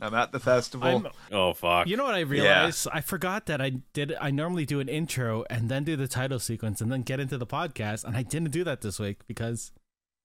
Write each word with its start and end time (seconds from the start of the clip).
I'm 0.00 0.14
at 0.14 0.32
the 0.32 0.40
festival. 0.40 0.88
I'm, 0.88 1.08
Oh 1.32 1.52
fuck. 1.52 1.86
you 1.86 1.96
know 1.96 2.04
what 2.04 2.14
I 2.14 2.20
realized? 2.20 2.86
I 2.92 3.00
forgot 3.00 3.46
that 3.46 3.60
I 3.60 3.70
did. 3.92 4.14
I 4.20 4.30
normally 4.30 4.66
do 4.66 4.80
an 4.80 4.88
intro 4.88 5.44
and 5.48 5.68
then 5.68 5.84
do 5.84 5.96
the 5.96 6.08
title 6.08 6.38
sequence 6.38 6.80
and 6.80 6.90
then 6.92 7.02
get 7.02 7.18
into 7.20 7.38
the 7.38 7.46
podcast, 7.46 8.04
and 8.04 8.16
I 8.16 8.22
didn't 8.22 8.50
do 8.50 8.62
that 8.64 8.80
this 8.82 8.98
week 8.98 9.20
because 9.26 9.72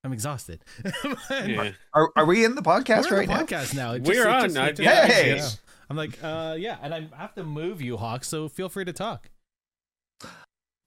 I'm 0.04 0.14
exhausted. 0.14 0.64
Yeah. 1.30 1.72
are, 1.94 2.12
are 2.16 2.26
we 2.26 2.44
in 2.44 2.56
the 2.56 2.62
podcast 2.62 3.10
We're 3.10 3.18
right 3.18 3.24
in 3.24 3.30
the 3.30 3.36
now? 3.36 3.42
podcast 3.46 3.76
now. 3.76 3.94
It 3.94 4.04
We're 4.04 4.28
it 4.28 4.58
on, 4.58 4.58
I- 4.58 4.74
yeah, 4.78 5.06
Hey! 5.08 5.36
yeah. 5.38 5.50
I'm 5.90 5.98
like, 5.98 6.18
uh, 6.24 6.56
yeah, 6.58 6.78
and 6.82 6.94
I 6.94 7.08
have 7.18 7.34
to 7.36 7.44
move 7.44 7.82
you, 7.82 7.98
Hawk. 7.98 8.24
So 8.24 8.48
feel 8.50 8.70
free 8.70 8.86
to 8.86 8.94
talk. 8.94 9.30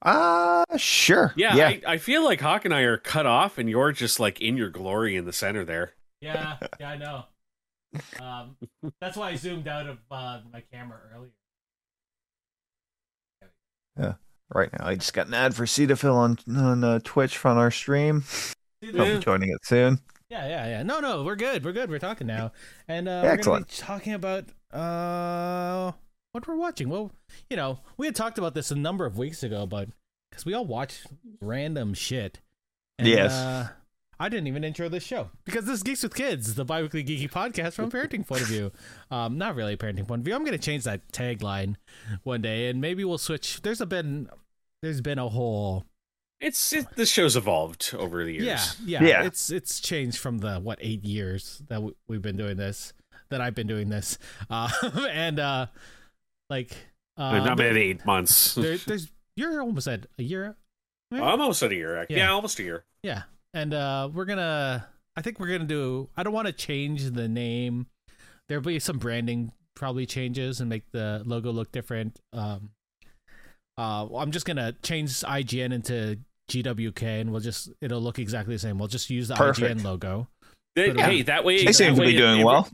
Uh 0.01 0.63
sure. 0.77 1.33
Yeah, 1.35 1.55
Yeah. 1.55 1.67
I, 1.67 1.81
I 1.93 1.97
feel 1.97 2.23
like 2.23 2.41
Hawk 2.41 2.65
and 2.65 2.73
I 2.73 2.81
are 2.81 2.97
cut 2.97 3.25
off, 3.25 3.57
and 3.57 3.67
you're 3.69 3.91
just 3.91 4.19
like 4.19 4.39
in 4.41 4.55
your 4.57 4.69
glory 4.69 5.15
in 5.15 5.25
the 5.25 5.33
center 5.33 5.65
there. 5.65 5.93
Yeah, 6.21 6.57
yeah, 6.79 6.89
I 6.89 6.97
know. 6.97 7.25
Um, 8.21 8.57
that's 9.01 9.17
why 9.17 9.29
I 9.29 9.35
zoomed 9.35 9.67
out 9.67 9.87
of 9.87 9.97
uh, 10.11 10.39
my 10.51 10.61
camera 10.71 10.99
earlier. 11.13 11.31
Yeah, 13.99 14.13
right 14.53 14.69
now, 14.77 14.87
I 14.87 14.95
just 14.95 15.13
got 15.13 15.27
an 15.27 15.33
ad 15.33 15.55
for 15.55 15.65
Cetaphil 15.65 16.15
on 16.15 16.37
on 16.55 16.83
uh, 16.83 16.99
Twitch 17.03 17.37
from 17.37 17.57
our 17.57 17.71
stream. 17.71 18.23
Be 18.81 18.91
joining 19.19 19.49
it 19.49 19.65
soon. 19.65 19.99
Yeah, 20.29 20.47
yeah, 20.47 20.67
yeah. 20.67 20.83
No, 20.83 20.99
no, 20.99 21.23
we're 21.23 21.35
good. 21.35 21.63
We're 21.63 21.71
good. 21.71 21.89
We're 21.89 21.99
talking 21.99 22.27
now, 22.27 22.51
and 22.87 23.07
uh, 23.07 23.11
we're 23.11 23.21
gonna 23.21 23.33
Excellent. 23.33 23.67
be 23.69 23.73
talking 23.75 24.13
about 24.13 24.45
uh 24.73 25.91
what 26.33 26.47
we're 26.47 26.57
watching. 26.57 26.89
Well, 26.89 27.11
you 27.49 27.55
know, 27.55 27.79
we 27.97 28.07
had 28.07 28.15
talked 28.15 28.37
about 28.37 28.53
this 28.53 28.69
a 28.71 28.75
number 28.75 29.05
of 29.05 29.17
weeks 29.17 29.43
ago, 29.43 29.65
but 29.65 29.89
because 30.29 30.45
we 30.45 30.53
all 30.53 30.65
watch 30.65 31.03
random 31.39 31.93
shit. 31.93 32.39
And, 32.99 33.07
Yes. 33.07 33.31
Uh, 33.33 33.69
I 34.19 34.29
didn't 34.29 34.47
even 34.47 34.63
intro 34.63 34.87
this 34.89 35.03
show 35.03 35.29
because 35.43 35.65
this 35.65 35.75
is 35.77 35.83
Geeks 35.83 36.03
with 36.03 36.15
Kids, 36.15 36.55
the 36.55 36.63
biweekly 36.65 37.03
geeky 37.03 37.29
podcast 37.29 37.73
from 37.73 37.85
a 37.85 37.89
parenting 37.89 38.25
point 38.25 38.41
of 38.41 38.47
view. 38.47 38.71
Um, 39.11 39.37
not 39.37 39.55
really 39.55 39.73
a 39.73 39.77
parenting 39.77 40.07
point 40.07 40.19
of 40.21 40.25
view. 40.25 40.35
I'm 40.35 40.43
gonna 40.45 40.57
change 40.57 40.83
that 40.85 41.11
tagline 41.11 41.75
one 42.23 42.41
day, 42.41 42.69
and 42.69 42.79
maybe 42.81 43.03
we'll 43.03 43.17
switch. 43.17 43.61
There's 43.61 43.81
a 43.81 43.85
been, 43.85 44.29
there's 44.81 45.01
been 45.01 45.19
a 45.19 45.27
whole 45.29 45.85
It's 46.39 46.71
it, 46.73 46.85
this 46.95 47.09
show's 47.11 47.35
evolved 47.35 47.93
over 47.97 48.23
the 48.23 48.33
years. 48.33 48.45
yeah, 48.85 49.01
yeah, 49.01 49.07
Yeah. 49.07 49.23
It's 49.25 49.49
it's 49.49 49.79
changed 49.81 50.17
from 50.17 50.37
the 50.39 50.59
what 50.59 50.79
eight 50.81 51.03
years 51.03 51.61
that 51.67 51.75
w- 51.75 51.95
we've 52.07 52.21
been 52.21 52.37
doing 52.37 52.55
this, 52.57 52.93
that 53.29 53.41
I've 53.41 53.55
been 53.55 53.67
doing 53.67 53.89
this, 53.89 54.17
uh, 54.49 54.69
and 55.11 55.39
uh, 55.39 55.65
like 56.49 56.71
uh, 57.17 57.31
But 57.39 57.45
not 57.45 57.57
been 57.57 57.75
eight 57.77 58.05
months. 58.05 58.55
there- 58.55 58.77
there's 58.77 59.09
you're 59.35 59.61
almost 59.61 59.87
at 59.89 60.05
a 60.17 60.23
year, 60.23 60.55
right? 61.11 61.21
almost 61.21 61.61
at 61.63 61.71
a 61.71 61.75
year. 61.75 62.05
Yeah. 62.09 62.17
Yeah. 62.17 62.31
almost 62.31 62.57
a 62.59 62.63
year. 62.63 62.85
yeah, 63.03 63.23
and 63.55 63.73
uh, 63.73 64.09
we're 64.13 64.25
gonna. 64.25 64.87
I 65.15 65.21
think 65.21 65.39
we're 65.39 65.47
gonna 65.47 65.63
do. 65.63 66.09
I 66.15 66.23
don't 66.23 66.33
want 66.33 66.47
to 66.47 66.53
change 66.53 67.09
the 67.11 67.27
name. 67.27 67.87
There'll 68.47 68.63
be 68.63 68.79
some 68.79 68.99
branding 68.99 69.53
probably 69.75 70.05
changes 70.05 70.59
and 70.59 70.69
make 70.69 70.91
the 70.91 71.23
logo 71.25 71.51
look 71.51 71.71
different. 71.71 72.19
Um, 72.33 72.71
uh, 73.77 74.07
I'm 74.15 74.31
just 74.31 74.45
gonna 74.45 74.73
change 74.83 75.11
IGN 75.21 75.73
into 75.73 76.19
GWK, 76.49 77.21
and 77.21 77.31
we'll 77.31 77.41
just 77.41 77.69
it'll 77.81 78.01
look 78.01 78.19
exactly 78.19 78.53
the 78.53 78.59
same. 78.59 78.77
We'll 78.77 78.89
just 78.89 79.09
use 79.09 79.29
the 79.29 79.35
Perfect. 79.35 79.79
IGN 79.79 79.83
logo. 79.83 80.27
They- 80.75 80.91
Yeah. 80.93 81.05
Hey, 81.09 81.21
that 81.23 81.43
way 81.43 81.59
They 81.59 81.65
that 81.65 81.73
seem 81.73 81.95
to 81.95 82.01
be 82.01 82.15
doing 82.15 82.41
it- 82.41 82.43
well. 82.43 82.69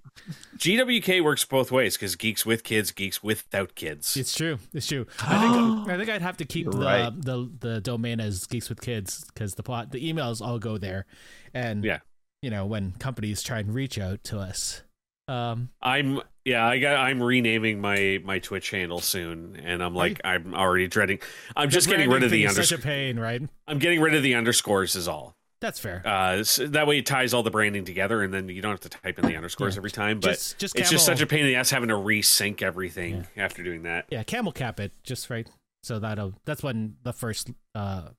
GWK 0.58 1.22
works 1.22 1.44
both 1.44 1.72
ways 1.72 1.96
because 1.98 2.16
geeks 2.16 2.46
with 2.46 2.64
kids, 2.64 2.92
geeks 2.92 3.24
without 3.24 3.74
kids. 3.76 4.16
It's 4.16 4.36
true. 4.36 4.60
It's 4.74 4.88
true. 4.88 5.08
I 5.22 5.40
think 5.52 5.90
I 5.90 5.98
think 5.98 6.10
I'd 6.10 6.22
have 6.22 6.38
to 6.38 6.46
keep 6.46 6.70
the, 6.70 6.78
right. 6.78 7.12
the 7.22 7.50
the 7.60 7.82
domain 7.82 8.20
as 8.20 8.46
Geeks 8.46 8.70
with 8.70 8.80
Kids 8.82 9.26
because 9.34 9.56
the 9.56 9.64
plot 9.64 9.92
the 9.92 10.00
emails 10.14 10.40
all 10.42 10.60
go 10.60 10.78
there, 10.78 11.06
and 11.54 11.84
Yeah. 11.84 12.00
you 12.44 12.52
know 12.52 12.66
when 12.68 12.92
companies 12.94 13.42
try 13.42 13.60
and 13.60 13.74
reach 13.74 13.98
out 13.98 14.24
to 14.26 14.40
us. 14.40 14.84
Um, 15.28 15.70
I'm 15.82 16.22
yeah, 16.46 16.68
I 16.68 16.78
got 16.80 16.96
I'm 16.98 17.24
renaming 17.24 17.82
my 17.82 18.20
my 18.24 18.38
Twitch 18.38 18.70
handle 18.70 19.00
soon, 19.02 19.56
and 19.56 19.82
I'm 19.82 19.96
like 19.96 20.22
I'm 20.24 20.54
already 20.54 20.88
dreading. 20.88 21.20
I'm 21.56 21.72
just 21.72 21.88
getting 21.90 22.10
rid 22.10 22.22
of 22.22 22.30
the 22.30 22.46
underscores. 22.46 22.70
Such 22.70 22.80
a 22.80 22.82
pain, 22.84 23.20
right? 23.20 23.42
I'm 23.68 23.80
getting 23.80 24.00
rid 24.02 24.14
of 24.14 24.22
the 24.22 24.36
underscores 24.36 24.96
is 24.96 25.08
all. 25.08 25.36
That's 25.62 25.80
fair. 25.80 26.02
Uh, 26.06 26.44
so 26.44 26.66
that 26.68 26.88
way 26.88 26.98
it 26.98 27.06
ties 27.06 27.34
all 27.34 27.44
the 27.44 27.52
branding 27.52 27.86
together, 27.86 28.24
and 28.24 28.34
then 28.34 28.50
you 28.50 28.62
don't 28.62 28.72
have 28.72 28.80
to 28.82 28.90
type 28.90 29.20
in 29.20 29.26
the 29.28 29.36
underscores 29.38 29.76
Yeah. 29.76 29.80
every 29.80 29.92
time. 29.92 30.20
But 30.20 30.32
just 30.32 30.58
just 30.58 30.76
it's 30.78 30.90
just 30.90 31.06
such 31.06 31.22
a 31.22 31.28
pain 31.28 31.42
in 31.42 31.46
the 31.48 31.56
ass 31.56 31.70
having 31.70 31.90
to 31.90 31.96
resync 31.96 32.62
everything 32.64 33.28
after 33.38 33.64
doing 33.64 33.84
that. 33.84 34.06
yeah 34.10 34.24
camel 34.24 34.52
cap 34.52 34.80
it 34.80 34.92
just 35.04 35.30
right. 35.30 35.48
So 35.84 36.00
that'll 36.00 36.34
that's 36.46 36.62
when 36.64 36.96
the 37.04 37.14
first 37.14 37.52
uh 37.76 38.10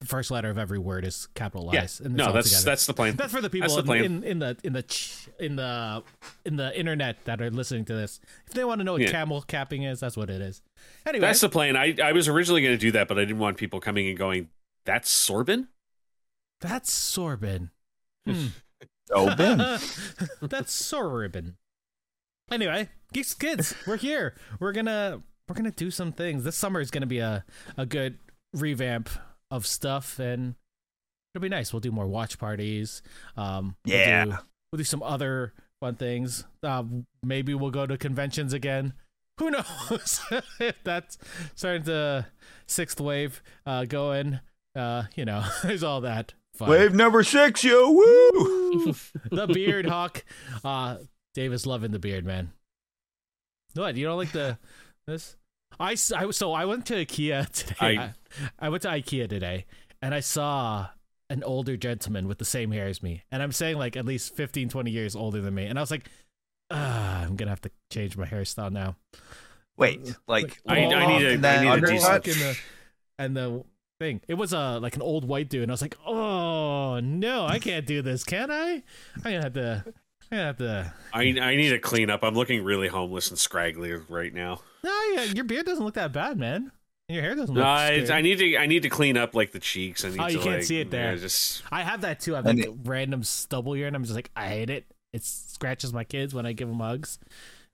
the 0.00 0.06
first 0.06 0.30
letter 0.30 0.50
of 0.50 0.58
every 0.58 0.78
word 0.78 1.04
is 1.04 1.28
capitalized. 1.34 2.04
and 2.04 2.14
No, 2.14 2.32
that's 2.32 2.48
together. 2.50 2.64
that's 2.66 2.86
the 2.86 2.94
plan. 2.94 3.16
That's 3.16 3.32
for 3.32 3.40
the 3.40 3.48
people 3.50 3.82
the 3.82 3.92
in, 3.94 4.04
in, 4.04 4.24
in 4.24 4.38
the 4.38 4.56
in 4.62 4.72
the 4.74 4.84
in 5.40 5.56
the 5.56 6.02
in 6.44 6.56
the 6.56 6.78
internet 6.78 7.24
that 7.24 7.40
are 7.40 7.50
listening 7.50 7.84
to 7.86 7.94
this. 7.94 8.20
If 8.46 8.52
they 8.54 8.64
want 8.64 8.78
to 8.80 8.84
know 8.84 8.92
what 8.92 9.02
Yeah. 9.02 9.10
camel 9.10 9.42
capping 9.42 9.82
is, 9.84 10.00
that's 10.00 10.16
what 10.16 10.30
it 10.30 10.40
is. 10.40 10.62
Anyway, 11.06 11.20
That's 11.26 11.40
the 11.40 11.48
plan. 11.48 11.76
I 11.76 11.96
I 12.02 12.12
was 12.12 12.28
originally 12.28 12.62
going 12.62 12.74
to 12.74 12.80
do 12.80 12.92
that, 12.92 13.08
but 13.08 13.18
I 13.18 13.22
didn't 13.22 13.38
want 13.38 13.56
people 13.56 13.80
coming 13.80 14.08
and 14.08 14.16
going. 14.16 14.50
That's 14.84 15.10
Sorbin. 15.10 15.68
That's 16.64 16.90
Sorbin. 16.90 17.70
Hmm. 18.26 18.46
Oh, 19.12 19.34
Ben. 19.36 19.58
that's 20.40 20.72
Sorbin. 20.82 21.54
Anyway, 22.50 22.88
geeks 23.12 23.34
kids, 23.34 23.74
we're 23.86 23.96
here. 23.98 24.34
We're 24.60 24.72
gonna 24.72 25.22
we're 25.48 25.54
gonna 25.54 25.70
do 25.70 25.90
some 25.90 26.12
things. 26.12 26.44
This 26.44 26.56
summer 26.56 26.80
is 26.80 26.90
gonna 26.90 27.06
be 27.06 27.18
a 27.18 27.44
a 27.76 27.84
good 27.86 28.18
revamp 28.54 29.08
of 29.50 29.66
stuff, 29.66 30.18
and 30.18 30.54
it'll 31.34 31.42
be 31.42 31.48
nice. 31.48 31.72
We'll 31.72 31.80
do 31.80 31.92
more 31.92 32.06
watch 32.06 32.38
parties. 32.38 33.02
Um, 33.36 33.76
we'll 33.84 33.94
Yeah. 33.96 34.24
do, 34.24 34.30
we'll 34.72 34.78
do 34.78 34.84
some 34.84 35.02
other 35.02 35.52
fun 35.80 35.96
things. 35.96 36.44
Um, 36.62 37.06
maybe 37.22 37.54
we'll 37.54 37.70
go 37.70 37.86
to 37.86 37.96
conventions 37.98 38.52
again. 38.54 38.94
Who 39.38 39.50
knows 39.50 40.20
if 40.60 40.76
that's 40.84 41.18
starting 41.54 41.82
to 41.84 42.26
sixth 42.66 43.00
wave 43.00 43.42
uh, 43.66 43.84
going? 43.84 44.40
Uh, 44.76 45.04
you 45.14 45.24
know, 45.24 45.44
there's 45.62 45.82
all 45.82 46.00
that 46.02 46.34
fun. 46.56 46.68
Wave 46.70 46.94
number 46.94 47.22
six, 47.22 47.62
yo! 47.64 47.90
Woo! 47.90 48.94
the 49.30 49.46
beard 49.52 49.86
hawk. 49.86 50.24
Uh 50.64 50.96
Davis 51.34 51.66
loving 51.66 51.90
the 51.90 51.98
beard, 51.98 52.24
man. 52.24 52.52
What? 53.74 53.96
You 53.96 54.06
don't 54.06 54.18
like 54.18 54.32
the 54.32 54.58
this? 55.06 55.36
I, 55.80 55.96
was- 56.24 56.36
so 56.36 56.52
I 56.52 56.64
went 56.66 56.86
to 56.86 56.94
IKEA 56.94 57.48
today. 57.52 57.74
I, 57.80 58.02
I- 58.04 58.14
I 58.58 58.68
went 58.68 58.82
to 58.82 58.88
IKEA 58.88 59.28
today 59.28 59.66
and 60.02 60.14
I 60.14 60.20
saw 60.20 60.88
an 61.30 61.42
older 61.42 61.76
gentleman 61.76 62.28
with 62.28 62.38
the 62.38 62.44
same 62.44 62.70
hair 62.70 62.86
as 62.86 63.02
me. 63.02 63.22
And 63.32 63.42
I'm 63.42 63.50
saying 63.52 63.78
like 63.78 63.96
at 63.96 64.04
least 64.04 64.34
15 64.36 64.68
20 64.68 64.90
years 64.90 65.16
older 65.16 65.40
than 65.40 65.54
me. 65.54 65.66
And 65.66 65.78
I 65.78 65.82
was 65.82 65.90
like, 65.90 66.08
I'm 66.70 67.36
going 67.36 67.46
to 67.46 67.50
have 67.50 67.60
to 67.62 67.70
change 67.90 68.16
my 68.16 68.26
hairstyle 68.26 68.70
now. 68.72 68.96
Wait, 69.76 70.14
like 70.28 70.60
I- 70.68 70.84
I 70.84 71.06
need 71.18 71.26
a- 71.26 71.32
and 71.34 71.46
I 71.46 71.56
that 71.56 71.62
need 71.62 71.68
a 71.68 71.72
undercut? 71.72 72.22
decent- 72.24 72.58
and 73.18 73.36
the 73.36 73.44
and 73.44 73.60
the 73.60 73.64
thing. 73.98 74.20
It 74.28 74.34
was 74.34 74.52
uh, 74.54 74.80
like 74.80 74.96
an 74.96 75.02
old 75.02 75.26
white 75.26 75.48
dude, 75.48 75.62
and 75.62 75.70
I 75.70 75.74
was 75.74 75.82
like, 75.82 75.96
"Oh 76.06 77.00
no, 77.00 77.46
I 77.46 77.58
can't 77.58 77.86
do 77.86 78.02
this, 78.02 78.24
can 78.24 78.50
I? 78.50 78.82
I'm 79.16 79.22
gonna 79.22 79.42
have 79.42 79.52
to. 79.54 79.84
I'm 79.86 79.92
gonna 80.30 80.42
have 80.44 80.56
to." 80.58 80.92
I 81.12 81.22
I 81.22 81.56
need 81.56 81.70
to 81.70 81.78
clean 81.78 82.10
up. 82.10 82.22
I'm 82.22 82.34
looking 82.34 82.64
really 82.64 82.88
homeless 82.88 83.28
and 83.30 83.38
scraggly 83.38 83.92
right 84.08 84.32
now. 84.34 84.60
No, 84.82 85.00
yeah, 85.14 85.22
your 85.24 85.44
beard 85.44 85.66
doesn't 85.66 85.84
look 85.84 85.94
that 85.94 86.12
bad, 86.12 86.38
man. 86.38 86.72
Your 87.08 87.20
hair 87.22 87.34
doesn't 87.34 87.54
No, 87.54 87.60
look. 87.60 87.68
I, 87.68 88.04
scary. 88.04 88.18
I 88.18 88.22
need 88.22 88.38
to 88.38 88.56
I 88.56 88.66
need 88.66 88.82
to 88.82 88.88
clean 88.88 89.16
up 89.18 89.34
like 89.34 89.52
the 89.52 89.60
cheeks. 89.60 90.04
I 90.04 90.08
need 90.10 90.20
Oh, 90.20 90.26
to, 90.26 90.32
you 90.32 90.38
can't 90.38 90.54
like, 90.56 90.64
see 90.64 90.80
it 90.80 90.90
there. 90.90 91.12
yeah, 91.12 91.18
just 91.20 91.62
I 91.70 91.82
have 91.82 92.00
that 92.00 92.20
too. 92.20 92.34
I 92.34 92.38
have 92.38 92.46
And 92.46 92.58
like 92.60 92.70
random 92.84 93.22
stubble 93.22 93.74
here, 93.74 93.86
and 93.86 93.94
I'm 93.94 94.04
just 94.04 94.14
like, 94.14 94.30
I 94.34 94.48
hate 94.48 94.70
it. 94.70 94.86
It 95.12 95.22
scratches 95.24 95.92
my 95.92 96.02
kids 96.04 96.34
when 96.34 96.44
I 96.46 96.52
give 96.54 96.66
them 96.66 96.80
hugs, 96.80 97.18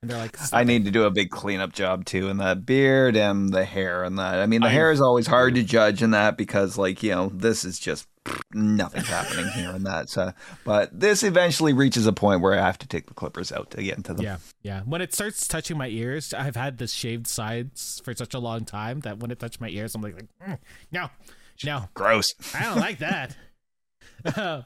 and 0.01 0.09
they're 0.09 0.17
like, 0.17 0.37
I 0.51 0.63
need 0.63 0.85
to 0.85 0.91
do 0.91 1.03
a 1.03 1.11
big 1.11 1.29
cleanup 1.29 1.73
job 1.73 2.05
too 2.05 2.27
and 2.29 2.39
that 2.39 2.65
beard 2.65 3.15
and 3.15 3.53
the 3.53 3.63
hair 3.65 4.03
and 4.03 4.17
that. 4.17 4.39
I 4.39 4.45
mean, 4.47 4.61
the 4.61 4.67
I- 4.67 4.71
hair 4.71 4.91
is 4.91 4.99
always 5.01 5.27
hard 5.27 5.55
to 5.55 5.63
judge 5.63 6.01
in 6.01 6.11
that 6.11 6.37
because, 6.37 6.77
like, 6.77 7.03
you 7.03 7.11
know, 7.11 7.29
this 7.33 7.63
is 7.63 7.77
just 7.79 8.07
nothing's 8.53 9.07
happening 9.07 9.47
here 9.53 9.69
and 9.71 9.85
that. 9.85 10.09
So, 10.09 10.31
but 10.65 10.89
this 10.99 11.23
eventually 11.23 11.73
reaches 11.73 12.07
a 12.07 12.13
point 12.13 12.41
where 12.41 12.53
I 12.53 12.57
have 12.65 12.77
to 12.79 12.87
take 12.87 13.07
the 13.07 13.13
clippers 13.13 13.51
out 13.51 13.71
to 13.71 13.83
get 13.83 13.97
into 13.97 14.13
them. 14.13 14.23
Yeah, 14.25 14.37
yeah. 14.63 14.81
When 14.81 15.01
it 15.01 15.13
starts 15.13 15.47
touching 15.47 15.77
my 15.77 15.87
ears, 15.87 16.33
I've 16.33 16.55
had 16.55 16.77
the 16.79 16.87
shaved 16.87 17.27
sides 17.27 18.01
for 18.03 18.13
such 18.15 18.33
a 18.33 18.39
long 18.39 18.65
time 18.65 19.01
that 19.01 19.19
when 19.19 19.29
it 19.31 19.39
touched 19.39 19.61
my 19.61 19.69
ears, 19.69 19.93
I'm 19.95 20.01
like, 20.01 20.15
like 20.15 20.27
"Mm, 20.47 20.57
no, 20.91 21.09
no, 21.63 21.89
Gross. 21.93 22.33
I 22.55 22.63
don't 22.63 22.79
like 22.79 22.99
that. 22.99 23.35
Uh, 24.23 24.61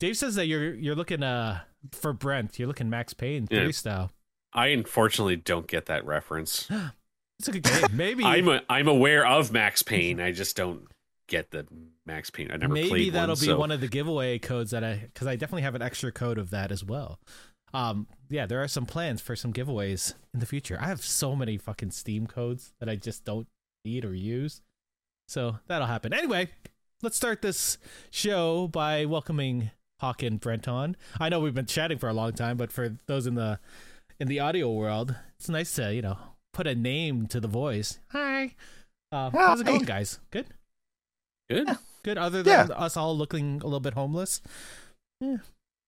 Dave 0.00 0.18
says 0.18 0.34
that 0.34 0.46
you're 0.46 0.74
you're 0.74 0.94
looking 0.94 1.22
uh 1.22 1.60
for 1.92 2.12
Brent. 2.12 2.58
You're 2.58 2.68
looking 2.68 2.90
Max 2.90 3.14
Payne 3.14 3.48
Yeah. 3.50 3.60
three 3.62 3.72
style. 3.72 4.10
I 4.52 4.68
unfortunately 4.68 5.36
don't 5.36 5.66
get 5.66 5.86
that 5.86 6.04
reference. 6.06 6.68
It's 7.38 7.48
a 7.48 7.52
good 7.52 7.64
game. 7.64 7.96
Maybe 7.96 8.24
I'm 8.24 8.46
a, 8.46 8.62
I'm 8.70 8.86
aware 8.86 9.26
of 9.26 9.50
Max 9.50 9.82
Payne. 9.82 10.20
I 10.20 10.30
just 10.30 10.54
don't 10.56 10.86
get 11.26 11.50
the 11.50 11.66
Max 12.06 12.30
Payne. 12.30 12.52
I 12.52 12.56
never 12.56 12.72
maybe 12.72 13.10
that'll 13.10 13.34
one. 13.34 13.40
be 13.40 13.46
so- 13.46 13.58
one 13.58 13.72
of 13.72 13.80
the 13.80 13.88
giveaway 13.88 14.38
codes 14.38 14.70
that 14.70 14.84
I 14.84 15.08
because 15.12 15.26
I 15.26 15.34
definitely 15.34 15.62
have 15.62 15.74
an 15.74 15.82
extra 15.82 16.12
code 16.12 16.38
of 16.38 16.50
that 16.50 16.70
as 16.70 16.84
well. 16.84 17.18
Um, 17.74 18.06
yeah, 18.28 18.46
there 18.46 18.62
are 18.62 18.68
some 18.68 18.86
plans 18.86 19.20
for 19.20 19.34
some 19.34 19.52
giveaways 19.52 20.14
in 20.32 20.38
the 20.38 20.46
future. 20.46 20.78
I 20.80 20.86
have 20.86 21.02
so 21.02 21.34
many 21.34 21.56
fucking 21.56 21.90
Steam 21.90 22.28
codes 22.28 22.74
that 22.78 22.88
I 22.88 22.94
just 22.94 23.24
don't 23.24 23.48
need 23.84 24.04
or 24.04 24.14
use, 24.14 24.60
so 25.26 25.58
that'll 25.66 25.88
happen. 25.88 26.12
Anyway, 26.12 26.50
let's 27.02 27.16
start 27.16 27.42
this 27.42 27.76
show 28.12 28.68
by 28.68 29.04
welcoming 29.04 29.72
Hawk 30.00 30.22
and 30.22 30.38
Brent 30.38 30.68
on. 30.68 30.96
I 31.18 31.28
know 31.28 31.40
we've 31.40 31.54
been 31.54 31.66
chatting 31.66 31.98
for 31.98 32.08
a 32.08 32.14
long 32.14 32.34
time, 32.34 32.56
but 32.56 32.70
for 32.70 32.98
those 33.06 33.26
in 33.26 33.34
the 33.34 33.58
in 34.22 34.28
the 34.28 34.38
audio 34.38 34.70
world, 34.70 35.16
it's 35.36 35.48
nice 35.48 35.74
to 35.74 35.92
you 35.92 36.00
know 36.00 36.16
put 36.52 36.66
a 36.68 36.74
name 36.76 37.26
to 37.26 37.40
the 37.40 37.48
voice. 37.48 37.98
Hi, 38.12 38.54
uh, 39.10 39.30
how's 39.30 39.60
it 39.60 39.66
going, 39.66 39.82
guys? 39.82 40.20
Good, 40.30 40.46
Good. 41.50 41.68
good. 42.04 42.18
Other 42.18 42.42
than 42.44 42.68
Yeah. 42.68 42.74
us 42.76 42.96
all 42.96 43.16
looking 43.18 43.60
a 43.60 43.64
little 43.64 43.80
bit 43.80 43.94
homeless, 43.94 44.40
yeah, 45.20 45.38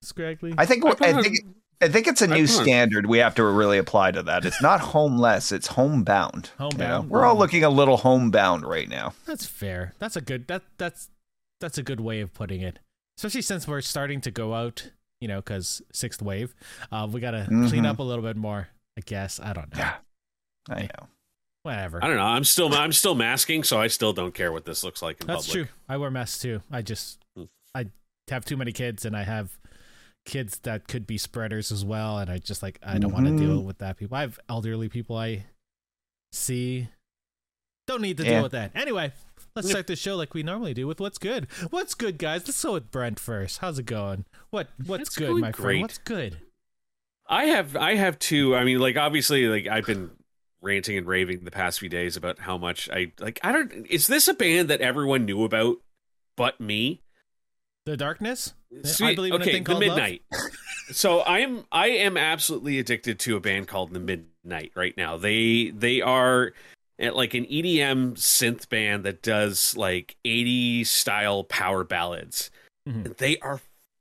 scraggly. 0.02 0.52
I 0.58 0.66
think 0.66 0.84
I 0.84 0.88
I, 0.90 0.94
put 0.94 1.14
on- 1.14 1.22
think 1.22 1.38
I 1.80 1.88
think 1.88 2.08
it's 2.08 2.22
a 2.22 2.26
new 2.26 2.48
standard 2.48 3.06
we 3.06 3.18
have 3.18 3.36
to 3.36 3.44
really 3.44 3.78
apply 3.78 4.10
to 4.10 4.22
that. 4.24 4.44
It's 4.44 4.60
not 4.60 4.80
homeless, 4.80 5.52
it's 5.52 5.68
homebound. 5.68 6.50
you 6.58 6.64
know? 6.64 6.70
Homebound. 6.70 7.10
We're 7.10 7.24
all 7.24 7.36
looking 7.36 7.62
a 7.62 7.70
little 7.70 7.98
homebound 7.98 8.64
right 8.66 8.88
now. 8.88 9.14
That's 9.26 9.46
fair. 9.46 9.94
That's 10.00 10.16
a 10.16 10.20
good 10.20 10.48
that 10.48 10.62
that's 10.76 11.08
that's 11.60 11.78
a 11.78 11.84
good 11.84 12.00
way 12.00 12.20
of 12.20 12.34
putting 12.34 12.62
it. 12.62 12.80
Especially 13.16 13.42
since 13.42 13.68
we're 13.68 13.80
starting 13.80 14.20
to 14.22 14.32
go 14.32 14.54
out, 14.54 14.90
you 15.20 15.28
know, 15.28 15.36
because 15.40 15.82
sixth 15.92 16.20
wave, 16.22 16.54
uh, 16.92 17.08
we 17.10 17.20
gotta 17.20 17.44
clean 17.46 17.84
Mhm. 17.84 17.86
up 17.86 17.98
a 17.98 18.02
little 18.02 18.22
bit 18.24 18.36
more. 18.36 18.68
I 18.98 19.00
guess 19.02 19.40
I 19.40 19.52
don't 19.52 19.72
know. 19.74 19.78
Yeah. 19.78 19.96
I 20.68 20.82
know. 20.82 21.08
Whatever. 21.62 22.04
I 22.04 22.08
don't 22.08 22.16
know. 22.16 22.22
I'm 22.24 22.44
still 22.44 22.72
I'm 22.74 22.92
still 22.92 23.14
masking, 23.14 23.64
so 23.64 23.80
I 23.80 23.86
still 23.86 24.12
don't 24.12 24.34
care 24.34 24.52
what 24.52 24.64
this 24.66 24.84
looks 24.84 25.00
like 25.02 25.20
in 25.20 25.26
That's 25.26 25.46
public. 25.48 25.68
true. 25.68 25.74
I 25.88 25.96
wear 25.96 26.10
masks 26.10 26.40
too. 26.42 26.62
I 26.70 26.82
just 26.82 27.18
Hmm. 27.36 27.44
I 27.74 27.86
have 28.28 28.44
too 28.44 28.56
many 28.56 28.72
kids, 28.72 29.04
and 29.04 29.16
I 29.16 29.22
have 29.24 29.58
kids 30.26 30.58
that 30.60 30.88
could 30.88 31.06
be 31.06 31.18
spreaders 31.18 31.70
as 31.72 31.84
well, 31.84 32.18
and 32.18 32.30
I 32.30 32.38
just 32.38 32.62
like 32.62 32.78
I 32.82 32.98
don't 32.98 33.12
want 33.12 33.26
to 33.26 33.36
deal 33.36 33.62
with 33.62 33.78
that. 33.78 33.96
People, 33.96 34.16
I 34.16 34.22
have 34.22 34.38
elderly 34.48 34.88
people 34.88 35.16
I 35.16 35.44
see. 36.32 36.88
Don't 37.86 38.00
need 38.02 38.16
to 38.18 38.24
Yeah. 38.24 38.30
deal 38.30 38.42
with 38.44 38.52
that. 38.52 38.72
Anyway, 38.74 39.12
let's 39.54 39.70
start 39.70 39.86
the 39.86 39.96
show 39.96 40.16
like 40.16 40.34
we 40.34 40.42
normally 40.42 40.74
do 40.74 40.86
with 40.86 41.00
what's 41.00 41.18
good. 41.18 41.46
What's 41.70 41.94
good, 41.94 42.18
guys? 42.18 42.46
Let's 42.46 42.62
go 42.62 42.72
with 42.72 42.90
Brent 42.90 43.18
first. 43.18 43.58
How's 43.58 43.78
it 43.78 43.86
going? 43.86 44.24
What 44.50 44.68
What's 44.84 45.08
It's 45.08 45.16
good, 45.16 45.36
my 45.36 45.52
friend? 45.52 45.82
What's 45.82 45.98
good? 45.98 46.38
I 47.28 47.44
have 47.46 47.76
I 47.76 47.94
have 47.94 48.18
two. 48.18 48.54
I 48.54 48.64
mean, 48.64 48.78
like 48.78 48.96
obviously, 48.96 49.46
like 49.46 49.66
I've 49.66 49.86
been 49.86 50.10
ranting 50.60 50.96
and 50.96 51.06
raving 51.06 51.44
the 51.44 51.50
past 51.50 51.80
few 51.80 51.88
days 51.88 52.16
about 52.16 52.40
how 52.40 52.58
much 52.58 52.90
I 52.90 53.12
like. 53.18 53.40
I 53.42 53.52
don't. 53.52 53.86
Is 53.86 54.06
this 54.06 54.28
a 54.28 54.34
band 54.34 54.68
that 54.70 54.80
everyone 54.80 55.24
knew 55.24 55.44
about, 55.44 55.76
but 56.36 56.60
me? 56.60 57.02
The 57.86 57.96
darkness. 57.96 58.54
I 58.72 58.88
Sweet. 58.88 59.14
believe 59.16 59.34
in 59.34 59.42
a 59.42 59.44
okay, 59.44 59.60
the. 59.60 59.78
Midnight. 59.78 60.22
so 60.90 61.20
I 61.20 61.40
am 61.40 61.64
I 61.70 61.88
am 61.88 62.16
absolutely 62.16 62.78
addicted 62.78 63.18
to 63.20 63.36
a 63.36 63.40
band 63.40 63.68
called 63.68 63.92
the 63.92 64.00
Midnight 64.00 64.72
right 64.74 64.96
now. 64.96 65.16
They 65.16 65.70
they 65.70 66.02
are 66.02 66.52
at 66.98 67.16
like 67.16 67.34
an 67.34 67.44
EDM 67.46 68.12
synth 68.14 68.68
band 68.68 69.04
that 69.04 69.22
does 69.22 69.76
like 69.76 70.16
80s 70.24 70.86
style 70.86 71.44
power 71.44 71.84
ballads. 71.84 72.50
Mhm. 72.88 73.16
They 73.16 73.38
are 73.38 73.60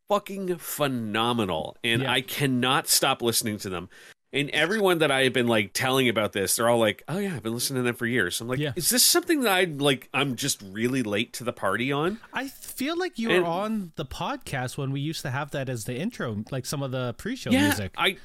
fucking 0.10 0.57
phenomenal 0.57 1.78
and 1.84 2.04
Yeah. 2.04 2.12
I 2.12 2.22
cannot 2.22 2.88
stop 2.88 3.22
listening 3.22 3.57
to 3.60 3.69
them. 3.69 3.90
And 4.31 4.50
everyone 4.50 4.98
that 4.98 5.12
I 5.12 5.24
have 5.25 5.34
been 5.34 5.45
like 5.48 5.74
telling 5.74 6.10
about 6.10 6.34
this, 6.34 6.56
they're 6.56 6.68
all 6.68 6.80
like, 6.80 7.04
"Oh 7.07 7.19
yeah, 7.19 7.36
I've 7.36 7.44
been 7.44 7.54
listening 7.54 7.84
to 7.84 7.86
them 7.86 7.95
for 7.95 8.07
years." 8.07 8.42
I'm 8.42 8.48
like, 8.48 8.57
Yeah. 8.57 8.74
"Is 8.75 8.90
this 8.90 9.04
something 9.06 9.42
that 9.42 9.51
I 9.54 9.63
like? 9.66 10.10
I'm 10.12 10.36
just 10.36 10.60
really 10.63 11.04
late 11.04 11.34
to 11.34 11.44
the 11.44 11.54
party 11.54 11.92
on." 11.92 12.19
I 12.34 12.48
feel 12.48 12.98
like 12.98 13.19
you 13.19 13.30
And- 13.30 13.44
were 13.44 13.50
on 13.50 13.92
the 13.95 14.06
podcast 14.06 14.75
when 14.75 14.92
we 14.92 15.01
used 15.01 15.22
to 15.22 15.30
have 15.30 15.51
that 15.51 15.69
as 15.69 15.84
the 15.86 15.95
intro, 15.95 16.44
like 16.50 16.66
some 16.66 16.81
of 16.81 16.90
the 16.90 17.13
pre-show 17.19 17.51
yeah, 17.51 17.68
music. 17.68 17.94
I 17.95 18.18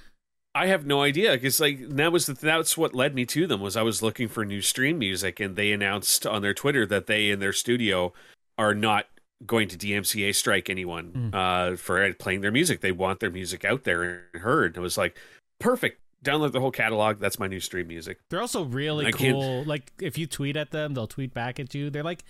I 0.63 0.67
have 0.67 0.85
no 0.87 1.03
idea 1.03 1.33
because 1.33 1.61
like 1.61 1.79
that 1.91 2.11
was 2.13 2.27
the, 2.27 2.35
that's 2.35 2.77
what 2.77 2.95
led 2.95 3.15
me 3.15 3.25
to 3.27 3.47
them 3.47 3.61
was 3.61 3.77
I 3.77 3.83
was 3.83 4.03
looking 4.03 4.29
for 4.29 4.45
new 4.45 4.61
stream 4.63 4.99
music 4.99 5.41
and 5.41 5.57
they 5.57 5.73
announced 5.73 6.27
on 6.27 6.43
their 6.43 6.55
Twitter 6.55 6.85
that 6.87 7.07
they 7.07 7.31
in 7.31 7.39
their 7.41 7.53
studio 7.53 8.13
are 8.57 8.75
not 8.75 9.07
going 9.47 9.69
to 9.69 9.77
DMCA 9.79 10.35
strike 10.35 10.69
anyone 10.69 11.31
Mm. 11.33 11.35
uh, 11.35 11.77
for 11.77 12.13
playing 12.15 12.41
their 12.41 12.51
music. 12.51 12.81
They 12.81 12.91
want 12.93 13.21
their 13.21 13.31
music 13.31 13.65
out 13.65 13.85
there 13.85 14.03
and 14.33 14.43
heard. 14.43 14.77
It 14.77 14.81
was 14.81 14.99
like 14.99 15.17
perfect. 15.61 16.01
Download 16.25 16.51
the 16.51 16.59
whole 16.61 16.73
catalog. 16.73 17.21
That's 17.21 17.39
my 17.39 17.47
new 17.47 17.61
stream 17.61 17.87
music. 17.87 18.19
They're 18.29 18.41
also 18.41 18.65
really 18.65 19.07
I 19.07 19.13
can't- 19.13 19.35
cool. 19.35 19.63
Like 19.65 19.93
if 20.01 20.19
you 20.19 20.27
tweet 20.27 20.57
at 20.57 20.73
them, 20.73 20.95
they'll 20.95 21.07
tweet 21.07 21.33
back 21.33 21.61
at 21.61 21.73
you. 21.75 21.91
They're 21.91 22.03
like, 22.03 22.25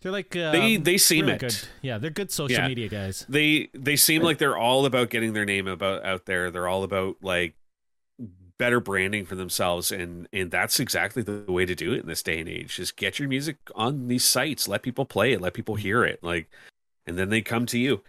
they're 0.00 0.10
like 0.12 0.34
um, 0.36 0.52
They 0.52 0.76
they 0.76 0.98
seem 0.98 1.26
really 1.26 1.34
it. 1.36 1.40
good. 1.40 1.58
Yeah, 1.82 1.98
they're 1.98 2.10
good 2.10 2.30
social 2.32 2.58
Yeah. 2.58 2.66
media 2.68 2.88
guys. 2.88 3.24
They 3.28 3.68
they 3.74 3.94
seem 3.96 4.22
like 4.22 4.38
they're 4.38 4.56
all 4.56 4.86
about 4.86 5.10
getting 5.10 5.32
their 5.34 5.44
name 5.44 5.68
about 5.68 6.04
out 6.04 6.26
there. 6.26 6.50
They're 6.50 6.66
all 6.68 6.82
about 6.82 7.16
like 7.22 7.54
better 8.58 8.80
branding 8.80 9.24
for 9.24 9.36
themselves 9.36 9.92
and 9.92 10.28
and 10.32 10.50
that's 10.50 10.80
exactly 10.80 11.22
the 11.22 11.44
way 11.50 11.64
to 11.64 11.74
do 11.74 11.92
it 11.92 12.00
in 12.00 12.06
this 12.06 12.22
day 12.22 12.40
and 12.40 12.48
age. 12.48 12.76
Just 12.76 12.96
get 12.96 13.18
your 13.18 13.28
music 13.28 13.56
on 13.74 14.08
these 14.08 14.24
sites, 14.24 14.68
let 14.68 14.82
people 14.82 15.04
play 15.06 15.32
it, 15.32 15.40
let 15.40 15.54
people 15.54 15.76
hear 15.76 16.04
it, 16.04 16.22
like 16.22 16.50
and 17.06 17.16
then 17.18 17.30
they 17.30 17.40
come 17.40 17.66
to 17.66 17.78
you. 17.78 18.02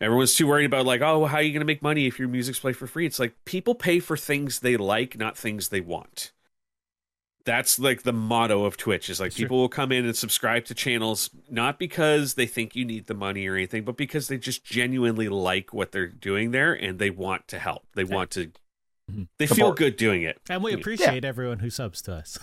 Everyone's 0.00 0.34
too 0.34 0.46
worried 0.46 0.64
about 0.64 0.86
like, 0.86 1.02
oh, 1.02 1.26
how 1.26 1.36
are 1.36 1.42
you 1.42 1.52
going 1.52 1.60
to 1.60 1.66
make 1.66 1.82
money 1.82 2.06
if 2.06 2.18
your 2.18 2.28
music's 2.28 2.58
played 2.58 2.76
for 2.76 2.86
free? 2.86 3.06
It's 3.06 3.18
like 3.18 3.34
people 3.44 3.74
pay 3.74 4.00
for 4.00 4.16
things 4.16 4.60
they 4.60 4.76
like, 4.76 5.18
not 5.18 5.36
things 5.36 5.68
they 5.68 5.80
want. 5.80 6.32
That's 7.44 7.78
like 7.78 8.02
the 8.02 8.12
motto 8.12 8.64
of 8.64 8.76
Twitch 8.76 9.10
is 9.10 9.20
like 9.20 9.30
That's 9.30 9.36
true. 9.36 9.44
people 9.44 9.58
will 9.58 9.68
come 9.68 9.92
in 9.92 10.06
and 10.06 10.16
subscribe 10.16 10.64
to 10.66 10.74
channels 10.74 11.30
not 11.50 11.78
because 11.78 12.34
they 12.34 12.46
think 12.46 12.74
you 12.74 12.84
need 12.84 13.06
the 13.06 13.14
money 13.14 13.46
or 13.46 13.56
anything, 13.56 13.84
but 13.84 13.96
because 13.96 14.28
they 14.28 14.38
just 14.38 14.64
genuinely 14.64 15.28
like 15.28 15.72
what 15.72 15.92
they're 15.92 16.06
doing 16.06 16.50
there 16.50 16.72
and 16.72 16.98
they 16.98 17.10
want 17.10 17.48
to 17.48 17.58
help. 17.58 17.86
They 17.94 18.04
want 18.04 18.30
to 18.32 18.52
Mhm. 19.10 19.28
they 19.38 19.46
feel 19.46 19.56
Support. 19.56 19.76
good 19.78 19.96
doing 19.96 20.22
it. 20.22 20.38
And 20.48 20.62
we 20.62 20.70
Yeah. 20.72 20.78
appreciate 20.78 21.24
everyone 21.24 21.58
who 21.60 21.70
subs 21.70 22.00
to 22.02 22.14
us. 22.14 22.38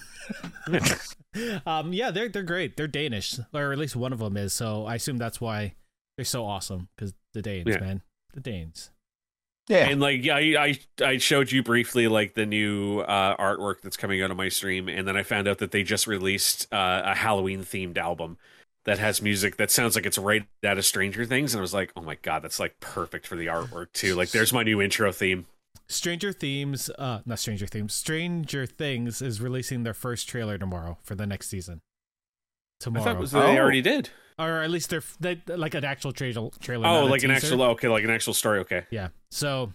um, 1.65 1.93
yeah, 1.93 2.11
they're 2.11 2.29
they're 2.29 2.43
great. 2.43 2.77
They're 2.77 2.87
Danish, 2.87 3.39
or 3.53 3.71
at 3.71 3.77
least 3.77 3.95
one 3.95 4.13
of 4.13 4.19
them 4.19 4.37
is. 4.37 4.53
So 4.53 4.85
I 4.85 4.95
assume 4.95 5.17
that's 5.17 5.39
why 5.41 5.75
they're 6.17 6.25
so 6.25 6.45
awesome 6.45 6.89
because 6.95 7.13
the 7.33 7.41
Danes, 7.41 7.67
Yeah. 7.67 7.79
man, 7.79 8.01
the 8.33 8.41
Danes. 8.41 8.91
Yeah. 9.67 9.89
And 9.89 9.99
like 9.99 10.23
yeah, 10.23 10.35
I, 10.37 10.79
I 10.99 11.05
I 11.05 11.17
showed 11.17 11.51
you 11.51 11.61
briefly 11.61 12.07
like 12.07 12.33
the 12.35 12.45
new 12.45 12.99
uh, 13.01 13.35
artwork 13.37 13.81
that's 13.81 13.97
coming 13.97 14.21
out 14.21 14.31
on 14.31 14.37
my 14.37 14.49
stream, 14.49 14.87
and 14.87 15.07
then 15.07 15.17
I 15.17 15.23
found 15.23 15.47
out 15.47 15.57
that 15.59 15.71
they 15.71 15.83
just 15.83 16.07
released 16.07 16.71
uh, 16.73 17.01
a 17.05 17.15
Halloween 17.15 17.61
themed 17.63 17.97
album 17.97 18.37
that 18.85 18.97
has 18.99 19.21
music 19.21 19.57
that 19.57 19.69
sounds 19.69 19.95
like 19.95 20.05
it's 20.05 20.17
right 20.17 20.45
out 20.63 20.77
of 20.77 20.85
Stranger 20.85 21.25
Things, 21.25 21.53
and 21.53 21.59
I 21.59 21.61
was 21.61 21.73
like, 21.73 21.91
oh 21.97 22.01
my 22.01 22.15
god, 22.15 22.43
that's 22.43 22.59
like 22.61 22.79
perfect 22.79 23.27
for 23.27 23.35
the 23.35 23.47
artwork 23.47 23.91
too. 23.91 24.15
Like, 24.15 24.29
there's 24.31 24.53
my 24.53 24.63
new 24.63 24.81
intro 24.81 25.11
theme. 25.11 25.45
Stranger 25.89 26.33
Themes, 26.33 26.89
uh, 26.99 27.19
not 27.25 27.39
Stranger 27.39 27.65
Themes. 27.67 27.93
Stranger 27.93 28.65
Things 28.65 29.21
is 29.21 29.39
releasing 29.41 29.83
their 29.83 29.93
first 29.93 30.27
trailer 30.27 30.57
tomorrow 30.57 30.97
for 31.03 31.15
the 31.15 31.25
next 31.25 31.47
season. 31.49 31.81
I 32.79 32.83
Tomorrow, 32.83 33.03
thought 33.05 33.15
it 33.15 33.19
was 33.19 33.31
that 33.31 33.41
they 33.47 33.57
Oh. 33.57 33.61
already 33.61 33.81
did. 33.81 34.09
or 34.39 34.61
at 34.61 34.69
least 34.69 34.89
they're 34.91 35.01
they, 35.19 35.41
like 35.47 35.73
an 35.73 35.83
actual 35.83 36.11
trailer. 36.11 36.49
trailer 36.59 36.87
Oh, 36.87 37.05
like 37.05 37.23
an 37.23 37.31
actual 37.31 37.63
okay, 37.63 37.87
like 37.87 38.03
an 38.03 38.11
actual 38.11 38.33
story. 38.35 38.59
Okay. 38.59 38.85
Yeah. 38.91 39.07
So, 39.31 39.73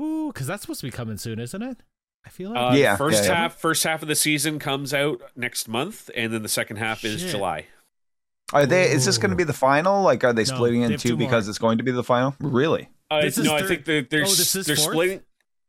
ooh, 0.00 0.30
because 0.32 0.46
that's 0.46 0.62
supposed 0.62 0.80
to 0.80 0.86
be 0.86 0.90
coming 0.90 1.18
soon, 1.18 1.38
isn't 1.38 1.62
it? 1.62 1.76
I 2.24 2.30
feel 2.30 2.50
like. 2.50 2.72
Uh, 2.72 2.76
Yeah, 2.76 2.96
First 2.96 3.24
yeah, 3.24 3.30
yeah. 3.30 3.36
half, 3.36 3.56
first 3.58 3.82
half 3.84 4.00
of 4.02 4.08
the 4.08 4.14
season 4.14 4.58
comes 4.58 4.94
out 4.94 5.20
next 5.36 5.68
month, 5.68 6.10
and 6.14 6.32
then 6.32 6.42
the 6.42 6.48
second 6.48 6.76
half 6.76 7.04
is 7.04 7.22
July. 7.30 7.66
Are 8.54 8.64
they? 8.66 8.90
Is 8.90 9.04
this 9.04 9.18
going 9.18 9.30
to 9.30 9.36
be 9.36 9.44
the 9.44 9.52
final? 9.52 10.02
Like, 10.02 10.24
are 10.24 10.32
they 10.32 10.42
No, 10.44 10.54
splitting 10.54 10.80
they 10.80 10.86
in 10.86 10.92
two 10.92 11.10
two 11.10 11.16
more. 11.16 11.26
because 11.28 11.46
it's 11.48 11.58
going 11.58 11.76
to 11.78 11.84
be 11.84 11.90
the 11.92 12.02
final? 12.04 12.34
Really? 12.40 12.88
Uh, 13.10 13.20
This 13.22 13.36
is 13.38 13.44
no, 13.44 13.54
I 13.54 13.62
think 13.64 13.84
they're 13.84 14.02
they're, 14.02 14.22
Oh, 14.22 14.26
this 14.26 14.54
is 14.56 14.64
they're 14.66 14.76
fourth? 14.76 14.92
splitting. 14.94 15.20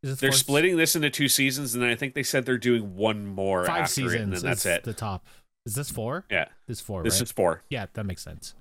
Is 0.03 0.13
it 0.13 0.19
They're 0.19 0.31
fourth- 0.31 0.39
splitting 0.39 0.77
this 0.77 0.95
into 0.95 1.09
two 1.09 1.27
seasons, 1.27 1.73
and 1.75 1.83
then 1.83 1.89
I 1.91 1.95
think 1.95 2.13
they 2.15 2.23
said 2.23 2.45
they're 2.45 2.57
doing 2.57 2.95
one 2.95 3.25
more 3.27 3.65
five 3.65 3.83
after 3.83 3.93
seasons. 3.93 4.13
it, 4.13 4.21
and 4.21 4.33
then 4.33 4.41
that's 4.41 4.65
it. 4.65 4.83
The 4.83 4.93
top. 4.93 5.25
Is 5.65 5.75
this 5.75 5.91
four? 5.91 6.25
Yeah, 6.31 6.45
This 6.67 6.79
is 6.79 6.81
four. 6.81 7.03
this 7.03 7.15
right? 7.15 7.21
is 7.21 7.31
four. 7.31 7.63
Yeah, 7.69 7.85
that 7.93 8.05
makes 8.05 8.23
sense. 8.23 8.55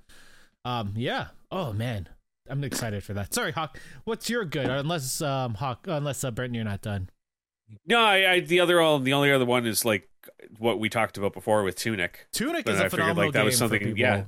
Um, 0.65 0.93
yeah. 0.95 1.27
Oh 1.51 1.73
man, 1.73 2.07
I'm 2.47 2.63
excited 2.63 3.03
for 3.03 3.13
that. 3.15 3.33
Sorry, 3.33 3.51
Hawk. 3.51 3.79
What's 4.03 4.29
your 4.29 4.45
good? 4.45 4.67
Unless 4.69 5.19
um, 5.21 5.55
Hawk, 5.55 5.87
unless 5.87 6.23
uh, 6.23 6.29
Brent, 6.29 6.53
you're 6.53 6.63
not 6.63 6.81
done. 6.81 7.09
No, 7.87 7.99
I, 8.01 8.31
I 8.33 8.39
the 8.41 8.59
other 8.59 8.79
all 8.79 8.99
the 8.99 9.13
only 9.13 9.31
other 9.31 9.45
one 9.45 9.65
is 9.65 9.83
like 9.83 10.07
what 10.59 10.77
we 10.77 10.89
talked 10.89 11.17
about 11.17 11.33
before 11.33 11.63
with 11.63 11.75
Tunic. 11.75 12.27
Tunic 12.31 12.65
But 12.65 12.75
is 12.75 12.81
I 12.81 12.85
a 12.85 12.89
figured, 12.91 13.01
phenomenal 13.05 13.25
like, 13.29 13.33
that 13.33 13.45
was 13.45 13.57
something- 13.57 13.97
yeah. 13.97 14.25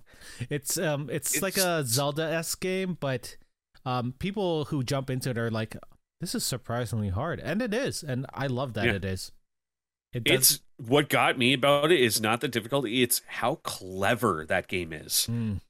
It's 0.49 0.79
um, 0.79 1.09
it's, 1.11 1.41
like 1.43 1.57
a 1.57 1.83
Zelda 1.85 2.23
s 2.23 2.55
game, 2.55 2.97
but 2.99 3.37
um, 3.85 4.15
people 4.17 4.65
who 4.65 4.81
jump 4.83 5.11
into 5.11 5.29
it 5.29 5.37
are 5.37 5.51
like, 5.51 5.75
this 6.23 6.33
is 6.35 6.43
surprisingly 6.43 7.09
hard, 7.09 7.39
and 7.39 7.61
it 7.61 7.73
is, 7.73 8.03
and 8.03 8.25
I 8.33 8.47
love 8.47 8.73
that 8.73 8.85
Yeah. 8.85 8.93
it 8.93 9.05
is. 9.05 9.31
It 10.13 10.23
does. 10.23 10.35
It's 10.35 10.61
what 10.77 11.09
got 11.09 11.37
me 11.37 11.53
about 11.53 11.91
it 11.91 11.99
is 11.99 12.19
not 12.21 12.41
the 12.41 12.47
difficulty; 12.47 13.01
it's 13.03 13.21
how 13.27 13.55
clever 13.55 14.45
that 14.47 14.67
game 14.67 14.91
is. 14.93 15.27
Mm, 15.29 15.61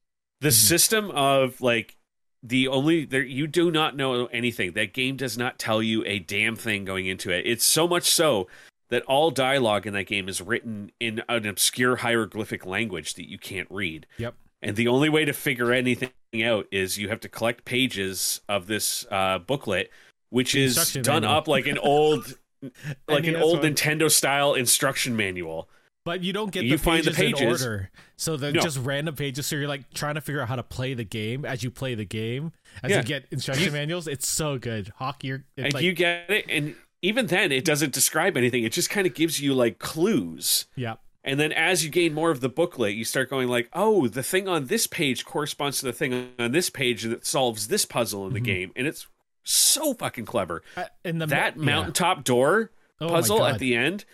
The 0.42 0.50
Mhm. 0.50 0.54
system 0.54 1.12
of 1.12 1.62
like 1.62 1.96
the 2.42 2.68
only 2.68 3.06
there 3.06 3.24
you 3.24 3.48
do 3.48 3.72
not 3.72 3.96
know 3.96 4.26
anything. 4.28 4.74
That 4.74 4.92
game 4.94 5.16
does 5.16 5.38
not 5.38 5.58
tell 5.58 5.82
you 5.82 6.04
a 6.06 6.20
damn 6.20 6.58
thing 6.58 6.84
going 6.84 7.06
into 7.06 7.32
it. 7.32 7.46
It's 7.46 7.64
so 7.64 7.88
much 7.88 8.04
so 8.04 8.50
that 8.90 9.04
all 9.04 9.32
dialogue 9.32 9.88
in 9.88 9.94
that 9.94 10.04
game 10.04 10.28
is 10.28 10.42
written 10.42 10.92
in 11.00 11.24
an 11.30 11.46
obscure 11.46 11.96
hieroglyphic 11.98 12.66
language 12.66 13.14
that 13.14 13.30
you 13.30 13.38
can't 13.38 13.70
read. 13.72 14.06
Yep. 14.18 14.36
And 14.62 14.76
the 14.76 14.88
only 14.90 15.08
way 15.10 15.24
to 15.24 15.32
figure 15.34 15.72
anything 15.72 16.12
out 16.44 16.68
is 16.72 16.98
you 16.98 17.08
have 17.08 17.22
to 17.22 17.30
collect 17.30 17.64
pages 17.64 18.42
of 18.50 18.68
this 18.68 19.06
uh, 19.10 19.40
booklet, 19.40 19.90
which 20.34 20.56
is 20.56 20.94
done 20.94 21.22
manual. 21.22 21.32
up 21.38 21.48
like 21.48 21.68
an 21.68 21.78
old, 21.78 22.38
like 23.08 23.28
an 23.28 23.36
old 23.36 23.62
one. 23.62 23.74
Nintendo 23.76 24.10
style 24.10 24.54
instruction 24.56 25.16
manual. 25.16 25.70
But 26.06 26.22
you 26.22 26.34
don't 26.34 26.52
get 26.52 26.66
You 26.66 26.72
the 26.78 26.84
find 26.84 27.06
the 27.06 27.12
pages, 27.12 27.40
in 27.42 27.48
order, 27.48 27.90
so 28.18 28.36
they're 28.36 28.52
No. 28.52 28.62
just 28.62 28.78
random 28.80 29.16
pages. 29.16 29.46
So 29.48 29.56
you're 29.56 29.70
like 29.70 29.94
trying 29.94 30.16
to 30.16 30.22
figure 30.22 30.42
out 30.42 30.50
how 30.50 30.58
to 30.58 30.64
play 30.64 30.94
the 30.96 31.06
game 31.06 31.46
as 31.46 31.64
you 31.64 31.72
play 31.72 31.96
the 31.96 32.04
game. 32.04 32.52
As 32.84 32.92
Yeah. 32.92 32.98
you 32.98 33.04
get 33.04 33.26
instruction 33.32 33.68
You- 33.68 33.72
manuals, 33.72 34.08
it's 34.08 34.28
so 34.28 34.58
good. 34.58 34.92
Hawk, 34.98 35.24
you're 35.24 35.46
it's 35.56 35.66
and 35.66 35.74
like, 35.76 35.84
you 35.84 35.94
get 35.94 36.30
it, 36.30 36.46
and 36.50 36.76
even 37.02 37.28
then 37.28 37.52
it 37.54 37.64
doesn't 37.64 37.94
describe 37.94 38.36
anything. 38.36 38.64
It 38.66 38.74
just 38.74 38.90
kind 38.90 39.08
of 39.08 39.14
gives 39.14 39.40
you 39.40 39.54
like 39.54 39.80
clues. 39.80 40.66
Yeah. 40.76 40.96
And 41.24 41.40
then 41.40 41.54
as 41.54 41.86
you 41.86 41.90
gain 41.90 42.14
more 42.14 42.32
of 42.32 42.42
the 42.42 42.50
booklet, 42.50 42.96
you 42.96 43.06
start 43.06 43.30
going 43.30 43.48
like, 43.48 43.70
"Oh, 43.72 44.10
the 44.10 44.24
thing 44.24 44.50
on 44.50 44.66
this 44.66 44.88
page 44.88 45.24
corresponds 45.24 45.80
to 45.80 45.86
the 45.86 45.94
thing 45.94 46.32
on 46.38 46.52
this 46.52 46.70
page 46.70 47.04
that 47.04 47.26
solves 47.26 47.68
this 47.70 47.86
puzzle 47.86 48.28
in 48.28 48.34
the 48.34 48.42
Mhm. 48.42 48.46
game." 48.46 48.72
And 48.76 48.88
it's 48.88 49.08
so 49.44 49.94
fucking 49.94 50.26
clever. 50.26 50.62
Uh, 50.78 50.86
in 51.04 51.20
the 51.20 51.26
that 51.28 51.56
yeah. 51.58 51.64
mountaintop 51.64 52.24
door 52.24 52.72
Oh 53.02 53.08
puzzle 53.10 53.46
at 53.46 53.60
the 53.60 53.76
end, 53.76 54.06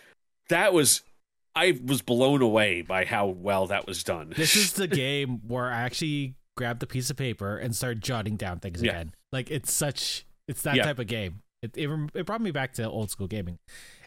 that 0.48 0.72
was 0.72 1.02
I 1.54 1.78
was 1.84 2.02
blown 2.02 2.42
away 2.42 2.82
by 2.82 3.04
how 3.04 3.26
well 3.26 3.66
that 3.68 3.86
was 3.86 4.02
done. 4.04 4.32
This 4.36 4.56
is 4.56 4.72
the 4.74 4.86
game 4.88 5.40
where 5.46 5.70
I 5.70 5.82
actually 5.82 6.34
grabbed 6.56 6.82
a 6.82 6.86
piece 6.86 7.10
of 7.10 7.16
paper 7.16 7.56
and 7.56 7.74
started 7.74 8.02
jotting 8.02 8.36
down 8.36 8.58
things 8.60 8.82
Yeah. 8.82 8.92
again. 8.92 9.14
Like 9.32 9.50
it's 9.50 9.72
such 9.72 10.24
it's 10.48 10.62
that 10.62 10.76
Yeah. 10.76 10.84
type 10.84 10.98
of 10.98 11.06
game. 11.06 11.42
It, 11.62 11.76
it, 11.76 11.90
it 12.14 12.26
brought 12.26 12.40
me 12.40 12.50
back 12.50 12.72
to 12.74 12.88
old 12.88 13.10
school 13.10 13.26
gaming, 13.26 13.58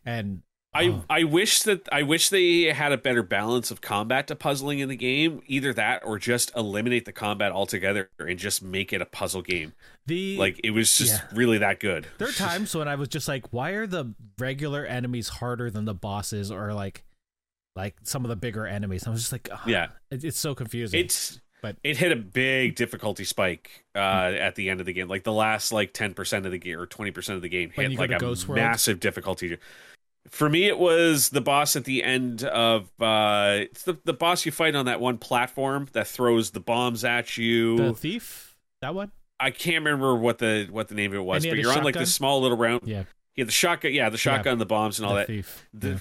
and 0.05 0.41
I 0.75 0.85
Oh. 0.85 1.03
I 1.09 1.23
wish 1.23 1.61
that 1.63 1.87
I 1.91 2.01
wish 2.03 2.29
they 2.29 2.63
had 2.73 2.91
a 2.91 2.97
better 2.97 3.21
balance 3.23 3.69
of 3.71 3.81
combat 3.81 4.27
to 4.27 4.35
puzzling 4.35 4.79
in 4.79 4.89
the 4.89 4.95
game. 4.95 5.41
Either 5.47 5.71
that 5.73 6.03
or 6.05 6.17
just 6.17 6.51
eliminate 6.55 7.05
the 7.05 7.11
combat 7.11 7.51
altogether 7.51 8.09
and 8.19 8.39
just 8.39 8.63
make 8.63 8.91
it 8.91 9.01
a 9.01 9.05
puzzle 9.05 9.41
game. 9.43 9.73
the 10.07 10.35
Like 10.37 10.59
it 10.63 10.71
was 10.71 10.97
just 10.97 11.13
Yeah. 11.21 11.27
really 11.37 11.57
that 11.59 11.79
good. 11.79 12.07
there 12.17 12.27
are 12.27 12.31
times 12.31 12.75
when 12.75 12.87
I 12.87 12.95
was 12.95 13.07
just 13.07 13.27
like, 13.27 13.53
why 13.53 13.71
are 13.71 13.87
the 13.87 14.13
regular 14.39 14.85
enemies 14.85 15.29
harder 15.29 15.69
than 15.69 15.85
the 15.85 15.93
bosses 15.93 16.51
or 16.51 16.73
like 16.73 17.03
like 17.75 17.95
some 18.03 18.25
of 18.25 18.29
the 18.29 18.35
bigger 18.35 18.65
enemies? 18.67 19.05
I 19.07 19.09
was 19.11 19.21
just 19.21 19.31
like, 19.31 19.47
"Ugh." 19.51 19.59
Yeah. 19.67 19.87
it, 20.11 20.23
it's 20.23 20.39
so 20.39 20.53
confusing. 20.55 20.99
It's 20.99 21.39
But- 21.61 21.77
it 21.83 21.97
hit 21.97 22.11
a 22.11 22.15
big 22.17 22.75
difficulty 22.75 23.23
spike 23.23 23.85
uh, 23.95 23.99
at 23.99 24.55
the 24.55 24.69
end 24.69 24.79
of 24.81 24.85
the 24.85 24.91
game. 24.93 25.07
Like 25.07 25.23
the 25.23 25.31
last 25.31 25.71
like 25.71 25.93
ten 25.93 26.13
percent 26.13 26.45
of 26.45 26.51
the 26.51 26.57
game 26.57 26.77
or 26.77 26.85
twenty 26.85 27.11
percent 27.11 27.37
of 27.37 27.41
the 27.41 27.47
game 27.49 27.69
hit 27.71 27.93
like 27.97 28.11
a 28.11 28.35
massive 28.49 28.99
difficulty. 28.99 29.57
For 30.29 30.49
me, 30.49 30.65
it 30.65 30.77
was 30.77 31.29
the 31.29 31.41
boss 31.41 31.75
at 31.75 31.85
the 31.85 32.03
end 32.03 32.43
of 32.43 32.89
uh, 32.99 33.59
it's 33.61 33.83
the 33.83 33.97
the 34.05 34.13
boss 34.13 34.45
you 34.45 34.51
fight 34.51 34.75
on 34.75 34.85
that 34.85 34.99
one 34.99 35.17
platform 35.17 35.87
that 35.93 36.07
throws 36.07 36.51
the 36.51 36.59
bombs 36.59 37.03
at 37.03 37.37
you. 37.37 37.77
the 37.77 37.93
thief 37.93 38.55
that 38.81 38.95
one. 38.95 39.11
I 39.39 39.51
can't 39.51 39.83
remember 39.83 40.15
what 40.15 40.37
the 40.37 40.67
what 40.71 40.87
the 40.87 40.95
name 40.95 41.11
of 41.11 41.17
it 41.17 41.23
was, 41.23 41.45
but 41.45 41.57
you're 41.57 41.71
on 41.73 41.83
like 41.83 41.95
this 41.95 42.13
small 42.13 42.41
little 42.41 42.57
round. 42.57 42.81
Yeah, 42.85 43.03
Yeah, 43.35 43.45
the 43.45 43.51
shotgun. 43.51 43.93
Yeah, 43.93 44.09
the 44.09 44.17
shotgun, 44.17 44.57
the 44.59 44.65
bombs, 44.65 44.99
and 44.99 45.05
all 45.07 45.15
that. 45.15 45.27
thief. 45.27 45.67
The, 45.73 45.89
Yeah. 45.89 45.97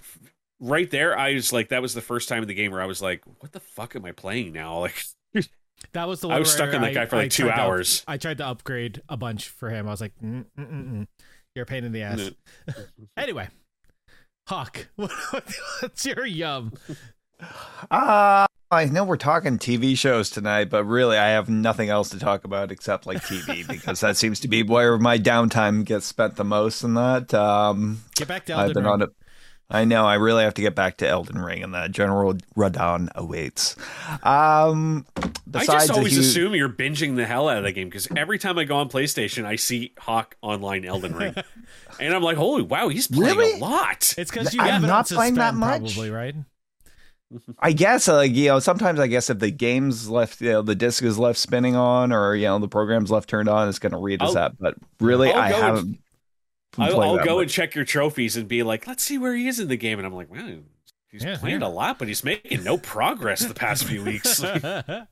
Right 0.64 0.88
there, 0.88 1.18
I 1.18 1.34
was 1.34 1.52
like, 1.52 1.70
that 1.70 1.82
was 1.82 1.92
the 1.92 2.00
first 2.00 2.28
time 2.28 2.42
in 2.42 2.46
the 2.46 2.54
game 2.54 2.70
where 2.70 2.80
I 2.80 2.86
was 2.86 3.02
like, 3.02 3.24
"What 3.40 3.50
the 3.50 3.58
fuck 3.58 3.96
am 3.96 4.04
I 4.04 4.12
playing 4.12 4.52
now?" 4.52 4.78
Like, 4.78 4.94
That 5.92 6.06
was 6.06 6.20
the 6.20 6.28
I 6.28 6.38
was 6.38 6.52
stuck 6.52 6.72
on 6.72 6.82
that 6.82 6.90
I- 6.90 6.94
guy 6.94 7.06
for 7.06 7.16
like 7.16 7.32
two 7.32 7.44
to 7.44 7.50
up- 7.50 7.58
hours. 7.58 8.04
I 8.06 8.16
tried 8.16 8.38
to 8.38 8.46
upgrade 8.46 9.02
a 9.08 9.16
bunch 9.16 9.48
for 9.48 9.70
him. 9.70 9.88
I 9.88 9.90
was 9.90 10.00
like, 10.00 10.12
mm, 10.22 10.44
mm, 10.56 10.72
mm, 10.72 10.92
mm. 10.92 11.06
you're 11.56 11.64
a 11.64 11.66
pain 11.66 11.82
in 11.82 11.90
the 11.90 12.02
ass. 12.02 12.30
anyway, 13.16 13.48
Hawk, 14.48 14.88
what's 14.96 16.04
your 16.04 16.26
yum? 16.26 16.72
Uh, 17.90 18.46
I 18.70 18.84
know 18.86 19.04
we're 19.04 19.16
talking 19.16 19.58
TV 19.58 19.96
shows 19.96 20.30
tonight, 20.30 20.68
but 20.70 20.84
really 20.84 21.16
I 21.16 21.28
have 21.30 21.48
nothing 21.48 21.90
else 21.90 22.08
to 22.10 22.18
talk 22.18 22.44
about 22.44 22.72
except 22.72 23.06
like 23.06 23.18
TV 23.18 23.66
because 23.68 24.00
that 24.00 24.16
seems 24.16 24.40
to 24.40 24.48
be 24.48 24.62
where 24.62 24.98
my 24.98 25.18
downtime 25.18 25.84
gets 25.84 26.06
spent 26.06 26.36
the 26.36 26.44
most. 26.44 26.82
And 26.82 26.96
that 26.96 27.32
um, 27.34 28.02
Get 28.16 28.28
back 28.28 28.46
to 28.46 28.56
I've 28.56 28.74
been 28.74 28.84
Ring. 28.84 28.92
on 28.92 29.02
it. 29.02 29.10
I 29.72 29.84
know. 29.84 30.04
I 30.04 30.14
really 30.14 30.44
have 30.44 30.54
to 30.54 30.62
get 30.62 30.74
back 30.74 30.98
to 30.98 31.08
Elden 31.08 31.38
Ring, 31.38 31.62
and 31.62 31.72
that 31.74 31.90
General 31.92 32.34
Radahn 32.56 33.08
awaits. 33.14 33.74
Um, 34.22 35.06
I 35.54 35.64
just 35.64 35.90
always 35.90 36.12
huge- 36.12 36.26
assume 36.26 36.54
you're 36.54 36.68
binging 36.68 37.16
the 37.16 37.24
hell 37.24 37.48
out 37.48 37.56
of 37.58 37.64
the 37.64 37.72
game 37.72 37.88
because 37.88 38.06
every 38.14 38.38
time 38.38 38.58
I 38.58 38.64
go 38.64 38.76
on 38.76 38.88
PlayStation, 38.88 39.44
I 39.46 39.56
see 39.56 39.92
Hawk 39.98 40.36
Online 40.42 40.84
Elden 40.84 41.14
Ring, 41.16 41.34
and 42.00 42.14
I'm 42.14 42.22
like, 42.22 42.36
"Holy 42.36 42.62
wow, 42.62 42.88
he's 42.88 43.08
playing 43.08 43.36
Really? 43.38 43.54
a 43.58 43.64
lot." 43.64 44.14
It's 44.18 44.30
because 44.30 44.52
you 44.54 44.60
I'm 44.60 44.68
have 44.68 44.84
it 44.84 44.86
not 44.88 45.10
on 45.10 45.16
playing 45.16 45.34
that 45.34 45.54
much. 45.54 45.80
probably 45.94 46.10
right. 46.10 46.34
I 47.58 47.72
guess 47.72 48.08
uh, 48.08 48.16
like 48.16 48.34
you 48.34 48.48
know 48.48 48.58
sometimes 48.58 49.00
I 49.00 49.06
guess 49.06 49.30
if 49.30 49.38
the 49.38 49.50
game's 49.50 50.06
left 50.06 50.42
you 50.42 50.52
know 50.52 50.60
the 50.60 50.74
disc 50.74 51.02
is 51.02 51.18
left 51.18 51.38
spinning 51.38 51.74
on 51.74 52.12
or 52.12 52.34
you 52.34 52.44
know 52.44 52.58
the 52.58 52.68
program's 52.68 53.10
left 53.10 53.26
turned 53.26 53.48
on 53.48 53.70
it's 53.70 53.78
going 53.78 53.92
to 53.92 53.98
read 53.98 54.20
us 54.20 54.36
I'll- 54.36 54.50
but 54.60 54.74
really 55.00 55.32
I'll 55.32 55.40
I 55.40 55.48
haven't 55.52 55.98
I'll, 56.78 57.00
I'll 57.00 57.18
go 57.18 57.36
much. 57.36 57.42
and 57.42 57.50
check 57.50 57.74
your 57.74 57.84
trophies 57.84 58.36
and 58.36 58.48
be 58.48 58.62
like, 58.62 58.86
"Let's 58.86 59.02
see 59.02 59.18
where 59.18 59.34
he 59.34 59.48
is 59.48 59.60
in 59.60 59.68
the 59.68 59.76
game," 59.76 59.98
and 59.98 60.06
I'm 60.06 60.14
like, 60.14 60.30
"Wow, 60.30 60.58
he's 61.10 61.24
Yeah, 61.24 61.36
playing 61.38 61.60
yeah. 61.60 61.66
a 61.66 61.68
lot, 61.68 61.98
but 61.98 62.08
he's 62.08 62.24
making 62.24 62.64
no 62.64 62.78
progress 62.78 63.44
the 63.44 63.54
past 63.54 63.84
few 63.84 64.02
weeks." 64.02 64.40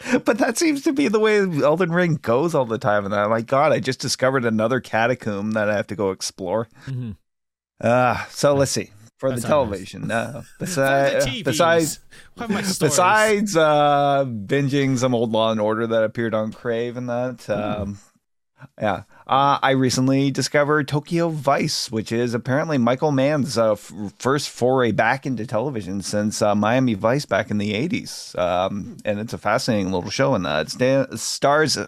but 0.24 0.38
that 0.38 0.56
seems 0.56 0.82
to 0.82 0.92
be 0.92 1.08
the 1.08 1.20
way 1.20 1.38
Elden 1.40 1.92
Ring 1.92 2.14
goes 2.16 2.54
all 2.54 2.64
the 2.64 2.78
time 2.78 3.04
and 3.04 3.14
I'm 3.14 3.30
like 3.30 3.46
god 3.46 3.72
I 3.72 3.80
just 3.80 4.00
discovered 4.00 4.44
another 4.44 4.80
catacomb 4.80 5.52
that 5.52 5.68
I 5.68 5.76
have 5.76 5.86
to 5.88 5.96
go 5.96 6.10
explore 6.10 6.68
Mhm. 6.86 7.16
uh 7.80 8.24
so 8.28 8.54
let's 8.54 8.70
see 8.72 8.90
for 9.18 9.30
That's 9.30 9.42
the 9.42 9.48
how 9.48 9.62
it 9.64 9.66
television 9.70 10.10
uh, 10.10 10.42
For 10.42 10.56
besides, 10.58 11.24
the 11.24 11.30
TVs. 11.30 11.44
besides 11.44 12.00
What 12.34 12.50
are 12.50 12.52
my 12.52 12.62
stories? 12.62 12.78
besides 12.90 13.56
uh 13.56 14.24
binging 14.26 14.98
some 14.98 15.14
old 15.14 15.32
law 15.32 15.50
and 15.52 15.60
order 15.60 15.86
that 15.86 16.04
appeared 16.04 16.34
on 16.34 16.52
crave 16.52 16.96
and 16.96 17.08
that 17.08 17.48
um 17.50 17.98
yeah 18.80 19.04
uh 19.30 19.58
i 19.62 19.70
recently 19.70 20.30
discovered 20.30 20.86
tokyo 20.88 21.28
vice 21.30 21.90
which 21.90 22.12
is 22.12 22.34
apparently 22.34 22.76
michael 22.76 23.12
mann's 23.12 23.56
uh, 23.56 23.72
f- 23.72 23.92
first 24.18 24.50
foray 24.50 24.92
back 24.92 25.24
into 25.24 25.46
television 25.46 26.02
since 26.02 26.42
uh, 26.42 26.54
miami 26.54 26.92
vice 26.94 27.24
back 27.24 27.50
in 27.50 27.56
the 27.58 27.72
80s 27.88 28.38
um 28.38 28.96
and 29.04 29.18
it's 29.20 29.32
a 29.32 29.38
fascinating 29.38 29.90
little 29.92 30.10
show 30.10 30.34
And 30.34 30.44
that 30.44 30.66
it 30.66 30.70
sta- 30.70 31.16
stars 31.16 31.78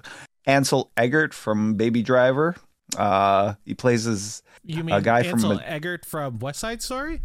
Ansel 0.46 0.90
Elgort 0.96 1.32
from 1.34 1.74
baby 1.74 2.02
driver 2.02 2.56
uh 2.96 3.54
he 3.64 3.74
plays 3.74 4.06
as 4.06 4.42
you 4.64 4.82
mean 4.84 5.02
guy 5.02 5.22
from 5.22 5.34
Ansel 5.44 5.58
a- 5.58 5.62
Elgort 5.80 6.04
from 6.06 6.38
West 6.38 6.60
Side 6.60 6.80
Story? 6.82 7.20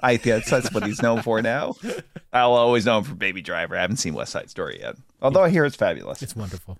I 0.00 0.16
guess 0.16 0.50
that's 0.50 0.72
what 0.72 0.84
he's 0.84 1.00
known 1.00 1.22
for 1.22 1.40
now. 1.40 1.74
I'll 2.32 2.52
always 2.52 2.84
know 2.84 2.98
him 2.98 3.04
for 3.04 3.14
Baby 3.14 3.40
Driver. 3.40 3.76
I 3.76 3.80
haven't 3.80 3.96
seen 3.96 4.12
West 4.14 4.32
Side 4.32 4.50
Story 4.50 4.78
yet, 4.80 4.96
although 5.22 5.42
I 5.42 5.48
hear 5.48 5.64
it's 5.64 5.74
fabulous. 5.76 6.22
It's 6.22 6.36
wonderful, 6.36 6.78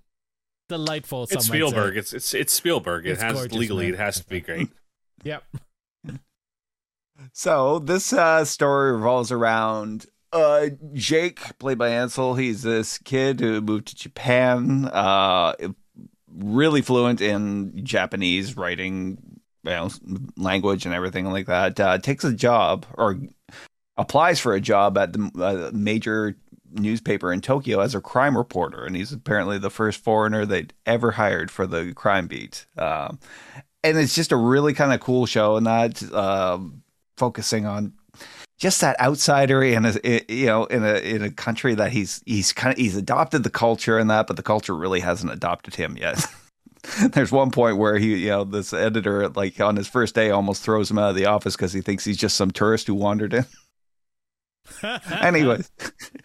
delightful. 0.68 1.24
it's 1.24 1.32
some. 1.32 1.42
Spielberg. 1.42 1.96
It's 1.96 2.12
it's 2.12 2.34
it's 2.34 2.52
Spielberg. 2.52 3.06
It 3.06 3.12
It's 3.12 3.22
has 3.22 3.34
gorgeous, 3.34 3.56
legally, 3.58 3.84
man. 3.86 3.94
it 3.94 3.98
has 3.98 4.20
to 4.20 4.26
be 4.28 4.40
great. 4.40 4.68
Yep. 5.24 5.42
So 7.32 7.78
this 7.80 8.12
uh, 8.12 8.44
story 8.44 8.92
revolves 8.92 9.32
around 9.32 10.06
uh, 10.32 10.66
Jake, 10.92 11.58
played 11.58 11.78
by 11.78 11.88
Ansel. 11.88 12.34
He's 12.34 12.62
this 12.62 12.98
kid 12.98 13.40
who 13.40 13.60
moved 13.60 13.88
to 13.88 13.96
Japan, 13.96 14.84
uh, 14.92 15.54
really 16.28 16.82
fluent 16.82 17.20
in 17.20 17.84
Japanese 17.84 18.56
writing, 18.56 19.18
you 19.64 19.70
know, 19.70 19.90
language 20.36 20.84
and 20.86 20.94
everything 20.94 21.30
like 21.32 21.46
that. 21.46 21.80
Uh, 21.80 21.98
takes 21.98 22.22
a 22.24 22.32
job 22.32 22.86
or 22.96 23.18
applies 23.96 24.38
for 24.38 24.54
a 24.54 24.60
job 24.60 24.96
at 24.98 25.12
the 25.12 25.30
uh, 25.42 25.70
major 25.76 26.36
newspaper 26.72 27.32
in 27.32 27.40
Tokyo 27.40 27.80
as 27.80 27.94
a 27.94 28.00
crime 28.00 28.36
reporter, 28.36 28.84
and 28.84 28.96
he's 28.96 29.12
apparently 29.12 29.58
the 29.58 29.70
first 29.70 30.02
foreigner 30.02 30.44
they'd 30.46 30.74
ever 30.84 31.12
hired 31.12 31.50
for 31.50 31.66
the 31.66 31.92
crime 31.94 32.26
beat. 32.26 32.66
Um, 32.76 33.18
and 33.84 33.96
it's 33.98 34.14
just 34.14 34.32
a 34.32 34.36
really 34.36 34.74
kind 34.74 34.92
of 34.92 35.00
cool 35.00 35.26
show, 35.26 35.56
and 35.56 35.66
that 35.66 36.02
um, 36.12 36.82
focusing 37.16 37.66
on 37.66 37.92
just 38.58 38.80
that 38.80 38.98
outsider 39.00 39.62
in 39.62 39.84
a 39.84 39.94
i- 40.04 40.24
you 40.28 40.46
know 40.46 40.64
in 40.64 40.82
a 40.82 40.94
in 40.98 41.22
a 41.22 41.30
country 41.30 41.74
that 41.74 41.92
he's 41.92 42.22
he's 42.24 42.52
kind 42.52 42.72
of 42.72 42.78
he's 42.78 42.96
adopted 42.96 43.42
the 43.42 43.50
culture 43.50 43.98
and 43.98 44.08
that, 44.10 44.26
but 44.26 44.36
the 44.36 44.42
culture 44.42 44.74
really 44.74 45.00
hasn't 45.00 45.32
adopted 45.32 45.74
him 45.74 45.96
yet. 45.96 46.24
There's 47.12 47.32
one 47.32 47.50
point 47.50 47.78
where 47.78 47.98
he, 47.98 48.16
you 48.16 48.28
know, 48.28 48.44
this 48.44 48.72
editor, 48.72 49.28
like 49.30 49.60
on 49.60 49.74
his 49.76 49.88
first 49.88 50.14
day, 50.14 50.30
almost 50.30 50.62
throws 50.62 50.90
him 50.90 50.98
out 50.98 51.10
of 51.10 51.16
the 51.16 51.26
office 51.26 51.56
because 51.56 51.72
he 51.72 51.80
thinks 51.80 52.04
he's 52.04 52.16
just 52.16 52.36
some 52.36 52.50
tourist 52.52 52.86
who 52.86 52.94
wandered 52.94 53.34
in. 53.34 53.44
Anyways, 55.10 55.70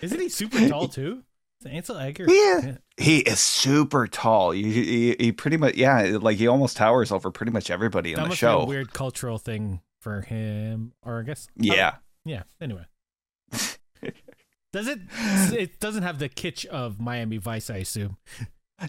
isn't 0.01 0.19
he 0.19 0.29
super 0.29 0.67
tall 0.67 0.88
too? 0.88 1.24
Ansel 1.65 1.95
Elgort? 1.95 2.27
Yeah. 2.27 2.77
he 2.98 3.19
is 3.19 3.39
super 3.39 4.07
tall. 4.07 4.51
He, 4.51 4.63
he, 4.71 5.15
he 5.19 5.31
pretty 5.31 5.57
much, 5.57 5.75
yeah, 5.75 6.17
like 6.19 6.38
he 6.38 6.48
almost 6.48 6.75
towers 6.75 7.12
over 7.12 7.29
pretty 7.29 7.51
much 7.51 7.69
everybody 7.69 8.13
in 8.13 8.19
That 8.19 8.29
the 8.29 8.36
show. 8.36 8.65
weird 8.65 8.93
cultural 8.93 9.38
thing 9.38 9.81
for 10.00 10.21
him, 10.21 10.93
or 11.03 11.19
I 11.19 11.24
guess. 11.24 11.48
Yeah. 11.55 11.91
oh, 11.95 12.00
yeah. 12.25 12.43
Anyway, 12.60 12.86
does 14.74 14.88
it? 14.88 15.00
It 15.53 15.79
doesn't 15.79 16.03
have 16.03 16.17
the 16.19 16.29
kitsch 16.29 16.65
of 16.65 17.00
Miami 17.00 17.38
Vice, 17.38 17.69
I 17.69 17.77
assume. 17.77 18.17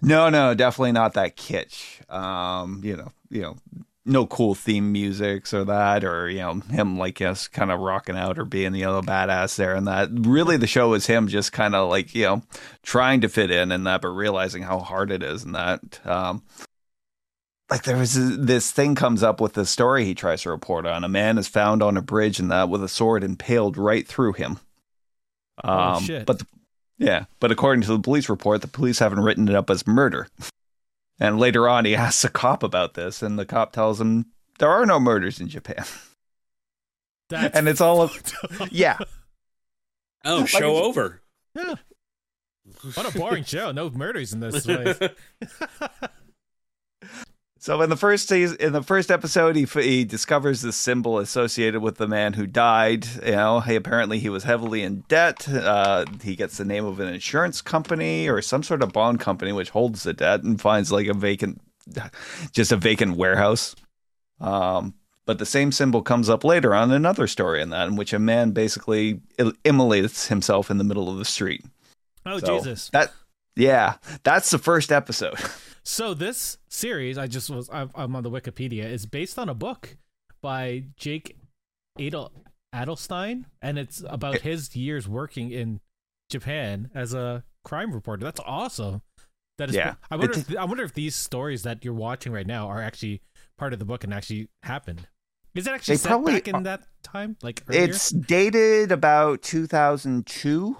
No, 0.01 0.31
no, 0.31 0.55
definitely 0.55 0.93
not 0.93 1.13
that 1.15 1.37
kitsch. 1.37 2.11
Um, 2.11 2.81
you 2.83 2.97
know, 2.97 3.13
you 3.29 3.43
know, 3.43 3.57
no 4.05 4.27
cool 4.27 4.55
theme 4.55 4.91
musics 4.93 5.55
or 5.55 5.65
that, 5.65 6.05
or 6.05 6.29
you 6.29 6.39
know, 6.41 6.55
him 6.71 6.99
like 6.99 7.21
yes, 7.21 7.47
kind 7.49 7.71
of 7.71 7.81
rocking 7.81 8.17
out 8.17 8.39
or 8.39 8.45
being 8.45 8.73
the 8.73 8.85
other 8.85 9.01
badass 9.07 9.57
there, 9.57 9.75
and 9.75 9.87
that. 9.87 10.09
Really, 10.13 10.57
the 10.57 10.67
show 10.67 10.93
is 10.95 11.07
him 11.07 11.29
just 11.29 11.53
kind 11.53 11.75
of 11.75 11.89
like 11.89 12.15
you 12.15 12.25
know, 12.25 12.43
trying 12.83 13.21
to 13.21 13.29
fit 13.29 13.51
in 13.51 13.71
and 13.73 13.87
that, 13.87 14.01
but 14.03 14.09
realizing 14.09 14.63
how 14.63 14.81
hard 14.81 15.11
it 15.11 15.23
is 15.23 15.45
and 15.45 15.55
that. 15.55 16.01
Um, 16.07 16.43
like 17.71 17.85
there 17.85 17.97
was 17.97 18.15
this- 18.15 18.37
this 18.39 18.71
thing 18.71 18.95
comes 18.95 19.23
up 19.23 19.41
with 19.41 19.55
the 19.55 19.65
story 19.65 20.05
he 20.05 20.15
tries 20.15 20.43
to 20.43 20.51
report 20.51 20.85
on. 20.85 21.05
A 21.05 21.09
man 21.09 21.39
is 21.39 21.49
found 21.49 21.83
on 21.83 21.97
a 21.97 22.03
bridge 22.03 22.39
and 22.39 22.51
that 22.51 22.69
with 22.69 22.83
a 22.83 22.89
sword 22.89 23.25
impaled 23.25 23.79
right 23.79 24.07
through 24.07 24.35
him. 24.35 24.59
Um, 25.65 26.03
shit. 26.03 26.27
But 26.27 26.41
the, 26.41 26.47
yeah, 26.99 27.25
but 27.41 27.51
according 27.51 27.83
to 27.83 27.89
the 27.89 27.99
police 27.99 28.29
report, 28.29 28.61
the 28.61 28.69
police 28.69 28.99
haven't 28.99 29.21
written 29.21 29.49
it 29.49 29.55
up 29.55 29.71
as 29.71 29.87
murder. 29.87 30.29
And 31.23 31.39
later 31.39 31.69
on, 31.69 31.85
he 31.85 31.95
asks 32.07 32.25
a 32.25 32.29
cop 32.29 32.65
about 32.65 32.95
this, 32.95 33.23
and 33.23 33.39
the 33.39 33.47
cop 33.47 33.73
tells 33.73 34.01
him 34.01 34.27
There 34.59 34.69
are 34.69 34.85
no 34.85 34.99
murders 34.99 35.41
in 35.41 35.49
Japan, 35.49 35.85
That's 37.29 37.57
and 37.57 37.69
it's 37.69 37.81
all 37.81 38.03
of 38.03 38.21
yeah. 38.73 38.99
Oh, 40.25 40.45
show 40.45 40.77
over. 40.83 41.23
Yeah. 41.55 41.77
What 42.95 43.15
a 43.15 43.17
boring 43.17 43.45
show. 43.45 43.71
No 43.71 43.89
murders 43.91 44.33
in 44.33 44.41
this 44.41 44.67
place. 44.67 44.99
So 47.63 47.81
in 47.81 47.91
the 47.91 47.97
first 47.97 48.29
season, 48.29 48.57
in 48.59 48.73
the 48.73 48.83
first 48.83 49.09
episode, 49.09 49.55
he 49.55 49.67
he 49.67 50.05
discovers 50.05 50.63
this 50.63 50.77
symbol 50.77 51.21
associated 51.21 51.81
with 51.81 51.97
the 51.97 52.09
man 52.09 52.33
who 52.33 52.45
died. 52.45 53.07
You 53.25 53.37
know, 53.37 53.61
he 53.61 53.77
apparently 53.77 54.19
he 54.19 54.29
was 54.29 54.43
heavily 54.43 54.83
in 54.83 55.05
debt. 55.07 55.49
Uh, 55.49 56.05
he 56.25 56.35
gets 56.35 56.57
the 56.57 56.65
name 56.65 56.85
of 56.85 56.99
an 56.99 57.07
insurance 57.07 57.63
company 57.63 58.29
or 58.29 58.43
some 58.43 58.65
sort 58.65 58.83
of 58.83 58.93
bond 58.93 59.21
company 59.21 59.53
which 59.53 59.71
holds 59.71 60.03
the 60.03 60.13
debt, 60.13 60.43
and 60.43 60.61
finds 60.61 60.91
like 60.91 61.07
a 61.07 61.15
vacant, 61.15 61.61
just 62.51 62.73
a 62.73 62.77
vacant 62.77 63.17
warehouse. 63.17 63.77
Um, 64.41 64.95
but 65.25 65.39
the 65.39 65.47
same 65.47 65.71
symbol 65.71 66.03
comes 66.03 66.29
up 66.29 66.43
later 66.43 66.75
on 66.75 66.91
in 66.91 66.97
another 66.97 67.29
story 67.29 67.63
in 67.63 67.71
that, 67.71 67.87
in 67.87 67.95
which 67.95 68.13
a 68.13 68.19
man 68.19 68.51
basically 68.51 69.21
immolates 69.65 70.27
himself 70.27 70.69
in 70.69 70.79
the 70.79 70.85
middle 70.85 71.09
of 71.09 71.17
the 71.17 71.25
street. 71.25 71.65
Oh 72.27 72.41
So 72.41 72.59
Jesus. 72.59 72.91
That 72.91 73.13
yeah, 73.55 73.99
that's 74.25 74.51
the 74.51 74.59
first 74.59 74.91
episode. 74.91 75.39
So 75.85 76.15
this 76.15 76.59
series, 76.69 77.19
I 77.19 77.27
just 77.27 77.51
was 77.51 77.69
I'm, 77.73 77.91
I'm 77.95 78.15
on 78.15 78.23
the 78.23 78.31
Wikipedia, 78.31 78.85
is 78.85 79.07
based 79.07 79.39
on 79.39 79.49
a 79.49 79.55
book 79.55 79.97
by 80.41 80.85
Jake 80.97 81.37
Adel 81.99 82.33
Adelstein, 82.75 83.45
and 83.61 83.79
it's 83.79 84.03
about 84.09 84.37
eh. 84.37 84.39
his 84.39 84.75
years 84.77 85.09
working 85.09 85.51
in 85.51 85.81
Japan 86.31 86.91
as 86.95 87.15
a 87.15 87.45
crime 87.65 87.93
reporter. 87.93 88.25
That's 88.25 88.41
awesome. 88.47 89.03
That 89.59 89.71
is. 89.71 89.77
Yeah. 89.77 89.95
I 90.11 90.17
wonder. 90.17 90.39
If, 90.39 90.57
I 90.57 90.65
wonder 90.65 90.85
if 90.85 90.95
these 90.95 91.15
stories 91.15 91.63
that 91.65 91.85
you're 91.85 91.95
watching 91.95 92.33
right 92.33 92.47
now 92.47 92.69
are 92.69 92.81
actually 92.81 93.21
part 93.59 93.73
of 93.73 93.79
the 93.79 93.85
book 93.85 94.05
and 94.05 94.15
actually 94.15 94.49
happened. 94.63 95.09
Is 95.55 95.67
it 95.67 95.73
actually 95.73 95.99
set 95.99 96.09
probably 96.09 96.35
back 96.35 96.49
in 96.49 96.63
that 96.63 96.85
time? 97.03 97.37
Like 97.43 97.63
earlier? 97.69 97.85
It's 97.85 98.11
dated 98.11 98.91
about 98.91 99.43
2002. 99.43 100.77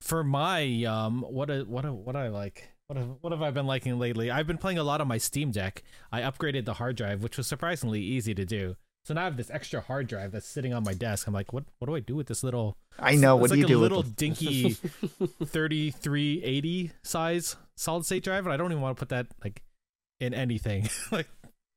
for 0.05 0.23
my 0.25 0.85
um, 0.85 1.23
what 1.23 1.51
a, 1.51 1.62
what 1.62 1.85
a, 1.85 1.93
what 1.93 2.14
I 2.17 2.29
like. 2.29 2.69
What 2.87 2.99
have, 2.99 3.09
what 3.23 3.33
have 3.33 3.40
I 3.43 3.51
been 3.51 3.67
liking 3.67 3.99
lately? 3.99 4.31
I've 4.31 4.47
been 4.47 4.59
playing 4.59 4.77
a 4.79 4.85
lot 4.85 5.01
on 5.01 5.09
my 5.09 5.17
Steam 5.19 5.51
Deck. 5.51 5.83
I 6.12 6.21
upgraded 6.21 6.67
the 6.67 6.75
hard 6.75 6.97
drive, 6.97 7.23
which 7.23 7.38
was 7.38 7.47
surprisingly 7.47 8.01
easy 8.01 8.35
to 8.35 8.45
do. 8.45 8.77
So 9.07 9.14
now 9.14 9.23
I 9.23 9.25
have 9.25 9.37
this 9.38 9.51
extra 9.51 9.81
hard 9.81 10.07
drive 10.07 10.33
that's 10.33 10.47
sitting 10.47 10.73
on 10.75 10.83
my 10.85 10.93
desk. 10.95 11.27
I'm 11.27 11.33
like, 11.35 11.53
what 11.53 11.64
what 11.79 11.88
do 11.88 11.95
I 11.95 12.01
do 12.01 12.14
with 12.14 12.27
this 12.27 12.43
little? 12.43 12.77
I 12.99 13.17
know. 13.17 13.37
It's 13.37 13.40
What 13.43 13.51
like 13.51 13.57
do 13.57 13.61
you 13.61 13.64
a 13.64 13.69
do 13.69 13.79
little 13.79 13.99
with 13.99 14.17
them? 14.17 14.33
dinky 14.35 14.71
3380 15.45 16.90
size 17.03 17.57
solid 17.77 18.05
state 18.05 18.23
drive, 18.25 18.45
and 18.45 18.53
I 18.53 18.57
don't 18.57 18.71
even 18.71 18.83
want 18.83 18.97
to 18.97 19.01
put 19.01 19.09
that 19.11 19.27
like 19.43 19.62
in 20.21 20.35
anything. 20.35 20.88
like 21.11 21.29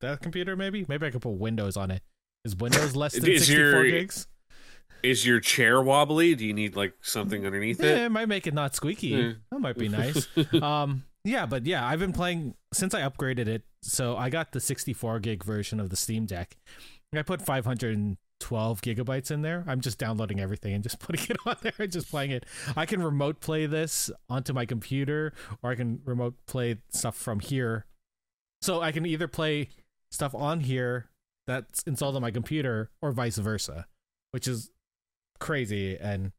that 0.01 0.21
computer, 0.21 0.55
maybe. 0.55 0.85
Maybe 0.87 1.05
I 1.07 1.09
could 1.09 1.21
put 1.21 1.31
Windows 1.31 1.77
on 1.77 1.91
it. 1.91 2.01
Is 2.45 2.55
Windows 2.55 2.95
less 2.95 3.13
than 3.13 3.23
64 3.23 3.57
your- 3.57 3.83
gigs? 3.91 4.27
Is 5.09 5.25
your 5.25 5.39
chair 5.39 5.81
wobbly? 5.81 6.35
Do 6.35 6.45
you 6.45 6.53
need 6.53 6.75
like 6.75 6.93
something 7.01 7.45
underneath 7.45 7.81
Yeah, 7.81 7.89
it? 7.91 7.97
it 8.05 8.09
might 8.09 8.27
make 8.27 8.45
it 8.47 8.53
not 8.53 8.75
squeaky. 8.75 9.07
Yeah. 9.07 9.31
That 9.51 9.59
might 9.59 9.77
be 9.77 9.87
nice. 9.89 10.27
um, 10.61 11.03
yeah, 11.23 11.45
but 11.45 11.65
yeah, 11.65 11.85
I've 11.87 11.99
been 11.99 12.13
playing 12.13 12.55
since 12.73 12.93
I 12.93 13.01
upgraded 13.01 13.47
it. 13.47 13.63
So 13.83 14.17
I 14.17 14.29
got 14.29 14.51
the 14.51 14.59
64 14.59 15.19
gig 15.19 15.43
version 15.43 15.79
of 15.79 15.89
the 15.89 15.95
Steam 15.95 16.25
Deck. 16.25 16.57
I 17.15 17.21
put 17.21 17.41
512 17.41 18.81
gigabytes 18.81 19.31
in 19.31 19.41
there. 19.41 19.63
I'm 19.67 19.81
just 19.81 19.97
downloading 19.97 20.39
everything 20.39 20.73
and 20.73 20.83
just 20.83 20.99
putting 21.05 21.25
it 21.29 21.37
on 21.45 21.55
there 21.61 21.73
and 21.79 21.91
just 21.91 22.09
playing 22.09 22.31
it. 22.31 22.45
I 22.75 22.85
can 22.85 23.01
remote 23.01 23.39
play 23.39 23.65
this 23.65 24.11
onto 24.29 24.51
my 24.53 24.65
computer, 24.65 25.33
or 25.63 25.71
I 25.71 25.75
can 25.75 26.01
remote 26.05 26.35
play 26.47 26.77
stuff 26.91 27.15
from 27.15 27.39
here. 27.39 27.85
So 28.61 28.81
I 28.81 28.91
can 28.91 29.05
either 29.05 29.27
play 29.27 29.69
stuff 30.11 30.33
on 30.35 30.61
here 30.61 31.09
that's 31.45 31.81
installed 31.83 32.15
on 32.15 32.21
my 32.21 32.31
computer, 32.31 32.89
or 33.01 33.11
vice 33.11 33.37
versa, 33.37 33.87
which 34.31 34.47
is 34.47 34.69
crazy 35.39 35.97
and 35.97 36.31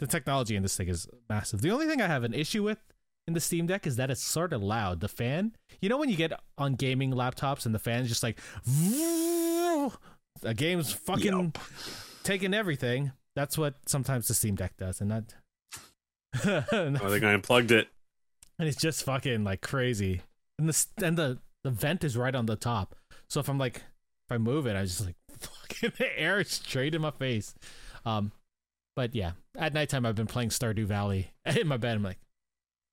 the 0.00 0.06
technology 0.06 0.56
in 0.56 0.62
this 0.62 0.76
thing 0.76 0.88
is 0.88 1.08
massive. 1.28 1.62
The 1.62 1.70
only 1.70 1.86
thing 1.86 2.00
I 2.00 2.06
have 2.06 2.24
an 2.24 2.34
issue 2.34 2.62
with 2.62 2.78
in 3.26 3.34
the 3.34 3.40
Steam 3.40 3.66
Deck 3.66 3.86
is 3.86 3.96
that 3.96 4.10
it's 4.10 4.22
sort 4.22 4.52
of 4.52 4.62
loud. 4.62 5.00
The 5.00 5.08
fan, 5.08 5.54
you 5.80 5.88
know, 5.88 5.96
when 5.96 6.08
you 6.08 6.16
get 6.16 6.32
on 6.58 6.74
gaming 6.74 7.12
laptops 7.12 7.64
and 7.66 7.74
the 7.74 7.78
fan's 7.78 8.08
just 8.08 8.22
like, 8.22 8.38
the 10.42 10.54
game's 10.54 10.92
fucking 10.92 11.54
taking 12.22 12.54
everything. 12.54 13.12
That's 13.34 13.56
what 13.58 13.74
sometimes 13.86 14.28
the 14.28 14.34
Steam 14.34 14.54
Deck 14.54 14.76
does, 14.76 15.00
and 15.00 15.10
that, 15.10 15.34
I 16.34 17.08
think 17.08 17.24
I 17.24 17.32
unplugged 17.32 17.72
it. 17.72 17.88
And 18.58 18.68
it's 18.68 18.80
just 18.80 19.02
fucking 19.04 19.42
like 19.42 19.60
crazy. 19.60 20.22
And 20.58 20.68
the 20.68 20.86
and 21.04 21.16
the 21.16 21.38
the 21.64 21.70
vent 21.70 22.04
is 22.04 22.16
right 22.16 22.34
on 22.34 22.46
the 22.46 22.56
top, 22.56 22.94
so 23.28 23.40
if 23.40 23.48
I'm 23.48 23.58
like 23.58 23.76
if 23.78 24.32
I 24.32 24.38
move 24.38 24.66
it, 24.66 24.76
I 24.76 24.82
just 24.82 25.04
like 25.04 25.16
fucking 25.38 25.92
the 25.98 26.18
air 26.18 26.40
is 26.40 26.50
straight 26.50 26.94
in 26.94 27.02
my 27.02 27.10
face. 27.10 27.54
Um, 28.04 28.32
but 28.96 29.14
yeah, 29.14 29.32
at 29.56 29.74
nighttime 29.74 30.06
I've 30.06 30.14
been 30.14 30.26
playing 30.26 30.50
Stardew 30.50 30.84
Valley 30.86 31.30
in 31.44 31.66
my 31.66 31.76
bed. 31.76 31.96
I'm 31.96 32.02
like 32.02 32.18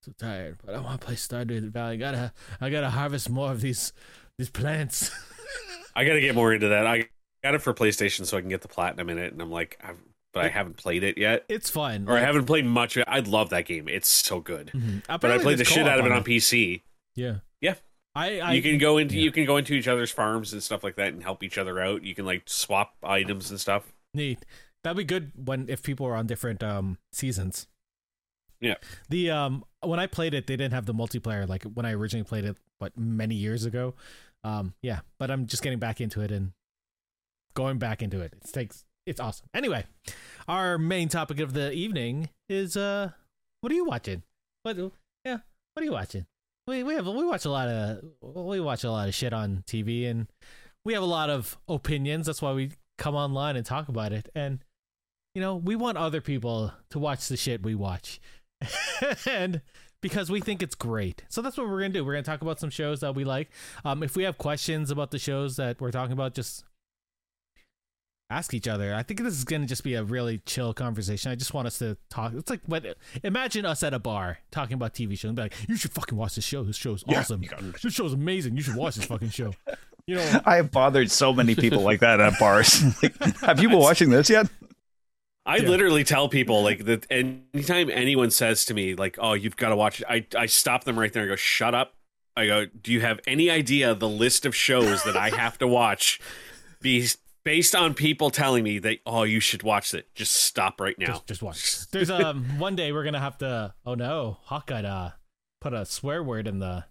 so 0.02 0.12
tired, 0.18 0.58
but 0.64 0.74
I 0.74 0.80
want 0.80 1.00
to 1.00 1.06
play 1.06 1.14
Stardew 1.14 1.70
Valley. 1.70 1.94
I 1.94 1.96
gotta 1.96 2.32
I 2.60 2.70
gotta 2.70 2.90
harvest 2.90 3.30
more 3.30 3.50
of 3.50 3.60
these 3.60 3.92
these 4.38 4.50
plants. 4.50 5.10
I 5.94 6.04
got 6.04 6.14
to 6.14 6.20
get 6.20 6.34
more 6.34 6.54
into 6.54 6.68
that. 6.68 6.86
I 6.86 7.08
got 7.44 7.54
it 7.54 7.60
for 7.60 7.74
PlayStation 7.74 8.24
so 8.24 8.38
I 8.38 8.40
can 8.40 8.48
get 8.48 8.62
the 8.62 8.68
platinum 8.68 9.10
in 9.10 9.18
it, 9.18 9.32
and 9.32 9.42
I'm 9.42 9.50
like, 9.50 9.78
I've, 9.84 9.98
but 10.32 10.44
I 10.44 10.48
haven't 10.48 10.78
played 10.78 11.04
it 11.04 11.18
yet, 11.18 11.44
it's 11.50 11.68
fun. 11.68 12.06
or 12.08 12.16
I 12.16 12.20
haven't 12.20 12.46
played 12.46 12.64
much. 12.64 12.96
I 12.96 13.18
love 13.20 13.50
that 13.50 13.66
game. 13.66 13.88
It's 13.88 14.08
so 14.08 14.40
good. 14.40 14.70
mhm. 14.74 15.02
But 15.06 15.30
I 15.30 15.36
played 15.38 15.58
the 15.58 15.64
shit 15.64 15.86
out 15.86 16.00
of 16.00 16.06
it 16.06 16.12
on 16.12 16.24
PC. 16.24 16.80
Yeah, 17.14 17.36
Yeah. 17.60 17.74
I, 18.14 18.40
I 18.40 18.52
you 18.52 18.62
can 18.62 18.76
go 18.78 18.98
into 18.98 19.14
yeah. 19.16 19.22
you 19.22 19.32
can 19.32 19.46
go 19.46 19.56
into 19.56 19.72
each 19.72 19.88
other's 19.88 20.10
farms 20.10 20.52
and 20.52 20.62
stuff 20.62 20.84
like 20.84 20.96
that 20.96 21.14
and 21.14 21.22
help 21.22 21.42
each 21.42 21.56
other 21.56 21.80
out. 21.80 22.02
You 22.04 22.14
can 22.14 22.26
like 22.26 22.42
swap 22.46 22.94
items 23.02 23.50
and 23.50 23.58
stuff. 23.58 23.90
Neat. 24.12 24.44
That'd 24.84 24.96
be 24.96 25.04
good 25.04 25.32
when 25.36 25.68
if 25.68 25.82
people 25.82 26.06
are 26.06 26.14
on 26.14 26.26
different 26.26 26.62
um 26.62 26.98
seasons. 27.12 27.68
Yeah. 28.60 28.74
The 29.08 29.30
um 29.30 29.64
when 29.82 30.00
I 30.00 30.06
played 30.06 30.34
it, 30.34 30.46
they 30.46 30.56
didn't 30.56 30.72
have 30.72 30.86
the 30.86 30.94
multiplayer 30.94 31.48
like 31.48 31.64
when 31.64 31.86
I 31.86 31.92
originally 31.92 32.24
played 32.24 32.44
it, 32.44 32.56
what 32.78 32.96
many 32.96 33.34
years 33.34 33.64
ago. 33.64 33.94
Um, 34.44 34.74
yeah, 34.82 35.00
but 35.18 35.30
I'm 35.30 35.46
just 35.46 35.62
getting 35.62 35.78
back 35.78 36.00
into 36.00 36.20
it 36.20 36.32
and 36.32 36.52
going 37.54 37.78
back 37.78 38.02
into 38.02 38.20
it. 38.20 38.32
It 38.32 38.52
takes 38.52 38.84
it's 39.06 39.20
awesome. 39.20 39.46
Anyway, 39.54 39.84
our 40.48 40.78
main 40.78 41.08
topic 41.08 41.40
of 41.40 41.52
the 41.52 41.72
evening 41.72 42.28
is 42.48 42.76
uh, 42.76 43.10
what 43.60 43.72
are 43.72 43.76
you 43.76 43.84
watching? 43.84 44.22
What? 44.62 44.76
Yeah, 45.24 45.38
What 45.74 45.82
are 45.82 45.84
you 45.84 45.92
watching? 45.92 46.26
We 46.66 46.82
we 46.82 46.94
have 46.94 47.06
we 47.06 47.24
watch 47.24 47.44
a 47.44 47.50
lot 47.50 47.68
of 47.68 48.02
we 48.20 48.60
watch 48.60 48.84
a 48.84 48.90
lot 48.90 49.08
of 49.08 49.14
shit 49.14 49.32
on 49.32 49.64
TV, 49.66 50.08
and 50.08 50.28
we 50.84 50.94
have 50.94 51.02
a 51.02 51.06
lot 51.06 51.30
of 51.30 51.58
opinions. 51.68 52.26
That's 52.26 52.40
why 52.42 52.52
we 52.52 52.72
come 52.98 53.14
online 53.16 53.56
and 53.56 53.66
talk 53.66 53.88
about 53.88 54.12
it. 54.12 54.28
And 54.34 54.60
you 55.34 55.40
know, 55.40 55.56
we 55.56 55.76
want 55.76 55.98
other 55.98 56.20
people 56.20 56.72
to 56.90 56.98
watch 56.98 57.28
the 57.28 57.36
shit 57.36 57.62
we 57.62 57.74
watch, 57.74 58.20
and 59.26 59.62
because 60.00 60.30
we 60.30 60.40
think 60.40 60.62
it's 60.62 60.74
great. 60.74 61.24
So 61.28 61.42
that's 61.42 61.56
what 61.56 61.68
we're 61.68 61.80
gonna 61.80 61.94
do. 61.94 62.04
We're 62.04 62.14
gonna 62.14 62.22
talk 62.22 62.42
about 62.42 62.60
some 62.60 62.70
shows 62.70 63.00
that 63.00 63.14
we 63.14 63.24
like. 63.24 63.50
Um, 63.84 64.02
if 64.02 64.16
we 64.16 64.24
have 64.24 64.38
questions 64.38 64.90
about 64.90 65.10
the 65.10 65.18
shows 65.18 65.56
that 65.56 65.80
we're 65.80 65.90
talking 65.90 66.12
about, 66.12 66.34
just 66.34 66.64
ask 68.32 68.54
each 68.54 68.66
other. 68.66 68.94
I 68.94 69.02
think 69.02 69.20
this 69.22 69.34
is 69.34 69.44
going 69.44 69.62
to 69.62 69.68
just 69.68 69.84
be 69.84 69.94
a 69.94 70.02
really 70.02 70.38
chill 70.46 70.72
conversation. 70.72 71.30
I 71.30 71.34
just 71.34 71.52
want 71.52 71.66
us 71.66 71.78
to 71.78 71.96
talk. 72.10 72.32
It's 72.34 72.50
like 72.50 72.60
what 72.66 72.84
imagine 73.22 73.66
us 73.66 73.82
at 73.82 73.94
a 73.94 73.98
bar 73.98 74.38
talking 74.50 74.74
about 74.74 74.94
TV 74.94 75.18
shows 75.18 75.28
and 75.28 75.36
be 75.36 75.42
like, 75.42 75.54
"You 75.68 75.76
should 75.76 75.92
fucking 75.92 76.16
watch 76.16 76.34
this 76.34 76.44
show. 76.44 76.64
This 76.64 76.76
show's 76.76 77.04
awesome. 77.08 77.42
this 77.82 77.92
show's 77.92 78.14
amazing. 78.14 78.56
You 78.56 78.62
should 78.62 78.76
watch 78.76 78.96
this 78.96 79.04
fucking 79.04 79.30
show." 79.30 79.52
You 80.06 80.16
know, 80.16 80.40
I 80.46 80.56
have 80.56 80.70
bothered 80.70 81.10
so 81.10 81.32
many 81.32 81.54
people 81.54 81.82
like 81.82 82.00
that 82.00 82.20
at 82.20 82.38
bars. 82.38 82.82
like, 83.02 83.16
have 83.40 83.60
you 83.60 83.68
been 83.68 83.78
watching 83.78 84.10
this 84.10 84.30
yet? 84.30 84.48
I 85.44 85.56
Yeah. 85.56 85.68
literally 85.70 86.04
tell 86.04 86.28
people 86.28 86.62
like 86.62 86.84
that 86.84 87.06
anytime 87.10 87.90
anyone 87.90 88.30
says 88.30 88.64
to 88.66 88.74
me 88.74 88.94
like, 88.94 89.16
"Oh, 89.20 89.32
you've 89.32 89.56
got 89.56 89.70
to 89.70 89.76
watch 89.76 90.00
it," 90.00 90.06
I 90.08 90.26
I 90.36 90.46
stop 90.46 90.84
them 90.84 90.98
right 90.98 91.12
there 91.12 91.22
and 91.24 91.30
go, 91.30 91.36
"Shut 91.36 91.74
up." 91.74 91.94
I 92.36 92.46
go, 92.46 92.66
"Do 92.66 92.92
you 92.92 93.00
have 93.00 93.20
any 93.26 93.50
idea 93.50 93.94
the 93.94 94.08
list 94.08 94.46
of 94.46 94.54
shows 94.54 95.02
that 95.04 95.16
I 95.16 95.30
have 95.30 95.58
to 95.58 95.66
watch 95.66 96.20
be 96.80 97.06
based 97.44 97.74
on 97.74 97.94
people 97.94 98.30
telling 98.30 98.62
me 98.62 98.78
that 98.78 98.98
oh, 99.04 99.24
you 99.24 99.40
should 99.40 99.62
watch 99.64 99.92
it? 99.94 100.14
Just 100.14 100.36
stop 100.36 100.80
right 100.80 100.98
now." 100.98 101.06
just, 101.06 101.26
just 101.26 101.42
watch. 101.42 101.88
There's 101.90 102.10
um 102.10 102.44
one 102.58 102.76
day 102.76 102.92
we're 102.92 103.04
gonna 103.04 103.18
have 103.20 103.38
to. 103.38 103.74
Oh 103.84 103.94
no, 103.94 104.38
Hawk 104.44 104.66
got 104.68 104.84
uh 104.84 105.10
put 105.60 105.72
a 105.74 105.84
swear 105.84 106.22
word 106.22 106.46
in 106.46 106.60
the 106.60 106.84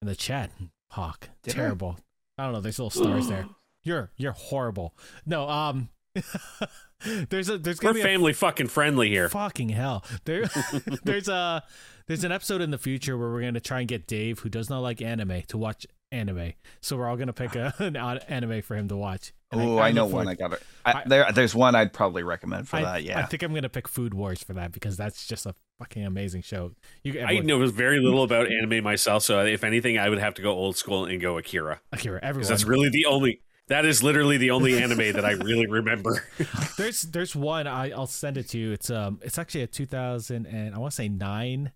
in 0.00 0.08
the 0.08 0.16
chat. 0.16 0.50
Hawk, 0.90 1.28
Did 1.42 1.54
I? 1.54 1.56
terrible. 1.56 1.98
I 2.38 2.44
don't 2.44 2.52
know. 2.52 2.60
There's 2.60 2.78
little 2.78 2.90
stars 2.90 3.28
there. 3.28 3.46
You're 3.84 4.10
you're 4.16 4.32
horrible. 4.32 4.94
No, 5.26 5.46
um, 5.46 5.90
there's 7.28 7.48
a 7.48 7.58
there's 7.58 7.78
We're 7.80 7.92
gonna 7.92 7.94
be 7.94 8.00
a 8.00 8.04
family 8.04 8.32
fucking 8.32 8.68
friendly 8.68 9.08
here. 9.08 9.28
Fucking 9.28 9.70
hell. 9.70 10.04
There 10.24 10.44
there's 11.04 11.28
a 11.28 11.62
there's 12.06 12.24
an 12.24 12.32
episode 12.32 12.60
in 12.60 12.70
the 12.70 12.78
future 12.78 13.16
where 13.16 13.30
we're 13.30 13.40
going 13.40 13.54
to 13.54 13.60
try 13.60 13.80
and 13.80 13.88
get 13.88 14.06
Dave 14.06 14.40
who 14.40 14.48
does 14.48 14.68
not 14.68 14.80
like 14.80 15.00
anime 15.00 15.42
to 15.48 15.58
watch 15.58 15.86
anime. 16.12 16.52
So 16.80 16.96
we're 16.96 17.08
all 17.08 17.16
going 17.16 17.28
to 17.28 17.32
pick 17.32 17.56
a, 17.56 17.74
an 17.78 17.96
an 17.96 18.18
anime 18.28 18.62
for 18.62 18.76
him 18.76 18.88
to 18.88 18.96
watch. 18.96 19.32
Oh, 19.52 19.78
I, 19.78 19.92
know 19.92 20.04
one. 20.04 20.24
forward- 20.24 20.28
I 20.28 20.34
got 20.34 20.52
it. 20.54 20.62
I, 20.84 20.92
I- 20.92 21.02
there, 21.06 21.32
there's 21.32 21.54
one 21.54 21.74
I'd 21.74 21.92
probably 21.92 22.22
recommend 22.24 22.68
for 22.68 22.76
I, 22.76 22.82
that. 22.82 23.02
Yeah. 23.04 23.20
I 23.20 23.22
think 23.24 23.42
I'm 23.42 23.52
going 23.52 23.62
to 23.62 23.68
pick 23.68 23.86
Food 23.86 24.12
Wars 24.12 24.42
for 24.42 24.52
that 24.54 24.72
because 24.72 24.96
that's 24.96 25.26
just 25.26 25.46
a 25.46 25.54
fucking 25.78 26.04
amazing 26.04 26.42
show. 26.42 26.72
You 27.04 27.20
I 27.20 27.22
everyone, 27.22 27.46
know 27.46 27.66
very 27.68 28.00
little 28.00 28.24
about 28.24 28.50
anime 28.50 28.82
myself, 28.82 29.22
so 29.22 29.44
if 29.44 29.62
anything, 29.62 29.96
I 29.98 30.08
would 30.08 30.18
have 30.18 30.34
to 30.34 30.42
go 30.42 30.50
old 30.50 30.76
school 30.76 31.04
and 31.04 31.20
go 31.20 31.38
Akira 31.38 31.80
Akira, 31.92 32.16
because 32.16 32.28
everyone. 32.28 32.48
that's 32.48 32.64
really 32.64 32.88
the 32.90 33.06
only. 33.06 33.40
That 33.68 33.84
is 33.86 34.02
literally 34.02 34.36
the 34.36 34.50
only 34.50 34.76
anime 34.82 35.12
that 35.14 35.24
I 35.24 35.32
really 35.32 35.66
remember. 35.66 36.24
there's 36.78 37.02
there's 37.02 37.34
one 37.34 37.66
I 37.66 37.90
I'll 37.92 38.06
send 38.06 38.36
it 38.36 38.48
to 38.50 38.58
you. 38.58 38.72
It's 38.72 38.90
um 38.90 39.20
it's 39.22 39.38
actually 39.38 39.62
a 39.62 39.66
2000 39.66 40.46
and 40.46 40.74
I 40.74 40.78
want 40.78 40.92
to 40.92 40.96
say 40.96 41.08
9 41.08 41.72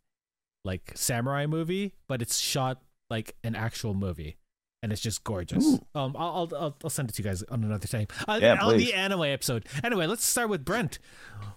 like 0.65 0.93
samurai 0.95 1.47
movie, 1.47 1.95
but 2.09 2.21
it's 2.21 2.39
shot 2.39 2.83
like 3.09 3.37
an 3.43 3.55
actual 3.55 3.95
movie. 3.95 4.37
And 4.83 4.93
it's 4.93 5.01
just 5.01 5.25
gorgeous. 5.25 5.65
Ooh. 5.65 5.81
Um, 5.95 6.15
I'll, 6.17 6.29
I'll 6.53 6.57
I'll 6.57 6.77
I'll 6.85 6.91
send 6.91 7.09
it 7.09 7.15
to 7.17 7.23
you 7.23 7.29
guys 7.29 7.43
on 7.45 7.65
another 7.65 7.89
time. 7.89 8.07
Uh, 8.29 8.39
Yeah, 8.41 8.53
on 8.63 8.75
please. 8.75 8.87
the 8.87 8.95
anime 8.95 9.23
episode. 9.23 9.67
Anyway, 9.83 10.07
let's 10.07 10.23
start 10.25 10.49
with 10.51 10.65
Brent. 10.65 10.99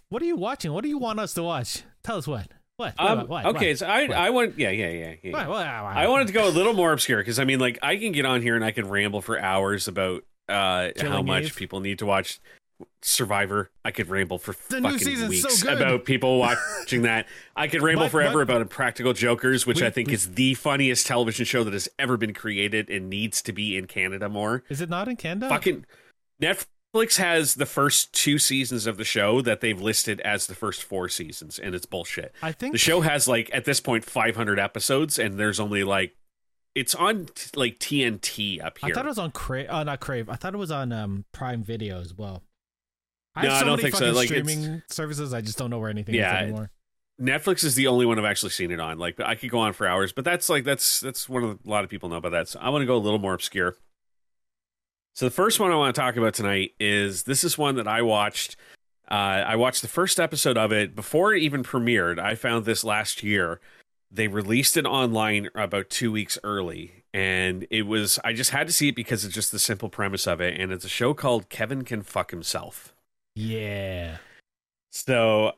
What 0.10 0.22
are 0.24 0.26
you 0.26 0.36
watching? 0.38 0.72
What 0.74 0.82
do 0.84 0.89
you 0.89 0.98
want 0.98 1.20
us 1.20 1.34
to 1.36 1.44
watch? 1.44 1.84
Tell 2.04 2.17
us 2.17 2.26
what. 2.28 2.48
What? 2.82 2.94
What? 2.98 3.10
Um, 3.20 3.28
what? 3.28 3.46
okay, 3.56 3.70
What? 3.70 3.78
so 3.78 3.86
I? 3.88 4.06
I 4.08 4.30
want 4.32 4.58
yeah 4.58 4.72
yeah 4.72 4.89
yeah 4.89 5.13
yeah. 5.22 5.38
I 5.48 6.08
wanted 6.08 6.28
to 6.28 6.34
go 6.34 6.48
a 6.48 6.50
little 6.50 6.74
more 6.74 6.91
obscure 6.91 7.20
because 7.20 7.38
I 7.39 7.44
mean, 7.46 7.60
like, 7.60 7.78
I 7.84 7.96
can 7.98 8.12
get 8.12 8.26
on 8.26 8.41
here 8.41 8.56
and 8.56 8.65
I 8.65 8.72
can 8.72 8.89
ramble 8.89 9.22
for 9.22 9.39
hours 9.39 9.88
about 9.88 10.24
uh, 10.50 10.89
how 11.00 11.22
much 11.22 11.44
Eve. 11.44 11.56
people 11.56 11.80
need 11.80 12.00
to 12.00 12.06
watch 12.08 12.39
Survivor. 13.04 13.70
I 13.86 13.91
could 13.91 14.10
ramble 14.10 14.39
for 14.39 14.56
The 14.70 14.82
fucking 14.82 14.98
season's 14.98 15.41
so 15.41 15.48
weeks 15.50 15.63
about 15.63 16.06
people 16.06 16.39
watching 16.39 17.04
that. 17.04 17.28
I 17.56 17.67
could 17.67 17.84
ramble 17.84 18.06
But- 18.06 18.12
forever 18.12 18.34
but- 18.39 18.41
about 18.41 18.62
Impractical 18.62 19.13
Jokers, 19.13 19.67
which 19.67 19.82
We- 19.82 19.86
I 19.88 19.91
think 19.91 20.08
we- 20.08 20.15
is 20.15 20.32
the 20.34 20.56
funniest 20.56 21.06
television 21.06 21.46
show 21.46 21.63
that 21.63 21.74
has 21.74 21.88
ever 22.00 22.17
been 22.17 22.34
created 22.34 22.89
and 22.89 23.08
needs 23.10 23.41
to 23.44 23.54
be 23.54 23.78
in 23.78 23.86
Canada 23.86 24.30
more. 24.30 24.63
Is 24.70 24.82
it 24.82 24.89
not 24.89 25.08
in 25.08 25.15
Canada? 25.15 25.48
Fucking 25.50 25.86
Netflix 26.41 26.65
has 26.93 27.56
the 27.56 27.65
first 27.65 28.13
two 28.13 28.38
seasons 28.38 28.86
of 28.86 28.97
the 28.97 29.04
show 29.06 29.41
that 29.41 29.62
they've 29.62 29.80
listed 29.82 30.19
as 30.21 30.47
the 30.47 30.56
first 30.56 30.84
four 30.84 31.08
seasons, 31.10 31.58
and 31.58 31.73
it's 31.73 31.86
bullshit. 31.86 32.34
I 32.41 32.51
think 32.51 32.73
The 32.73 32.77
show 32.77 33.01
has 33.01 33.27
like 33.27 33.49
at 33.54 33.65
this 33.65 33.80
point 33.80 34.04
500 34.06 34.60
episodes, 34.60 35.17
and 35.17 35.39
there's 35.39 35.60
only 35.60 35.84
like 35.84 36.15
it's 36.75 36.93
on 36.95 37.27
t- 37.36 37.49
like 37.56 37.80
TNT 37.80 38.63
up 38.63 38.77
here. 38.80 38.89
I 38.91 38.93
thought 38.93 39.06
it 39.06 39.10
was 39.10 39.17
on 39.19 39.32
Crave. 39.32 39.69
Uh, 39.69 39.84
not 39.84 39.99
Crave. 39.99 40.30
I 40.30 40.36
thought 40.36 40.54
it 40.54 40.58
was 40.58 40.71
on 40.71 40.91
um 40.91 41.25
Prime 41.32 41.63
Video 41.63 41.99
as 42.01 42.13
well. 42.13 42.43
I 43.36 43.43
No, 43.43 43.49
have 43.49 43.56
I 43.56 43.60
so 43.62 43.65
don't 43.65 43.77
many 43.77 43.91
think 43.91 43.95
so. 43.95 44.12
Like, 44.12 44.32
it's- 44.32 44.45
streaming 44.51 44.82
services. 44.89 45.34
I 45.34 45.41
just 45.41 45.58
don't 45.58 45.69
know 45.69 45.80
where 45.80 45.89
anything 45.89 46.15
Yeah, 46.15 46.38
is 46.39 46.43
anymore. 46.43 46.71
Netflix 47.21 47.63
is 47.63 47.75
the 47.75 47.88
only 47.88 48.06
one 48.06 48.17
I've 48.17 48.25
actually 48.25 48.49
seen 48.49 48.71
it 48.71 48.80
on. 48.80 48.97
Like 48.97 49.19
I 49.19 49.36
could 49.36 49.49
go 49.51 49.60
on 49.60 49.73
for 49.73 49.86
hours, 49.88 50.12
but 50.12 50.25
that's 50.25 50.49
like 50.49 50.63
that's 50.65 50.99
that's 50.99 51.30
one 51.30 51.43
of 51.43 51.49
the, 51.63 51.69
a 51.69 51.71
lot 51.71 51.84
of 51.86 51.89
people 51.89 52.10
know 52.10 52.15
about 52.17 52.32
that. 52.32 52.47
So 52.49 52.60
I 52.60 52.69
want 52.69 52.82
to 52.82 52.86
go 52.86 52.95
a 52.95 52.97
little 52.97 53.19
more 53.19 53.34
obscure. 53.34 53.75
So 55.13 55.26
the 55.26 55.32
first 55.32 55.60
one 55.60 55.71
I 55.71 55.76
want 55.76 55.93
to 55.93 56.02
talk 56.02 56.15
about 56.15 56.34
tonight 56.34 56.74
is 56.80 57.24
this 57.24 57.43
is 57.43 57.58
one 57.58 57.76
that 57.76 57.88
I 57.88 58.02
watched. 58.02 58.56
Uh, 59.10 59.43
I 59.45 59.56
watched 59.58 59.82
the 59.82 59.88
first 59.88 60.19
episode 60.19 60.58
of 60.58 60.71
it 60.71 60.95
before 60.95 61.34
it 61.34 61.41
even 61.41 61.63
premiered. 61.63 62.17
I 62.17 62.36
found 62.36 62.65
this 62.65 62.84
last 62.84 63.24
year. 63.24 63.60
They 64.10 64.28
released 64.28 64.76
it 64.78 64.86
online 64.86 65.50
about 65.56 65.89
two 65.89 66.12
weeks 66.12 66.38
early, 66.43 67.04
and 67.13 67.65
it 67.69 67.84
was 67.84 68.19
I 68.24 68.34
just 68.34 68.52
had 68.52 68.67
to 68.67 68.74
see 68.74 68.89
it 68.89 68.95
because 68.95 69.24
it's 69.24 69.34
just 69.34 69.52
the 69.52 69.60
simple 69.60 69.89
premise 69.89 70.28
of 70.28 70.41
it, 70.41 70.60
and 70.60 70.71
it's 70.71 70.86
a 70.86 70.89
show 70.89 71.13
called 71.13 71.50
Kevin 71.50 71.84
Can 71.84 72.04
Fuck 72.04 72.32
Himself. 72.32 72.93
Yeah. 73.36 74.17
So, 74.91 75.54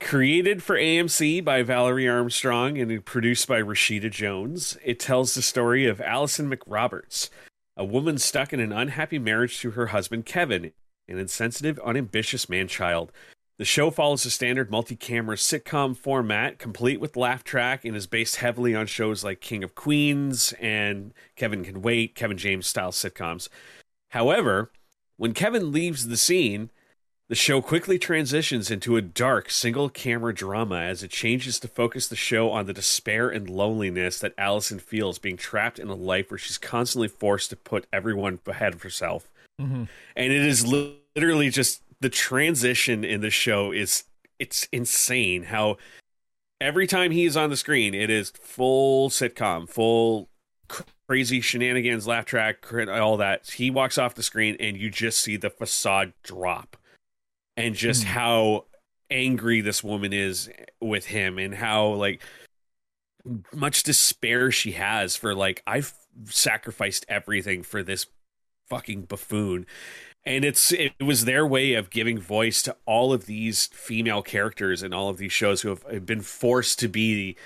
created 0.00 0.62
for 0.62 0.76
AMC 0.76 1.44
by 1.44 1.62
Valerie 1.62 2.08
Armstrong 2.08 2.76
and 2.78 3.04
produced 3.04 3.46
by 3.46 3.62
Rashida 3.62 4.10
Jones, 4.10 4.76
it 4.84 4.98
tells 4.98 5.34
the 5.34 5.42
story 5.42 5.86
of 5.86 6.00
Allison 6.00 6.50
McRoberts, 6.50 7.30
a 7.76 7.84
woman 7.84 8.18
stuck 8.18 8.52
in 8.52 8.60
an 8.60 8.72
unhappy 8.72 9.18
marriage 9.18 9.60
to 9.60 9.72
her 9.72 9.88
husband 9.88 10.26
Kevin, 10.26 10.72
an 11.08 11.18
insensitive, 11.18 11.78
unambitious 11.80 12.48
man 12.48 12.68
child. 12.68 13.12
The 13.58 13.64
show 13.64 13.90
follows 13.90 14.24
a 14.24 14.30
standard 14.30 14.70
multi 14.70 14.96
camera 14.96 15.36
sitcom 15.36 15.96
format, 15.96 16.58
complete 16.58 17.00
with 17.00 17.16
laugh 17.16 17.44
track, 17.44 17.84
and 17.84 17.96
is 17.96 18.06
based 18.06 18.36
heavily 18.36 18.74
on 18.74 18.86
shows 18.86 19.22
like 19.22 19.40
King 19.40 19.62
of 19.62 19.74
Queens 19.74 20.52
and 20.60 21.12
Kevin 21.36 21.64
Can 21.64 21.82
Wait, 21.82 22.14
Kevin 22.14 22.38
James 22.38 22.66
style 22.66 22.92
sitcoms. 22.92 23.48
However, 24.10 24.72
when 25.16 25.34
Kevin 25.34 25.70
leaves 25.70 26.08
the 26.08 26.16
scene, 26.16 26.70
the 27.28 27.34
show 27.34 27.62
quickly 27.62 27.98
transitions 27.98 28.70
into 28.70 28.96
a 28.96 29.02
dark 29.02 29.50
single 29.50 29.88
camera 29.88 30.34
drama 30.34 30.80
as 30.80 31.02
it 31.02 31.10
changes 31.10 31.58
to 31.60 31.68
focus 31.68 32.08
the 32.08 32.16
show 32.16 32.50
on 32.50 32.66
the 32.66 32.72
despair 32.72 33.28
and 33.28 33.48
loneliness 33.48 34.18
that 34.18 34.34
Allison 34.36 34.78
feels 34.78 35.18
being 35.18 35.36
trapped 35.36 35.78
in 35.78 35.88
a 35.88 35.94
life 35.94 36.30
where 36.30 36.38
she's 36.38 36.58
constantly 36.58 37.08
forced 37.08 37.50
to 37.50 37.56
put 37.56 37.86
everyone 37.92 38.38
ahead 38.46 38.74
of 38.74 38.82
herself. 38.82 39.30
Mm-hmm. 39.60 39.84
And 40.16 40.32
it 40.32 40.44
is 40.44 40.66
literally 40.66 41.48
just 41.48 41.82
the 42.00 42.08
transition 42.10 43.04
in 43.04 43.20
the 43.20 43.30
show 43.30 43.72
is 43.72 44.04
it's 44.38 44.68
insane 44.72 45.44
how 45.44 45.76
every 46.60 46.86
time 46.86 47.12
he 47.12 47.24
is 47.24 47.36
on 47.36 47.48
the 47.48 47.56
screen 47.56 47.94
it 47.94 48.10
is 48.10 48.30
full 48.30 49.08
sitcom, 49.08 49.68
full 49.68 50.28
crazy 51.06 51.40
shenanigans, 51.40 52.06
laugh 52.06 52.24
track, 52.24 52.66
all 52.88 53.16
that. 53.18 53.50
He 53.52 53.70
walks 53.70 53.98
off 53.98 54.14
the 54.14 54.22
screen 54.22 54.56
and 54.58 54.76
you 54.76 54.90
just 54.90 55.20
see 55.20 55.36
the 55.36 55.50
facade 55.50 56.12
drop 56.22 56.76
and 57.56 57.74
just 57.74 58.04
Hmm. 58.04 58.08
how 58.10 58.64
angry 59.10 59.60
this 59.60 59.84
woman 59.84 60.12
is 60.12 60.50
with 60.80 61.06
him 61.06 61.38
and 61.38 61.54
how 61.54 61.88
like 61.88 62.22
much 63.54 63.82
despair 63.82 64.50
she 64.50 64.72
has 64.72 65.16
for 65.16 65.34
like 65.34 65.62
I've 65.66 65.92
sacrificed 66.26 67.04
everything 67.08 67.62
for 67.62 67.82
this 67.82 68.06
fucking 68.68 69.02
buffoon 69.02 69.66
and 70.24 70.44
it's 70.44 70.72
it 70.72 70.92
was 71.02 71.24
their 71.24 71.46
way 71.46 71.74
of 71.74 71.90
giving 71.90 72.18
voice 72.18 72.62
to 72.62 72.76
all 72.86 73.12
of 73.12 73.26
these 73.26 73.66
female 73.68 74.22
characters 74.22 74.82
in 74.82 74.92
all 74.92 75.08
of 75.08 75.18
these 75.18 75.32
shows 75.32 75.62
who 75.62 75.68
have 75.68 76.06
been 76.06 76.20
forced 76.22 76.78
to 76.78 76.88
be 76.88 77.36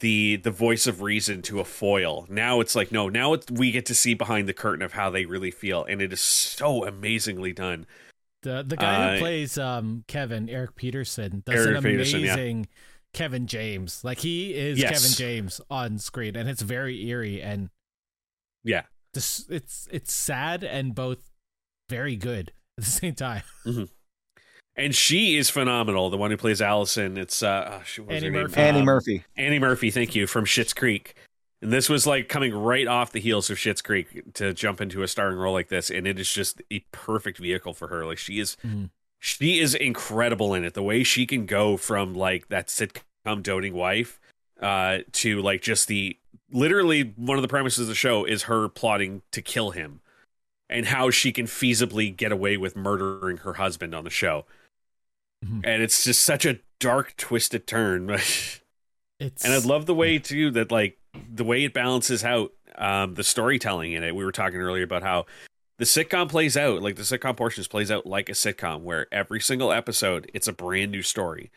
the 0.00 0.36
the 0.36 0.50
voice 0.50 0.86
of 0.86 1.02
reason 1.02 1.42
to 1.42 1.60
a 1.60 1.64
foil. 1.64 2.26
Now 2.28 2.60
it's 2.60 2.74
like 2.74 2.92
no, 2.92 3.08
now 3.08 3.34
it's, 3.34 3.50
we 3.50 3.70
get 3.72 3.86
to 3.86 3.94
see 3.94 4.14
behind 4.14 4.48
the 4.48 4.54
curtain 4.54 4.82
of 4.82 4.92
how 4.92 5.10
they 5.10 5.26
really 5.26 5.50
feel, 5.50 5.84
and 5.84 6.00
it 6.00 6.12
is 6.12 6.20
so 6.20 6.84
amazingly 6.86 7.52
done. 7.52 7.86
The 8.42 8.62
the 8.62 8.76
guy 8.76 8.94
Uh, 8.94 9.12
who 9.14 9.18
plays 9.20 9.56
um 9.58 10.04
Kevin 10.08 10.48
Eric 10.48 10.74
Petersen 10.76 11.42
does 11.46 11.66
Eric 11.66 11.78
an 11.78 11.82
Petersen, 11.84 12.20
yeah. 12.20 12.32
amazing 12.34 12.66
Kevin 13.14 13.46
James. 13.46 14.02
Like 14.04 14.18
he 14.18 14.54
is 14.54 14.78
Yes. 14.78 14.90
Kevin 14.92 15.16
James 15.16 15.60
on 15.70 15.98
screen, 15.98 16.34
and 16.36 16.48
it's 16.48 16.62
very 16.62 17.06
eerie 17.06 17.40
and 17.42 17.70
Yeah, 18.64 18.82
this 19.14 19.46
it's 19.48 19.88
it's 19.92 20.12
sad 20.12 20.64
and 20.64 20.94
both 20.94 21.30
very 21.88 22.16
good 22.16 22.52
at 22.78 22.84
the 22.84 22.90
same 22.90 23.14
time. 23.14 23.42
and 24.76 24.94
she 24.94 25.36
is 25.36 25.50
phenomenal. 25.50 26.10
The 26.10 26.16
one 26.16 26.30
who 26.30 26.36
plays 26.36 26.62
Allison, 26.62 27.16
it's 27.18 27.42
uh, 27.42 27.78
oh, 27.80 27.82
she- 27.84 28.02
Annie 28.02 28.14
her 28.14 28.20
name? 28.22 28.32
Murphy. 28.32 28.60
Annie 28.60 28.78
Um, 28.80 28.84
Murphy. 28.86 29.24
Annie 29.36 29.58
Murphy, 29.58 29.90
thank 29.90 30.14
you 30.14 30.26
from 30.26 30.44
Schitt's 30.46 30.72
Creek. 30.74 31.14
And 31.62 31.72
this 31.72 31.88
was 31.88 32.06
like 32.06 32.28
coming 32.28 32.52
right 32.52 32.88
off 32.88 33.12
the 33.12 33.20
heels 33.20 33.48
of 33.48 33.56
Schitt's 33.56 33.80
Creek 33.82 34.34
to 34.34 34.52
jump 34.52 34.80
into 34.80 35.02
a 35.02 35.08
starring 35.08 35.38
role 35.38 35.52
like 35.52 35.68
this, 35.68 35.90
and 35.90 36.06
it 36.08 36.18
is 36.18 36.30
just 36.32 36.60
a 36.72 36.80
perfect 36.90 37.38
vehicle 37.38 37.72
for 37.72 37.86
her. 37.88 38.04
Like 38.04 38.18
she 38.18 38.40
is, 38.40 38.56
Mhm. 38.64 38.90
she 39.20 39.60
is 39.60 39.74
incredible 39.74 40.54
in 40.54 40.64
it. 40.64 40.74
The 40.74 40.82
way 40.82 41.04
she 41.04 41.24
can 41.24 41.46
go 41.46 41.76
from 41.76 42.14
like 42.14 42.48
that 42.48 42.66
sitcom 42.66 43.42
doting 43.42 43.74
wife 43.74 44.18
uh, 44.60 44.98
to 45.12 45.40
like 45.40 45.62
just 45.62 45.88
the 45.88 46.16
literally 46.50 47.02
one 47.16 47.38
of 47.38 47.42
the 47.42 47.48
premises 47.48 47.80
of 47.80 47.86
the 47.86 47.94
show 47.94 48.24
is 48.24 48.42
her 48.44 48.68
plotting 48.68 49.22
to 49.30 49.40
kill 49.40 49.70
him, 49.70 50.00
and 50.68 50.86
how 50.86 51.10
she 51.10 51.32
can 51.32 51.46
feasibly 51.46 52.14
get 52.14 52.32
away 52.32 52.56
with 52.56 52.74
murdering 52.76 53.38
her 53.38 53.54
husband 53.54 53.94
on 53.94 54.02
the 54.04 54.10
show. 54.10 54.44
Mhm. 55.44 55.60
And 55.64 55.82
it's 55.82 56.04
just 56.04 56.22
such 56.22 56.44
a 56.44 56.58
dark, 56.80 57.16
twisted 57.16 57.66
turn. 57.68 58.08
It's 59.20 59.44
And 59.44 59.52
I 59.52 59.58
love 59.58 59.86
the 59.86 59.94
way 59.94 60.18
too 60.18 60.50
that 60.50 60.72
like 60.72 60.98
the 61.34 61.44
way 61.44 61.64
it 61.64 61.74
balances 61.74 62.24
out 62.24 62.52
um, 62.76 63.14
the 63.14 63.24
storytelling 63.24 63.92
in 63.92 64.02
it. 64.04 64.14
We 64.14 64.24
were 64.24 64.32
talking 64.32 64.60
earlier 64.60 64.84
about 64.84 65.02
how 65.02 65.26
the 65.78 65.84
sitcom 65.84 66.28
plays 66.28 66.56
out, 66.56 66.82
like 66.82 66.96
the 66.96 67.02
sitcom 67.02 67.36
portions 67.36 67.68
plays 67.68 67.90
out 67.90 68.06
like 68.06 68.28
a 68.28 68.32
sitcom, 68.32 68.82
where 68.82 69.06
every 69.12 69.40
single 69.40 69.72
episode 69.72 70.30
it's 70.34 70.48
a 70.48 70.52
brand 70.52 70.92
new 70.92 71.02
story, 71.02 71.50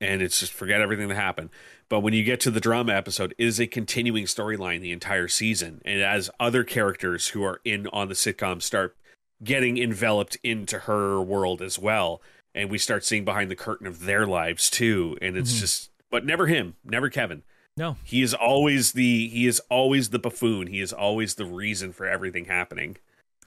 and 0.00 0.22
it's 0.22 0.40
just 0.40 0.52
forget 0.52 0.80
everything 0.80 1.08
that 1.08 1.16
happened. 1.16 1.50
But 1.88 2.00
when 2.00 2.14
you 2.14 2.24
get 2.24 2.40
to 2.40 2.50
the 2.50 2.60
drama 2.60 2.92
episode, 2.92 3.34
it 3.38 3.44
is 3.44 3.60
a 3.60 3.66
continuing 3.66 4.24
storyline 4.24 4.80
the 4.80 4.92
entire 4.92 5.28
season, 5.28 5.80
and 5.84 6.02
as 6.02 6.30
other 6.40 6.64
characters 6.64 7.28
who 7.28 7.42
are 7.44 7.60
in 7.64 7.86
on 7.88 8.08
the 8.08 8.14
sitcom 8.14 8.62
start 8.62 8.96
getting 9.42 9.76
enveloped 9.76 10.36
into 10.42 10.80
her 10.80 11.20
world 11.20 11.60
as 11.60 11.78
well, 11.78 12.22
and 12.54 12.70
we 12.70 12.78
start 12.78 13.04
seeing 13.04 13.24
behind 13.24 13.50
the 13.50 13.56
curtain 13.56 13.86
of 13.86 14.04
their 14.04 14.26
lives 14.26 14.70
too, 14.70 15.18
and 15.20 15.36
it's 15.36 15.54
Mhm. 15.54 15.60
just, 15.60 15.90
but 16.10 16.24
never 16.24 16.46
him, 16.46 16.76
never 16.84 17.10
Kevin 17.10 17.42
no. 17.76 17.96
he 18.04 18.22
is 18.22 18.32
always 18.34 18.92
the 18.92 19.28
he 19.28 19.46
is 19.46 19.60
always 19.70 20.10
the 20.10 20.18
buffoon 20.18 20.66
he 20.68 20.80
is 20.80 20.92
always 20.92 21.34
the 21.34 21.44
reason 21.44 21.92
for 21.92 22.06
everything 22.06 22.44
happening 22.46 22.96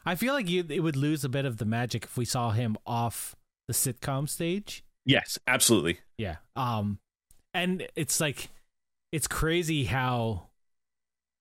I 0.06 0.16
feel 0.16 0.34
like 0.34 0.50
you 0.50 0.64
it 0.70 0.80
would 0.82 0.96
lose 0.96 1.24
a 1.26 1.30
bit 1.30 1.46
of 1.46 1.58
the 1.58 1.66
magic 1.66 2.06
if 2.06 2.16
we 2.18 2.24
saw 2.26 2.52
him 2.52 2.78
off 2.86 3.36
the 3.68 3.74
sitcom 3.74 4.28
stage. 4.30 4.84
yes 5.06 5.38
absolutely 5.48 6.00
Yeah. 6.18 6.38
Um 6.56 7.00
and 7.54 7.88
it's 7.96 8.20
like 8.20 8.50
it's 9.12 9.28
crazy 9.28 9.86
how 9.86 10.48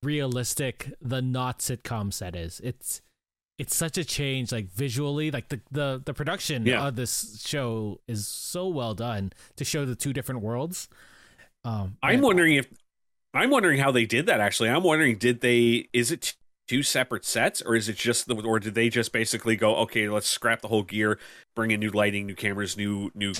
realistic 0.02 0.92
the 1.00 1.20
not 1.22 1.58
sitcom 1.60 2.12
set 2.12 2.36
is. 2.36 2.60
It's 2.62 3.02
it's 3.58 3.74
such 3.74 3.96
a 3.96 4.04
change 4.04 4.52
like 4.52 4.70
visually 4.70 5.30
like 5.30 5.48
the 5.48 5.60
the 5.70 6.02
the 6.04 6.12
production 6.14 6.66
Yeah. 6.66 6.86
of 6.88 6.96
this 6.96 7.42
show 7.44 8.00
is 8.06 8.26
so 8.28 8.68
well 8.68 8.94
done 8.94 9.32
to 9.56 9.64
show 9.64 9.84
the 9.84 9.94
two 9.96 10.12
different 10.12 10.42
worlds. 10.42 10.88
Um 11.66 11.96
i'm 12.02 12.20
wondering 12.20 12.54
if 12.54 12.66
i'm 13.34 13.50
wondering 13.50 13.80
how 13.80 13.90
they 13.90 14.06
did 14.06 14.26
that 14.26 14.40
actually. 14.40 14.68
I'm 14.70 14.82
wondering 14.84 15.18
did 15.18 15.40
they 15.40 15.88
is 15.92 16.10
it 16.12 16.34
two 16.68 16.82
separate 16.82 17.24
sets 17.24 17.60
or 17.62 17.74
is 17.74 17.88
it 17.88 17.96
just 17.96 18.26
the 18.26 18.34
or 18.34 18.58
did 18.58 18.74
they 18.74 18.88
just 18.88 19.12
basically 19.12 19.56
go 19.56 19.76
okay 19.76 20.08
let's 20.08 20.26
scrap 20.28 20.62
the 20.62 20.68
whole 20.68 20.82
gear 20.82 21.18
bring 21.54 21.70
in 21.70 21.80
new 21.80 21.90
lighting 21.90 22.26
new 22.26 22.34
cameras 22.34 22.76
new 22.76 23.10
new 23.14 23.32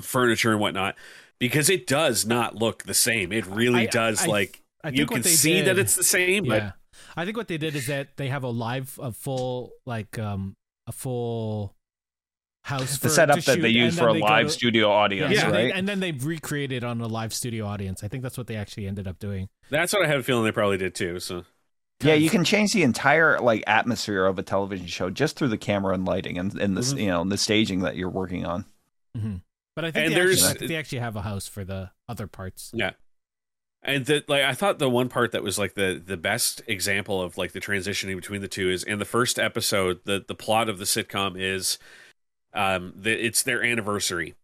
furniture 0.00 0.52
and 0.52 0.60
whatnot? 0.60 0.96
Because 1.38 1.68
it 1.68 1.86
does 1.86 2.24
not 2.24 2.54
look 2.56 2.84
the 2.84 2.94
same. 2.94 3.30
It 3.32 3.46
really 3.46 3.86
I- 3.88 3.90
does 3.90 4.24
I- 4.24 4.26
like 4.26 4.62
I 4.82 4.88
you 4.90 5.06
can 5.06 5.22
see 5.22 5.62
that 5.62 5.78
it's 5.78 5.94
the 5.96 6.04
same 6.04 6.44
but 6.46 6.62
yeah. 6.62 6.72
I 7.16 7.24
think 7.24 7.36
what 7.36 7.48
they 7.48 7.58
did 7.58 7.74
is 7.76 7.86
that 7.88 8.16
they 8.16 8.28
have 8.28 8.42
a 8.44 8.48
live 8.48 8.98
a 9.02 9.12
full 9.12 9.72
like 9.84 10.18
um 10.18 10.54
a 10.86 10.92
full 10.92 11.74
house 12.66 12.98
The 12.98 13.08
setup 13.10 13.36
that 13.36 13.54
shoot, 13.56 13.62
they 13.62 13.68
use 13.68 13.98
for 13.98 14.08
a 14.08 14.12
live 14.12 14.46
to- 14.46 14.52
studio 14.52 14.90
audience, 14.90 15.34
Yeah, 15.34 15.46
and 15.46 15.54
they- 15.54 15.64
right? 15.66 15.72
and 15.74 15.88
then 15.88 16.00
they 16.00 16.12
recreated 16.12 16.82
on 16.84 17.00
a 17.00 17.06
live 17.06 17.32
studio 17.32 17.64
audience. 17.66 18.02
I 18.04 18.08
think 18.08 18.22
that's 18.22 18.36
what 18.36 18.46
they 18.48 18.56
actually 18.56 18.86
ended 18.86 19.06
up 19.06 19.18
doing. 19.18 19.48
that's 19.70 19.92
what 19.92 20.04
i 20.04 20.06
have 20.08 20.20
a 20.20 20.22
feeling 20.22 20.44
they 20.44 20.52
probably 20.52 20.78
did 20.78 20.94
too 20.94 21.18
so 21.20 21.44
Yeah, 22.00 22.14
you 22.14 22.28
can 22.30 22.44
change 22.44 22.72
the 22.72 22.82
entire 22.82 23.40
like 23.40 23.64
atmosphere 23.66 24.26
of 24.26 24.38
a 24.38 24.42
television 24.42 24.86
show 24.86 25.08
just 25.10 25.36
through 25.36 25.48
the 25.48 25.58
camera 25.58 25.94
and 25.94 26.04
lighting 26.04 26.38
and, 26.38 26.54
and 26.60 26.76
this 26.76 26.92
Mhm. 26.92 27.00
you 27.00 27.06
know 27.08 27.24
the 27.24 27.38
staging 27.38 27.80
that 27.80 27.96
you're 27.96 28.10
working 28.10 28.44
on. 28.44 28.64
hmm 29.16 29.36
But 29.74 29.84
I 29.84 29.90
think 29.90 30.06
And 30.06 30.14
they, 30.14 30.20
actually, 30.20 30.34
there's- 30.36 30.50
I 30.50 30.54
think 30.58 30.68
they 30.68 30.76
actually 30.76 30.98
have 31.00 31.16
a 31.16 31.22
house 31.22 31.46
for 31.48 31.64
the 31.64 31.90
other 32.08 32.26
parts. 32.26 32.70
Yeah. 32.74 32.92
And 33.82 34.04
that 34.06 34.28
like 34.28 34.42
I 34.42 34.52
thought 34.54 34.78
the 34.80 34.90
one 34.90 35.08
part 35.08 35.30
that 35.32 35.42
was 35.44 35.58
like 35.58 35.74
the 35.74 36.02
the 36.04 36.16
best 36.16 36.60
example 36.66 37.22
of 37.22 37.38
like 37.38 37.52
the 37.52 37.60
transitioning 37.60 38.16
between 38.16 38.40
the 38.40 38.48
two 38.48 38.68
is 38.70 38.82
in 38.82 38.98
the 38.98 39.04
first 39.04 39.38
episode 39.38 40.00
the 40.04 40.24
the 40.26 40.34
plot 40.34 40.68
of 40.68 40.78
the 40.78 40.84
sitcom 40.86 41.34
is 41.40 41.78
um 42.56 42.92
the, 42.96 43.12
it's 43.12 43.42
their 43.42 43.62
anniversary. 43.62 44.34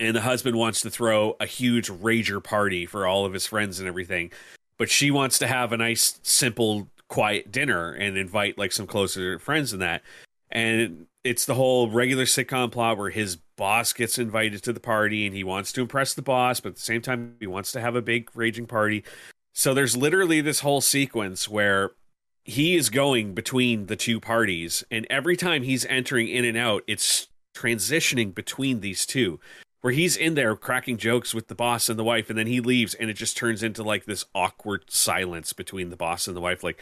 And 0.00 0.14
the 0.14 0.20
husband 0.20 0.56
wants 0.56 0.80
to 0.82 0.90
throw 0.90 1.36
a 1.40 1.46
huge 1.46 1.88
rager 1.88 2.42
party 2.42 2.86
for 2.86 3.04
all 3.04 3.26
of 3.26 3.32
his 3.32 3.46
friends 3.46 3.80
and 3.80 3.88
everything. 3.88 4.30
But 4.76 4.90
she 4.90 5.10
wants 5.10 5.40
to 5.40 5.48
have 5.48 5.72
a 5.72 5.76
nice 5.76 6.20
simple 6.22 6.88
quiet 7.08 7.50
dinner 7.50 7.92
and 7.92 8.16
invite 8.16 8.58
like 8.58 8.70
some 8.70 8.86
closer 8.86 9.38
friends 9.40 9.72
and 9.72 9.82
that. 9.82 10.02
And 10.50 11.06
it's 11.24 11.44
the 11.44 11.54
whole 11.54 11.90
regular 11.90 12.24
sitcom 12.24 12.70
plot 12.70 12.96
where 12.96 13.10
his 13.10 13.36
boss 13.56 13.92
gets 13.92 14.18
invited 14.18 14.62
to 14.62 14.72
the 14.72 14.80
party 14.80 15.26
and 15.26 15.34
he 15.34 15.44
wants 15.44 15.72
to 15.72 15.82
impress 15.82 16.14
the 16.14 16.22
boss 16.22 16.60
but 16.60 16.70
at 16.70 16.74
the 16.76 16.80
same 16.80 17.02
time 17.02 17.34
he 17.40 17.46
wants 17.46 17.72
to 17.72 17.80
have 17.80 17.96
a 17.96 18.02
big 18.02 18.30
raging 18.34 18.66
party. 18.66 19.04
So 19.52 19.74
there's 19.74 19.96
literally 19.96 20.40
this 20.40 20.60
whole 20.60 20.80
sequence 20.80 21.48
where 21.48 21.90
he 22.44 22.76
is 22.76 22.88
going 22.88 23.34
between 23.34 23.86
the 23.86 23.96
two 23.96 24.20
parties 24.20 24.84
and 24.90 25.06
every 25.10 25.36
time 25.36 25.64
he's 25.64 25.84
entering 25.86 26.28
in 26.28 26.44
and 26.44 26.56
out 26.56 26.82
it's 26.86 27.27
transitioning 27.58 28.34
between 28.34 28.80
these 28.80 29.04
two 29.06 29.40
where 29.80 29.92
he's 29.92 30.16
in 30.16 30.34
there 30.34 30.54
cracking 30.56 30.96
jokes 30.96 31.32
with 31.34 31.46
the 31.48 31.54
boss 31.54 31.88
and 31.88 31.98
the 31.98 32.04
wife 32.04 32.28
and 32.30 32.38
then 32.38 32.46
he 32.46 32.60
leaves 32.60 32.94
and 32.94 33.08
it 33.10 33.14
just 33.14 33.36
turns 33.36 33.62
into 33.62 33.82
like 33.82 34.04
this 34.04 34.24
awkward 34.34 34.84
silence 34.88 35.52
between 35.52 35.88
the 35.90 35.96
boss 35.96 36.26
and 36.28 36.36
the 36.36 36.40
wife 36.40 36.62
like 36.64 36.78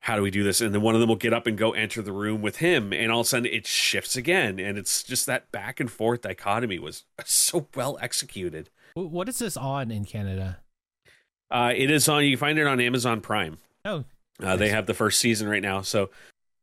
how 0.00 0.14
do 0.16 0.22
we 0.22 0.30
do 0.30 0.44
this 0.44 0.60
and 0.60 0.72
then 0.74 0.82
one 0.82 0.94
of 0.94 1.00
them 1.00 1.08
will 1.08 1.16
get 1.16 1.32
up 1.32 1.46
and 1.46 1.58
go 1.58 1.72
enter 1.72 2.00
the 2.02 2.12
room 2.12 2.40
with 2.42 2.56
him 2.58 2.92
and 2.92 3.10
all 3.10 3.20
of 3.20 3.26
a 3.26 3.28
sudden 3.28 3.46
it 3.52 3.66
shifts 3.66 4.16
again 4.16 4.58
and 4.60 4.78
it's 4.78 5.02
just 5.02 5.26
that 5.26 5.50
back 5.52 5.80
and 5.80 5.90
forth 5.90 6.22
dichotomy 6.22 6.78
was 6.78 7.04
so 7.24 7.66
well 7.74 7.98
executed 8.00 8.70
What 8.94 9.28
is 9.28 9.38
this 9.40 9.56
on 9.56 9.90
in 9.90 10.04
Canada? 10.04 10.58
uh, 11.50 11.72
it 11.76 11.90
is 11.90 12.08
on 12.08 12.24
you 12.24 12.30
can 12.30 12.38
find 12.40 12.58
it 12.58 12.66
on 12.66 12.80
amazon 12.80 13.20
prime 13.20 13.58
Oh, 13.84 14.04
Uh, 14.42 14.56
they 14.56 14.68
have 14.68 14.86
the 14.86 14.94
first 14.94 15.18
season 15.20 15.48
right 15.48 15.62
now. 15.62 15.80
So, 15.82 16.10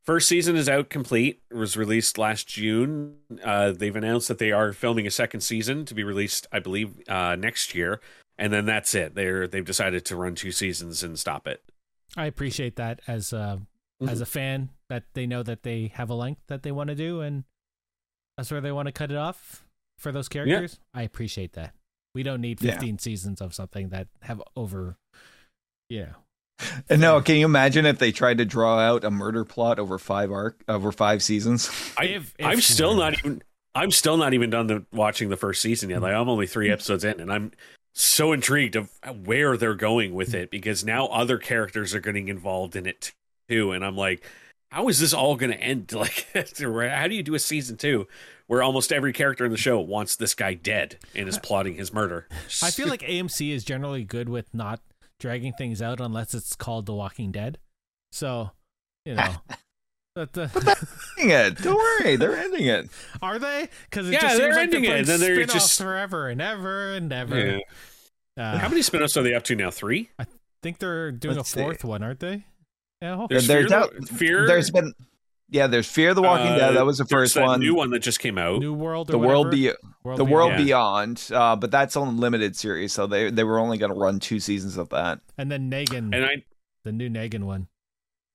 first 0.04 0.28
season 0.28 0.56
is 0.56 0.68
out 0.68 0.90
complete. 0.90 1.40
It 1.50 1.54
was 1.56 1.76
released 1.76 2.18
last 2.18 2.46
June. 2.48 3.16
Uh, 3.42 3.72
they've 3.72 3.94
announced 3.96 4.28
that 4.28 4.38
they 4.38 4.52
are 4.52 4.72
filming 4.72 5.06
a 5.06 5.10
second 5.10 5.40
season 5.40 5.84
to 5.86 5.94
be 5.94 6.04
released, 6.04 6.46
I 6.52 6.58
believe, 6.60 7.00
uh, 7.08 7.36
next 7.36 7.74
year. 7.74 8.00
And 8.38 8.52
then 8.52 8.66
that's 8.66 8.94
it. 8.94 9.14
They're 9.14 9.46
they've 9.46 9.64
decided 9.64 10.04
to 10.06 10.16
run 10.16 10.34
two 10.34 10.50
seasons 10.52 11.02
and 11.02 11.18
stop 11.18 11.46
it. 11.46 11.62
I 12.16 12.26
appreciate 12.26 12.76
that 12.76 13.00
as 13.06 13.32
a 13.32 13.60
Mhm. 14.02 14.10
as 14.10 14.20
a 14.20 14.26
fan 14.26 14.70
that 14.88 15.04
they 15.14 15.26
know 15.26 15.42
that 15.44 15.62
they 15.62 15.86
have 15.94 16.10
a 16.10 16.14
length 16.14 16.42
that 16.48 16.62
they 16.64 16.72
want 16.72 16.88
to 16.88 16.96
do 16.96 17.20
and 17.20 17.44
that's 18.36 18.50
where 18.50 18.60
they 18.60 18.72
want 18.72 18.86
to 18.86 18.92
cut 18.92 19.10
it 19.12 19.16
off 19.16 19.64
for 19.98 20.10
those 20.10 20.28
characters. 20.28 20.80
I 20.92 21.02
appreciate 21.02 21.52
that. 21.52 21.74
We 22.12 22.24
don't 22.24 22.40
need 22.40 22.60
Yeah. 22.60 22.72
15 22.72 22.98
seasons 22.98 23.40
of 23.40 23.54
something 23.54 23.90
that 23.90 24.08
have 24.22 24.42
over 24.56 24.96
you 25.88 26.06
know. 26.06 26.14
And 26.88 27.00
no, 27.00 27.20
can 27.20 27.36
you 27.36 27.44
imagine 27.46 27.86
if 27.86 27.98
they 27.98 28.12
tried 28.12 28.38
to 28.38 28.44
draw 28.44 28.78
out 28.78 29.04
a 29.04 29.10
murder 29.10 29.44
plot 29.44 29.78
over 29.78 29.98
five 29.98 30.30
arc 30.30 30.62
over 30.68 30.92
five 30.92 31.22
seasons? 31.22 31.70
I, 31.98 32.04
If- 32.06 32.34
if 32.38 32.46
I'm 32.46 32.60
still 32.60 32.94
not 32.94 33.14
even. 33.18 33.42
I'm 33.76 33.90
still 33.90 34.16
not 34.16 34.34
even 34.34 34.50
done 34.50 34.68
the, 34.68 34.84
watching 34.92 35.30
the 35.30 35.36
first 35.36 35.60
season 35.60 35.90
yet. 35.90 36.00
Like 36.00 36.14
I'm 36.14 36.28
only 36.28 36.46
three 36.46 36.70
episodes 36.70 37.02
in, 37.02 37.18
and 37.18 37.32
I'm 37.32 37.50
so 37.92 38.32
intrigued 38.32 38.76
of 38.76 38.88
where 39.24 39.56
they're 39.56 39.74
going 39.74 40.14
with 40.14 40.32
it 40.32 40.48
because 40.50 40.84
now 40.84 41.06
other 41.06 41.38
characters 41.38 41.92
are 41.92 42.00
getting 42.00 42.28
involved 42.28 42.76
in 42.76 42.86
it 42.86 43.12
too, 43.48 43.72
and 43.72 43.84
I'm 43.84 43.96
like, 43.96 44.24
how 44.70 44.86
is 44.88 45.00
this 45.00 45.12
all 45.12 45.34
going 45.34 45.50
to 45.50 45.60
end? 45.60 45.92
Like, 45.94 46.24
how 46.32 47.08
do 47.08 47.14
you 47.16 47.22
do 47.24 47.34
a 47.34 47.38
season 47.40 47.76
two 47.76 48.06
where 48.46 48.62
almost 48.62 48.92
every 48.92 49.12
character 49.12 49.44
in 49.44 49.50
the 49.50 49.56
show 49.58 49.80
wants 49.80 50.14
this 50.16 50.34
guy 50.34 50.54
dead 50.54 50.98
and 51.16 51.28
is 51.28 51.38
plotting 51.38 51.74
his 51.74 51.92
murder? 51.92 52.28
I 52.62 52.70
feel 52.70 52.86
like 52.86 53.00
AMC 53.02 53.50
is 53.52 53.64
generally 53.64 54.04
good 54.04 54.28
with 54.28 54.54
not 54.54 54.80
dragging 55.24 55.54
things 55.54 55.80
out 55.80 56.00
unless 56.02 56.34
it's 56.34 56.54
called 56.54 56.84
The 56.84 56.92
Walking 56.92 57.32
Dead. 57.32 57.56
So, 58.12 58.50
you 59.06 59.14
know. 59.14 59.34
But 60.16 60.32
the, 60.32 60.42
Ending 61.18 61.36
it. 61.36 61.58
Don't 61.58 61.74
worry, 61.74 62.14
they're 62.14 62.36
ending 62.36 62.66
it. 62.66 62.88
are 63.20 63.40
they? 63.40 63.68
Because 63.90 64.08
Yeah, 64.08 64.20
just 64.20 64.36
they're 64.36 64.46
seems 64.52 64.56
like 64.56 64.62
ending 64.66 64.82
they're 64.82 64.94
it, 64.94 64.98
and 65.00 65.08
then 65.08 65.18
they're 65.18 65.44
just- 65.44 65.76
forever 65.82 66.28
and 66.28 66.40
ever 66.40 66.92
and 66.92 67.12
ever. 67.12 67.56
Yeah. 67.56 67.58
Uh, 68.36 68.58
how 68.58 68.68
many 68.68 68.80
spin-offs 68.82 69.16
are 69.16 69.24
they 69.24 69.34
up 69.34 69.42
to 69.44 69.56
now? 69.56 69.72
Three. 69.72 70.10
I 70.20 70.26
think 70.62 70.78
they're 70.78 71.10
doing 71.10 71.34
Let's 71.36 71.48
a 71.50 71.52
see. 71.54 71.60
fourth 71.62 71.82
one, 71.82 72.04
aren't 72.04 72.20
they? 72.20 72.44
Yeah. 73.02 73.26
There's 73.28 73.48
There's 73.48 73.66
Fear, 73.70 73.76
out- 73.76 73.92
the, 73.98 74.06
Fear. 74.06 74.46
There's 74.46 74.70
been 74.70 74.92
yeah, 75.50 75.66
there's 75.66 75.88
Fear 75.88 76.14
the 76.14 76.22
Walking 76.22 76.46
uh, 76.46 76.58
Dead. 76.58 76.76
That 76.76 76.86
was 76.86 76.98
the 76.98 77.06
first 77.06 77.34
that 77.34 77.42
one. 77.44 77.58
New 77.58 77.74
one 77.74 77.90
that 77.90 77.98
just 77.98 78.20
came 78.20 78.38
out. 78.38 78.60
New 78.60 78.72
World. 78.72 79.10
Or 79.10 79.12
the 79.12 79.18
world 79.18 79.50
be 79.50 79.72
World 80.04 80.18
the 80.18 80.24
world 80.26 80.50
Beyond. 80.58 81.30
beyond, 81.30 81.30
uh, 81.32 81.56
but 81.56 81.70
that's 81.70 81.96
on 81.96 82.18
limited 82.18 82.54
series, 82.56 82.92
so 82.92 83.06
they 83.06 83.30
they 83.30 83.42
were 83.42 83.58
only 83.58 83.78
going 83.78 83.90
to 83.92 83.98
run 83.98 84.20
two 84.20 84.38
seasons 84.38 84.76
of 84.76 84.90
that. 84.90 85.20
and 85.38 85.50
then 85.50 85.70
Negan, 85.70 86.14
and 86.14 86.24
I 86.26 86.44
the 86.82 86.92
new 86.92 87.08
Negan 87.08 87.44
one. 87.44 87.68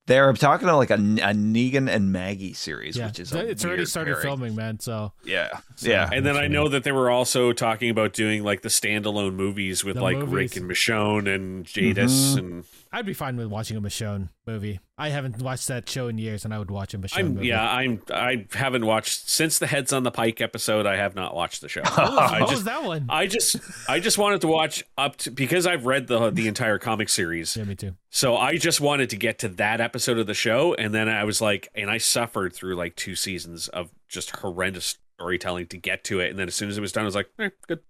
They're 0.08 0.34
talking 0.34 0.68
to 0.68 0.76
like 0.76 0.90
a, 0.90 0.96
a 0.96 0.98
Negan 1.36 1.88
and 1.88 2.12
Maggie 2.12 2.54
series, 2.54 2.98
Yeah, 2.98 3.06
which 3.06 3.20
is 3.20 3.32
a 3.32 3.48
it's 3.48 3.64
already 3.64 3.86
started 3.86 4.14
pairing. 4.14 4.24
filming, 4.28 4.56
man. 4.56 4.80
So 4.80 5.14
Yeah, 5.24 5.50
So- 5.76 5.92
yeah. 5.92 6.10
And 6.12 6.26
then 6.26 6.36
I 6.36 6.48
know 6.48 6.68
that 6.70 6.84
they 6.84 6.92
were 6.92 7.12
also 7.12 7.54
talking 7.54 7.92
about 7.92 8.14
doing 8.14 8.44
like 8.44 8.64
the 8.64 8.70
standalone 8.70 9.36
movies 9.36 9.84
with 9.84 9.98
The 9.98 10.02
like 10.02 10.18
movies. 10.18 10.34
Rick 10.34 10.56
and 10.56 10.68
Michonne 10.72 11.28
and 11.36 11.64
Jadis 11.64 12.34
Mhm. 12.34 12.38
and 12.40 12.64
I'd 12.92 13.06
be 13.06 13.14
fine 13.14 13.38
with 13.38 13.48
watching 13.48 13.78
a 13.78 13.82
Michonne 13.82 14.30
movie. 14.48 14.80
I 14.98 15.10
haven't 15.10 15.40
watched 15.42 15.68
that 15.68 15.88
show 15.88 16.08
in 16.08 16.18
years, 16.18 16.44
and 16.44 16.52
I 16.54 16.58
would 16.58 16.72
watch 16.72 16.96
a 16.96 16.98
Michonne 16.98 17.20
I'm 17.20 17.34
movie. 17.36 17.48
yeah, 17.48 17.72
I'm 17.72 18.02
I 18.12 18.48
haven't 18.54 18.84
watched 18.86 19.30
since 19.30 19.60
the 19.60 19.68
Heads 19.68 19.94
on 19.94 20.02
the 20.04 20.12
Pike 20.12 20.42
episode, 20.42 20.88
I 20.88 20.96
have 20.96 21.14
not 21.14 21.36
watched 21.36 21.62
the 21.62 21.70
show. 21.70 21.82
What 21.82 21.98
was, 21.98 22.10
I 22.18 22.32
what 22.32 22.42
was 22.42 22.50
just 22.50 22.66
that 22.66 22.84
one? 22.84 23.06
I 23.08 23.28
just 23.28 23.58
I 23.88 24.00
just 24.00 24.18
wanted 24.18 24.42
to 24.42 24.48
watch 24.48 24.84
up 24.98 25.18
to 25.18 25.32
because 25.32 25.68
I've 25.68 25.86
read 25.86 26.08
the 26.08 26.32
the 26.32 26.48
entire 26.48 26.80
comic 26.80 27.10
series. 27.10 27.56
yeah, 27.56 27.64
me 27.64 27.76
too. 27.76 27.96
So 28.10 28.36
I 28.36 28.58
just 28.58 28.82
wanted 28.82 29.12
to 29.12 29.18
get 29.18 29.38
to 29.40 29.50
that 29.50 29.82
episode 29.82 30.18
of 30.18 30.26
the 30.26 30.34
show 30.34 30.74
and 30.74 30.92
then 30.94 31.08
I 31.08 31.24
was 31.26 31.42
like 31.42 31.70
and 31.76 31.92
I 31.92 32.00
suffered 32.00 32.54
through 32.54 32.76
like 32.76 32.96
two 32.96 33.16
seasons 33.16 33.68
of 33.68 33.92
just 34.08 34.32
horrendous 34.38 34.98
storytelling 35.16 35.68
to 35.68 35.78
get 35.78 36.04
to 36.06 36.22
it 36.22 36.32
and 36.32 36.40
then 36.40 36.48
as 36.48 36.56
soon 36.56 36.70
as 36.70 36.78
it 36.78 36.82
was 36.82 36.92
done 36.92 37.04
I 37.04 37.06
was 37.06 37.16
like, 37.16 37.30
eh, 37.38 37.50
good. 37.68 37.82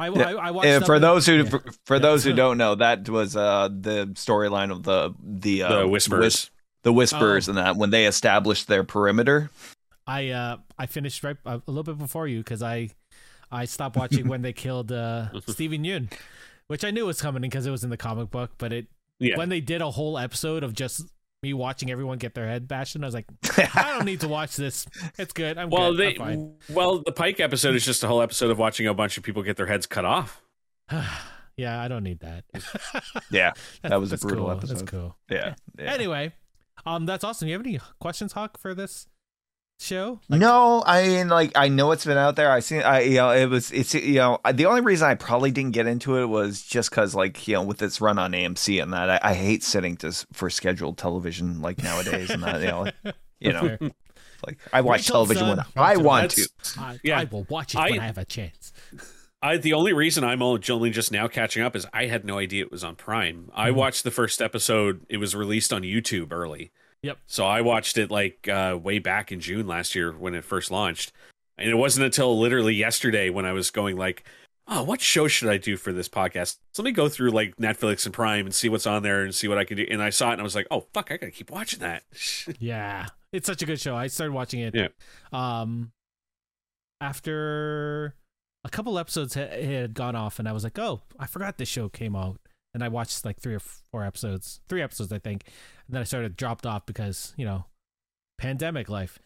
I, 0.00 0.06
I, 0.06 0.32
I 0.32 0.50
watched 0.50 0.68
Uh, 0.68 0.80
for 0.80 0.98
those 0.98 1.26
who 1.26 1.36
yeah. 1.44 1.50
for, 1.50 1.62
for 1.86 1.96
Yeah. 1.96 2.02
those 2.02 2.24
who 2.24 2.32
don't 2.32 2.58
know, 2.58 2.74
that 2.74 3.08
was 3.08 3.36
uh, 3.36 3.68
the 3.68 4.06
storyline 4.14 4.70
of 4.72 4.82
the 4.82 5.14
the 5.22 5.62
uh, 5.64 5.80
The 5.80 5.88
Whisperers. 5.88 6.20
Whis- 6.24 6.50
the 6.82 6.92
whispers, 6.92 7.46
Oh. 7.46 7.50
and 7.50 7.58
that 7.58 7.76
when 7.76 7.90
they 7.90 8.06
established 8.06 8.66
their 8.66 8.84
perimeter. 8.84 9.50
I 10.06 10.30
uh 10.30 10.56
I 10.78 10.86
finished 10.86 11.22
right 11.22 11.36
a 11.44 11.60
little 11.66 11.82
bit 11.82 11.98
before 11.98 12.26
you 12.26 12.38
because 12.38 12.62
I 12.62 12.88
I 13.52 13.66
stopped 13.66 13.96
watching 13.96 14.28
when 14.28 14.42
they 14.42 14.52
killed 14.54 14.90
uh 14.90 15.28
Steven 15.46 15.84
Yeun, 15.84 16.10
which 16.68 16.82
I 16.84 16.90
knew 16.90 17.04
was 17.06 17.20
coming 17.20 17.42
because 17.42 17.66
it 17.66 17.70
was 17.70 17.84
in 17.84 17.90
the 17.90 17.96
comic 17.98 18.30
book. 18.30 18.52
But 18.58 18.72
it 18.72 18.86
Yeah. 19.18 19.36
when 19.36 19.50
they 19.50 19.60
did 19.60 19.82
a 19.82 19.90
whole 19.90 20.16
episode 20.18 20.64
of 20.64 20.72
just 20.72 21.04
me 21.42 21.54
watching 21.54 21.90
everyone 21.90 22.18
get 22.18 22.34
their 22.34 22.46
head 22.46 22.68
bashed, 22.68 22.94
and 22.94 23.04
I 23.04 23.06
was 23.06 23.14
like, 23.14 23.26
I 23.74 23.94
don't 23.96 24.04
need 24.04 24.20
to 24.20 24.28
watch 24.28 24.56
this. 24.56 24.86
It's 25.18 25.32
good. 25.32 25.56
I'm 25.56 25.70
well, 25.70 25.92
good. 25.92 25.98
they 25.98 26.10
I'm 26.12 26.16
fine. 26.16 26.54
well, 26.70 27.02
the 27.04 27.12
Pike 27.12 27.40
episode 27.40 27.74
is 27.74 27.84
just 27.84 28.02
a 28.04 28.08
whole 28.08 28.20
episode 28.20 28.50
of 28.50 28.58
watching 28.58 28.86
a 28.86 28.94
bunch 28.94 29.16
of 29.16 29.22
people 29.22 29.42
get 29.42 29.56
their 29.56 29.66
heads 29.66 29.86
cut 29.86 30.04
off. 30.04 30.42
yeah, 31.56 31.80
I 31.80 31.88
don't 31.88 32.04
need 32.04 32.20
that. 32.20 32.44
yeah, 33.30 33.52
That's- 33.52 33.56
That 33.82 34.00
was 34.00 34.12
a 34.12 34.18
brutal 34.18 34.46
cool. 34.46 34.54
That's 34.56 34.70
episode. 34.70 34.88
cool. 34.88 35.16
yeah, 35.30 35.54
yeah. 35.78 35.92
Anyway, 35.94 36.32
um, 36.84 37.06
that's 37.06 37.24
awesome. 37.24 37.48
You 37.48 37.54
have 37.54 37.64
any 37.66 37.80
questions, 38.00 38.32
Hawk, 38.32 38.58
for 38.58 38.74
this 38.74 39.06
show? 39.80 40.20
no, 40.28 40.82
I 40.86 41.06
mean, 41.08 41.28
like, 41.28 41.52
I 41.56 41.68
know 41.68 41.90
it's 41.92 42.04
been 42.04 42.18
out 42.18 42.36
there. 42.36 42.50
I 42.50 42.60
seen, 42.60 42.82
I, 42.82 43.00
you 43.00 43.16
know, 43.16 43.30
it 43.30 43.46
was, 43.46 43.70
it's, 43.72 43.94
you 43.94 44.14
know, 44.16 44.38
the 44.52 44.66
only 44.66 44.80
reason 44.82 45.08
I 45.08 45.14
probably 45.14 45.50
didn't 45.50 45.72
get 45.72 45.86
into 45.86 46.16
it 46.18 46.26
was 46.26 46.62
just 46.62 46.90
because, 46.90 47.14
like, 47.14 47.46
you 47.48 47.54
know, 47.54 47.62
with 47.62 47.82
its 47.82 48.00
run 48.00 48.18
on 48.18 48.32
AMC 48.32 48.82
and 48.82 48.92
that, 48.92 49.10
I, 49.10 49.20
I 49.30 49.34
hate 49.34 49.62
sitting 49.62 49.96
to 49.98 50.12
for 50.32 50.50
scheduled 50.50 50.98
television 50.98 51.60
like 51.62 51.82
nowadays, 51.82 52.30
and 52.30 52.42
that, 52.42 52.60
you 52.60 52.66
know, 52.68 52.80
like, 52.82 52.94
you 53.40 53.52
know, 53.52 53.60
Fair. 53.76 53.78
like 54.46 54.58
I 54.72 54.80
watch 54.82 55.00
Wait 55.00 55.04
till 55.06 55.14
television 55.14 55.46
it's 55.48 55.56
when 55.56 55.56
done. 55.56 55.66
I 55.76 55.96
want 55.96 56.30
to. 56.32 56.48
I, 56.78 56.98
Yeah. 57.02 57.20
I 57.20 57.24
will 57.24 57.46
watch 57.48 57.74
it 57.74 57.78
I- 57.78 57.90
when 57.90 58.00
I 58.00 58.06
have 58.06 58.18
a 58.18 58.24
chance. 58.24 58.72
I 59.42 59.56
the 59.56 59.72
only 59.72 59.94
reason 59.94 60.22
I'm 60.22 60.42
only 60.42 60.90
just 60.90 61.10
now 61.10 61.26
catching 61.26 61.62
up 61.62 61.74
is 61.74 61.86
I 61.94 62.04
had 62.06 62.26
no 62.26 62.36
idea 62.36 62.62
it 62.64 62.70
was 62.70 62.84
on 62.84 62.94
Prime. 62.94 63.50
I 63.54 63.70
Mhm. 63.70 63.74
watched 63.74 64.04
the 64.04 64.10
first 64.10 64.42
episode. 64.42 65.00
It 65.08 65.16
was 65.16 65.34
released 65.34 65.72
on 65.72 65.80
YouTube 65.80 66.30
early. 66.30 66.72
Yep. 67.02 67.18
So 67.26 67.46
I 67.46 67.62
watched 67.62 67.96
it 67.96 68.10
like 68.10 68.48
uh, 68.48 68.78
way 68.80 68.98
back 68.98 69.32
in 69.32 69.40
June 69.40 69.66
last 69.66 69.94
year 69.94 70.12
when 70.12 70.34
it 70.34 70.44
first 70.44 70.70
launched, 70.70 71.12
and 71.56 71.68
it 71.70 71.74
wasn't 71.74 72.04
until 72.04 72.38
literally 72.38 72.74
yesterday 72.74 73.30
when 73.30 73.46
I 73.46 73.52
was 73.52 73.70
going 73.70 73.96
like, 73.96 74.24
"Oh, 74.68 74.82
what 74.82 75.00
show 75.00 75.26
should 75.26 75.48
I 75.48 75.56
do 75.56 75.76
for 75.76 75.92
this 75.92 76.08
podcast? 76.08 76.58
So 76.72 76.82
let 76.82 76.88
me 76.88 76.92
go 76.92 77.08
through 77.08 77.30
like 77.30 77.56
Netflix 77.56 78.04
and 78.04 78.14
Prime 78.14 78.44
and 78.44 78.54
see 78.54 78.68
what's 78.68 78.86
on 78.86 79.02
there 79.02 79.22
and 79.22 79.34
see 79.34 79.48
what 79.48 79.56
I 79.56 79.64
can 79.64 79.78
do." 79.78 79.86
And 79.90 80.02
I 80.02 80.10
saw 80.10 80.30
it 80.30 80.32
and 80.32 80.40
I 80.42 80.44
was 80.44 80.54
like, 80.54 80.66
"Oh 80.70 80.86
fuck, 80.92 81.10
I 81.10 81.16
gotta 81.16 81.32
keep 81.32 81.50
watching 81.50 81.80
that." 81.80 82.02
Yeah, 82.58 83.06
it's 83.32 83.46
such 83.46 83.62
a 83.62 83.66
good 83.66 83.80
show. 83.80 83.96
I 83.96 84.08
started 84.08 84.34
watching 84.34 84.60
it. 84.60 84.74
Yeah. 84.74 84.88
Um, 85.32 85.92
after 87.00 88.14
a 88.64 88.68
couple 88.68 88.98
episodes 88.98 89.34
had 89.34 89.94
gone 89.94 90.16
off, 90.16 90.38
and 90.38 90.46
I 90.46 90.52
was 90.52 90.64
like, 90.64 90.78
"Oh, 90.78 91.00
I 91.18 91.26
forgot 91.26 91.56
this 91.56 91.68
show 91.68 91.88
came 91.88 92.14
out." 92.14 92.38
And 92.74 92.84
I 92.84 92.88
watched 92.88 93.24
like 93.24 93.40
three 93.40 93.54
or 93.54 93.60
four 93.60 94.04
episodes, 94.04 94.60
three 94.68 94.82
episodes, 94.82 95.12
I 95.12 95.18
think. 95.18 95.44
And 95.86 95.94
then 95.94 96.00
I 96.00 96.04
started 96.04 96.36
dropped 96.36 96.66
off 96.66 96.86
because 96.86 97.34
you 97.36 97.44
know, 97.44 97.64
pandemic 98.38 98.88
life. 98.88 99.18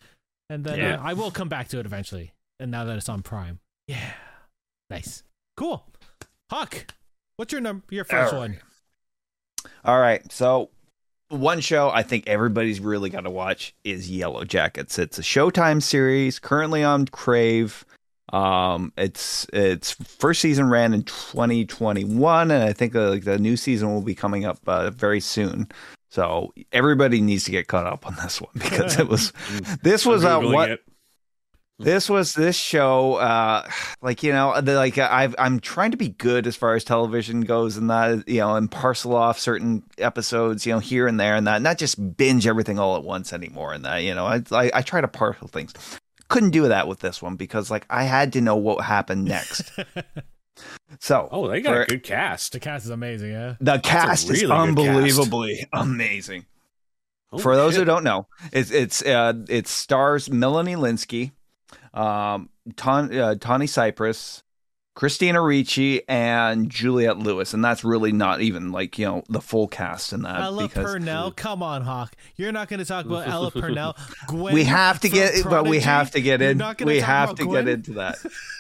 And 0.50 0.64
then 0.64 0.78
Yeah. 0.78 0.94
uh, 0.96 1.02
I 1.02 1.12
will 1.14 1.30
come 1.30 1.48
back 1.48 1.68
to 1.68 1.78
it 1.80 1.87
eventually. 1.87 2.33
And 2.61 2.70
now 2.70 2.85
that 2.85 2.96
it's 2.96 3.09
on 3.09 3.22
Prime, 3.22 3.59
yeah, 3.88 4.12
nice, 4.90 5.22
cool. 5.57 5.87
Hawk, 6.50 6.87
what's 7.37 7.52
your 7.52 7.61
number? 7.61 7.85
Your 7.90 8.04
first 8.04 8.33
All 8.33 8.40
one? 8.40 8.59
All 9.85 9.98
right. 10.00 10.30
So, 10.33 10.70
one 11.28 11.61
show 11.61 11.90
I 11.90 12.02
think 12.02 12.26
everybody's 12.28 12.80
really 12.80 13.11
got 13.11 13.22
to 13.22 13.30
watch 13.30 13.74
is 13.83 14.11
Yellow 14.11 14.44
Jackets. 14.44 14.98
It's 14.98 15.18
a 15.18 15.22
Showtime 15.22 15.83
series 15.83 16.38
currently 16.38 16.85
on 16.85 17.07
Crave. 17.07 17.85
Um, 18.35 18.92
it's 18.97 19.47
its 19.53 19.92
first 19.92 20.40
season 20.40 20.68
ran 20.68 20.92
in 20.92 21.05
2021, 21.05 22.51
and 22.51 22.64
I 22.64 22.73
think 22.73 22.97
uh, 22.97 23.11
like 23.11 23.23
the 23.23 23.38
new 23.38 23.57
season 23.57 23.94
will 23.94 24.03
be 24.03 24.16
coming 24.16 24.44
up 24.44 24.59
uh, 24.66 24.90
very 24.90 25.20
soon. 25.20 25.68
So 26.11 26.53
everybody 26.73 27.20
needs 27.20 27.44
to 27.44 27.53
get 27.53 27.68
caught 27.68 27.87
up 27.87 28.05
on 28.09 28.16
this 28.16 28.40
one 28.40 28.51
because 28.55 28.99
it 28.99 29.07
was 29.07 29.33
this 29.85 30.05
was 30.05 30.25
uh, 30.25 30.40
what 30.40 30.70
it. 30.73 30.81
this 31.79 32.11
was 32.11 32.35
this 32.35 32.57
show 32.57 33.14
uh 33.14 33.68
like 34.01 34.23
you 34.23 34.33
know 34.33 34.61
the, 34.61 34.75
like 34.77 34.97
i've 34.97 35.35
i'm 35.40 35.59
trying 35.59 35.90
to 35.90 35.97
be 35.97 36.11
good 36.11 36.47
as 36.47 36.55
far 36.55 36.77
as 36.77 36.85
television 36.85 37.40
goes 37.40 37.77
and 37.77 37.90
that 37.90 38.29
you 38.29 38.38
know 38.38 38.55
and 38.55 38.70
parcel 38.70 39.16
off 39.16 39.40
certain 39.40 39.83
episodes 39.99 40.64
you 40.64 40.73
know 40.73 40.79
here 40.79 41.09
and 41.09 41.18
there 41.18 41.35
and 41.35 41.49
that 41.49 41.61
not 41.62 41.77
just 41.77 42.16
binge 42.16 42.47
everything 42.47 42.79
all 42.79 42.94
at 42.94 43.03
once 43.03 43.33
anymore 43.33 43.73
and 43.73 43.85
that 43.85 43.99
you 43.99 44.14
know 44.14 44.25
i 44.25 44.40
i, 44.53 44.70
I 44.73 44.83
try 44.83 45.01
to 45.01 45.09
parcel 45.09 45.49
things 45.49 45.75
couldn't 46.28 46.50
do 46.50 46.68
that 46.68 46.88
with 46.88 47.00
this 47.00 47.20
one 47.22 47.37
because 47.37 47.70
like 47.70 47.87
i 47.90 48.04
had 48.04 48.32
to 48.32 48.40
know 48.40 48.56
what 48.56 48.84
happened 48.84 49.24
next 49.24 49.70
so 51.00 51.28
Oh, 51.32 51.48
they 51.48 51.60
got 51.60 51.74
for- 51.74 51.82
a 51.82 51.87
good 51.87 52.02
cast. 52.02 52.52
the 52.52 52.60
cast 52.60 52.84
is 52.84 52.90
amazing, 52.90 53.32
yeah. 53.32 53.54
the 53.60 53.78
cast 53.78 54.24
really 54.28 54.34
is 54.37 54.42
good 54.42 54.50
cast. 54.50 54.68
unbelievably 54.68 55.66
amazing 55.72 56.46
Holy 57.30 57.42
for 57.42 57.56
those 57.56 57.74
who 57.76 57.84
don't 57.84 58.04
know, 58.04 58.28
it's 58.52 58.70
it's 58.70 59.02
uh, 59.02 59.32
it 59.48 59.66
stars 59.66 60.30
Melanie 60.30 60.76
Lynskey, 60.76 61.32
um, 61.92 62.48
Ton, 62.76 63.12
uh, 63.18 63.34
Tawny 63.34 63.66
Cypress, 63.66 64.44
Christina 64.94 65.42
Ricci, 65.42 66.09
and 66.09 66.70
Juliette 66.70 67.18
Lewis, 67.18 67.52
and 67.52 67.64
that's 67.64 67.83
really 67.83 68.12
not 68.12 68.40
even 68.40 68.70
like 68.70 68.96
you 68.96 69.07
know 69.07 69.24
the 69.28 69.40
full 69.40 69.66
cast 69.66 70.12
in 70.12 70.22
that 70.22 70.40
Ella 70.40 70.68
because 70.68 70.85
Purnell, 70.85 71.33
come 71.33 71.64
on, 71.64 71.83
Hawk. 71.83 72.14
You're 72.37 72.52
not 72.52 72.68
going 72.68 72.78
to 72.78 72.85
talk 72.87 73.04
about 73.04 73.26
Ella 73.26 73.50
Purnell. 73.50 73.96
Gwen 74.28 74.54
we 74.54 74.62
have 74.64 75.00
to 75.00 75.09
from 75.09 75.18
get, 75.18 75.44
but 75.44 75.66
we 75.66 75.80
have 75.80 76.12
to 76.12 76.20
get 76.20 76.40
in. 76.40 76.62
We 76.85 77.00
have 77.00 77.35
to 77.35 77.44
Gwen? 77.44 77.64
get 77.64 77.74
into 77.74 77.94
that. 77.94 78.18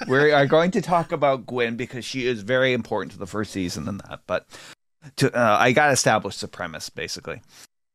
we 0.08 0.32
are 0.32 0.46
going 0.46 0.72
to 0.72 0.82
talk 0.82 1.12
about 1.12 1.46
Gwen 1.46 1.76
because 1.76 2.04
she 2.04 2.26
is 2.26 2.42
very 2.42 2.72
important 2.72 3.12
to 3.12 3.18
the 3.18 3.26
first 3.26 3.52
season 3.52 3.88
and 3.88 4.00
that. 4.00 4.20
But 4.26 4.48
to 5.16 5.32
uh, 5.32 5.56
I 5.60 5.70
got 5.70 5.86
to 5.86 5.92
establish 5.92 6.38
the 6.38 6.48
premise 6.48 6.90
basically. 6.90 7.42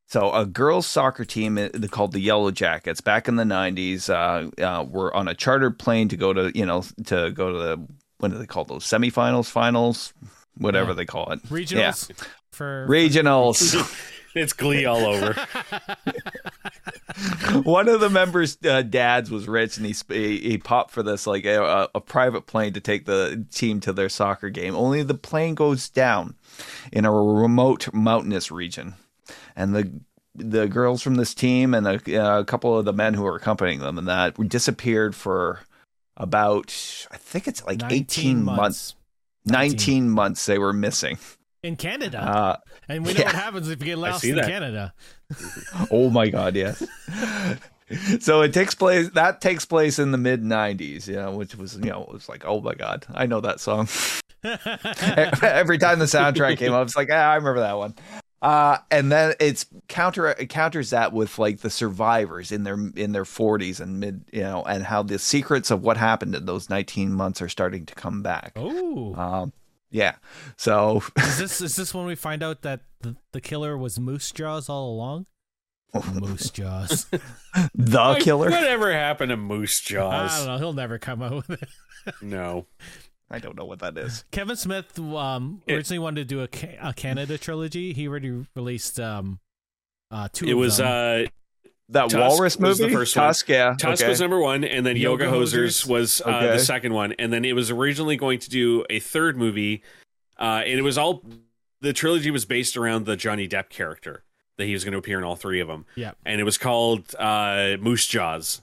So 0.08 0.34
a 0.34 0.46
girls 0.46 0.88
soccer 0.88 1.24
team 1.24 1.58
uh, 1.58 1.70
called 1.92 2.14
the 2.14 2.20
Yellow 2.20 2.52
Jackets 2.52 3.02
back 3.02 3.28
in 3.28 3.36
the 3.36 3.44
'90s 3.44 4.10
uh, 4.10 4.50
uh, 4.64 4.84
were 4.86 5.14
on 5.14 5.28
a 5.28 5.36
chartered 5.36 5.78
plane 5.78 6.08
to 6.08 6.16
go 6.16 6.32
to 6.32 6.52
you 6.56 6.66
know 6.66 6.84
to 7.08 7.32
go 7.32 7.52
to 7.52 7.58
the 7.58 7.88
what 8.20 8.32
do 8.32 8.38
they 8.38 8.46
call 8.46 8.66
those 8.66 8.84
semifinals, 8.86 9.50
finals, 9.50 10.14
whatever 10.58 10.90
Yeah. 10.92 10.96
they 10.96 11.06
call 11.06 11.32
it, 11.32 11.44
Regionals 11.44 12.10
Yeah. 12.10 12.16
for 12.52 12.86
regionals. 12.90 13.74
it's 14.36 14.54
Glee 14.54 14.86
all 14.86 15.06
over. 15.06 15.36
One 17.64 17.90
of 17.90 18.00
the 18.00 18.10
members' 18.10 18.58
uh, 18.64 18.82
dads 18.84 19.30
was 19.32 19.48
rich, 19.48 19.78
and 19.78 19.86
he 19.86 19.96
he, 20.10 20.38
he 20.40 20.58
popped 20.58 20.92
for 20.92 21.04
this 21.04 21.26
like 21.28 21.46
a, 21.46 21.90
a 21.94 22.00
private 22.02 22.46
plane 22.46 22.74
to 22.74 22.80
take 22.80 23.06
the 23.06 23.46
team 23.52 23.80
to 23.82 23.92
their 23.94 24.10
soccer 24.10 24.50
game. 24.50 24.76
Only 24.76 25.04
the 25.04 25.16
plane 25.16 25.56
goes 25.56 25.90
down 25.90 26.36
in 26.94 27.06
a 27.06 27.12
remote 27.12 27.92
mountainous 27.94 28.52
region, 28.52 28.94
and 29.56 29.76
the 29.76 29.92
the 30.36 30.68
girls 30.68 31.02
from 31.02 31.16
this 31.16 31.34
team 31.34 31.74
and 31.74 31.86
a, 31.88 32.40
a 32.40 32.46
couple 32.46 32.78
of 32.78 32.86
the 32.86 32.94
men 32.94 33.14
who 33.16 33.24
were 33.24 33.36
accompanying 33.36 33.80
them 33.80 33.98
and 33.98 34.08
that 34.08 34.36
disappeared 34.48 35.14
for 35.16 35.60
about 36.20 37.08
I 37.12 37.18
think 37.18 37.48
it's 37.48 37.66
like 37.66 37.82
eighteen 37.92 38.44
months. 38.44 38.96
19 39.46 40.10
months 40.10 40.46
they 40.46 40.60
were 40.60 40.74
missing. 40.74 41.18
in 41.64 41.76
Canada. 41.76 42.20
Uh, 42.20 42.58
and 42.88 43.06
we 43.06 43.14
know 43.14 43.20
yeah. 43.22 43.26
what 43.28 43.36
happens 43.36 43.70
if 43.70 43.80
you 43.80 43.86
get 43.86 43.98
lost 43.98 44.24
in 44.24 44.36
that. 44.36 44.46
Canada. 44.46 44.94
oh 45.92 46.10
my 46.10 46.28
god 46.28 46.56
yes 46.56 46.84
so 48.20 48.42
it 48.42 48.54
takes 48.54 48.74
place 48.74 49.10
that 49.12 49.42
takes 49.42 49.66
place 49.66 50.00
in 50.00 50.12
the 50.12 50.18
mid 50.18 50.44
90s 50.44 51.08
you 51.08 51.16
know 51.16 51.32
which 51.32 51.56
was 51.56 51.76
you 51.76 51.90
know 51.90 52.02
it 52.02 52.12
was 52.12 52.28
like 52.28 52.44
oh 52.46 52.62
my 52.62 52.74
god 52.74 53.06
i 53.14 53.26
know 53.26 53.40
that 53.40 53.60
song 53.60 53.88
every 54.44 55.78
time 55.78 56.00
the 56.00 56.06
soundtrack 56.06 56.58
came 56.58 56.74
up 56.74 56.88
it's 56.88 56.96
like 56.96 57.10
ah, 57.12 57.32
i 57.32 57.36
remember 57.36 57.60
that 57.60 57.78
one 57.78 57.94
uh 58.42 58.78
and 58.90 59.12
then 59.12 59.34
it's 59.40 59.66
counter 59.88 60.28
it 60.30 60.48
counters 60.48 60.92
that 60.92 61.12
with 61.12 61.38
like 61.38 61.60
the 61.60 61.70
survivors 61.70 62.52
in 62.52 62.64
their 62.64 62.78
in 62.96 63.12
their 63.12 63.26
40s 63.26 63.80
and 63.82 64.00
mid 64.00 64.24
you 64.32 64.42
know 64.42 64.64
and 64.64 64.84
how 64.86 65.04
the 65.04 65.20
secrets 65.20 65.72
of 65.72 65.84
what 65.84 65.98
happened 65.98 66.34
in 66.36 66.46
those 66.46 66.70
19 66.70 67.12
months 67.14 67.42
are 67.42 67.50
starting 67.50 67.86
to 67.86 67.96
come 67.96 68.22
back 68.24 68.54
oh, 68.56 69.14
um 69.16 69.54
yeah 69.92 70.16
so 70.56 71.02
is 71.18 71.38
this 71.38 71.62
is 71.62 71.76
this 71.76 71.94
when 71.94 72.06
we 72.06 72.16
find 72.16 72.42
out 72.42 72.62
that 72.62 72.82
the, 73.02 73.16
the 73.32 73.42
killer 73.42 73.78
was 73.78 74.00
Moose 74.00 74.32
Jaws 74.32 74.68
all 74.70 74.94
along? 74.94 75.26
Moose 76.14 76.50
Jaws. 76.52 77.06
the 77.74 77.98
Like, 77.98 78.22
killer. 78.22 78.50
Whatever 78.52 78.92
happened 78.92 79.30
to 79.30 79.38
Moose 79.38 79.80
Jaws? 79.80 80.34
I 80.34 80.38
don't 80.38 80.48
know. 80.48 80.58
He'll 80.58 80.74
never 80.74 81.00
come 81.00 81.22
out 81.22 81.48
with 81.48 81.50
it. 81.50 81.70
No. 82.22 82.68
I 83.32 83.40
don't 83.40 83.56
know 83.56 83.66
what 83.66 83.80
that 83.80 83.98
is. 83.98 84.24
Kevin 84.32 84.56
Smith 84.56 84.98
um, 85.00 85.62
It- 85.68 85.76
originally 85.76 86.00
wanted 86.00 86.28
to 86.28 86.36
do 86.36 86.42
a, 86.42 86.90
a 86.90 86.94
Canada 86.94 87.38
trilogy. 87.38 87.94
He 87.94 88.08
already 88.08 88.46
released 88.56 89.00
um, 89.00 89.40
uh, 90.12 90.30
two. 90.34 90.46
It 90.48 90.52
of 90.54 90.58
was 90.58 90.78
them. 90.78 90.88
uh 91.26 91.30
That 91.90 92.10
Tusk 92.10 92.18
Walrus 92.18 92.58
was 92.58 92.80
movie. 92.80 92.92
the 92.92 92.98
first 92.98 93.16
one. 93.16 93.26
Tusk, 93.28 93.50
yeah. 93.50 93.76
Tusk 93.78 94.02
okay. 94.04 94.10
was 94.10 94.22
number 94.22 94.40
one, 94.40 94.64
and 94.64 94.86
then 94.86 94.96
Yoga, 94.96 95.26
Yoga 95.26 95.38
Hosers 95.38 95.84
Hosers? 95.84 95.88
was 95.88 96.22
uh, 96.22 96.30
Okay. 96.30 96.52
the 96.52 96.60
second 96.60 96.94
one, 96.94 97.14
and 97.14 97.32
then 97.34 97.46
it 97.46 97.54
was 97.54 97.72
originally 97.72 98.16
going 98.18 98.40
to 98.40 98.50
do 98.50 98.86
a 98.90 99.00
third 99.00 99.38
movie, 99.38 99.82
uh, 100.40 100.62
and 100.66 100.78
it 100.80 100.84
was 100.84 100.98
all 100.98 101.24
the 101.82 101.94
trilogy 101.94 102.30
was 102.30 102.46
based 102.46 102.76
around 102.78 103.06
the 103.06 103.16
Johnny 103.16 103.48
Depp 103.48 103.70
character 103.70 104.24
that 104.58 104.66
he 104.66 104.74
was 104.74 104.84
going 104.84 104.92
to 104.92 104.98
appear 105.00 105.18
in 105.18 105.24
all 105.24 105.36
three 105.38 105.62
of 105.62 105.68
them. 105.68 105.86
Yeah. 105.96 106.12
and 106.26 106.42
it 106.42 106.44
was 106.44 106.58
called 106.58 107.16
uh, 107.18 107.78
Moose 107.80 108.06
Jaws, 108.06 108.62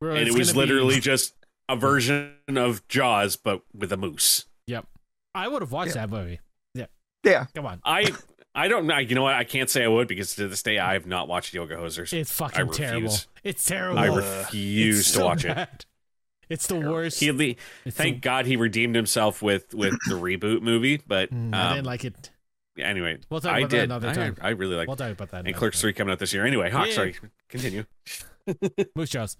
Where 0.00 0.12
and 0.12 0.26
it 0.26 0.34
was 0.36 0.52
gonna 0.52 0.66
be- 0.66 0.72
literally 0.72 0.98
just 1.00 1.34
a 1.68 1.76
version 1.76 2.32
of 2.48 2.86
Jaws 2.88 3.36
but 3.36 3.62
with 3.74 3.92
a 3.92 3.96
moose. 3.96 4.44
Yep. 4.66 4.86
I 5.34 5.48
would 5.48 5.62
have 5.62 5.72
watched 5.72 5.94
that 5.94 6.10
movie. 6.10 6.40
Yeah. 6.74 6.86
Yeah. 7.24 7.46
Come 7.54 7.66
on. 7.66 7.80
I 7.84 8.10
I 8.54 8.68
don't 8.68 8.86
know. 8.86 8.96
You 8.98 9.14
know 9.14 9.22
what? 9.22 9.34
I 9.34 9.44
can't 9.44 9.68
say 9.68 9.84
I 9.84 9.88
would 9.88 10.08
because 10.08 10.34
to 10.36 10.48
this 10.48 10.62
day 10.62 10.78
I 10.78 10.94
have 10.94 11.06
not 11.06 11.28
watched 11.28 11.52
Yoga 11.52 11.76
Hosers. 11.76 12.12
It's 12.12 12.32
fucking 12.32 12.68
refuse. 12.68 12.76
terrible. 12.78 13.16
It's 13.44 13.64
terrible. 13.64 13.98
I 13.98 14.06
refuse 14.06 15.00
It's 15.00 15.12
to 15.12 15.18
so 15.18 15.24
watch 15.26 15.44
it. 15.44 15.86
It's 16.48 16.66
the 16.68 16.76
worst. 16.76 17.18
He, 17.20 17.32
le- 17.32 17.54
It's 17.84 17.96
thank 17.96 18.16
the- 18.16 18.20
God 18.20 18.46
he 18.46 18.56
redeemed 18.56 18.94
himself 18.94 19.42
with 19.42 19.74
with 19.74 19.94
the 20.08 20.14
reboot 20.14 20.62
movie, 20.62 21.02
but 21.06 21.30
Mm, 21.32 21.54
I 21.54 21.68
um, 21.70 21.74
didn't 21.74 21.86
like 21.86 22.04
it. 22.04 22.30
anyway, 22.78 23.18
We'll 23.28 23.40
talk 23.40 23.52
I 23.52 23.58
about 23.58 23.70
that 23.70 23.76
did. 23.76 23.84
another 23.84 24.08
I, 24.10 24.14
time. 24.14 24.36
I 24.40 24.48
really 24.50 24.76
like. 24.76 24.86
We'll 24.86 24.96
talk 24.96 25.10
about 25.10 25.30
that. 25.32 25.38
and 25.38 25.48
another 25.48 25.58
Clerks 25.58 25.76
time. 25.78 25.80
three 25.82 25.92
coming 25.92 26.12
out 26.12 26.18
this 26.20 26.32
year. 26.32 26.46
Anyway, 26.46 26.70
Hawk, 26.70 26.86
Yeah. 26.86 26.94
sorry, 26.94 27.16
continue. 27.48 27.84
Moose 28.94 29.10
Jaws. 29.10 29.36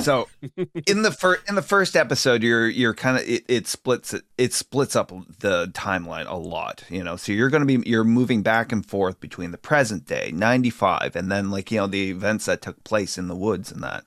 So 0.00 0.28
in 0.86 1.02
the 1.02 1.10
first 1.10 1.48
in 1.48 1.54
the 1.54 1.62
first 1.62 1.96
episode, 1.96 2.42
you're 2.42 2.68
you're 2.68 2.94
kind 2.94 3.16
of 3.16 3.28
it, 3.28 3.44
it 3.48 3.66
splits 3.66 4.14
it, 4.14 4.24
it 4.38 4.52
splits 4.52 4.96
up 4.96 5.10
the 5.40 5.68
timeline 5.68 6.28
a 6.28 6.36
lot. 6.36 6.84
You 6.88 7.04
know, 7.04 7.16
so 7.16 7.32
you're 7.32 7.50
going 7.50 7.66
to 7.66 7.78
be 7.78 7.88
you're 7.88 8.04
moving 8.04 8.42
back 8.42 8.72
and 8.72 8.84
forth 8.84 9.20
between 9.20 9.50
the 9.50 9.58
present 9.58 10.06
day, 10.06 10.30
ninety 10.34 10.70
five, 10.70 11.16
and 11.16 11.30
then 11.30 11.50
like 11.50 11.70
you 11.70 11.78
know 11.78 11.86
the 11.86 12.10
events 12.10 12.46
that 12.46 12.62
took 12.62 12.82
place 12.84 13.18
in 13.18 13.28
the 13.28 13.36
woods 13.36 13.72
and 13.72 13.82
that. 13.82 14.04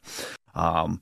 Um, 0.56 1.02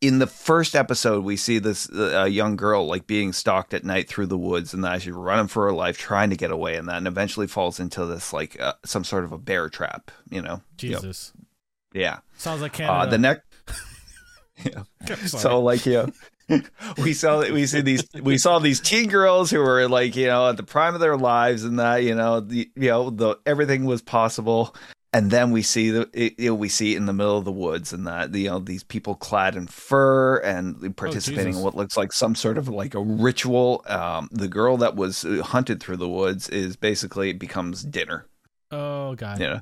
in 0.00 0.18
the 0.18 0.26
first 0.26 0.74
episode, 0.74 1.24
we 1.24 1.36
see 1.36 1.58
this 1.58 1.90
uh, 1.90 2.24
young 2.24 2.56
girl 2.56 2.86
like 2.86 3.06
being 3.06 3.32
stalked 3.32 3.74
at 3.74 3.84
night 3.84 4.08
through 4.08 4.26
the 4.26 4.38
woods, 4.38 4.72
and 4.72 4.82
that 4.84 5.02
she's 5.02 5.12
running 5.12 5.48
for 5.48 5.66
her 5.66 5.72
life, 5.72 5.98
trying 5.98 6.30
to 6.30 6.36
get 6.36 6.50
away, 6.50 6.76
and 6.76 6.88
that, 6.88 6.96
and 6.96 7.06
eventually 7.06 7.46
falls 7.46 7.78
into 7.78 8.06
this 8.06 8.32
like 8.32 8.58
uh, 8.60 8.72
some 8.84 9.04
sort 9.04 9.24
of 9.24 9.32
a 9.32 9.38
bear 9.38 9.68
trap. 9.68 10.10
You 10.30 10.42
know. 10.42 10.62
Jesus. 10.76 11.32
Yeah. 11.92 12.18
Sounds 12.36 12.60
like 12.62 12.78
Uh, 12.80 13.06
the 13.06 13.18
next. 13.18 13.42
Sorry. 15.06 15.26
So 15.28 15.60
like 15.60 15.86
you 15.86 15.92
know, 16.48 16.60
we 16.98 17.12
saw 17.14 17.40
we 17.50 17.66
see 17.66 17.80
these 17.80 18.04
we 18.22 18.38
saw 18.38 18.58
these 18.58 18.80
teen 18.80 19.08
girls 19.08 19.50
who 19.50 19.60
were 19.60 19.88
like 19.88 20.16
you 20.16 20.26
know 20.26 20.48
at 20.48 20.56
the 20.56 20.62
prime 20.62 20.94
of 20.94 21.00
their 21.00 21.16
lives 21.16 21.64
and 21.64 21.78
that 21.78 22.02
you 22.02 22.14
know 22.14 22.40
the 22.40 22.70
you 22.76 22.88
know 22.88 23.10
the 23.10 23.38
everything 23.46 23.84
was 23.84 24.02
possible 24.02 24.74
and 25.12 25.30
then 25.30 25.50
we 25.50 25.62
see 25.62 25.90
the 25.90 26.08
it, 26.12 26.34
you 26.38 26.50
know, 26.50 26.54
we 26.54 26.68
see 26.68 26.94
it 26.94 26.96
in 26.96 27.06
the 27.06 27.12
middle 27.12 27.38
of 27.38 27.44
the 27.44 27.52
woods 27.52 27.92
and 27.92 28.06
that 28.06 28.34
you 28.34 28.48
know 28.48 28.58
these 28.58 28.82
people 28.82 29.14
clad 29.14 29.56
in 29.56 29.66
fur 29.66 30.38
and 30.38 30.96
participating 30.96 31.54
in 31.56 31.62
what 31.62 31.74
looks 31.74 31.96
like 31.96 32.12
some 32.12 32.34
sort 32.34 32.58
of 32.58 32.68
like 32.68 32.94
a 32.94 33.00
ritual 33.00 33.82
um 33.86 34.28
the 34.32 34.48
girl 34.48 34.76
that 34.76 34.96
was 34.96 35.24
uh, 35.24 35.42
hunted 35.42 35.80
through 35.80 35.96
the 35.96 36.08
woods 36.08 36.48
is 36.48 36.76
basically 36.76 37.32
becomes 37.32 37.82
dinner 37.84 38.26
oh 38.70 39.14
god. 39.14 39.38
you 39.40 39.46
know 39.46 39.60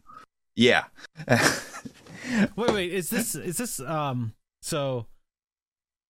yeah 0.56 0.84
Wait, 2.56 2.72
wait. 2.72 2.92
Is 2.92 3.10
this 3.10 3.34
is 3.34 3.56
this 3.58 3.80
um? 3.80 4.34
So 4.62 5.06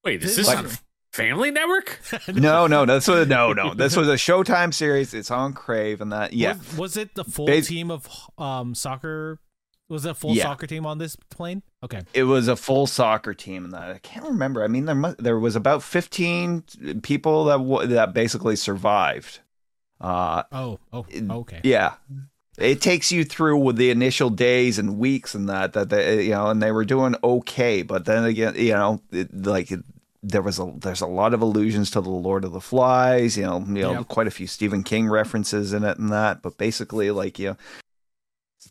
Wait, 0.05 0.23
is 0.23 0.37
This 0.37 0.47
this 0.47 0.55
is- 0.55 0.55
on 0.55 0.79
Family 1.13 1.51
Network? 1.51 2.01
no 2.29 2.67
no 2.67 2.85
this 2.87 3.09
was 3.09 3.27
no 3.27 3.53
no 3.53 3.75
this 3.75 3.97
was 3.97 4.09
a 4.09 4.15
showtime 4.15 4.73
series 4.73 5.15
it's 5.15 5.31
on 5.31 5.53
crave 5.55 6.01
and 6.01 6.13
that 6.13 6.33
yeah 6.35 6.53
Was, 6.55 6.77
was 6.79 6.97
it 6.99 7.15
the 7.15 7.25
full 7.25 7.47
Bas- 7.47 7.67
team 7.69 7.91
of 7.91 8.07
um 8.37 8.75
soccer? 8.75 9.41
Was 9.89 10.05
it 10.05 10.11
a 10.11 10.15
full 10.15 10.35
Yeah. 10.35 10.43
soccer 10.45 10.67
team 10.67 10.85
on 10.85 10.99
this 10.99 11.17
plane? 11.31 11.63
Okay. 11.83 12.03
it 12.13 12.25
was 12.25 12.47
a 12.47 12.57
full 12.57 12.87
soccer 12.87 13.33
team 13.35 13.65
and 13.65 13.73
that 13.73 13.91
I 13.91 13.99
can't 13.99 14.27
remember. 14.27 14.63
I 14.63 14.69
mean, 14.69 14.85
there 14.85 14.95
must, 14.95 15.17
there 15.19 15.39
was 15.39 15.57
about 15.57 15.83
fifteen 15.83 16.63
people 17.03 17.47
that 17.47 17.57
w- 17.57 17.87
that 17.89 18.13
basically 18.13 18.55
survived. 18.57 19.41
Uh, 20.01 20.43
Oh, 20.53 20.79
oh, 20.93 21.07
okay. 21.31 21.61
yeah, 21.65 21.95
it 22.59 22.81
takes 22.81 23.13
you 23.13 23.25
through 23.25 23.59
with 23.59 23.77
the 23.77 23.91
initial 23.91 24.31
days 24.31 24.79
and 24.79 24.99
weeks 24.99 25.35
and 25.35 25.49
that 25.49 25.73
that 25.73 25.91
they, 25.91 26.25
you 26.25 26.31
know, 26.31 26.49
and 26.49 26.63
they 26.63 26.73
were 26.73 26.85
doing 26.85 27.15
okay, 27.23 27.83
but 27.83 28.05
then 28.05 28.25
again, 28.25 28.55
you 28.57 28.73
know, 28.73 29.01
it, 29.11 29.35
like. 29.35 29.71
It, 29.71 29.81
there 30.21 30.43
was 30.43 30.59
a 30.59 30.73
there's 30.79 31.01
a 31.01 31.07
lot 31.07 31.33
of 31.33 31.43
allusions 31.43 31.93
to 31.93 32.01
the 32.01 32.11
Lord 32.11 32.45
of 32.45 32.51
the 32.51 32.61
Flies, 32.61 33.37
you 33.37 33.45
know, 33.45 33.61
you 33.61 33.83
know, 33.83 34.03
quite 34.03 34.27
a 34.27 34.33
few 34.33 34.49
Stephen 34.49 34.83
King 34.83 35.09
references 35.09 35.73
in 35.73 35.85
it 35.85 35.97
and 35.97 36.11
that, 36.11 36.43
but 36.43 36.59
basically 36.59 37.13
like 37.13 37.39
you 37.39 37.51
know, 37.51 37.57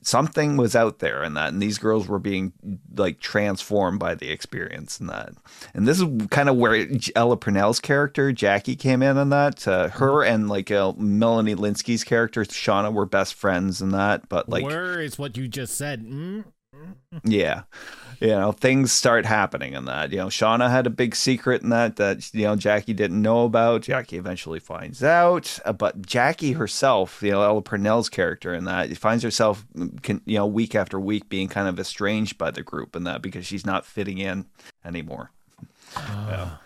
something 0.02 0.58
was 0.58 0.76
out 0.76 1.00
there 1.00 1.24
and 1.24 1.36
that 1.36 1.50
and 1.50 1.62
these 1.62 1.78
girls 1.78 2.08
were 2.08 2.20
being 2.20 2.54
like 2.96 3.20
transformed 3.20 4.00
by 4.00 4.16
the 4.16 4.30
experience 4.30 5.00
and 5.00 5.10
that 5.10 5.34
and 5.74 5.88
this 5.88 6.00
is 6.00 6.06
kind 6.30 6.50
of 6.50 6.56
where 6.56 6.88
ella 7.16 7.38
purnell's 7.38 7.80
character 7.80 8.32
jackie 8.32 8.76
came 8.76 9.02
in 9.02 9.18
and 9.18 9.32
that 9.32 9.68
uh, 9.68 9.90
her 9.90 10.24
and 10.24 10.50
like 10.50 10.72
uh, 10.72 10.94
melanie 10.98 11.56
lynskey's 11.56 12.04
character 12.04 12.44
shauna 12.44 12.92
were 12.94 13.06
best 13.06 13.34
friends 13.34 13.82
and 13.82 13.94
that 13.94 14.28
but 14.30 14.48
like 14.50 14.64
Where 14.64 15.00
is 15.00 15.18
what 15.18 15.38
you 15.38 15.48
just 15.48 15.76
said? 15.76 16.06
Mm? 16.06 16.46
yeah 17.24 17.64
you 18.20 18.28
know 18.28 18.52
things 18.52 18.92
start 18.92 19.26
happening 19.26 19.74
in 19.74 19.86
that 19.86 20.12
you 20.12 20.18
know 20.18 20.28
shauna 20.28 20.70
had 20.70 20.88
a 20.88 20.90
big 20.90 21.16
secret 21.16 21.62
in 21.62 21.70
that 21.70 21.96
that 21.98 22.34
you 22.34 22.44
know 22.44 22.56
jackie 22.56 22.94
didn't 22.94 23.22
know 23.22 23.46
about 23.46 23.82
jackie 23.82 24.18
eventually 24.18 24.60
finds 24.60 25.04
out 25.04 25.60
uh, 25.66 25.74
but 25.74 26.06
jackie 26.06 26.54
herself 26.54 27.22
you 27.22 27.32
know 27.32 27.42
ella 27.42 27.62
purnell's 27.62 28.10
character 28.10 28.54
in 28.54 28.66
that 28.66 28.96
finds 28.98 29.24
herself 29.24 29.66
mm, 29.76 30.22
you 30.26 30.38
know 30.38 30.46
week 30.46 30.74
after 30.76 31.00
week 31.00 31.30
being 31.30 31.48
kind 31.48 31.68
of 31.68 31.80
estranged 31.80 32.38
by 32.38 32.50
the 32.52 32.64
group 32.64 32.96
in 32.96 33.04
that 33.04 33.22
because 33.22 33.46
she's 33.46 33.66
not 33.66 33.86
fitting 33.86 34.18
in 34.18 34.46
anymore 34.86 35.32
Uh, 35.96 36.58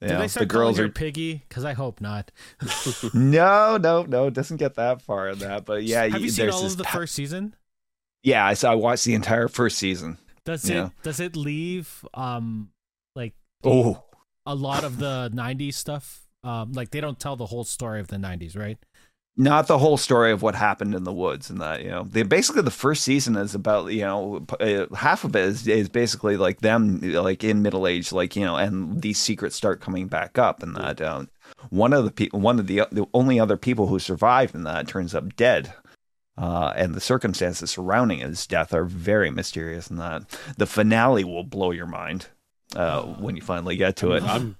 You 0.00 0.08
Did 0.08 0.14
know, 0.14 0.18
they 0.18 0.24
the 0.24 0.28
start 0.30 0.48
girls 0.48 0.78
are 0.80 0.88
Piggy? 0.88 1.42
Because 1.48 1.64
I 1.64 1.74
hope 1.74 2.00
not. 2.00 2.30
no 3.14 3.76
no 3.76 4.02
no 4.02 4.26
it 4.26 4.34
doesn't 4.34 4.56
get 4.56 4.74
that 4.74 5.00
far 5.02 5.28
in 5.28 5.38
that 5.38 5.64
but 5.64 5.84
yeah 5.84 6.08
Have 6.08 6.20
you 6.22 6.28
seen 6.30 6.50
all 6.50 6.64
of 6.66 6.76
the 6.76 6.84
pa- 6.84 6.98
first 6.98 7.14
season? 7.14 7.54
yeah 8.24 8.44
I, 8.46 8.54
saw, 8.54 8.72
I 8.72 8.74
watched 8.74 9.04
the 9.04 9.14
entire 9.14 9.48
first 9.48 9.78
season 9.78 10.18
Does 10.44 10.68
Yeah. 10.68 10.86
it 10.86 10.92
does 11.02 11.20
it 11.20 11.36
leave 11.36 12.04
um 12.14 12.70
like 13.14 13.34
oh 13.64 14.02
a 14.46 14.54
lot 14.54 14.84
of 14.84 14.98
the 14.98 15.30
'90s 15.32 15.74
stuff? 15.74 16.26
Um, 16.44 16.72
like 16.72 16.90
they 16.90 17.00
don't 17.00 17.20
tell 17.20 17.36
the 17.36 17.46
whole 17.46 17.64
story 17.64 18.00
of 18.00 18.08
the 18.08 18.16
'90s, 18.16 18.56
right? 18.56 18.78
not 19.34 19.66
the 19.66 19.78
whole 19.78 19.96
story 19.96 20.30
of 20.30 20.42
what 20.42 20.54
happened 20.54 20.94
in 20.94 21.04
the 21.04 21.12
woods 21.12 21.48
and 21.48 21.58
that 21.58 21.82
you 21.82 21.88
know 21.88 22.04
they 22.04 22.22
basically 22.22 22.60
the 22.60 22.70
first 22.70 23.02
season 23.02 23.34
is 23.34 23.54
about 23.54 23.90
you 23.90 24.02
know 24.02 24.44
uh, 24.60 24.84
half 24.94 25.24
of 25.24 25.34
it 25.34 25.42
is, 25.44 25.66
is 25.66 25.88
basically 25.88 26.36
like 26.36 26.60
them 26.60 27.00
like 27.00 27.42
in 27.42 27.62
middle 27.62 27.86
age 27.86 28.12
like 28.12 28.36
you 28.36 28.44
know 28.44 28.56
and 28.56 29.00
these 29.00 29.18
secrets 29.18 29.56
start 29.56 29.80
coming 29.80 30.06
back 30.06 30.36
up 30.36 30.62
and 30.62 30.76
that 30.76 31.00
um, 31.00 31.30
one 31.70 31.94
of 31.94 32.04
the 32.04 32.10
people 32.10 32.40
one 32.40 32.58
of 32.58 32.66
the 32.66 32.82
the 32.92 33.06
only 33.14 33.40
other 33.40 33.56
people 33.56 33.86
who 33.86 33.98
survived 33.98 34.54
in 34.54 34.64
that 34.64 34.86
turns 34.86 35.14
up 35.14 35.34
dead 35.34 35.72
uh, 36.38 36.72
and 36.76 36.94
the 36.94 37.00
circumstances 37.00 37.70
surrounding 37.70 38.20
his 38.20 38.46
death 38.46 38.72
are 38.74 38.84
very 38.84 39.30
mysterious 39.30 39.88
and 39.88 39.98
that 40.00 40.22
the 40.56 40.66
finale 40.66 41.24
will 41.24 41.44
blow 41.44 41.70
your 41.70 41.86
mind 41.86 42.26
uh, 42.74 43.02
when 43.02 43.36
you 43.36 43.42
finally 43.42 43.76
get 43.76 43.96
to 43.96 44.12
it 44.12 44.22
I'm 44.22 44.56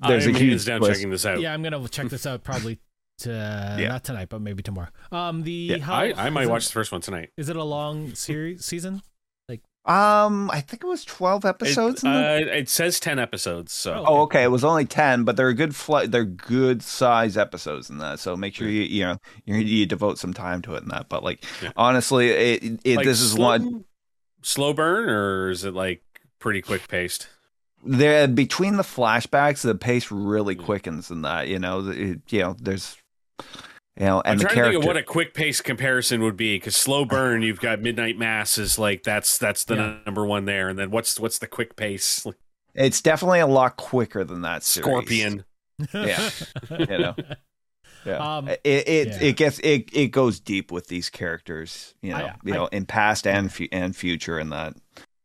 There's 0.00 0.26
a 0.26 0.30
I'm 0.30 0.34
huge 0.36 0.64
down 0.64 0.80
twist. 0.80 0.94
checking 0.94 1.10
this 1.10 1.24
out. 1.26 1.40
Yeah, 1.40 1.52
I'm 1.54 1.62
gonna 1.62 1.86
check 1.88 2.08
this 2.08 2.26
out 2.26 2.44
probably 2.44 2.78
to 3.20 3.30
Yeah. 3.78 3.88
not 3.88 4.04
tonight, 4.04 4.28
but 4.28 4.40
maybe 4.42 4.62
tomorrow. 4.62 4.88
Um, 5.10 5.42
the 5.42 5.50
Yeah, 5.52 5.78
how, 5.78 5.94
I, 5.94 6.12
I 6.26 6.30
might 6.30 6.42
is 6.42 6.48
it- 6.48 6.52
watch 6.52 6.66
the 6.66 6.72
first 6.72 6.92
one 6.92 7.00
tonight. 7.00 7.30
Is 7.36 7.48
it 7.48 7.56
a 7.56 7.64
long 7.64 8.14
series 8.14 8.64
season? 8.64 9.02
Um 9.86 10.50
i 10.50 10.60
think 10.60 10.82
it 10.82 10.86
was 10.86 11.04
12 11.04 11.44
episodes 11.44 12.02
It, 12.02 12.08
uh, 12.08 12.38
it 12.52 12.68
says 12.68 12.98
ten 13.00 13.18
episodes, 13.18 13.72
so 13.72 14.04
Oh, 14.06 14.22
okay. 14.22 14.42
It 14.42 14.50
was 14.50 14.64
only 14.64 14.84
ten, 14.84 15.24
but 15.24 15.36
they're 15.36 15.52
good. 15.52 15.74
Fl- 15.76 16.06
they're 16.06 16.24
good 16.24 16.82
size 16.82 17.36
episodes 17.36 17.88
in 17.88 17.98
that. 17.98 18.18
So 18.18 18.36
make 18.36 18.54
sure 18.54 18.68
you 18.68 18.82
you 18.82 19.04
know 19.04 19.18
you, 19.44 19.56
you 19.56 19.86
devote 19.86 20.18
some 20.18 20.34
time 20.34 20.60
to 20.62 20.74
it 20.74 20.82
in 20.82 20.88
that. 20.88 21.08
But 21.08 21.22
like 21.22 21.44
Yeah. 21.62 21.70
honestly, 21.76 22.30
it, 22.30 22.80
it 22.84 22.96
Like, 22.96 23.06
this 23.06 23.20
is 23.20 23.32
slow, 23.32 23.44
one 23.46 23.84
slow 24.42 24.72
burn, 24.72 25.08
or 25.08 25.50
is 25.50 25.64
it 25.64 25.74
like 25.74 26.02
pretty 26.38 26.62
quick 26.62 26.88
paced? 26.88 27.28
there 27.84 28.26
between 28.26 28.76
the 28.76 28.82
flashbacks, 28.82 29.62
the 29.62 29.74
pace 29.76 30.10
really 30.10 30.56
quickens 30.56 31.10
in 31.10 31.22
that. 31.22 31.46
You 31.48 31.58
know, 31.60 31.88
it, 31.88 32.20
you 32.30 32.40
know, 32.40 32.56
there's 32.60 32.96
you 33.98 34.06
know, 34.06 34.20
and 34.20 34.32
I'm 34.32 34.38
the 34.38 34.44
trying 34.44 34.54
character. 34.54 34.72
to 34.72 34.78
think 34.78 34.84
of 34.84 34.86
what 34.88 34.96
a 34.96 35.02
quick 35.02 35.34
pace 35.34 35.60
comparison 35.60 36.22
would 36.22 36.36
be 36.36 36.56
because 36.56 36.76
slow 36.76 37.04
burn, 37.04 37.42
you've 37.42 37.60
got 37.60 37.80
Midnight 37.80 38.18
Mass 38.18 38.58
is 38.58 38.78
like 38.78 39.02
that's 39.02 39.38
that's 39.38 39.64
the 39.64 39.76
Yeah. 39.76 39.96
number 40.06 40.24
one 40.26 40.44
there, 40.44 40.68
and 40.68 40.78
then 40.78 40.90
what's 40.90 41.18
what's 41.20 41.38
the 41.38 41.46
quick 41.46 41.76
pace? 41.76 42.26
It's 42.74 43.00
definitely 43.00 43.40
a 43.40 43.46
lot 43.46 43.76
quicker 43.78 44.22
than 44.24 44.42
that. 44.42 44.62
Series. 44.62 44.86
Scorpion. 44.86 45.44
Yeah. 45.94 46.30
You 46.78 46.86
know. 46.98 47.14
Yeah. 48.04 48.36
Um, 48.36 48.48
it 48.48 48.60
it, 48.64 49.08
yeah. 49.08 49.18
it 49.20 49.36
gets 49.36 49.58
it 49.60 49.88
it 49.92 50.08
goes 50.08 50.38
deep 50.40 50.70
with 50.70 50.86
these 50.88 51.10
characters, 51.10 51.94
you 52.02 52.10
know, 52.10 52.18
I- 52.18 52.34
you 52.44 52.52
I- 52.52 52.56
know, 52.56 52.66
in 52.66 52.86
past 52.86 53.26
and 53.26 53.52
fu- 53.52 53.66
and 53.72 53.96
future 53.96 54.38
and 54.38 54.52
that. 54.52 54.74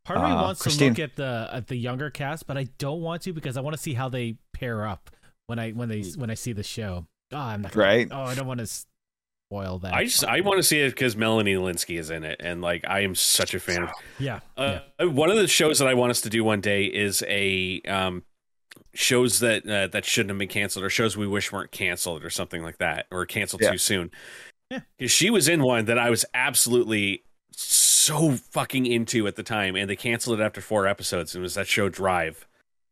Part 0.03 0.17
of 0.17 0.26
me 0.26 0.32
Uh, 0.32 0.41
wants 0.41 0.61
Christine- 0.63 0.95
to 0.95 1.01
look 1.03 1.11
at 1.11 1.15
the 1.15 1.49
at 1.53 1.67
the 1.67 1.76
younger 1.76 2.09
cast, 2.09 2.47
but 2.47 2.57
I 2.57 2.63
don't 2.80 3.01
want 3.01 3.22
to 3.24 3.34
because 3.34 3.55
I 3.55 3.61
want 3.61 3.76
to 3.76 3.82
see 3.82 3.93
how 3.93 4.09
they 4.09 4.38
pair 4.53 4.88
up 4.88 5.11
when 5.45 5.59
I 5.59 5.72
when 5.72 5.89
they 5.89 6.01
when 6.15 6.32
I 6.32 6.34
see 6.34 6.53
the 6.53 6.63
show. 6.63 7.05
Oh, 7.32 7.38
I'm 7.38 7.61
not 7.61 7.71
gonna- 7.71 7.86
Right. 7.86 8.07
Oh, 8.11 8.23
I 8.23 8.36
don't 8.36 8.47
want 8.47 8.59
to 8.59 8.67
spoil 8.67 9.79
that. 9.79 9.93
I 9.93 10.05
just 10.05 10.23
I 10.25 10.41
want 10.41 10.57
to 10.57 10.63
see 10.63 10.79
it 10.79 10.91
because 10.91 11.15
Melanie 11.15 11.55
Lynskey 11.55 11.97
is 11.99 12.09
in 12.09 12.23
it, 12.23 12.38
and 12.43 12.61
like 12.61 12.86
I 12.88 13.01
am 13.01 13.15
such 13.15 13.53
a 13.53 13.59
fan 13.59 13.84
of 13.84 13.89
yeah. 14.19 14.39
Uh, 14.57 14.79
One 14.99 15.29
of 15.29 15.38
the 15.38 15.47
shows 15.47 15.79
that 15.79 15.88
I 15.88 15.93
want 15.93 16.11
us 16.11 16.21
to 16.21 16.29
do 16.29 16.43
one 16.43 16.61
day 16.61 16.86
is 16.86 17.23
a 17.27 17.82
um, 17.88 18.23
shows 18.93 19.39
that 19.39 19.67
uh, 19.67 19.88
that 19.88 20.05
shouldn't 20.05 20.29
have 20.32 20.38
been 20.39 20.47
canceled, 20.47 20.86
or 20.86 20.89
shows 20.89 21.15
we 21.17 21.27
wish 21.27 21.51
weren't 21.51 21.71
canceled, 21.71 22.23
or 22.23 22.29
something 22.29 22.61
like 22.63 22.77
that, 22.77 23.07
or 23.11 23.25
canceled 23.25 23.61
Yeah. 23.61 23.71
too 23.71 23.77
soon. 23.77 24.11
Yeah. 24.69 24.79
'Cause 24.99 25.11
she 25.11 25.29
was 25.29 25.47
in 25.49 25.63
one 25.63 25.86
that 25.86 25.97
I 25.99 26.09
was 26.09 26.23
absolutely 26.34 27.23
so 27.53 28.32
fucking 28.32 28.86
into 28.86 29.27
at 29.27 29.36
the 29.36 29.43
time, 29.43 29.75
and 29.75 29.89
they 29.89 29.95
canceled 29.97 30.39
it 30.39 30.43
after 30.43 30.61
four 30.61 30.88
episodes. 30.88 31.36
And 31.36 31.41
it 31.41 31.43
was 31.43 31.55
that 31.55 31.67
show 31.67 31.89
Drive. 31.89 32.47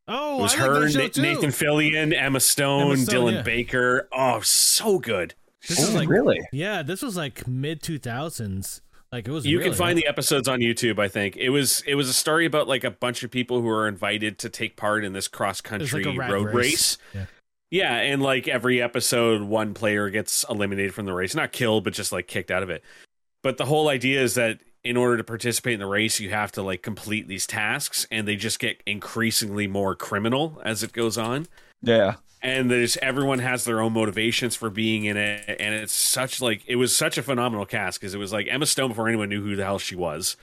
Oh, 0.10 0.40
It 0.40 0.42
was 0.42 0.56
I 0.56 0.58
like 0.62 0.68
her, 0.70 0.80
that 0.82 0.92
show 0.92 1.00
Na- 1.02 1.08
too. 1.08 1.22
Nathan 1.22 1.50
Fillion, 1.52 2.14
Emma 2.20 2.40
Stone, 2.40 2.82
Emma 2.84 2.98
Stone, 2.98 3.16
Dylan 3.28 3.34
yeah. 3.36 3.42
Baker. 3.44 4.08
Oh, 4.12 4.40
so 4.42 5.00
good. 5.00 5.36
This 5.68 5.80
is 5.80 5.94
Oh, 5.94 5.98
like 6.00 6.10
really? 6.10 6.40
yeah, 6.52 6.82
this 6.84 7.02
was 7.02 7.16
like 7.16 7.48
mid 7.48 7.82
two 7.82 8.00
thousands. 8.00 8.82
Like 9.12 9.28
it 9.28 9.32
was. 9.32 9.46
you 9.46 9.58
really 9.58 9.70
can 9.72 9.78
find 9.78 9.96
good. 9.98 10.04
the 10.04 10.08
episodes 10.08 10.48
on 10.48 10.60
youtube 10.60 11.00
i 11.00 11.08
think 11.08 11.36
it 11.36 11.50
was 11.50 11.82
it 11.88 11.96
was 11.96 12.10
a 12.10 12.14
story 12.14 12.46
about 12.46 12.68
like 12.68 12.84
a 12.84 12.92
bunch 12.92 13.24
of 13.24 13.32
people 13.32 13.60
who 13.60 13.66
were 13.66 13.88
invited 13.88 14.38
to 14.38 14.50
take 14.52 14.78
part 14.78 15.04
in 15.04 15.14
this 15.14 15.28
cross 15.28 15.62
country 15.62 16.04
like 16.04 16.14
a 16.16 16.18
rat 16.20 16.32
road 16.32 16.54
race, 16.54 17.00
Yeah. 17.16 17.26
yeah 17.72 17.96
and 17.96 18.22
like 18.22 18.48
every 18.48 18.80
episode 18.84 19.42
one 19.42 19.74
player 19.74 20.12
gets 20.12 20.46
eliminated 20.48 20.94
from 20.94 21.08
the 21.08 21.14
race 21.14 21.34
not 21.34 21.52
killed 21.52 21.86
but 21.86 21.94
just 21.94 22.12
like 22.12 22.28
kicked 22.28 22.52
out 22.52 22.62
of 22.62 22.70
it 22.70 22.84
but 23.42 23.58
the 23.58 23.66
whole 23.66 23.90
idea 23.90 24.22
is 24.22 24.36
that 24.36 24.60
in 24.84 24.96
order 24.98 25.18
to 25.18 25.24
participate 25.24 25.74
in 25.74 25.80
the 25.80 25.86
race 25.86 26.20
you 26.20 26.30
have 26.30 26.52
to 26.52 26.62
like 26.62 26.82
complete 26.82 27.28
these 27.28 27.46
tasks 27.46 28.08
and 28.12 28.28
they 28.28 28.36
just 28.36 28.60
get 28.60 28.82
increasingly 28.86 29.68
more 29.68 29.96
criminal 29.96 30.62
as 30.64 30.84
it 30.84 30.94
goes 30.94 31.18
on 31.18 31.48
Yeah. 31.82 32.16
and 32.42 32.72
there's 32.72 32.96
everyone 33.02 33.40
has 33.40 33.66
their 33.66 33.82
own 33.82 33.94
motivations 33.94 34.56
for 34.56 34.70
being 34.70 35.06
in 35.06 35.18
it 35.18 35.44
and 35.60 35.76
it's 35.76 35.94
such 35.94 36.42
like 36.42 36.64
it 36.68 36.78
was 36.78 36.96
such 36.96 37.18
a 37.18 37.24
phenomenal 37.24 37.66
cast 37.66 38.00
because 38.00 38.14
it 38.14 38.20
was 38.20 38.32
like 38.32 38.48
emma 38.50 38.66
stone 38.66 38.90
before 38.90 39.08
anyone 39.10 39.30
knew 39.30 39.42
who 39.44 39.56
the 39.56 39.64
hell 39.66 39.80
she 39.80 39.96
was 39.96 40.38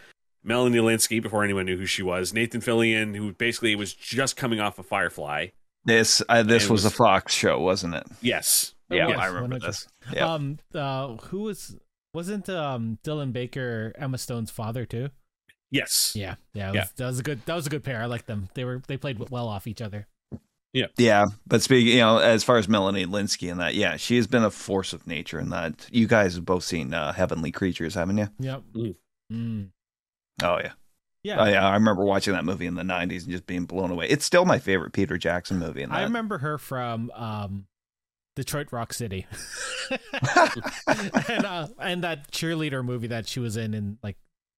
melanie 0.44 0.78
lynskey 0.78 1.20
before 1.22 1.42
anyone 1.42 1.64
knew 1.64 1.76
who 1.78 1.86
she 1.86 2.02
was 2.02 2.32
nathan 2.34 2.60
fillion 2.60 3.16
who 3.16 3.32
basically 3.32 3.74
was 3.74 3.94
just 3.94 4.36
coming 4.36 4.60
off 4.60 4.78
of 4.78 4.86
firefly 4.86 5.46
This 5.86 6.20
uh, 6.28 6.42
this 6.42 6.68
was, 6.68 6.84
was- 6.84 6.92
a 6.92 6.94
Fox 6.96 7.32
show, 7.32 7.58
wasn't 7.60 7.94
it? 7.94 8.04
yes 8.20 8.74
Yeah, 8.90 9.08
yes, 9.08 9.18
I 9.18 9.26
remember 9.26 9.58
this. 9.58 9.88
Yeah. 10.12 10.32
Um, 10.34 10.58
uh, 10.74 11.14
who 11.30 11.40
was 11.42 11.74
wasn't 12.16 12.48
um 12.48 12.98
Dylan 13.04 13.32
Baker 13.32 13.92
Emma 13.96 14.18
Stone's 14.18 14.50
father 14.50 14.84
too? 14.84 15.10
yes 15.70 16.14
Yeah, 16.16 16.34
yeah, 16.52 16.70
it 16.70 16.74
Yeah. 16.74 16.84
that 16.96 17.06
was 17.06 17.18
a 17.20 17.22
good 17.22 17.44
that 17.46 17.54
was 17.54 17.66
a 17.66 17.70
good 17.70 17.84
pair. 17.84 18.00
I 18.02 18.06
like 18.06 18.26
them. 18.26 18.48
They 18.54 18.64
were 18.64 18.82
they 18.88 18.96
played 18.96 19.18
well 19.30 19.46
off 19.48 19.66
each 19.66 19.80
other. 19.82 20.06
Yeah, 20.72 20.86
Yeah. 20.98 21.24
but 21.46 21.62
speaking, 21.62 21.94
you 21.94 22.00
know, 22.00 22.18
as 22.18 22.44
far 22.44 22.58
as 22.58 22.68
Melanie 22.68 23.06
Lynskey 23.06 23.50
and 23.50 23.58
that, 23.60 23.74
yeah, 23.74 23.96
she 23.96 24.16
has 24.16 24.26
been 24.26 24.44
a 24.44 24.50
force 24.50 24.92
of 24.92 25.06
nature 25.06 25.38
in 25.40 25.48
that. 25.50 25.86
You 25.90 26.06
guys 26.06 26.34
have 26.34 26.44
both 26.44 26.64
seen 26.64 26.92
uh, 26.92 27.12
Heavenly 27.12 27.50
Creatures, 27.50 27.94
haven't 27.94 28.18
you? 28.18 28.28
Yep. 28.40 28.62
Mm. 28.74 28.94
Mm. 29.32 29.68
Oh 30.42 30.58
yeah. 30.58 30.72
Yeah. 31.22 31.40
Oh 31.42 31.46
yeah, 31.46 31.66
I 31.66 31.74
remember 31.74 32.04
watching 32.04 32.34
that 32.34 32.44
movie 32.44 32.66
in 32.66 32.74
the 32.74 32.82
'90s 32.82 33.22
and 33.22 33.30
just 33.32 33.46
being 33.46 33.64
blown 33.64 33.90
away. 33.90 34.06
It's 34.08 34.24
still 34.24 34.44
my 34.44 34.58
favorite 34.58 34.92
Peter 34.92 35.16
Jackson 35.18 35.58
movie. 35.58 35.82
In 35.82 35.90
that. 35.90 35.96
I 35.98 36.02
remember 36.04 36.38
her 36.38 36.56
from 36.58 37.10
um, 37.14 37.66
Detroit 38.36 38.68
Rock 38.70 38.92
City, 38.92 39.26
and 41.28 41.44
uh, 41.44 41.68
and 41.80 42.04
that 42.04 42.30
cheerleader 42.30 42.84
movie 42.84 43.08
that 43.08 43.26
she 43.28 43.40
was 43.40 43.56
in 43.56 43.74
in 43.74 43.98
like 44.02 44.16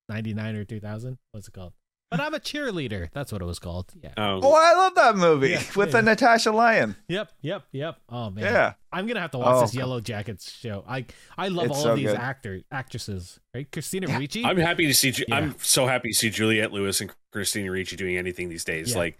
'99 0.08 0.56
or 0.56 0.64
2000. 0.64 1.18
What's 1.32 1.48
it 1.48 1.52
called? 1.54 1.72
But 2.10 2.20
I'm 2.20 2.32
a 2.32 2.38
cheerleader. 2.40 3.10
That's 3.12 3.32
what 3.32 3.42
it 3.42 3.44
was 3.44 3.58
called. 3.58 3.92
Yeah. 4.02 4.12
oh, 4.16 4.40
Oh, 4.42 4.54
I 4.54 4.72
love 4.78 4.94
that 4.94 5.14
movie 5.16 5.50
Yeah, 5.50 5.62
with 5.76 5.88
yeah. 5.88 5.92
the 5.92 6.02
Natasha 6.02 6.50
Lyonne. 6.52 6.96
Yep. 7.08 7.30
Yep. 7.42 7.64
Yep. 7.72 7.96
Oh 8.08 8.30
man. 8.30 8.44
Yeah, 8.44 8.72
I'm 8.90 9.06
gonna 9.06 9.20
have 9.20 9.32
to 9.32 9.38
watch 9.38 9.56
Oh, 9.56 9.60
this 9.60 9.72
God. 9.72 9.78
Yellow 9.78 10.00
Jackets 10.00 10.50
show. 10.50 10.84
I 10.88 11.04
I 11.36 11.48
love 11.48 11.66
It's 11.66 11.76
all 11.76 11.82
so 11.82 11.90
of 11.92 11.96
these 11.98 12.06
good. 12.06 12.16
actor 12.16 12.60
actresses. 12.72 13.38
Right? 13.54 13.70
Christina 13.70 14.08
Yeah. 14.08 14.18
Ricci. 14.18 14.42
i'm 14.44 14.56
happy 14.56 14.86
to 14.86 14.94
see 14.94 15.12
Yeah. 15.28 15.34
i'm 15.34 15.54
so 15.58 15.86
happy 15.86 16.08
to 16.10 16.14
see 16.14 16.30
juliette 16.30 16.72
lewis 16.72 17.00
and 17.02 17.10
christina 17.32 17.70
ricci 17.70 17.96
doing 17.96 18.16
anything 18.16 18.48
these 18.48 18.64
days 18.64 18.92
Yeah. 18.92 18.98
like 18.98 19.18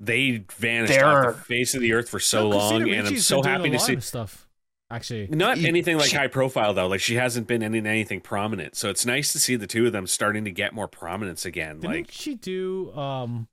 they 0.00 0.44
vanished 0.56 0.94
They're- 0.94 1.04
off 1.04 1.36
the 1.36 1.42
face 1.44 1.74
of 1.74 1.80
the 1.82 1.92
earth 1.92 2.08
for 2.08 2.18
so 2.18 2.48
No, 2.48 2.56
long 2.56 2.90
and 2.90 3.06
i'm 3.08 3.18
so 3.18 3.36
been 3.36 3.42
doing 3.44 3.54
happy 3.54 3.68
a 3.68 3.72
to 3.72 3.76
lot 3.78 3.86
see 3.86 3.94
of 3.94 4.04
stuff. 4.04 4.46
Actually, 4.92 5.28
Not 5.28 5.58
She- 5.58 5.68
anything 5.68 5.98
like 5.98 6.10
she- 6.10 6.16
high 6.16 6.26
profile 6.26 6.74
though. 6.74 6.88
Like 6.88 7.00
she 7.00 7.14
hasn't 7.14 7.46
been 7.46 7.62
in 7.62 7.74
anything 7.86 8.20
prominent. 8.20 8.74
So 8.74 8.88
it's 8.90 9.06
nice 9.06 9.32
to 9.32 9.38
see 9.38 9.54
the 9.54 9.68
two 9.68 9.86
of 9.86 9.92
them 9.92 10.06
starting 10.08 10.44
to 10.46 10.50
get 10.50 10.72
more 10.74 10.88
prominence 10.88 11.44
again. 11.46 11.78
didn't 11.78 11.94
like 11.94 12.10
she 12.10 12.34
do 12.34 12.90
um, 12.94 13.46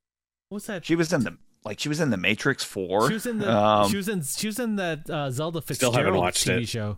what's 0.49 0.65
that? 0.65 0.83
she 0.85 0.95
was 0.95 1.13
in 1.13 1.23
the 1.25 1.37
like 1.63 1.79
she 1.79 1.89
was 1.89 1.99
in 1.99 2.09
the 2.09 2.17
Matrix 2.17 2.63
Four. 2.63 3.07
She 3.09 3.13
was 3.13 3.25
in 3.27 3.37
the 3.37 3.51
Um, 3.55 3.91
she 3.91 3.97
was 3.97 4.07
in 4.09 4.23
she 4.23 4.47
was 4.47 4.57
in 4.57 4.77
that 4.77 5.07
uh, 5.09 5.29
Zelda 5.29 5.61
Still 5.61 5.75
Fitzgerald 5.75 5.95
haven't 5.97 6.15
watched 6.19 6.47
TV 6.47 6.61
it. 6.63 6.69
show. 6.69 6.97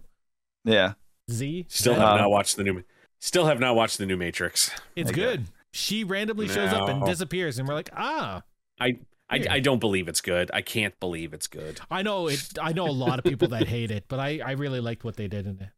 yeah, 0.64 0.94
Z. 1.30 1.66
still 1.68 1.94
Yeah. 1.94 2.00
have 2.00 2.10
Uh, 2.10 2.18
not 2.22 2.30
watched 2.32 2.56
the 2.56 2.64
new 2.64 2.84
still 3.18 3.46
have 3.48 3.60
not 3.60 3.76
watched 3.76 3.98
the 3.98 4.06
new 4.06 4.16
Matrix. 4.16 4.72
It's 4.96 5.10
Okay. 5.12 5.20
good. 5.20 5.46
She 5.72 6.06
randomly 6.06 6.48
shows 6.48 6.72
up 6.72 6.88
and 6.88 7.06
disappears, 7.06 7.60
and 7.60 7.68
we're 7.68 7.74
like, 7.76 7.90
ah. 7.94 8.44
I 8.80 9.00
I, 9.30 9.46
I 9.50 9.60
don't 9.60 9.80
believe 9.80 10.08
it's 10.08 10.22
good. 10.22 10.50
I 10.54 10.62
can't 10.62 11.00
believe 11.00 11.34
it's 11.34 11.48
good. 11.48 11.80
I 11.92 12.02
know 12.02 12.28
it. 12.28 12.58
I 12.62 12.74
know 12.74 12.88
a 12.88 12.92
lot 12.92 13.20
of 13.20 13.26
people 13.26 13.48
that 13.50 13.68
hate 13.68 13.92
it, 13.92 14.06
but 14.08 14.20
I, 14.20 14.40
I 14.44 14.52
really 14.52 14.80
liked 14.80 15.04
what 15.04 15.16
they 15.18 15.28
did 15.28 15.46
in 15.46 15.60
it. 15.60 15.70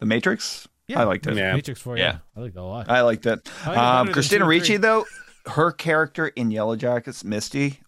the 0.00 0.06
Matrix. 0.06 0.66
Yeah, 0.88 1.00
I 1.00 1.04
liked 1.04 1.26
it. 1.28 1.36
Yeah. 1.36 1.54
Matrix 1.54 1.80
Four. 1.80 1.96
Yeah, 1.96 2.04
Yeah. 2.04 2.18
I 2.36 2.40
liked 2.40 2.56
it 2.56 2.58
a 2.58 2.62
lot. 2.64 2.90
I 2.90 3.02
liked 3.02 3.26
it. 3.26 3.48
I 3.64 3.68
like 3.68 3.76
it 3.78 3.80
Um, 3.80 4.12
Christina 4.12 4.44
Ricci 4.46 4.76
though, 4.78 5.06
her 5.46 5.70
character 5.70 6.28
in 6.28 6.50
Yellow 6.50 6.74
Jackets, 6.76 7.22
Misty. 7.22 7.80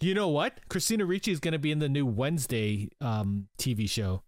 You 0.00 0.14
know 0.14 0.28
what? 0.28 0.58
Christina 0.68 1.04
Ricci 1.06 1.32
is 1.32 1.40
going 1.40 1.52
to 1.52 1.58
be 1.58 1.70
in 1.70 1.78
the 1.78 1.88
new 1.88 2.04
Wednesday 2.06 2.88
um, 3.00 3.48
TV 3.58 3.88
show. 3.88 4.22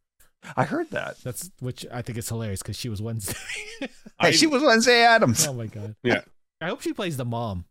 I 0.57 0.65
heard 0.65 0.91
that. 0.91 1.17
That's 1.25 1.51
which 1.61 1.85
I 1.93 2.01
think 2.03 2.17
is 2.19 2.29
hilarious 2.29 2.63
because 2.63 2.77
she 2.77 2.89
was 2.89 3.01
Wednesday. 3.03 3.35
Hey, 4.21 4.29
I- 4.29 4.31
she 4.33 4.49
was 4.49 4.63
Wednesday 4.65 5.03
Addams. 5.05 5.47
oh 5.47 5.53
my 5.53 5.67
god. 5.67 5.95
Yeah. 6.03 6.23
I 6.61 6.67
hope 6.67 6.81
she 6.81 6.93
plays 6.93 7.17
the 7.17 7.25
mom. 7.25 7.65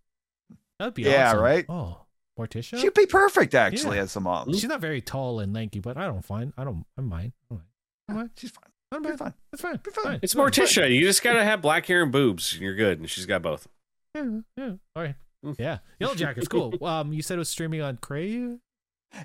That'd 0.79 0.93
be 0.93 1.03
Yeah, 1.03 1.29
awesome. 1.29 1.39
right? 1.41 1.65
Oh, 1.69 2.01
Morticia. 2.39 2.79
She'd 2.79 2.93
be 2.93 3.05
perfect 3.07 3.55
actually 3.55 3.97
Yeah. 3.97 4.03
as 4.03 4.15
a 4.15 4.19
mom. 4.19 4.53
She's 4.53 4.63
not 4.65 4.79
very 4.81 5.01
tall 5.01 5.39
and 5.39 5.53
lanky, 5.53 5.79
but 5.79 5.97
I 5.97 6.05
don't 6.05 6.23
find. 6.23 6.53
I 6.57 6.63
don't. 6.63 6.85
I'm 6.97 7.09
mine. 7.09 7.33
I'm 7.51 7.61
fine. 8.07 8.29
She's 8.35 8.51
fine. 8.51 8.63
I'm 8.91 9.03
fine. 9.03 9.17
fine. 9.17 9.33
That's 9.51 9.61
fine. 9.61 9.79
Be 9.83 9.91
fine. 9.91 10.19
It's 10.21 10.33
fine. 10.33 10.45
Morticia. 10.47 10.93
You 10.93 11.01
just 11.01 11.23
gotta 11.23 11.43
have 11.43 11.61
black 11.61 11.85
hair 11.87 12.03
and 12.03 12.11
boobs. 12.11 12.53
and 12.53 12.61
You're 12.61 12.75
good. 12.75 12.99
And 12.99 13.09
she's 13.09 13.25
got 13.25 13.41
both. 13.41 13.67
Yeah, 14.15 14.39
yeah. 14.55 14.71
All 14.95 15.03
right. 15.03 15.15
Mm. 15.45 15.55
Yeah. 15.59 15.79
Yellow 15.99 16.15
Jacket's 16.15 16.47
cool. 16.47 16.73
Um, 16.85 17.11
you 17.13 17.21
said 17.21 17.35
it 17.35 17.39
was 17.39 17.49
streaming 17.49 17.81
on 17.81 17.97
Crave, 17.97 18.51
on 18.51 18.59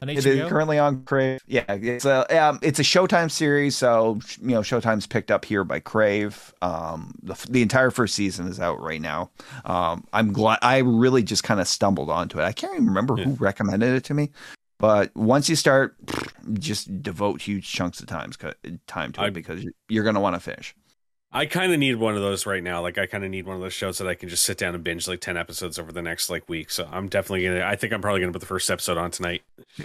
It 0.00 0.26
is 0.26 0.48
currently 0.48 0.78
on 0.78 1.02
Crave. 1.04 1.40
Yeah, 1.46 1.64
it's 1.68 2.04
a 2.04 2.42
um, 2.42 2.58
it's 2.62 2.78
a 2.78 2.82
Showtime 2.82 3.30
series, 3.30 3.76
so 3.76 4.18
you 4.40 4.48
know 4.48 4.60
Showtime's 4.60 5.06
picked 5.06 5.30
up 5.30 5.44
here 5.44 5.64
by 5.64 5.80
Crave. 5.80 6.52
Um, 6.62 7.14
the 7.22 7.34
the 7.50 7.62
entire 7.62 7.90
first 7.90 8.14
season 8.14 8.48
is 8.48 8.58
out 8.58 8.80
right 8.80 9.00
now. 9.00 9.30
Um, 9.64 10.04
I'm 10.12 10.32
glad. 10.32 10.58
I 10.62 10.78
really 10.78 11.22
just 11.22 11.44
kind 11.44 11.60
of 11.60 11.68
stumbled 11.68 12.10
onto 12.10 12.38
it. 12.40 12.44
I 12.44 12.52
can't 12.52 12.74
even 12.74 12.86
remember 12.86 13.16
who 13.16 13.32
recommended 13.34 13.94
it 13.94 14.04
to 14.04 14.14
me, 14.14 14.30
but 14.78 15.14
once 15.14 15.48
you 15.48 15.56
start, 15.56 15.94
just 16.54 17.02
devote 17.02 17.42
huge 17.42 17.70
chunks 17.70 18.00
of 18.00 18.06
times 18.06 18.36
time 18.86 19.12
to 19.12 19.22
it 19.22 19.26
I- 19.26 19.30
because 19.30 19.64
you're 19.88 20.04
gonna 20.04 20.20
want 20.20 20.34
to 20.36 20.40
finish. 20.40 20.74
I 21.34 21.46
kind 21.46 21.72
of 21.72 21.78
need 21.78 21.94
one 21.96 22.14
of 22.14 22.20
those 22.20 22.44
right 22.44 22.62
now. 22.62 22.82
Like 22.82 22.98
I 22.98 23.06
kind 23.06 23.24
of 23.24 23.30
need 23.30 23.46
one 23.46 23.56
of 23.56 23.62
those 23.62 23.72
shows 23.72 23.98
that 23.98 24.06
I 24.06 24.14
can 24.14 24.28
just 24.28 24.42
sit 24.44 24.58
down 24.58 24.74
and 24.74 24.84
binge 24.84 25.08
like 25.08 25.20
ten 25.20 25.36
episodes 25.36 25.78
over 25.78 25.90
the 25.90 26.02
next 26.02 26.28
like 26.28 26.46
week. 26.48 26.70
So 26.70 26.86
I'm 26.92 27.08
definitely 27.08 27.44
gonna. 27.46 27.64
I 27.64 27.76
think 27.76 27.92
I'm 27.92 28.02
probably 28.02 28.20
gonna 28.20 28.32
put 28.32 28.40
the 28.40 28.46
first 28.46 28.70
episode 28.70 28.98
on 28.98 29.10
tonight. 29.10 29.42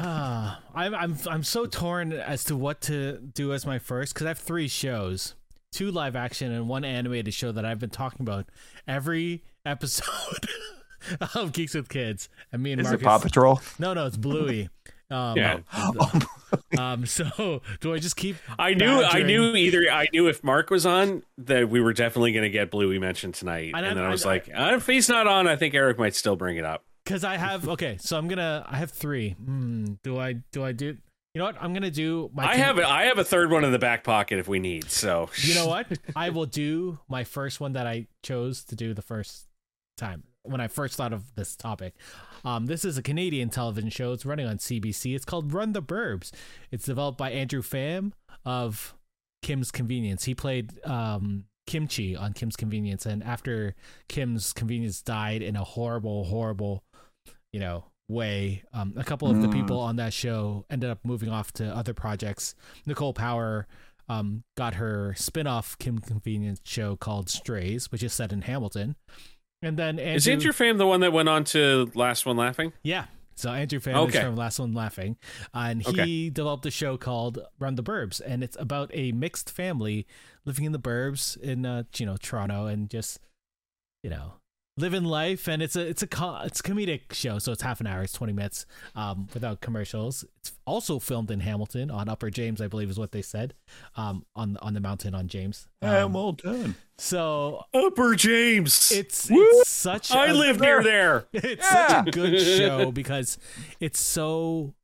Ah, 0.00 0.60
I'm 0.76 0.94
I'm 0.94 1.16
I'm 1.28 1.42
so 1.42 1.66
torn 1.66 2.12
as 2.12 2.44
to 2.44 2.54
what 2.56 2.80
to 2.82 3.18
do 3.18 3.52
as 3.52 3.66
my 3.66 3.80
first 3.80 4.14
because 4.14 4.26
I 4.26 4.28
have 4.28 4.38
three 4.38 4.68
shows, 4.68 5.34
two 5.72 5.90
live 5.90 6.14
action 6.14 6.52
and 6.52 6.68
one 6.68 6.84
animated 6.84 7.34
show 7.34 7.50
that 7.50 7.64
I've 7.64 7.80
been 7.80 7.90
talking 7.90 8.20
about 8.20 8.46
every 8.86 9.42
episode 9.66 10.46
of 11.34 11.52
Geeks 11.52 11.74
with 11.74 11.88
Kids. 11.88 12.28
And 12.52 12.62
me 12.62 12.70
and 12.70 12.80
is 12.80 12.86
Marcus. 12.86 13.02
it 13.02 13.04
Paw 13.04 13.18
Patrol? 13.18 13.60
No, 13.80 13.92
no, 13.92 14.06
it's 14.06 14.16
Bluey. 14.16 14.68
Um, 15.10 15.36
Yeah. 15.36 15.58
um. 16.78 17.06
So 17.06 17.62
do 17.80 17.94
I 17.94 17.98
just 17.98 18.16
keep? 18.16 18.36
I 18.58 18.74
knew. 18.74 19.02
I 19.02 19.22
knew 19.22 19.54
either. 19.54 19.90
I 19.90 20.08
knew 20.12 20.28
if 20.28 20.42
Mark 20.44 20.70
was 20.70 20.84
on 20.86 21.22
that 21.38 21.68
we 21.68 21.80
were 21.80 21.92
definitely 21.92 22.32
gonna 22.32 22.48
get 22.50 22.70
Bluey 22.70 22.98
mentioned 22.98 23.34
tonight. 23.34 23.72
And 23.74 23.76
And, 23.76 23.86
I- 23.86 23.94
then 23.94 24.04
I 24.04 24.08
was 24.10 24.24
I- 24.24 24.28
like, 24.28 24.48
uh, 24.54 24.72
if 24.76 24.86
he's 24.86 25.08
not 25.08 25.26
on, 25.26 25.46
I 25.48 25.56
think 25.56 25.74
Eric 25.74 25.98
might 25.98 26.14
still 26.14 26.36
bring 26.36 26.56
it 26.56 26.64
up. 26.64 26.84
because 27.04 27.24
I 27.24 27.36
have 27.36 27.68
okay. 27.68 27.96
So 28.00 28.16
I'm 28.18 28.28
gonna. 28.28 28.64
I 28.68 28.76
have 28.76 28.90
three. 28.90 29.30
Hmm, 29.30 29.94
do 30.02 30.18
I? 30.18 30.34
Do 30.52 30.64
I 30.64 30.72
do? 30.72 30.96
You 31.34 31.38
know 31.40 31.44
what? 31.44 31.56
I'm 31.60 31.72
gonna 31.72 31.90
do 31.90 32.30
my. 32.34 32.44
I 32.46 32.56
have. 32.56 32.78
A, 32.78 32.88
I 32.88 33.04
have 33.04 33.18
a 33.18 33.24
third 33.24 33.50
one 33.50 33.64
in 33.64 33.72
the 33.72 33.78
back 33.78 34.04
pocket 34.04 34.38
if 34.38 34.48
we 34.48 34.58
need. 34.58 34.90
So 34.90 35.30
You 35.36 35.54
know 35.54 35.66
what? 35.74 35.86
I 36.16 36.30
will 36.30 36.46
do 36.46 36.98
my 37.08 37.24
first 37.24 37.60
one 37.60 37.72
that 37.74 37.86
I 37.86 38.06
chose 38.22 38.64
to 38.64 38.76
do 38.76 38.92
the 38.94 39.02
first 39.02 39.46
time. 39.96 40.24
when 40.42 40.60
I 40.62 40.68
first 40.68 40.96
thought 40.96 41.12
of 41.12 41.34
this 41.34 41.54
topic. 41.56 41.94
Um, 42.44 42.66
this 42.66 42.84
is 42.84 42.96
a 42.98 43.02
Canadian 43.02 43.48
television 43.50 43.90
show. 43.90 44.12
It's 44.12 44.26
running 44.26 44.46
on 44.46 44.58
CBC. 44.58 45.14
It's 45.14 45.24
called 45.24 45.52
Run 45.52 45.72
the 45.72 45.82
Burbs. 45.82 46.30
It's 46.70 46.84
developed 46.86 47.18
by 47.18 47.30
Andrew 47.30 47.62
Pham 47.62 48.12
of 48.44 48.94
Kim's 49.42 49.70
Convenience. 49.70 50.24
He 50.24 50.34
played 50.34 50.72
um, 50.86 51.44
Kimchi 51.66 52.16
on 52.16 52.32
Kim's 52.32 52.56
Convenience, 52.56 53.06
and 53.06 53.22
after 53.22 53.74
Kim's 54.08 54.52
Convenience 54.52 55.02
died 55.02 55.42
in 55.42 55.56
a 55.56 55.64
horrible, 55.64 56.24
horrible, 56.24 56.82
you 57.52 57.60
know, 57.60 57.84
way, 58.08 58.62
um, 58.72 58.94
a 58.96 59.04
couple 59.04 59.30
of 59.30 59.42
the 59.42 59.48
Mm. 59.48 59.52
people 59.52 59.78
on 59.80 59.96
that 59.96 60.12
show 60.14 60.64
ended 60.70 60.88
up 60.90 60.98
moving 61.04 61.28
off 61.28 61.52
to 61.52 61.66
other 61.76 61.92
projects. 61.92 62.54
Nicole 62.86 63.12
Power 63.12 63.66
um, 64.08 64.44
got 64.56 64.76
her 64.76 65.14
spin-off 65.18 65.76
Kim 65.78 65.98
Convenience 65.98 66.60
show 66.64 66.96
called 66.96 67.28
Strays, 67.28 67.92
which 67.92 68.02
is 68.02 68.14
set 68.14 68.32
in 68.32 68.40
Hamilton. 68.42 68.96
And 69.62 69.76
then 69.76 69.98
Andrew, 69.98 70.14
Is 70.14 70.28
Andrew 70.28 70.52
Pham 70.52 70.78
the 70.78 70.86
one 70.86 71.00
that 71.00 71.12
went 71.12 71.28
on 71.28 71.44
to 71.44 71.90
Last 71.94 72.26
One 72.26 72.36
Laughing? 72.36 72.72
yeah. 72.82 73.06
So 73.34 73.50
Andrew 73.52 73.78
Pham 73.78 73.94
Okay. 73.94 74.18
is 74.18 74.24
from 74.24 74.34
Last 74.34 74.58
One 74.58 74.74
Laughing, 74.74 75.16
and 75.54 75.80
he 75.80 75.88
Okay. 75.90 76.30
developed 76.30 76.66
a 76.66 76.72
show 76.72 76.96
called 76.96 77.38
Run 77.60 77.76
the 77.76 77.84
Burbs, 77.84 78.20
and 78.24 78.42
it's 78.42 78.56
about 78.58 78.90
a 78.92 79.12
mixed 79.12 79.48
family 79.48 80.08
living 80.44 80.64
in 80.64 80.72
the 80.72 80.78
burbs 80.80 81.36
in 81.36 81.64
uh, 81.64 81.84
you 81.96 82.04
know 82.06 82.16
Toronto, 82.16 82.66
and 82.66 82.90
just 82.90 83.20
you 84.02 84.10
know 84.10 84.34
living 84.78 85.04
life. 85.04 85.48
And 85.48 85.62
it's 85.62 85.76
a 85.76 85.86
it's 85.86 86.02
a 86.02 86.06
it's 86.44 86.60
a 86.60 86.62
comedic 86.62 87.12
show, 87.12 87.38
so 87.38 87.52
it's 87.52 87.62
half 87.62 87.80
an 87.80 87.86
hour, 87.86 88.02
it's 88.02 88.12
twenty 88.12 88.32
minutes, 88.32 88.64
um, 88.94 89.28
without 89.34 89.60
commercials. 89.60 90.24
It's 90.40 90.52
also 90.66 90.98
filmed 90.98 91.30
in 91.30 91.40
Hamilton 91.40 91.90
on 91.90 92.08
Upper 92.08 92.30
James, 92.30 92.60
I 92.60 92.68
believe 92.68 92.88
is 92.90 92.98
what 92.98 93.12
they 93.12 93.22
said, 93.22 93.54
um, 93.96 94.24
on 94.36 94.56
on 94.62 94.74
the 94.74 94.80
mountain 94.80 95.14
on 95.14 95.28
James. 95.28 95.66
Um, 95.82 95.88
Hamilton. 95.90 96.74
so 96.98 97.64
Upper 97.74 98.14
James. 98.14 98.90
it's 98.92 99.28
it's 99.30 99.68
such 99.68 100.10
I 100.12 100.26
a- 100.28 100.34
live 100.34 100.60
near 100.60 100.82
there. 100.82 101.26
it's 101.32 101.64
Yeah. 101.70 101.88
such 101.88 102.08
a 102.08 102.10
good 102.10 102.40
show 102.40 102.90
because 102.92 103.38
it's 103.80 104.00
so 104.00 104.74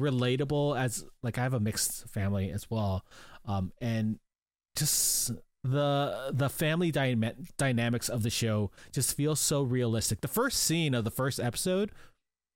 relatable 0.00 0.78
as 0.78 1.04
like 1.22 1.38
I 1.38 1.42
have 1.42 1.54
a 1.54 1.60
mixed 1.60 2.08
family 2.08 2.50
as 2.50 2.70
well. 2.70 3.04
Um 3.46 3.72
and 3.80 4.18
just 4.76 5.30
the 5.70 6.30
the 6.32 6.48
family 6.48 6.90
dyna- 6.90 7.34
dynamics 7.58 8.08
of 8.08 8.22
the 8.22 8.30
show 8.30 8.70
just 8.92 9.16
feels 9.16 9.40
so 9.40 9.62
realistic. 9.62 10.20
The 10.20 10.28
first 10.28 10.58
scene 10.62 10.94
of 10.94 11.04
the 11.04 11.10
first 11.10 11.38
episode 11.40 11.90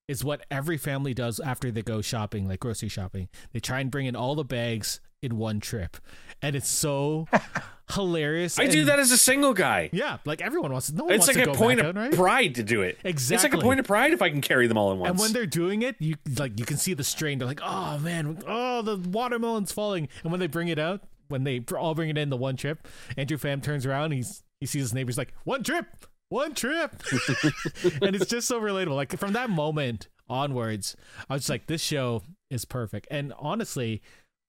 is 0.09 0.25
what 0.25 0.45
every 0.51 0.77
family 0.77 1.15
does 1.15 1.39
after 1.39 1.71
they 1.71 1.83
go 1.83 2.01
shopping, 2.01 2.49
like 2.49 2.61
grocery 2.61 2.89
shopping. 2.89 3.29
They 3.53 3.61
try 3.61 3.81
and 3.81 3.91
bring 3.91 4.07
in 4.07 4.17
all 4.17 4.35
the 4.35 4.45
bags 4.45 5.01
in 5.23 5.37
one 5.37 5.61
trip. 5.61 5.99
And 6.43 6.57
it's 6.57 6.69
so 6.69 7.29
hilarious. 7.95 8.59
I 8.59 8.67
do 8.67 8.85
that 8.87 8.99
as 8.99 9.11
a 9.11 9.19
single 9.19 9.53
guy. 9.55 9.91
Yeah, 9.93 10.19
like 10.25 10.41
everyone 10.41 10.73
wants. 10.73 10.91
No 10.91 11.05
one 11.05 11.15
It's 11.15 11.27
wants 11.27 11.37
like 11.37 11.45
to 11.45 11.51
a 11.51 11.55
go 11.55 11.59
point 11.59 11.81
of 11.81 11.87
out, 11.87 11.95
right? 11.97 12.13
pride 12.13 12.55
to 12.57 12.63
do 12.63 12.83
it. 12.83 12.99
Exactly, 13.05 13.35
it's 13.35 13.45
like 13.55 13.63
a 13.63 13.65
point 13.65 13.81
of 13.81 13.87
pride 13.87 14.13
if 14.13 14.23
I 14.23 14.31
can 14.31 14.41
carry 14.41 14.67
them 14.67 14.79
all 14.79 14.93
in 14.93 14.99
once. 14.99 15.11
And 15.11 15.19
when 15.21 15.33
they're 15.33 15.47
doing 15.47 15.83
it, 15.83 15.97
you 16.01 16.17
like 16.39 16.59
you 16.59 16.65
can 16.65 16.77
see 16.77 16.95
the 16.95 17.05
strain. 17.05 17.39
They're 17.39 17.49
like, 17.49 17.61
"Oh 17.63 17.99
man, 17.99 18.43
oh 18.47 18.83
the 18.83 18.97
watermelon's 18.97 19.73
falling." 19.73 20.09
And 20.23 20.33
when 20.33 20.41
they 20.41 20.47
bring 20.47 20.69
it 20.69 20.79
out, 20.79 21.03
when 21.31 21.45
they 21.45 21.65
all 21.77 21.95
bring 21.95 22.11
it 22.11 22.19
in 22.19 22.31
the 22.31 22.37
one 22.37 22.57
trip, 22.57 22.87
Andrew 23.17 23.39
Pham 23.39 23.63
turns 23.63 23.87
around. 23.87 24.13
He's 24.13 24.43
he 24.61 24.67
sees 24.67 24.83
his 24.83 24.95
neighbors 24.95 25.17
like, 25.17 25.33
"One 25.45 25.63
trip, 25.63 25.87
one 26.29 26.55
trip," 26.55 27.03
and 28.03 28.15
it's 28.15 28.27
just 28.27 28.49
so 28.49 28.61
relatable. 28.61 28.97
Like 28.97 29.17
from 29.19 29.33
that 29.33 29.51
moment 29.51 30.09
onwards, 30.29 30.97
I 31.29 31.35
was 31.35 31.49
like, 31.49 31.67
"This 31.67 31.83
show 31.83 32.23
is 32.51 32.65
perfect." 32.65 33.09
And 33.11 33.33
honestly. 33.39 34.03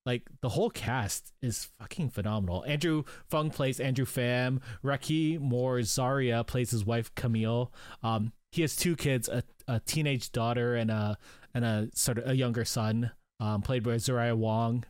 Like 0.04 0.28
the 0.40 0.48
whole 0.48 0.68
cast 0.68 1.32
is 1.42 1.68
fucking 1.78 2.10
phenomenal. 2.10 2.64
Andrew 2.66 3.04
Phung 3.30 3.54
plays 3.54 3.78
Andrew 3.78 4.04
Pham. 4.04 4.60
Rakhee 4.82 5.38
Morzaria 5.38 6.44
plays 6.44 6.72
his 6.72 6.84
wife 6.84 7.14
Camille. 7.14 7.72
Um, 8.02 8.32
he 8.50 8.62
has 8.62 8.74
two 8.74 8.96
kids, 8.96 9.28
a, 9.28 9.44
a 9.66 9.78
teenage 9.78 10.32
daughter 10.32 10.74
and 10.74 10.90
a 10.90 11.18
and 11.54 11.64
a 11.64 11.88
sort 11.94 12.18
of 12.18 12.28
a 12.28 12.36
younger 12.36 12.64
son, 12.64 13.10
um, 13.40 13.62
played 13.62 13.82
by 13.82 13.92
Zariah 13.92 14.36
Wong, 14.36 14.84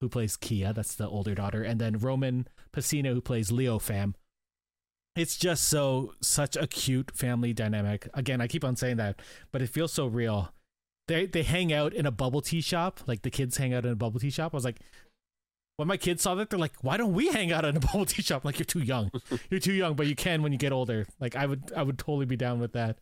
who 0.00 0.08
plays 0.08 0.36
Kia. 0.36 0.72
That's 0.72 0.94
the 0.94 1.08
older 1.08 1.34
daughter, 1.34 1.62
and 1.62 1.80
then 1.80 1.98
Roman 1.98 2.48
Pacino, 2.72 3.12
who 3.12 3.20
plays 3.20 3.50
Leo 3.50 3.78
Pham. 3.78 4.14
It's 5.16 5.36
just 5.36 5.64
so 5.64 6.14
such 6.20 6.56
a 6.56 6.66
cute 6.66 7.10
family 7.16 7.52
dynamic. 7.52 8.08
Again, 8.14 8.40
I 8.40 8.46
keep 8.46 8.64
on 8.64 8.76
saying 8.76 8.98
that, 8.98 9.20
but 9.50 9.62
it 9.62 9.68
feels 9.68 9.92
so 9.92 10.06
real. 10.06 10.52
They 11.08 11.26
they 11.26 11.42
hang 11.42 11.72
out 11.72 11.92
in 11.92 12.06
a 12.06 12.12
bubble 12.12 12.40
tea 12.40 12.60
shop, 12.60 13.00
like 13.06 13.22
the 13.22 13.30
kids 13.30 13.56
hang 13.56 13.74
out 13.74 13.84
in 13.84 13.92
a 13.92 13.96
bubble 13.96 14.20
tea 14.20 14.30
shop. 14.30 14.54
I 14.54 14.56
was 14.56 14.64
like, 14.64 14.80
when 15.78 15.88
my 15.88 15.96
kids 15.96 16.22
saw 16.22 16.34
that, 16.34 16.50
they're 16.50 16.58
like, 16.58 16.74
"Why 16.82 16.96
don't 16.96 17.14
we 17.14 17.28
hang 17.28 17.50
out 17.50 17.64
in 17.64 17.76
a 17.76 17.80
bubble 17.80 18.04
tea 18.04 18.22
shop?" 18.22 18.44
Like 18.44 18.58
you're 18.58 18.66
too 18.66 18.80
young, 18.80 19.10
you're 19.50 19.60
too 19.60 19.72
young, 19.72 19.94
but 19.94 20.06
you 20.06 20.14
can 20.14 20.42
when 20.42 20.52
you 20.52 20.58
get 20.58 20.72
older. 20.72 21.06
Like 21.18 21.34
I 21.34 21.46
would 21.46 21.72
I 21.74 21.82
would 21.82 21.98
totally 21.98 22.26
be 22.26 22.36
down 22.36 22.60
with 22.60 22.72
that. 22.72 22.98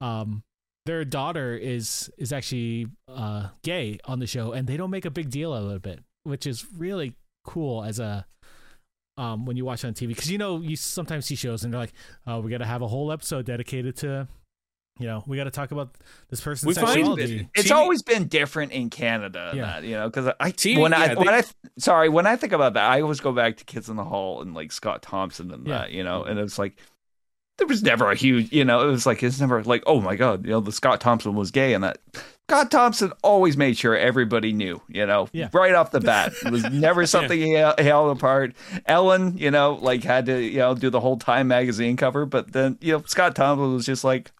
Um, 0.00 0.42
their 0.86 1.04
daughter 1.04 1.54
is 1.56 2.10
is 2.16 2.32
actually 2.32 2.86
uh 3.08 3.48
gay 3.62 3.98
on 4.04 4.20
the 4.20 4.26
show, 4.26 4.52
and 4.52 4.66
they 4.66 4.76
don't 4.76 4.90
make 4.90 5.04
a 5.04 5.10
big 5.10 5.30
deal 5.30 5.52
out 5.52 5.70
of 5.70 5.86
it, 5.86 6.00
which 6.26 6.46
is 6.46 6.66
really 6.76 7.14
cool 7.44 7.84
as 7.84 7.98
a 7.98 8.26
um 9.16 9.46
when 9.46 9.56
you 9.56 9.64
watch 9.64 9.84
it 9.84 9.86
on 9.86 9.94
TV 9.94 10.08
because 10.08 10.30
you 10.30 10.36
know 10.38 10.60
you 10.60 10.76
sometimes 10.76 11.24
see 11.26 11.36
shows 11.36 11.64
and 11.64 11.72
they're 11.72 11.80
like, 11.80 11.92
oh, 12.26 12.40
we 12.40 12.50
got 12.50 12.58
to 12.58 12.66
have 12.66 12.82
a 12.82 12.88
whole 12.88 13.10
episode 13.12 13.46
dedicated 13.46 13.96
to. 13.96 14.28
You 14.98 15.06
know, 15.06 15.22
we 15.26 15.36
got 15.36 15.44
to 15.44 15.50
talk 15.50 15.72
about 15.72 15.94
this 16.30 16.40
person's 16.40 16.68
We 16.68 16.74
find 16.74 16.88
sexuality. 16.88 17.50
It's 17.54 17.68
TV 17.68 17.74
always 17.74 18.02
been 18.02 18.28
different 18.28 18.72
in 18.72 18.88
Canada, 18.88 19.52
Yeah. 19.54 19.62
that, 19.66 19.84
you 19.84 19.94
know, 19.94 20.08
because 20.08 20.32
I 20.40 20.52
TV 20.52 20.80
when 20.80 20.94
I 20.94 21.08
yeah, 21.08 21.14
when 21.14 21.28
I 21.28 21.42
sorry 21.78 22.08
when 22.08 22.26
I 22.26 22.36
think 22.36 22.54
about 22.54 22.72
that, 22.74 22.90
I 22.90 23.02
always 23.02 23.20
go 23.20 23.30
back 23.32 23.58
to 23.58 23.64
Kids 23.64 23.90
in 23.90 23.96
the 23.96 24.04
Hall 24.04 24.40
and 24.40 24.54
like 24.54 24.72
Scott 24.72 25.02
Thompson 25.02 25.50
and 25.52 25.66
Yeah. 25.66 25.80
that, 25.80 25.90
you 25.92 26.02
know, 26.02 26.24
and 26.24 26.38
it's 26.38 26.58
like 26.58 26.78
there 27.58 27.66
was 27.66 27.82
never 27.82 28.10
a 28.10 28.14
huge, 28.14 28.50
you 28.52 28.64
know, 28.64 28.88
it 28.88 28.90
was 28.90 29.04
like 29.04 29.22
it's 29.22 29.38
never 29.38 29.62
like 29.64 29.82
oh 29.86 30.00
my 30.00 30.16
god, 30.16 30.46
you 30.46 30.50
know, 30.52 30.60
the 30.60 30.72
Scott 30.72 30.98
Thompson 31.00 31.34
was 31.34 31.50
gay 31.50 31.74
and 31.74 31.84
that 31.84 31.98
Scott 32.48 32.70
Thompson 32.70 33.12
always 33.24 33.56
made 33.56 33.76
sure 33.76 33.96
everybody 33.96 34.52
knew, 34.52 34.80
you 34.88 35.04
know, 35.04 35.28
Yeah. 35.32 35.48
right 35.52 35.74
off 35.74 35.90
the 35.90 36.00
bat. 36.12 36.32
It 36.44 36.52
was 36.52 36.62
never 36.70 37.04
something 37.06 37.38
he 37.38 37.52
held- 37.52 37.80
held 37.80 38.16
apart. 38.16 38.54
Ellen, 38.86 39.36
you 39.36 39.50
know, 39.50 39.74
like 39.82 40.04
had 40.04 40.26
to, 40.26 40.40
you 40.40 40.58
know, 40.58 40.74
do 40.74 40.88
the 40.88 41.00
whole 41.00 41.16
Time 41.16 41.48
magazine 41.48 41.96
cover, 41.96 42.24
but 42.24 42.52
then, 42.52 42.78
you 42.80 42.92
know, 42.92 43.02
Scott 43.06 43.34
Thompson 43.34 43.74
was 43.74 43.84
just 43.86 44.04
like 44.04 44.30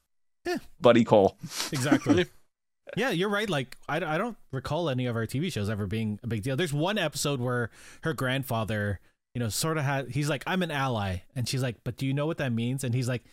Yeah. 0.44 0.58
Buddy 0.80 1.04
Cole. 1.04 1.36
Exactly. 1.72 2.26
yeah, 2.96 3.10
you're 3.10 3.28
right. 3.28 3.50
Like, 3.50 3.76
I, 3.88 3.96
I 3.96 4.18
don't 4.18 4.36
recall 4.52 4.88
any 4.88 5.06
of 5.06 5.16
our 5.16 5.26
TV 5.26 5.52
shows 5.52 5.68
ever 5.68 5.86
being 5.88 6.20
a 6.22 6.28
big 6.28 6.42
deal. 6.44 6.54
There's 6.54 6.72
one 6.72 6.98
episode 6.98 7.40
where 7.40 7.70
her 8.04 8.12
grandfather, 8.14 9.00
you 9.34 9.40
know, 9.40 9.48
sort 9.48 9.78
of 9.78 9.84
had, 9.84 10.10
he's 10.10 10.28
like, 10.28 10.44
I'm 10.46 10.62
an 10.62 10.70
ally. 10.70 11.18
And 11.34 11.48
she's 11.48 11.60
like, 11.62 11.76
but 11.82 11.96
do 11.96 12.06
you 12.06 12.14
know 12.14 12.26
what 12.26 12.38
that 12.38 12.52
means? 12.52 12.84
And 12.84 12.94
he's 12.94 13.08
like, 13.08 13.24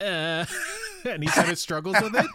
uh, 0.00 0.46
and 1.04 1.22
he 1.22 1.28
kind 1.28 1.50
of 1.50 1.58
struggles 1.58 2.00
with 2.00 2.14
it. 2.14 2.26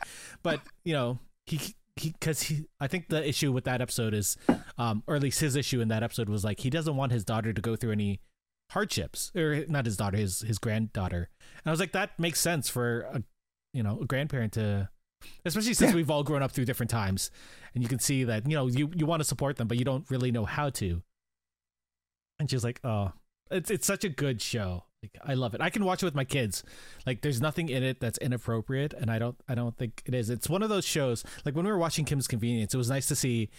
But, 0.43 0.61
you 0.83 0.93
know, 0.93 1.17
he, 1.45 1.59
he, 1.95 2.13
cause 2.21 2.43
he, 2.43 2.65
I 2.79 2.87
think 2.87 3.09
the 3.09 3.27
issue 3.27 3.51
with 3.51 3.65
that 3.65 3.81
episode 3.81 4.13
is, 4.13 4.37
um, 4.77 5.03
or 5.07 5.15
at 5.15 5.21
least 5.21 5.39
his 5.39 5.55
issue 5.55 5.81
in 5.81 5.87
that 5.89 6.03
episode 6.03 6.29
was 6.29 6.43
like, 6.43 6.59
he 6.61 6.69
doesn't 6.69 6.95
want 6.95 7.11
his 7.11 7.23
daughter 7.23 7.53
to 7.53 7.61
go 7.61 7.75
through 7.75 7.91
any 7.91 8.19
hardships 8.71 9.31
or 9.35 9.65
not 9.67 9.85
his 9.85 9.97
daughter, 9.97 10.17
his, 10.17 10.39
his 10.41 10.57
granddaughter. 10.57 11.29
And 11.57 11.67
I 11.67 11.71
was 11.71 11.79
like, 11.79 11.91
that 11.91 12.17
makes 12.19 12.39
sense 12.39 12.69
for 12.69 13.01
a, 13.01 13.23
you 13.73 13.83
know, 13.83 13.99
a 14.01 14.05
grandparent 14.05 14.53
to, 14.53 14.89
especially 15.45 15.73
since 15.73 15.91
Yeah. 15.91 15.95
we've 15.95 16.09
all 16.09 16.23
grown 16.23 16.41
up 16.41 16.51
through 16.51 16.65
different 16.65 16.89
times 16.89 17.29
and 17.73 17.81
you 17.83 17.89
can 17.89 17.99
see 17.99 18.23
that 18.25 18.45
you 18.49 18.55
know 18.55 18.67
you, 18.67 18.91
you 18.93 19.05
want 19.05 19.21
to 19.21 19.23
support 19.23 19.55
them 19.55 19.67
but 19.69 19.77
you 19.77 19.85
don't 19.85 20.09
really 20.11 20.31
know 20.31 20.43
how 20.45 20.69
to 20.69 21.01
and 22.39 22.49
she's 22.51 22.63
like 22.63 22.79
oh 22.83 23.13
it's 23.49 23.71
it's 23.71 23.87
such 23.87 24.03
a 24.03 24.09
good 24.09 24.41
show 24.41 24.83
like 25.03 25.15
i 25.25 25.33
love 25.35 25.53
it. 25.53 25.61
I 25.61 25.69
can 25.69 25.85
watch 25.85 26.01
it 26.01 26.05
with 26.05 26.15
my 26.15 26.23
kids. 26.23 26.63
Like 27.05 27.21
there's 27.21 27.41
nothing 27.41 27.69
in 27.69 27.83
it 27.83 27.99
that's 27.99 28.17
inappropriate 28.17 28.93
and 28.93 29.11
i 29.11 29.19
don't 29.19 29.35
i 29.47 29.53
don't 29.53 29.77
think 29.77 30.01
it 30.05 30.15
is. 30.15 30.29
It's 30.31 30.49
one 30.49 30.63
of 30.63 30.69
those 30.69 30.85
shows 30.85 31.23
like 31.45 31.55
when 31.55 31.65
we 31.65 31.71
were 31.71 31.77
watching 31.77 32.05
kim's 32.05 32.27
convenience 32.27 32.73
it 32.73 32.77
was 32.77 32.89
nice 32.89 33.07
to 33.07 33.15
see 33.15 33.49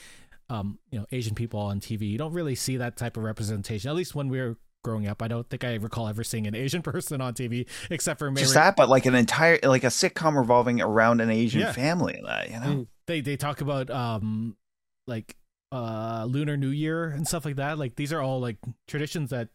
um 0.50 0.78
you 0.90 0.98
know 0.98 1.06
asian 1.12 1.34
people 1.34 1.58
on 1.60 1.80
tv 1.80 2.02
you 2.08 2.18
don't 2.18 2.32
really 2.32 2.54
see 2.54 2.76
that 2.76 2.96
type 2.96 3.16
of 3.16 3.22
representation 3.22 3.88
at 3.88 3.94
least 3.96 4.14
when 4.14 4.28
we 4.28 4.38
were 4.40 4.56
growing 4.82 5.08
up. 5.08 5.22
I 5.22 5.28
don't 5.28 5.48
think 5.48 5.64
i 5.64 5.74
recall 5.76 6.08
ever 6.08 6.22
seeing 6.22 6.46
an 6.46 6.54
asian 6.54 6.82
person 6.92 7.20
on 7.22 7.32
tv 7.34 7.66
except 7.90 8.18
for 8.18 8.30
maybe 8.30 8.42
just 8.42 8.54
that, 8.54 8.76
but 8.76 8.88
like 8.90 9.06
an 9.06 9.14
entire 9.14 9.58
like 9.62 9.84
a 9.84 9.88
sitcom 9.88 10.36
revolving 10.36 10.80
around 10.82 11.20
an 11.22 11.30
Asian 11.30 11.60
Yeah. 11.62 11.72
family. 11.72 12.20
That 12.24 12.50
you 12.50 12.60
know, 12.60 12.86
they 13.06 13.20
they 13.22 13.36
talk 13.38 13.62
about 13.62 13.88
um 13.90 14.56
like 15.06 15.36
uh 15.72 16.26
lunar 16.28 16.58
new 16.58 16.68
year 16.68 17.06
and 17.06 17.26
stuff 17.26 17.46
like 17.46 17.56
that. 17.56 17.78
Like 17.78 17.96
these 17.96 18.12
are 18.12 18.20
all 18.20 18.40
like 18.40 18.58
traditions 18.86 19.30
that 19.30 19.48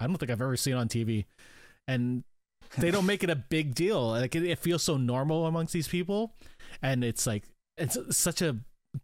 i 0.00 0.06
don't 0.06 0.16
think 0.16 0.30
i've 0.30 0.42
ever 0.42 0.56
seen 0.56 0.74
on 0.74 0.88
tv 0.88 1.24
and 1.88 2.24
they 2.78 2.90
don't 2.90 3.06
make 3.06 3.24
it 3.24 3.30
a 3.30 3.36
big 3.36 3.74
deal. 3.74 4.10
Like 4.10 4.34
it, 4.34 4.44
it 4.44 4.58
feels 4.58 4.82
so 4.82 4.96
normal 4.96 5.46
amongst 5.46 5.72
these 5.72 5.88
people. 5.88 6.34
And 6.82 7.04
it's 7.04 7.26
like 7.26 7.44
it's 7.76 7.98
such 8.16 8.42
a 8.42 8.56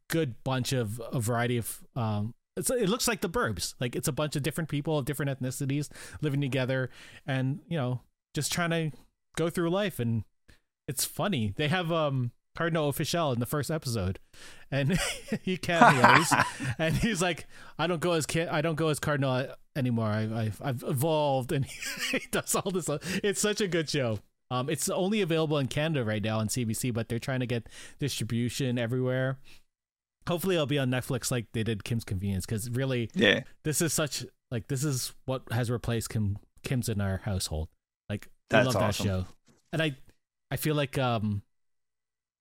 good 0.09 0.43
bunch 0.45 0.73
of 0.73 1.01
a 1.13 1.21
variety 1.21 1.59
of 1.59 1.81
um 1.95 2.35
it's, 2.57 2.71
it 2.71 2.89
looks 2.89 3.09
like 3.09 3.21
the 3.21 3.29
burbs. 3.29 3.75
Like 3.81 3.97
it's 3.97 4.09
a 4.09 4.13
bunch 4.13 4.37
of 4.37 4.43
different 4.43 4.69
people 4.69 4.99
of 4.99 5.05
different 5.05 5.31
ethnicities 5.31 5.89
living 6.21 6.41
together 6.41 6.91
and 7.27 7.61
you 7.69 7.79
know 7.79 8.01
just 8.35 8.53
trying 8.53 8.71
to 8.71 8.93
go 9.37 9.49
through 9.49 9.71
life. 9.71 9.99
And 9.99 10.25
it's 10.89 11.05
funny. 11.05 11.55
They 11.57 11.69
have 11.69 11.91
um 11.93 12.33
Cardinal 12.55 12.93
Offishall 12.93 13.33
in 13.35 13.41
the 13.41 13.47
first 13.47 13.71
episode 13.71 14.19
and 14.71 14.99
he 15.43 15.57
cameos 15.57 16.33
and 16.79 16.95
he's 16.97 17.23
like 17.23 17.47
i 17.79 17.87
don't 17.87 18.01
go 18.01 18.13
as 18.13 18.27
Ca- 18.27 18.49
i 18.51 18.61
don't 18.61 18.75
go 18.77 18.89
as 18.89 18.99
cardinal 18.99 19.47
anymore 19.75 20.09
I, 20.09 20.23
I've, 20.25 20.61
I've 20.63 20.85
evolved 20.87 21.51
and 21.53 21.65
he 22.11 22.21
does 22.31 22.55
all 22.55 22.71
this 22.71 22.89
it's 23.25 23.41
such 23.41 23.61
a 23.61 23.69
good 23.69 23.89
show 23.89 24.19
Um, 24.51 24.69
it's 24.69 24.91
only 24.91 25.23
available 25.23 25.57
in 25.57 25.67
Canada 25.69 26.05
right 26.05 26.23
now 26.23 26.39
on 26.39 26.49
CBC, 26.49 26.93
but 26.93 27.09
they're 27.09 27.19
trying 27.19 27.41
to 27.41 27.47
get 27.47 27.71
distribution 27.99 28.79
everywhere. 28.79 29.39
Hopefully, 30.29 30.57
it'll 30.57 30.67
be 30.67 30.79
on 30.79 30.91
Netflix 30.91 31.31
like 31.31 31.47
they 31.55 31.63
did 31.63 31.85
Kim's 31.85 32.05
Convenience 32.05 32.45
because 32.45 32.69
really, 32.69 33.09
Yeah. 33.15 33.45
this 33.65 33.81
is 33.81 33.95
such 33.95 34.27
like 34.51 34.69
this 34.69 34.85
is 34.85 35.15
what 35.25 35.43
has 35.53 35.71
replaced 35.71 36.11
Kim 36.11 36.37
Kim's 36.65 36.91
in 36.91 37.01
our 37.01 37.23
household. 37.25 37.69
Like 38.11 38.29
That's 38.51 38.69
we 38.69 38.75
love 38.75 38.83
awesome. 38.83 39.07
that 39.07 39.13
show, 39.13 39.27
and 39.73 39.81
I 39.83 39.97
I 40.51 40.57
feel 40.57 40.75
like 40.75 40.99
um 40.99 41.41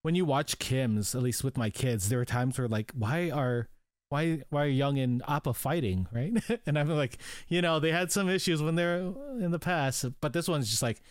when 0.04 0.16
you 0.16 0.26
watch 0.26 0.60
Kim's, 0.60 1.14
at 1.16 1.22
least 1.22 1.44
with 1.44 1.58
my 1.58 1.70
kids, 1.70 2.10
there 2.10 2.20
are 2.20 2.26
times 2.26 2.58
where 2.58 2.68
like 2.68 2.92
why 2.94 3.30
are 3.30 3.68
why 4.10 4.44
why 4.50 4.66
are 4.66 4.70
Young 4.70 4.98
and 4.98 5.22
Appa 5.28 5.54
fighting, 5.54 6.08
right? 6.12 6.34
and 6.66 6.78
I'm 6.78 6.90
like, 6.90 7.18
you 7.48 7.62
know, 7.62 7.80
they 7.80 7.92
had 7.92 8.12
some 8.12 8.30
issues 8.30 8.62
when 8.62 8.76
they're 8.76 8.98
in 9.40 9.52
the 9.52 9.60
past, 9.60 10.06
but 10.22 10.34
this 10.34 10.48
one's 10.48 10.70
just 10.70 10.82
like 10.84 11.02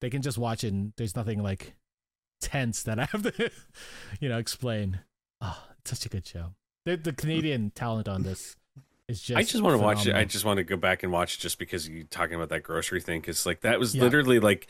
they 0.00 0.10
can 0.10 0.22
just 0.22 0.38
watch 0.38 0.62
it 0.64 0.72
and 0.72 0.92
there's 0.96 1.16
nothing 1.16 1.42
like 1.42 1.74
tense 2.40 2.84
that 2.84 3.00
I 3.00 3.06
have 3.06 3.22
to 3.22 3.50
you 4.20 4.28
know 4.28 4.38
explain. 4.38 5.00
Oh, 5.40 5.60
it's 5.80 5.90
such 5.90 6.06
a 6.06 6.08
good 6.08 6.26
show. 6.26 6.54
The, 6.84 6.96
the 6.96 7.12
Canadian 7.12 7.70
talent 7.70 8.08
on 8.08 8.22
this 8.22 8.56
is 9.08 9.20
just 9.20 9.38
I 9.38 9.42
just 9.42 9.62
want 9.62 9.76
to 9.76 9.82
watch 9.82 10.06
it. 10.06 10.14
I 10.14 10.24
just 10.24 10.44
want 10.44 10.58
to 10.58 10.64
go 10.64 10.76
back 10.76 11.02
and 11.02 11.12
watch 11.12 11.36
it 11.36 11.40
just 11.40 11.58
because 11.58 11.88
you 11.88 12.04
talking 12.04 12.36
about 12.36 12.50
that 12.50 12.62
grocery 12.62 13.00
thing. 13.00 13.20
Because 13.20 13.46
like 13.46 13.62
that 13.62 13.78
was 13.80 13.94
Yeah. 13.94 14.02
literally 14.02 14.38
like 14.38 14.68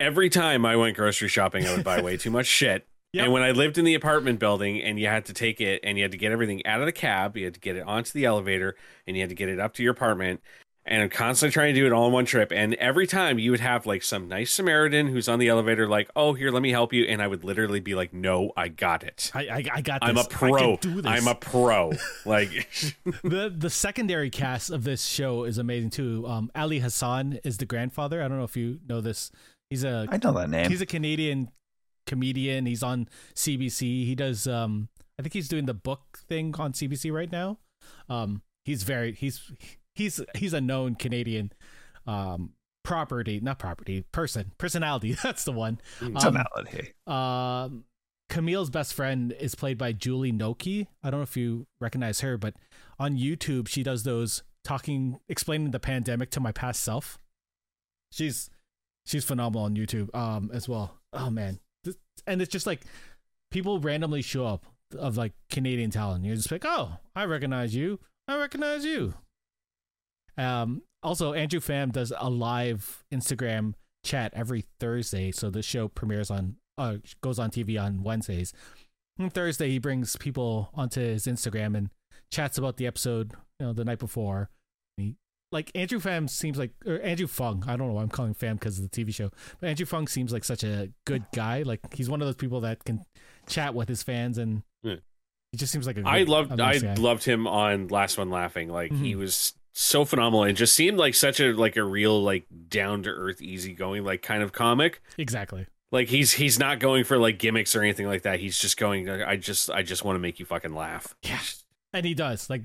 every 0.00 0.30
time 0.30 0.64
I 0.64 0.76
went 0.76 0.96
grocery 0.96 1.28
shopping, 1.28 1.66
I 1.66 1.74
would 1.74 1.84
buy 1.84 2.00
way 2.00 2.16
too 2.16 2.30
much 2.30 2.46
shit. 2.46 2.86
Yep. 3.14 3.24
And 3.24 3.32
when 3.32 3.42
I 3.42 3.52
lived 3.52 3.78
in 3.78 3.86
the 3.86 3.94
apartment 3.94 4.38
building, 4.38 4.82
and 4.82 5.00
you 5.00 5.06
had 5.06 5.24
to 5.24 5.32
take 5.32 5.62
it, 5.62 5.80
and 5.82 5.96
you 5.96 6.04
had 6.04 6.12
to 6.12 6.18
get 6.18 6.30
everything 6.30 6.64
out 6.66 6.80
of 6.80 6.86
the 6.86 6.92
cab, 6.92 7.38
you 7.38 7.44
had 7.46 7.54
to 7.54 7.60
get 7.60 7.74
it 7.74 7.80
onto 7.86 8.12
the 8.12 8.26
elevator, 8.26 8.76
and 9.06 9.16
you 9.16 9.22
had 9.22 9.30
to 9.30 9.34
get 9.34 9.48
it 9.48 9.58
up 9.58 9.72
to 9.76 9.82
your 9.82 9.92
apartment. 9.92 10.42
And 10.84 11.02
I'm 11.02 11.08
constantly 11.08 11.52
trying 11.54 11.74
to 11.74 11.80
do 11.80 11.86
it 11.86 11.92
all 11.94 12.06
in 12.08 12.12
one 12.12 12.26
trip. 12.26 12.52
And 12.52 12.74
every 12.74 13.06
time 13.06 13.38
you 13.38 13.50
would 13.50 13.60
have 13.60 13.86
like 13.86 14.02
some 14.02 14.28
nice 14.28 14.50
Samaritan 14.52 15.06
who's 15.06 15.26
on 15.26 15.38
the 15.38 15.48
elevator, 15.48 15.88
like, 15.88 16.10
"Oh, 16.14 16.34
here, 16.34 16.50
let 16.50 16.60
me 16.60 16.70
help 16.70 16.92
you," 16.92 17.04
and 17.04 17.22
I 17.22 17.26
would 17.28 17.44
literally 17.44 17.80
be 17.80 17.94
like, 17.94 18.12
"No, 18.12 18.52
I 18.58 18.68
got 18.68 19.04
it. 19.04 19.30
I, 19.34 19.40
I, 19.48 19.64
I 19.72 19.80
got 19.80 20.02
this. 20.02 20.08
I'm 20.10 20.16
a 20.18 20.20
I 20.20 20.24
can 20.24 20.38
pro. 20.50 20.76
do 20.76 21.00
this. 21.00 21.10
I'm 21.10 21.28
a 21.28 21.34
pro." 21.34 21.92
Like, 22.26 22.68
the 23.22 23.50
the 23.56 23.70
secondary 23.70 24.28
cast 24.28 24.68
of 24.68 24.84
this 24.84 25.06
show 25.06 25.44
is 25.44 25.56
amazing 25.56 25.90
too. 25.90 26.26
Um, 26.26 26.50
Ali 26.54 26.80
Hassan 26.80 27.38
is 27.42 27.56
the 27.56 27.64
grandfather. 27.64 28.22
I 28.22 28.28
don't 28.28 28.36
know 28.36 28.44
if 28.44 28.56
you 28.56 28.80
know 28.86 29.00
this. 29.00 29.30
He's 29.70 29.84
a 29.84 30.06
I 30.10 30.18
know 30.22 30.32
that 30.32 30.50
name. 30.50 30.70
he's 30.70 30.80
a 30.80 30.86
Canadian 30.86 31.50
comedian. 32.06 32.66
He's 32.66 32.82
on 32.82 33.08
CBC. 33.34 33.80
He 34.06 34.14
does 34.14 34.46
um 34.46 34.88
I 35.18 35.22
think 35.22 35.32
he's 35.34 35.48
doing 35.48 35.66
the 35.66 35.74
book 35.74 36.18
thing 36.28 36.54
on 36.58 36.72
CBC 36.72 37.12
right 37.12 37.30
now. 37.30 37.58
Um 38.08 38.42
he's 38.64 38.82
very 38.82 39.12
he's 39.12 39.52
he's 39.94 40.20
he's 40.34 40.52
a 40.54 40.60
known 40.60 40.94
Canadian 40.94 41.52
um 42.06 42.50
property, 42.84 43.38
not 43.40 43.58
property, 43.58 44.04
person, 44.12 44.52
personality. 44.56 45.12
That's 45.22 45.44
the 45.44 45.52
one. 45.52 45.80
Um, 46.00 46.14
Personality. 46.14 46.94
um 47.06 47.84
Camille's 48.30 48.68
best 48.70 48.92
friend 48.92 49.32
is 49.40 49.54
played 49.54 49.78
by 49.78 49.92
Julie 49.92 50.32
Nolke. 50.32 50.86
I 51.02 51.10
don't 51.10 51.20
know 51.20 51.24
if 51.24 51.36
you 51.36 51.66
recognize 51.80 52.20
her, 52.20 52.36
but 52.38 52.54
on 52.98 53.16
YouTube 53.18 53.68
she 53.68 53.82
does 53.82 54.02
those 54.04 54.42
talking 54.64 55.18
explaining 55.28 55.70
the 55.70 55.80
pandemic 55.80 56.30
to 56.30 56.40
my 56.40 56.52
past 56.52 56.82
self. 56.82 57.18
She's 58.12 58.48
she's 59.08 59.24
phenomenal 59.24 59.64
on 59.64 59.74
YouTube 59.74 60.14
um 60.14 60.50
as 60.52 60.68
well. 60.68 60.98
Oh 61.12 61.30
man. 61.30 61.58
And 62.26 62.42
it's 62.42 62.52
just 62.52 62.66
like 62.66 62.82
people 63.50 63.80
randomly 63.80 64.22
show 64.22 64.46
up 64.46 64.66
of 64.96 65.16
like 65.16 65.32
Canadian 65.50 65.90
talent. 65.90 66.24
You're 66.24 66.36
just 66.36 66.52
like, 66.52 66.64
"Oh, 66.64 66.98
I 67.16 67.24
recognize 67.24 67.74
you. 67.74 67.98
I 68.28 68.38
recognize 68.38 68.84
you." 68.84 69.14
Um 70.36 70.82
also 71.02 71.32
Andrew 71.32 71.60
Pham 71.60 71.92
does 71.92 72.12
a 72.16 72.28
live 72.28 73.02
Instagram 73.12 73.74
chat 74.04 74.32
every 74.34 74.66
Thursday, 74.78 75.32
so 75.32 75.50
the 75.50 75.62
show 75.62 75.88
premieres 75.88 76.30
on 76.30 76.56
uh 76.76 76.96
goes 77.22 77.38
on 77.38 77.50
TV 77.50 77.82
on 77.82 78.02
Wednesdays. 78.02 78.52
On 79.18 79.30
Thursday 79.30 79.70
he 79.70 79.78
brings 79.78 80.16
people 80.16 80.70
onto 80.74 81.00
his 81.00 81.26
Instagram 81.26 81.76
and 81.76 81.90
chats 82.30 82.58
about 82.58 82.76
the 82.76 82.86
episode, 82.86 83.32
you 83.58 83.66
know, 83.66 83.72
the 83.72 83.84
night 83.84 83.98
before. 83.98 84.50
He, 85.50 85.54
like 85.54 85.70
Andrew 85.74 85.98
Pham 86.00 86.28
seems 86.28 86.58
like 86.58 86.70
or 86.86 87.00
Andrew 87.00 87.26
Phung. 87.26 87.66
I 87.68 87.76
don't 87.76 87.88
know 87.88 87.94
why 87.94 88.02
I'm 88.02 88.08
calling 88.08 88.34
Pham 88.34 88.54
because 88.54 88.78
of 88.78 88.88
the 88.90 89.04
TV 89.04 89.14
show, 89.14 89.30
but 89.60 89.68
Andrew 89.68 89.86
Phung 89.86 90.08
seems 90.08 90.32
like 90.32 90.44
such 90.44 90.62
a 90.64 90.90
good 91.04 91.24
guy. 91.34 91.62
Like 91.62 91.94
he's 91.94 92.08
one 92.10 92.20
of 92.20 92.26
those 92.28 92.36
people 92.36 92.60
that 92.62 92.84
can 92.84 93.04
chat 93.46 93.74
with 93.74 93.88
his 93.88 94.02
fans, 94.02 94.38
and 94.38 94.62
Yeah. 94.82 94.96
he 95.52 95.58
just 95.58 95.72
seems 95.72 95.86
like 95.86 95.98
a. 95.98 96.02
I 96.06 96.20
good- 96.20 96.28
loved 96.28 96.60
I 96.60 96.78
guy. 96.78 96.94
loved 96.94 97.24
him 97.24 97.46
on 97.46 97.88
Last 97.88 98.18
One 98.18 98.30
Laughing. 98.30 98.68
Like 98.68 98.92
he 98.92 99.14
Mhm. 99.14 99.18
was 99.18 99.54
so 99.72 100.04
phenomenal 100.04 100.42
and 100.44 100.56
just 100.56 100.74
seemed 100.74 100.98
like 100.98 101.14
such 101.14 101.38
a 101.40 101.52
like 101.52 101.76
a 101.76 101.84
real 101.84 102.20
like 102.22 102.46
down 102.68 103.02
to 103.04 103.10
earth, 103.10 103.40
easygoing 103.40 104.04
like 104.04 104.22
kind 104.22 104.42
of 104.42 104.52
comic. 104.52 105.00
exactly. 105.16 105.66
Like 105.90 106.08
he's 106.08 106.32
he's 106.32 106.58
not 106.58 106.80
going 106.80 107.04
for 107.04 107.16
like 107.16 107.38
gimmicks 107.38 107.74
or 107.74 107.80
anything 107.82 108.06
like 108.06 108.22
that. 108.22 108.40
He's 108.40 108.58
just 108.58 108.76
going. 108.76 109.08
I 109.08 109.36
just 109.36 109.70
I 109.70 109.82
just 109.82 110.04
want 110.04 110.16
to 110.16 110.20
make 110.20 110.38
you 110.38 110.44
fucking 110.44 110.74
laugh. 110.74 111.14
Yeah. 111.22 111.40
and 111.94 112.04
he 112.04 112.12
does 112.12 112.50
like 112.50 112.62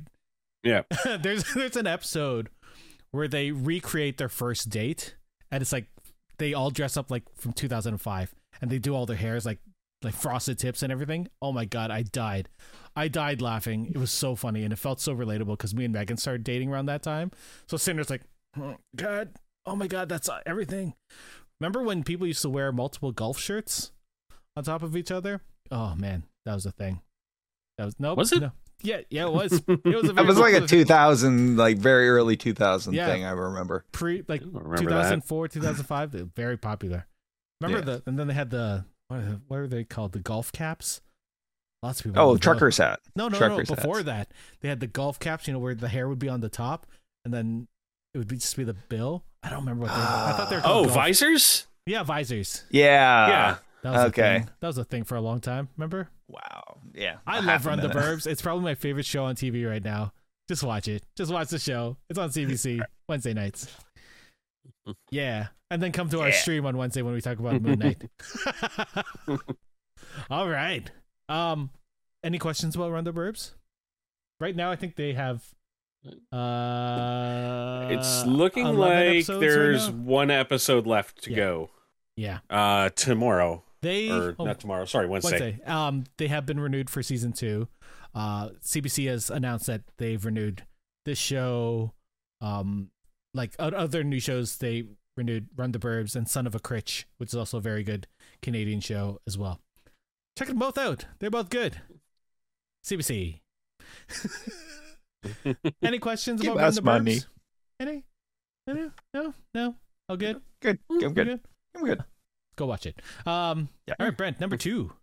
Yeah. 0.64 0.82
there's 1.22 1.46
there's 1.54 1.78
an 1.78 1.88
episode 1.88 2.50
where 3.14 3.28
they 3.28 3.52
recreate 3.52 4.18
their 4.18 4.28
first 4.28 4.70
date 4.70 5.16
and 5.52 5.62
it's 5.62 5.72
like 5.72 5.86
they 6.40 6.54
all 6.56 6.72
dress 6.72 6.98
up 6.98 7.12
like 7.12 7.24
from 7.36 7.54
2005 7.54 8.34
and 8.60 8.72
they 8.72 8.80
do 8.80 8.96
all 8.96 9.06
their 9.06 9.16
hairs 9.16 9.46
like 9.46 9.60
like 10.04 10.16
frosted 10.16 10.58
tips 10.60 10.82
and 10.84 10.92
everything. 10.92 11.30
Oh 11.42 11.52
my 11.54 11.64
god 11.64 11.92
i 11.92 12.02
died. 12.02 12.50
I 12.96 13.08
died 13.08 13.40
laughing. 13.42 13.92
It 13.94 13.98
was 13.98 14.12
so 14.12 14.36
funny 14.36 14.64
and 14.64 14.74
it 14.74 14.80
felt 14.80 15.00
so 15.00 15.16
relatable 15.16 15.58
because 15.58 15.74
me 15.76 15.86
and 15.86 15.94
megan 15.94 16.18
started 16.18 16.44
dating 16.44 16.70
around 16.70 16.88
that 16.88 17.04
time. 17.04 17.32
So 17.68 17.78
cinder's 17.78 18.10
like 18.10 18.24
oh 18.60 18.78
god 18.96 19.30
oh 19.66 19.76
my 19.76 19.86
god 19.88 20.10
that's 20.10 20.28
uh, 20.28 20.42
everything. 20.48 20.96
Remember 21.62 21.84
when 21.84 22.04
people 22.04 22.26
used 22.26 22.42
to 22.42 22.50
wear 22.50 22.72
multiple 22.72 23.12
golf 23.12 23.38
shirts 23.40 23.92
on 24.58 24.64
top 24.64 24.82
of 24.82 24.98
each 24.98 25.12
other? 25.12 25.42
Oh 25.70 25.94
man 25.96 26.24
that 26.46 26.56
was 26.56 26.66
a 26.66 26.72
thing. 26.72 27.02
That 27.78 27.86
was 27.86 27.96
nope 28.00 28.18
Was 28.18 28.32
it? 28.32 28.42
no. 28.42 28.52
Yeah 28.84 29.02
yeah 29.10 29.26
it 29.26 29.34
was 29.34 29.54
it 29.68 29.86
was 29.86 30.04
a 30.10 30.14
That 30.14 30.14
very 30.16 30.28
was 30.28 30.38
like 30.40 30.54
a 30.54 30.68
2000, 30.68 31.58
like 31.58 31.78
very 31.78 32.10
early 32.10 32.36
2000 32.38 32.94
Yeah. 32.94 33.08
thing. 33.08 33.26
I 33.26 33.32
remember. 33.32 33.86
pre 33.92 34.24
like 34.28 34.42
remember 34.42 34.78
2004 34.78 35.48
2005 35.48 36.12
they're 36.12 36.26
very 36.36 36.58
popular 36.58 37.08
remember 37.62 37.80
Yeah. 37.92 37.98
the 37.98 38.04
and 38.10 38.20
then 38.20 38.28
they 38.28 38.34
had 38.34 38.50
the 38.50 38.86
what 39.08 39.20
are, 39.20 39.42
what 39.48 39.60
are 39.60 39.68
they 39.68 39.84
called 39.84 40.12
the 40.12 40.20
golf 40.20 40.52
caps 40.52 41.02
lots 41.82 42.00
of 42.00 42.06
people 42.06 42.22
Oh, 42.22 42.30
had 42.30 42.36
the 42.38 42.44
trucker's 42.44 42.78
hat. 42.78 43.00
no 43.16 43.28
no 43.28 43.38
truckers 43.38 43.70
no 43.70 43.76
before 43.76 43.98
hats. 43.98 44.06
that 44.08 44.32
they 44.62 44.70
had 44.70 44.80
the 44.80 44.88
golf 44.88 45.20
caps 45.20 45.48
you 45.48 45.54
know 45.54 45.60
where 45.60 45.76
the 45.76 45.88
hair 45.90 46.08
would 46.08 46.20
be 46.20 46.30
on 46.30 46.42
the 46.42 46.50
top 46.50 46.86
and 47.26 47.34
then 47.34 47.68
it 48.14 48.18
would 48.18 48.28
be 48.28 48.36
just 48.38 48.56
be 48.58 48.64
the 48.64 48.74
bill 48.74 49.24
i 49.44 49.50
don't 49.50 49.60
remember 49.60 49.84
what 49.84 49.92
they 49.94 50.00
were 50.00 50.06
i 50.06 50.34
thought 50.38 50.50
they 50.50 50.56
were 50.58 50.62
Oh, 50.66 50.84
golf- 50.84 50.94
visors. 50.96 51.68
yeah 51.86 52.04
visors 52.04 52.64
Yeah. 52.70 53.28
yeah. 53.28 53.56
that 53.84 53.92
was 53.92 54.02
Okay. 54.06 54.22
a 54.36 54.40
thing. 54.40 54.50
that 54.62 54.68
was 54.68 54.78
a 54.78 54.84
thing 54.86 55.04
for 55.04 55.16
a 55.16 55.22
long 55.22 55.42
time 55.42 55.68
remember 55.78 56.10
Wow. 56.34 56.80
Yeah. 56.96 57.18
i 57.28 57.40
love 57.40 57.66
run 57.66 57.80
the 57.80 57.90
burbs. 57.90 58.26
It's 58.28 58.42
probably 58.42 58.64
my 58.64 58.76
favorite 58.76 59.06
show 59.06 59.24
on 59.26 59.36
tv 59.36 59.70
right 59.70 59.84
now. 59.84 60.12
Just 60.50 60.64
watch 60.64 60.88
it. 60.88 61.04
Just 61.16 61.32
watch 61.32 61.50
the 61.50 61.60
show. 61.60 61.96
It's 62.10 62.18
on 62.20 62.30
cbc 62.30 62.82
wednesday 63.10 63.34
nights. 63.34 63.74
Yeah. 65.12 65.48
And 65.72 65.82
then 65.82 65.92
come 65.92 66.10
to 66.10 66.22
our 66.22 66.32
stream 66.32 66.66
on 66.66 66.76
wednesday 66.78 67.02
when 67.02 67.14
we 67.14 67.22
talk 67.22 67.40
about 67.40 67.62
moon 67.62 67.80
knight. 67.80 68.04
All 70.30 70.48
right. 70.50 70.90
Um 71.30 71.70
any 72.24 72.40
questions 72.40 72.76
about 72.76 72.92
run 72.92 73.04
the 73.04 73.14
burbs? 73.14 73.52
Right 74.40 74.56
now 74.56 74.72
i 74.72 74.76
think 74.76 74.96
they 74.96 75.14
have 75.14 75.44
uh 76.34 77.88
It's 77.92 78.26
looking 78.26 78.66
like 78.76 78.92
episodes 78.92 79.30
right 79.30 79.40
there's 79.40 79.90
one 79.90 80.30
episode 80.32 80.86
left 80.88 81.24
to 81.24 81.30
Yeah. 81.32 81.36
go. 81.38 81.70
yeah. 82.18 82.40
Uh, 82.50 82.90
tomorrow 82.90 83.64
they 83.84 84.10
or 84.10 84.36
oh, 84.40 84.46
not 84.46 84.60
tomorrow. 84.60 84.86
Sorry, 84.86 85.08
Wednesday. 85.08 85.40
Wednesday. 85.40 85.64
Um, 85.66 86.06
they 86.18 86.28
have 86.28 86.46
been 86.46 86.60
renewed 86.60 86.90
for 86.90 87.04
season 87.04 87.34
two. 87.34 87.68
Uh, 88.16 88.50
CBC 88.64 89.08
has 89.08 89.30
announced 89.30 89.68
that 89.68 89.82
they've 89.98 90.24
renewed 90.24 90.64
this 91.06 91.20
show. 91.20 91.94
Um, 92.42 92.90
like 93.34 93.56
other 93.60 94.04
new 94.04 94.20
shows, 94.20 94.58
they 94.58 94.86
renewed 95.18 95.50
Run 95.56 95.72
the 95.72 95.80
Burbs 95.80 96.16
and 96.16 96.28
Son 96.28 96.48
of 96.48 96.56
a 96.56 96.60
Critch, 96.60 97.06
which 97.18 97.30
is 97.30 97.36
also 97.36 97.58
a 97.58 97.62
very 97.62 97.84
good 97.84 98.08
Canadian 98.42 98.80
show 98.80 99.20
as 99.28 99.38
well. 99.38 99.60
Check 100.38 100.48
them 100.48 100.60
both 100.60 100.78
out; 100.78 101.06
they're 101.20 101.30
both 101.30 101.50
good. 101.50 101.82
CBC. 102.86 103.40
Any 105.82 106.00
questions 106.00 106.42
Give 106.42 106.54
about 106.54 106.64
Run 106.64 106.74
the 106.74 106.82
money. 106.82 107.16
Burbs? 107.18 107.26
Any? 107.80 108.04
Any? 108.68 108.92
No, 109.14 109.34
no. 109.54 109.76
All 110.10 110.18
good. 110.18 110.42
Good. 110.62 110.80
I'm 110.90 111.00
You 111.00 111.10
good. 111.10 111.40
I'm 111.76 111.86
good. 111.86 112.04
Go 112.56 112.66
watch 112.66 112.86
it. 112.86 113.02
Um. 113.26 113.70
Yeah. 113.88 113.96
All 114.00 114.06
right, 114.08 114.16
Brent. 114.16 114.40
Number 114.40 114.58
two. 114.58 114.94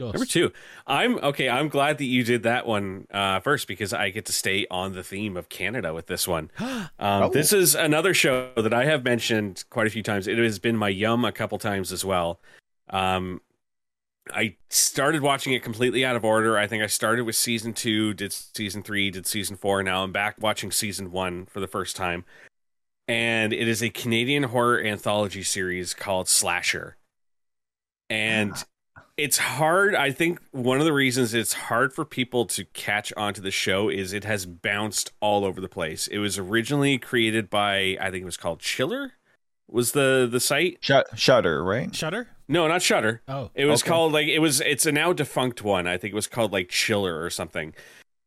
Number 0.00 0.24
two, 0.26 0.52
I'm 0.88 1.18
okay. 1.18 1.48
I'm 1.48 1.68
glad 1.68 1.98
that 1.98 2.04
you 2.06 2.24
did 2.24 2.42
that 2.42 2.66
one 2.66 3.06
uh, 3.12 3.38
first 3.38 3.68
because 3.68 3.92
I 3.92 4.10
get 4.10 4.24
to 4.26 4.32
stay 4.32 4.66
on 4.68 4.92
the 4.92 5.04
theme 5.04 5.36
of 5.36 5.48
Canada 5.48 5.94
with 5.94 6.06
this 6.08 6.26
one. 6.26 6.50
Um, 6.60 6.90
Oh. 6.98 7.28
This 7.30 7.52
is 7.52 7.74
another 7.76 8.12
show 8.12 8.50
that 8.56 8.74
I 8.74 8.84
have 8.86 9.04
mentioned 9.04 9.64
quite 9.70 9.86
a 9.86 9.90
few 9.90 10.02
times. 10.02 10.26
It 10.26 10.36
has 10.38 10.58
been 10.58 10.76
my 10.76 10.88
yum 10.88 11.24
a 11.24 11.30
couple 11.32 11.58
times 11.58 11.92
as 11.92 12.04
well. 12.04 12.40
Um, 12.90 13.40
I 14.32 14.56
started 14.68 15.22
watching 15.22 15.52
it 15.52 15.62
completely 15.62 16.04
out 16.04 16.16
of 16.16 16.24
order. 16.24 16.58
I 16.58 16.66
think 16.66 16.82
I 16.82 16.86
started 16.86 17.24
with 17.24 17.36
season 17.36 17.72
two, 17.72 18.14
did 18.14 18.32
season 18.32 18.82
three, 18.82 19.10
did 19.10 19.26
season 19.26 19.56
four. 19.56 19.82
Now 19.82 20.02
I'm 20.02 20.12
back 20.12 20.36
watching 20.40 20.72
season 20.72 21.12
one 21.12 21.46
for 21.46 21.60
the 21.60 21.68
first 21.68 21.94
time. 21.94 22.24
And 23.06 23.52
it 23.52 23.68
is 23.68 23.82
a 23.82 23.90
Canadian 23.90 24.44
horror 24.44 24.80
anthology 24.82 25.42
series 25.42 25.92
called 25.92 26.28
Slasher. 26.28 26.96
And 28.08 28.52
ah. 28.96 29.02
it's 29.16 29.38
hard. 29.38 29.94
I 29.94 30.10
think 30.10 30.40
one 30.52 30.78
of 30.78 30.84
the 30.84 30.92
reasons 30.92 31.34
it's 31.34 31.52
hard 31.52 31.92
for 31.92 32.04
people 32.04 32.46
to 32.46 32.64
catch 32.66 33.12
onto 33.14 33.42
the 33.42 33.50
show 33.50 33.88
is 33.88 34.12
it 34.12 34.24
has 34.24 34.46
bounced 34.46 35.12
all 35.20 35.44
over 35.44 35.60
the 35.60 35.68
place. 35.68 36.06
It 36.06 36.18
was 36.18 36.38
originally 36.38 36.98
created 36.98 37.50
by 37.50 37.98
I 38.00 38.10
think 38.10 38.22
it 38.22 38.26
was 38.26 38.36
called 38.38 38.60
Chiller. 38.60 39.12
Was 39.68 39.92
the 39.92 40.28
the 40.30 40.40
site? 40.40 40.78
Shut, 40.80 41.06
Shudder, 41.18 41.64
right? 41.64 41.94
Shudder? 41.94 42.28
No, 42.48 42.68
not 42.68 42.82
Shudder. 42.82 43.22
Oh, 43.26 43.50
It 43.54 43.64
was 43.64 43.82
Okay. 43.82 43.88
called 43.88 44.12
like 44.12 44.28
it 44.28 44.38
was. 44.38 44.60
It's 44.60 44.86
a 44.86 44.92
now 44.92 45.12
defunct 45.12 45.62
one. 45.62 45.86
I 45.86 45.96
think 45.96 46.12
it 46.12 46.14
was 46.16 46.26
called 46.26 46.52
like 46.52 46.68
Chiller 46.68 47.22
or 47.22 47.30
something. 47.30 47.74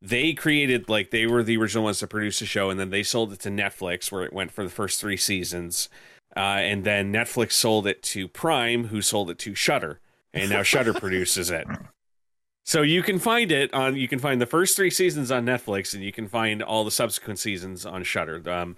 They 0.02 0.34
created 0.34 0.90
like 0.90 1.10
they 1.12 1.26
were 1.26 1.44
the 1.44 1.58
original 1.58 1.84
ones 1.84 2.00
to 2.00 2.08
produce 2.08 2.40
the 2.40 2.46
show, 2.46 2.70
and 2.70 2.80
then 2.80 2.90
they 2.92 3.04
sold 3.04 3.34
it 3.34 3.40
to 3.42 3.50
Netflix, 3.50 4.12
where 4.12 4.24
it 4.24 4.34
went 4.34 4.52
for 4.52 4.64
the 4.64 4.70
first 4.70 5.00
three 5.00 5.18
seasons. 5.18 5.90
Uh, 6.36 6.40
and 6.62 6.84
then 6.84 7.12
Netflix 7.12 7.54
sold 7.54 7.88
it 7.88 8.04
to 8.04 8.28
Prime, 8.28 8.86
who 8.90 9.02
sold 9.02 9.30
it 9.32 9.40
to 9.40 9.56
Shudder, 9.56 10.00
and 10.34 10.50
now 10.52 10.62
Shudder 10.62 10.94
produces 11.00 11.50
it. 11.50 11.66
So 12.64 12.82
you 12.82 13.02
can 13.02 13.18
find 13.18 13.52
it 13.52 13.74
on. 13.74 13.96
You 13.96 14.08
can 14.08 14.20
find 14.20 14.40
the 14.40 14.46
first 14.46 14.76
three 14.76 14.90
seasons 14.92 15.32
on 15.32 15.46
Netflix, 15.46 15.94
and 15.96 16.04
you 16.04 16.12
can 16.12 16.28
find 16.28 16.62
all 16.62 16.84
the 16.84 16.92
subsequent 16.92 17.40
seasons 17.40 17.86
on 17.86 18.04
Shudder. 18.04 18.48
Um, 18.50 18.76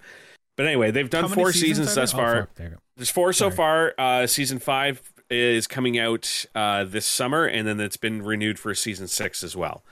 but 0.56 0.66
anyway, 0.66 0.90
they've 0.90 1.10
done 1.10 1.28
four 1.28 1.52
seasons, 1.52 1.94
there? 1.94 2.02
thus 2.02 2.14
Oh, 2.14 2.16
far. 2.18 2.40
fuck, 2.42 2.54
there 2.54 2.66
you 2.68 2.72
go. 2.74 2.80
There's 2.96 3.10
four 3.10 3.32
so 3.32 3.50
far. 3.50 3.94
Uh, 3.98 4.26
season 4.26 4.58
five 4.58 5.02
is 5.28 5.66
coming 5.66 5.98
out 5.98 6.44
uh, 6.54 6.84
this 6.84 7.04
summer, 7.04 7.44
and 7.46 7.66
then 7.66 7.80
it's 7.80 7.96
been 7.96 8.22
renewed 8.22 8.58
for 8.58 8.74
season 8.74 9.08
six 9.08 9.42
as 9.42 9.56
well. 9.56 9.82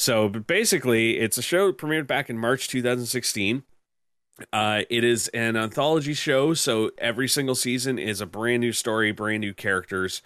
So, 0.00 0.30
but 0.30 0.46
basically, 0.46 1.18
it's 1.18 1.36
a 1.36 1.42
show 1.42 1.74
premiered 1.74 2.06
back 2.06 2.30
in 2.30 2.38
March 2.38 2.68
2016. 2.68 3.64
Uh, 4.50 4.80
it 4.88 5.04
is 5.04 5.28
an 5.28 5.58
anthology 5.58 6.14
show, 6.14 6.54
so 6.54 6.90
every 6.96 7.28
single 7.28 7.54
season 7.54 7.98
is 7.98 8.22
a 8.22 8.26
brand 8.26 8.62
new 8.62 8.72
story, 8.72 9.12
brand 9.12 9.42
new 9.42 9.52
characters, 9.52 10.22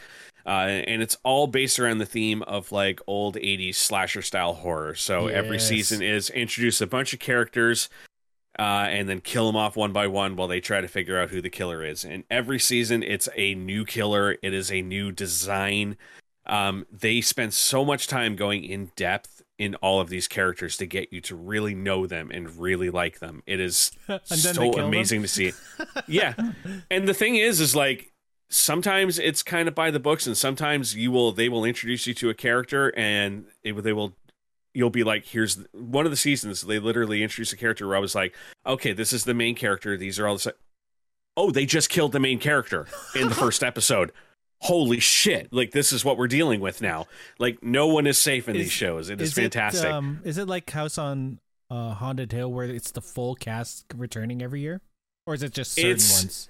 uh, 0.46 0.68
and 0.86 1.02
it's 1.02 1.16
all 1.24 1.48
based 1.48 1.80
around 1.80 1.98
the 1.98 2.06
theme 2.06 2.42
of 2.42 2.70
like 2.70 3.00
old 3.08 3.34
80s 3.34 3.74
slasher 3.74 4.22
style 4.22 4.54
horror. 4.54 4.94
So 4.94 5.26
every 5.26 5.58
season 5.58 6.02
is 6.02 6.30
introduce 6.30 6.80
a 6.80 6.86
bunch 6.86 7.12
of 7.12 7.18
characters 7.18 7.88
uh, 8.56 8.86
and 8.88 9.08
then 9.08 9.20
kill 9.20 9.48
them 9.48 9.56
off 9.56 9.74
one 9.74 9.92
by 9.92 10.06
one 10.06 10.36
while 10.36 10.46
they 10.46 10.60
try 10.60 10.82
to 10.82 10.88
figure 10.88 11.18
out 11.18 11.30
who 11.30 11.42
the 11.42 11.50
killer 11.50 11.84
is. 11.84 12.04
And 12.04 12.22
every 12.30 12.60
season, 12.60 13.02
it's 13.02 13.28
a 13.34 13.56
new 13.56 13.84
killer. 13.84 14.36
It 14.40 14.54
is 14.54 14.70
a 14.70 14.82
new 14.82 15.10
design. 15.10 15.96
Um, 16.46 16.86
they 16.92 17.20
spend 17.20 17.54
so 17.54 17.84
much 17.84 18.06
time 18.06 18.36
going 18.36 18.62
in 18.62 18.92
depth 18.94 19.33
in 19.58 19.74
all 19.76 20.00
of 20.00 20.08
these 20.08 20.26
characters 20.26 20.76
to 20.78 20.86
get 20.86 21.12
you 21.12 21.20
to 21.20 21.36
really 21.36 21.74
know 21.74 22.06
them 22.06 22.30
and 22.32 22.58
really 22.58 22.90
like 22.90 23.20
them. 23.20 23.42
It 23.46 23.60
is 23.60 23.92
And 24.08 24.20
then 24.28 24.28
they 24.30 24.36
so 24.36 24.60
kill 24.62 24.72
them? 24.72 24.84
amazing 24.86 25.22
to 25.22 25.28
see. 25.28 25.52
yeah, 26.08 26.34
and 26.90 27.06
the 27.08 27.14
thing 27.14 27.36
is, 27.36 27.60
is 27.60 27.76
like 27.76 28.12
sometimes 28.50 29.18
it's 29.18 29.42
kind 29.42 29.68
of 29.68 29.74
by 29.74 29.90
the 29.90 30.00
books, 30.00 30.26
and 30.26 30.36
sometimes 30.36 30.94
you 30.96 31.10
will 31.10 31.32
they 31.32 31.48
will 31.48 31.64
introduce 31.64 32.06
you 32.06 32.14
to 32.14 32.30
a 32.30 32.34
character, 32.34 32.92
and 32.96 33.46
it, 33.62 33.72
they 33.82 33.92
will 33.92 34.14
you'll 34.76 34.90
be 34.90 35.04
like, 35.04 35.24
here's 35.26 35.54
the- 35.56 35.68
one 35.72 36.04
of 36.04 36.10
the 36.10 36.16
seasons 36.16 36.62
they 36.62 36.80
literally 36.80 37.22
introduced 37.22 37.52
a 37.52 37.56
character 37.56 37.86
where 37.86 37.96
I 37.96 38.00
was 38.00 38.14
like, 38.16 38.34
okay, 38.66 38.92
this 38.92 39.12
is 39.12 39.22
the 39.24 39.34
main 39.34 39.54
character. 39.54 39.96
These 39.96 40.18
are 40.18 40.26
all 40.26 40.36
the. 40.36 40.54
Oh, 41.36 41.50
they 41.50 41.64
just 41.66 41.88
killed 41.88 42.12
the 42.12 42.20
main 42.20 42.38
character 42.40 42.86
in 43.14 43.28
the 43.28 43.34
first 43.36 43.62
episode. 43.62 44.10
Holy 44.64 44.98
shit! 45.00 45.52
Like 45.52 45.72
this 45.72 45.92
is 45.92 46.04
what 46.04 46.16
we're 46.16 46.26
dealing 46.28 46.60
with 46.60 46.80
now. 46.80 47.06
Like 47.38 47.62
no 47.62 47.86
one 47.86 48.06
is 48.06 48.18
safe 48.18 48.48
in 48.48 48.56
Is- 48.56 48.62
these 48.64 48.72
shows. 48.72 49.10
It 49.10 49.20
is, 49.20 49.28
Is 49.28 49.34
fantastic. 49.34 49.84
It, 49.84 49.92
um, 49.92 50.20
is 50.24 50.38
it 50.38 50.48
like 50.48 50.70
House 50.70 50.96
on 50.98 51.38
uh, 51.70 51.94
Haunted 51.94 52.32
Hill 52.32 52.50
where 52.52 52.64
it's 52.66 52.90
the 52.90 53.02
full 53.02 53.34
cast 53.34 53.84
returning 53.94 54.42
every 54.42 54.60
year? 54.60 54.80
Or 55.26 55.34
is 55.34 55.42
it 55.42 55.52
just 55.52 55.72
certain 55.72 55.90
It's- 55.92 56.22
ones? 56.22 56.48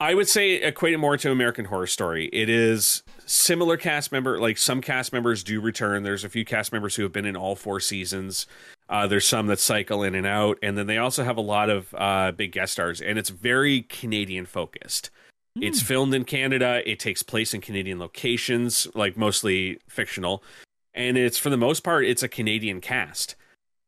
I 0.00 0.14
would 0.14 0.28
say 0.28 0.54
equate 0.54 0.94
it 0.94 0.98
more 0.98 1.16
to 1.16 1.30
American 1.30 1.66
Horror 1.66 1.86
Story. 1.86 2.26
It 2.32 2.48
is 2.48 3.04
similar 3.24 3.76
cast 3.76 4.10
member, 4.10 4.36
like 4.40 4.58
some 4.58 4.80
cast 4.80 5.12
members 5.12 5.44
do 5.44 5.60
return. 5.60 6.02
There's 6.02 6.24
a 6.24 6.28
few 6.28 6.44
cast 6.44 6.72
members 6.72 6.96
who 6.96 7.04
have 7.04 7.12
been 7.12 7.24
in 7.24 7.36
all 7.36 7.54
four 7.54 7.78
seasons. 7.78 8.48
Uh, 8.88 9.06
there's 9.06 9.24
some 9.28 9.46
that 9.46 9.60
cycle 9.60 10.02
in 10.02 10.16
and 10.16 10.26
out, 10.26 10.58
and 10.60 10.76
then 10.76 10.88
they 10.88 10.98
also 10.98 11.22
have 11.22 11.36
a 11.36 11.40
lot 11.42 11.70
of 11.70 11.94
uh, 11.96 12.32
big 12.32 12.50
guest 12.50 12.72
stars, 12.72 13.00
and 13.00 13.16
it's 13.16 13.30
very 13.30 13.82
Canadian 13.82 14.44
focused. 14.44 15.10
It's 15.60 15.80
Hmm. 15.80 15.86
filmed 15.86 16.14
in 16.14 16.24
Canada. 16.24 16.82
It 16.90 16.98
takes 16.98 17.22
place 17.22 17.52
in 17.52 17.60
Canadian 17.60 17.98
locations, 17.98 18.86
like 18.94 19.16
mostly 19.16 19.78
fictional, 19.88 20.42
and 20.94 21.18
it's 21.18 21.38
for 21.38 21.50
the 21.50 21.56
most 21.58 21.80
part 21.80 22.04
it's 22.04 22.22
a 22.22 22.28
Canadian 22.28 22.80
cast. 22.80 23.34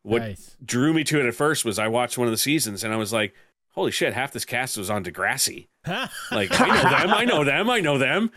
What 0.02 0.20
Nice. 0.22 0.56
drew 0.64 0.92
me 0.92 1.04
to 1.04 1.18
it 1.20 1.26
at 1.26 1.34
first 1.34 1.64
was 1.64 1.78
I 1.78 1.88
watched 1.88 2.18
one 2.18 2.26
of 2.28 2.32
the 2.32 2.38
seasons 2.38 2.84
and 2.84 2.92
I 2.92 2.96
was 2.96 3.12
like, 3.12 3.34
"Holy 3.72 3.90
shit! 3.90 4.12
Half 4.12 4.32
this 4.32 4.44
cast 4.44 4.76
was 4.76 4.90
on 4.90 5.02
Degrassi." 5.04 5.66
Like 6.30 6.50
I 6.60 6.66
know 6.82 6.90
them, 6.90 7.14
I 7.14 7.24
know 7.24 7.44
them, 7.44 7.70
I 7.70 7.80
know 7.80 7.98
them. 7.98 8.30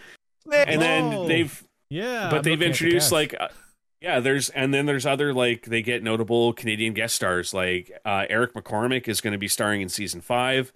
And 0.49 0.69
Whoa. 0.69 0.79
then 0.79 1.27
they've, 1.27 1.63
yeah, 1.89 2.29
but 2.29 2.37
I'm 2.37 2.41
they've 2.43 2.51
looking 2.51 2.53
at 2.53 2.59
the 2.59 2.65
introduced 2.65 3.11
like, 3.11 3.35
uh, 3.37 3.49
yeah, 3.99 4.19
there's, 4.21 4.49
and 4.51 4.73
then 4.73 4.85
there's 4.85 5.05
other 5.05 5.33
like 5.33 5.63
they 5.65 5.81
get 5.81 6.03
notable 6.03 6.53
Canadian 6.53 6.93
guest 6.93 7.15
stars 7.15 7.53
like 7.53 7.91
uh, 8.05 8.25
Eric 8.29 8.53
McCormack 8.53 9.09
is 9.09 9.19
going 9.19 9.33
to 9.33 9.37
be 9.37 9.49
starring 9.49 9.81
in 9.81 9.89
season 9.89 10.21
five. 10.21 10.71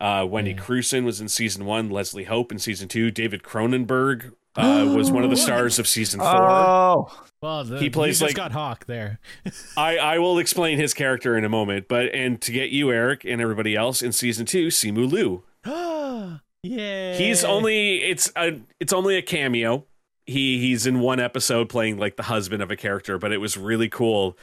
Uh, 0.00 0.26
Wendy 0.28 0.50
Yeah. 0.52 0.58
Cruson 0.58 1.04
was 1.04 1.20
in 1.20 1.28
season 1.28 1.64
one. 1.64 1.88
Leslie 1.90 2.24
Hope 2.24 2.52
in 2.52 2.58
season 2.58 2.88
two. 2.88 3.10
David 3.10 3.42
Cronenberg 3.42 4.32
uh, 4.56 4.92
was 4.94 5.10
one 5.10 5.24
of 5.24 5.30
the 5.30 5.36
stars 5.36 5.78
of 5.78 5.86
season 5.88 6.20
four. 6.20 6.28
Oh, 6.28 7.22
well, 7.42 7.64
the, 7.64 7.78
he 7.78 7.88
plays, 7.90 8.20
you 8.20 8.26
like- 8.26 8.36
just 8.36 8.36
got 8.36 8.52
Hawk 8.52 8.86
there. 8.86 9.18
I, 9.76 9.96
I 9.98 10.18
will 10.18 10.38
explain 10.38 10.78
his 10.78 10.92
character 10.94 11.36
in 11.36 11.44
a 11.44 11.48
moment, 11.48 11.86
but 11.88 12.14
and 12.14 12.40
to 12.42 12.52
get 12.52 12.70
you, 12.70 12.92
Eric, 12.92 13.24
and 13.24 13.40
everybody 13.40 13.74
else 13.76 14.02
in 14.02 14.12
season 14.12 14.44
two, 14.46 14.68
Simu 14.68 15.10
Liu. 15.10 15.42
yeah, 16.62 17.14
He's 17.16 17.44
only 17.44 18.02
it's 18.02 18.30
a 18.36 18.60
it's 18.80 18.92
only 18.92 19.16
a 19.16 19.22
cameo. 19.22 19.84
He 20.26 20.58
he's 20.60 20.86
in 20.86 21.00
one 21.00 21.20
episode 21.20 21.68
playing 21.68 21.98
like 21.98 22.16
the 22.16 22.24
husband 22.24 22.62
of 22.62 22.70
a 22.70 22.76
character, 22.76 23.18
but 23.18 23.32
it 23.32 23.38
was 23.38 23.56
really 23.56 23.88
cool 23.88 24.36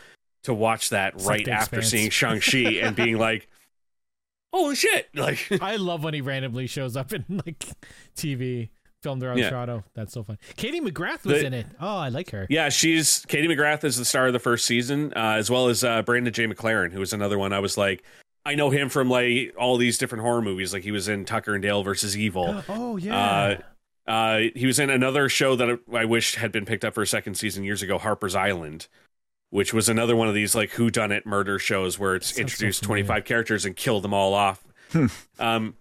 to 0.44 0.54
watch 0.54 0.90
that 0.90 1.16
It's 1.16 1.26
right 1.26 1.46
The 1.46 1.52
after 1.52 1.78
Expanse. 1.78 1.92
seeing 1.92 2.10
Shang 2.10 2.40
Chi 2.40 2.80
and 2.86 2.96
being 2.96 3.18
like, 3.30 3.48
"Holy 4.54 4.76
shit!" 4.76 5.10
Like, 5.16 5.48
I 5.62 5.76
love 5.78 6.04
when 6.04 6.14
he 6.14 6.22
randomly 6.22 6.68
shows 6.68 6.96
up 6.96 7.12
in 7.12 7.26
like 7.46 7.64
TV 8.16 8.70
filmed 9.02 9.22
around 9.24 9.38
Yeah. 9.38 9.50
Toronto. 9.50 9.84
That's 9.96 10.14
so 10.14 10.24
fun. 10.24 10.38
Katie 10.56 10.80
McGrath 10.80 11.26
was 11.26 11.40
The- 11.42 11.46
in 11.48 11.54
it. 11.54 11.66
Oh, 11.80 11.98
I 11.98 12.08
like 12.10 12.30
her. 12.32 12.48
yeah, 12.50 12.70
she's 12.70 13.26
Katie 13.28 13.48
McGrath 13.50 13.84
is 13.84 13.98
the 13.98 14.06
star 14.06 14.28
of 14.28 14.34
the 14.34 14.40
first 14.40 14.66
season, 14.66 15.12
uh, 15.16 15.34
as 15.38 15.50
well 15.50 15.68
as 15.68 15.84
uh, 15.84 16.02
Brandon 16.04 16.32
J. 16.32 16.48
McLaren, 16.48 16.92
who 16.94 17.00
was 17.00 17.12
another 17.12 17.38
one. 17.38 17.52
I 17.52 17.60
was 17.60 17.78
like, 17.78 18.04
I 18.46 18.56
know 18.56 18.70
him 18.70 18.90
from 18.90 19.10
like 19.10 19.54
all 19.58 19.76
these 19.78 19.98
different 19.98 20.22
horror 20.24 20.42
movies. 20.42 20.72
Like 20.74 20.84
he 20.84 20.92
was 20.92 21.08
in 21.10 21.26
Tucker 21.26 21.54
and 21.54 21.62
Dale 21.62 21.84
versus 21.84 22.18
Evil. 22.18 22.64
Oh 22.70 22.96
yeah. 22.98 23.58
Uh, 24.06 24.40
he 24.54 24.66
was 24.66 24.80
in 24.80 24.90
another 24.90 25.30
show 25.30 25.56
that 25.56 25.80
I 25.94 26.04
wish 26.04 26.36
had 26.36 26.52
been 26.52 26.66
picked 26.66 26.84
up 26.84 26.94
for 26.94 27.02
a 27.02 27.08
second 27.08 27.36
season 27.36 27.64
years 27.64 27.82
ago, 27.82 27.98
Harper's 27.98 28.36
Island, 28.36 28.88
which 29.54 29.72
was 29.74 29.88
another 29.88 30.16
one 30.16 30.28
of 30.28 30.34
these 30.34 30.56
like 30.56 30.72
who 30.72 30.90
done 30.90 31.12
it 31.12 31.26
murder 31.28 31.60
shows 31.60 32.00
where 32.00 32.16
it's 32.16 32.30
That 32.32 32.36
sounds 32.38 32.38
so 32.38 32.42
introduced 32.66 32.84
25 32.84 33.24
characters 33.24 33.66
and 33.66 33.76
kill 33.76 34.02
them 34.02 34.14
all 34.14 34.34
off. 34.34 34.66
um, 35.40 35.76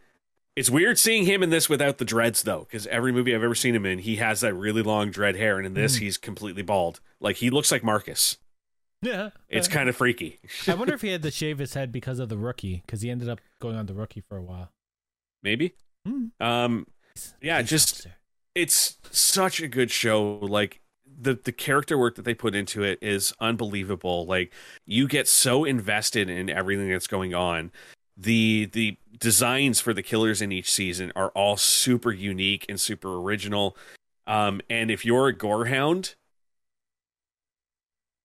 it's 0.54 0.68
weird 0.68 0.98
seeing 0.98 1.24
him 1.24 1.42
in 1.42 1.48
this 1.48 1.70
without 1.70 1.96
the 1.96 2.04
dreads 2.04 2.42
though, 2.42 2.60
because 2.68 2.86
every 2.88 3.10
movie 3.12 3.34
I've 3.34 3.42
ever 3.42 3.54
seen 3.54 3.74
him 3.74 3.86
in, 3.86 4.00
he 4.00 4.16
has 4.16 4.40
that 4.42 4.52
really 4.52 4.82
long 4.82 5.10
dread 5.10 5.36
hair, 5.36 5.56
and 5.56 5.66
in 5.66 5.72
this, 5.72 5.96
Mm. 5.96 6.00
he's 6.00 6.18
completely 6.18 6.60
bald. 6.62 7.00
Like 7.18 7.36
he 7.36 7.48
looks 7.48 7.72
like 7.72 7.82
Marcus. 7.82 8.36
yeah. 9.00 9.30
It's 9.48 9.68
kind 9.68 9.88
of 9.88 9.96
freaky. 9.96 10.38
I 10.68 10.74
wonder 10.74 10.92
if 10.98 11.00
he 11.00 11.08
had 11.08 11.22
to 11.22 11.30
shave 11.30 11.56
his 11.58 11.72
head 11.72 11.90
because 11.92 12.18
of 12.18 12.28
the 12.28 12.36
rookie, 12.36 12.82
because 12.84 13.00
he 13.00 13.08
ended 13.10 13.30
up 13.30 13.40
going 13.58 13.76
on 13.76 13.86
the 13.86 13.94
rookie 13.94 14.20
for 14.20 14.36
a 14.36 14.42
while. 14.42 14.70
Maybe. 15.42 15.72
Hmm. 16.06 16.26
Um, 16.38 16.86
Yeah, 17.40 17.56
Police 17.56 17.70
just- 17.70 17.92
officer. 17.94 18.14
it's 18.54 18.98
such 19.10 19.62
a 19.62 19.66
good 19.68 19.90
show 19.90 20.34
like 20.42 20.82
the 21.22 21.38
the 21.44 21.52
character 21.52 21.96
work 21.96 22.16
that 22.16 22.24
they 22.24 22.34
put 22.34 22.54
into 22.54 22.82
it 22.82 22.98
is 23.00 23.32
unbelievable 23.40 24.26
like 24.26 24.52
you 24.86 25.06
get 25.06 25.28
so 25.28 25.64
invested 25.64 26.28
in 26.28 26.50
everything 26.50 26.90
that's 26.90 27.06
going 27.06 27.34
on 27.34 27.70
the 28.16 28.66
the 28.72 28.96
designs 29.18 29.80
for 29.80 29.94
the 29.94 30.02
killers 30.02 30.42
in 30.42 30.50
each 30.52 30.70
season 30.70 31.12
are 31.14 31.30
all 31.30 31.56
super 31.56 32.12
unique 32.12 32.66
and 32.68 32.80
super 32.80 33.20
original 33.20 33.76
um 34.26 34.60
and 34.68 34.90
if 34.90 35.04
you're 35.04 35.28
a 35.28 35.34
gorehound 35.34 36.14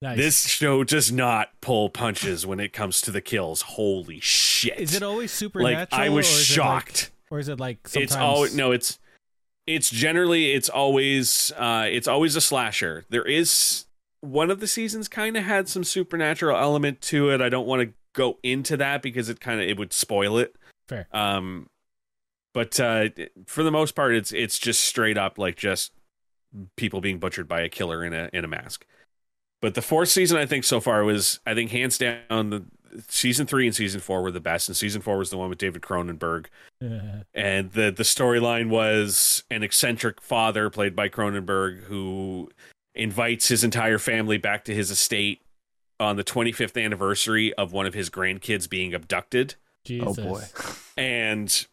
nice. 0.02 0.18
this 0.18 0.48
show 0.48 0.84
does 0.84 1.12
not 1.12 1.50
pull 1.62 1.90
punches 1.90 2.46
when 2.46 2.60
it 2.60 2.74
comes 2.74 3.00
to 3.02 3.12
the 3.12 3.22
kills 3.22 3.62
holy 3.62 4.20
shit 4.20 4.80
is 4.80 4.96
it 4.96 5.04
always 5.04 5.32
supernatural? 5.32 5.80
like 5.82 5.94
i 5.94 6.10
was 6.10 6.28
or 6.28 6.44
shocked 6.44 7.04
like- 7.04 7.12
or 7.30 7.40
is 7.40 7.50
it 7.50 7.60
like 7.60 7.88
sometimes? 7.88 8.12
it's 8.12 8.16
all 8.16 8.48
no 8.56 8.72
it's 8.72 8.98
it's 9.68 9.90
generally 9.90 10.54
it's 10.54 10.70
always 10.70 11.52
uh 11.58 11.86
it's 11.88 12.08
always 12.08 12.36
a 12.36 12.42
slasher. 12.42 13.06
There 13.10 13.26
is 13.26 13.86
one 14.22 14.50
of 14.50 14.60
the 14.60 14.68
seasons 14.68 15.08
kind 15.08 15.38
of 15.38 15.44
had 15.44 15.70
some 15.70 15.84
supernatural 15.84 16.58
element 16.58 17.02
to 17.02 17.30
it. 17.30 17.42
I 17.42 17.50
don't 17.50 17.68
want 17.68 17.84
to 17.84 17.94
go 18.14 18.40
into 18.42 18.78
that 18.78 19.02
because 19.02 19.30
it 19.30 19.40
kind 19.40 19.62
of 19.62 19.68
it 19.68 19.78
would 19.78 19.94
spoil 19.94 20.38
it. 20.38 20.56
Fair. 20.88 21.08
um 21.12 21.68
but 22.54 22.80
uh 22.80 23.10
for 23.46 23.62
the 23.62 23.72
most 23.72 23.94
part 23.94 24.16
it's 24.16 24.32
it's 24.32 24.58
just 24.58 24.84
straight 24.84 25.18
up 25.18 25.38
like 25.38 25.58
just 25.58 25.92
people 26.78 27.02
being 27.02 27.20
butchered 27.20 27.48
by 27.48 27.62
a 27.62 27.70
killer 27.70 28.04
in 28.04 28.14
a 28.14 28.30
in 28.34 28.46
a 28.46 28.48
mask. 28.48 28.86
But 29.62 29.74
the 29.74 29.82
fourth 29.82 30.10
season, 30.10 30.38
I 30.38 30.46
think 30.46 30.64
so 30.64 30.80
far 30.80 31.04
was, 31.04 31.40
I 31.46 31.56
think 31.56 31.72
hands 31.72 31.98
down, 31.98 32.52
the 32.52 32.64
season 33.08 33.48
three 33.48 33.66
and 33.66 33.76
season 33.76 34.00
four 34.02 34.22
were 34.22 34.32
the 34.32 34.40
best, 34.40 34.68
and 34.70 34.76
season 34.76 35.02
four 35.02 35.18
was 35.18 35.30
the 35.30 35.38
one 35.38 35.50
with 35.50 35.58
David 35.58 35.82
Cronenberg. 35.82 36.48
and 36.82 37.72
the 37.72 37.92
the 37.92 38.04
storyline 38.04 38.70
was 38.70 39.44
an 39.50 39.64
eccentric 39.64 40.22
father 40.22 40.70
played 40.70 40.96
by 40.96 41.10
Cronenberg 41.10 41.84
who 41.84 42.50
invites 42.94 43.48
his 43.48 43.64
entire 43.64 44.00
family 44.00 44.38
back 44.38 44.66
to 44.66 44.74
his 44.74 44.92
estate 44.92 45.42
on 46.00 46.16
the 46.16 46.24
25th 46.24 46.84
anniversary 46.84 47.54
of 47.56 47.72
one 47.72 47.86
of 47.86 47.94
his 47.94 48.10
grandkids 48.10 48.70
being 48.70 48.94
abducted 48.94 49.56
Jesus. 49.86 50.18
Oh 50.20 50.24
boy. 50.24 50.44
and 50.98 51.66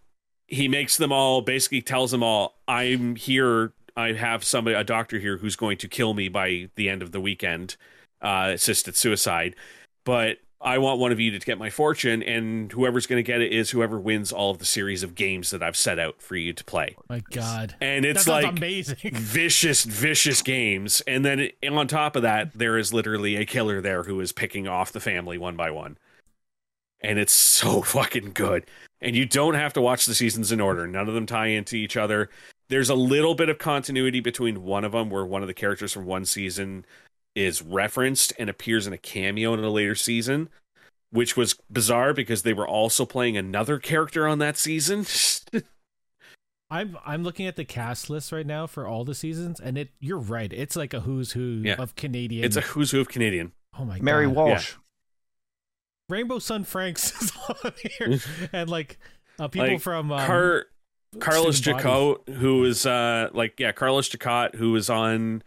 he 0.46 0.68
makes 0.68 0.96
them 0.96 1.12
all 1.12 1.40
basically 1.42 1.82
tells 1.82 2.10
them 2.10 2.22
all 2.22 2.58
i'm 2.68 3.16
here 3.16 3.72
i 3.96 4.12
have 4.12 4.44
somebody 4.44 4.76
a 4.76 4.84
doctor 4.84 5.18
here 5.18 5.38
who's 5.38 5.56
going 5.56 5.76
to 5.78 5.88
kill 5.88 6.14
me 6.14 6.28
by 6.28 6.68
the 6.76 6.88
end 6.88 7.02
of 7.02 7.12
the 7.12 7.20
weekend 7.20 7.76
uh 8.22 8.50
assisted 8.52 8.94
suicide 8.96 9.56
but 10.04 10.38
i 10.64 10.78
want 10.78 10.98
one 10.98 11.12
of 11.12 11.20
you 11.20 11.30
to 11.30 11.38
get 11.38 11.58
my 11.58 11.70
fortune 11.70 12.22
and 12.22 12.72
whoever's 12.72 13.06
going 13.06 13.22
to 13.22 13.26
get 13.26 13.40
it 13.40 13.52
is 13.52 13.70
whoever 13.70 14.00
wins 14.00 14.32
all 14.32 14.50
of 14.50 14.58
the 14.58 14.64
series 14.64 15.02
of 15.02 15.14
games 15.14 15.50
that 15.50 15.62
i've 15.62 15.76
set 15.76 15.98
out 15.98 16.20
for 16.20 16.34
you 16.36 16.52
to 16.52 16.64
play. 16.64 16.96
My 17.08 17.20
God. 17.30 17.76
and 17.80 18.04
it's 18.04 18.26
like 18.26 18.46
amazing. 18.46 18.96
vicious 19.12 19.84
vicious 19.84 20.42
games. 20.42 21.02
And 21.06 21.24
then 21.24 21.38
it- 21.40 21.56
on 21.68 21.86
top 21.86 22.16
of 22.16 22.22
that 22.22 22.52
there 22.54 22.76
is 22.78 22.92
literally 22.92 23.36
a 23.36 23.44
killer 23.46 23.80
there 23.80 24.02
who 24.04 24.18
is 24.20 24.32
picking 24.32 24.66
off 24.66 24.90
the 24.92 25.00
family 25.00 25.38
one 25.38 25.54
by 25.56 25.70
one. 25.70 25.98
And 27.00 27.18
it's 27.18 27.32
so 27.34 27.82
fucking 27.94 28.32
good. 28.32 28.64
And 29.00 29.14
you 29.14 29.26
don't 29.26 29.54
have 29.54 29.74
to 29.74 29.82
watch 29.82 30.06
the 30.06 30.14
seasons 30.14 30.50
in 30.50 30.60
order. 30.60 30.86
None 30.86 31.08
of 31.08 31.14
them 31.14 31.26
tie 31.26 31.48
into 31.48 31.76
each 31.76 31.96
other. 31.96 32.30
There's 32.68 32.88
a 32.88 32.94
little 32.94 33.34
bit 33.34 33.50
of 33.50 33.58
continuity 33.58 34.20
between 34.20 34.62
one 34.64 34.84
of 34.84 34.92
them 34.92 35.10
where 35.10 35.26
one 35.26 35.42
of 35.42 35.48
the 35.48 35.52
characters 35.54 35.92
from 35.92 36.06
one 36.06 36.24
season 36.24 36.86
is 37.34 37.62
referenced 37.62 38.32
and 38.38 38.48
appears 38.48 38.86
in 38.86 38.92
a 38.92 38.98
cameo 38.98 39.54
in 39.54 39.62
a 39.62 39.70
later 39.70 39.94
season 39.94 40.48
which 41.10 41.36
was 41.36 41.54
bizarre 41.70 42.12
because 42.12 42.42
they 42.42 42.52
were 42.52 42.66
also 42.66 43.04
playing 43.06 43.36
another 43.36 43.78
character 43.78 44.26
on 44.26 44.38
that 44.38 44.56
season 44.56 45.04
I'm 46.70 46.96
I'm 47.04 47.22
looking 47.22 47.46
at 47.46 47.56
the 47.56 47.64
cast 47.64 48.10
list 48.10 48.32
right 48.32 48.46
now 48.46 48.66
for 48.66 48.86
all 48.86 49.04
the 49.04 49.14
seasons, 49.14 49.60
and 49.60 49.76
it 49.78 49.90
you're 50.00 50.18
right. 50.18 50.52
It's 50.52 50.74
like 50.74 50.94
a 50.94 51.00
who's 51.00 51.32
who 51.32 51.60
Yeah. 51.62 51.74
of 51.74 51.94
Canadian. 51.94 52.44
it's 52.44 52.56
a 52.56 52.62
who's 52.62 52.90
who 52.90 53.00
of 53.00 53.08
canadian 53.08 53.52
oh 53.78 53.84
my 53.84 53.98
God. 53.98 54.02
Mary 54.02 54.26
God. 54.26 54.34
Walsh. 54.34 54.72
Rainbow 56.08 56.38
Sun 56.38 56.64
Franks 56.64 57.12
is 57.22 57.32
on 57.48 57.72
here, 57.98 58.18
and 58.52 58.68
like 58.68 58.98
uh, 59.38 59.48
people 59.48 59.68
Like, 59.68 59.80
from 59.82 60.10
um, 60.10 60.26
Car- 60.26 60.66
Carlos 61.20 61.60
Jacot, 61.60 62.28
who 62.28 62.64
is 62.64 62.86
uh 62.86 63.28
like 63.32 63.60
yeah, 63.60 63.72
Carlos 63.72 64.08
Jacot, 64.08 64.54
who 64.56 64.74
is 64.74 64.90
on 64.90 65.42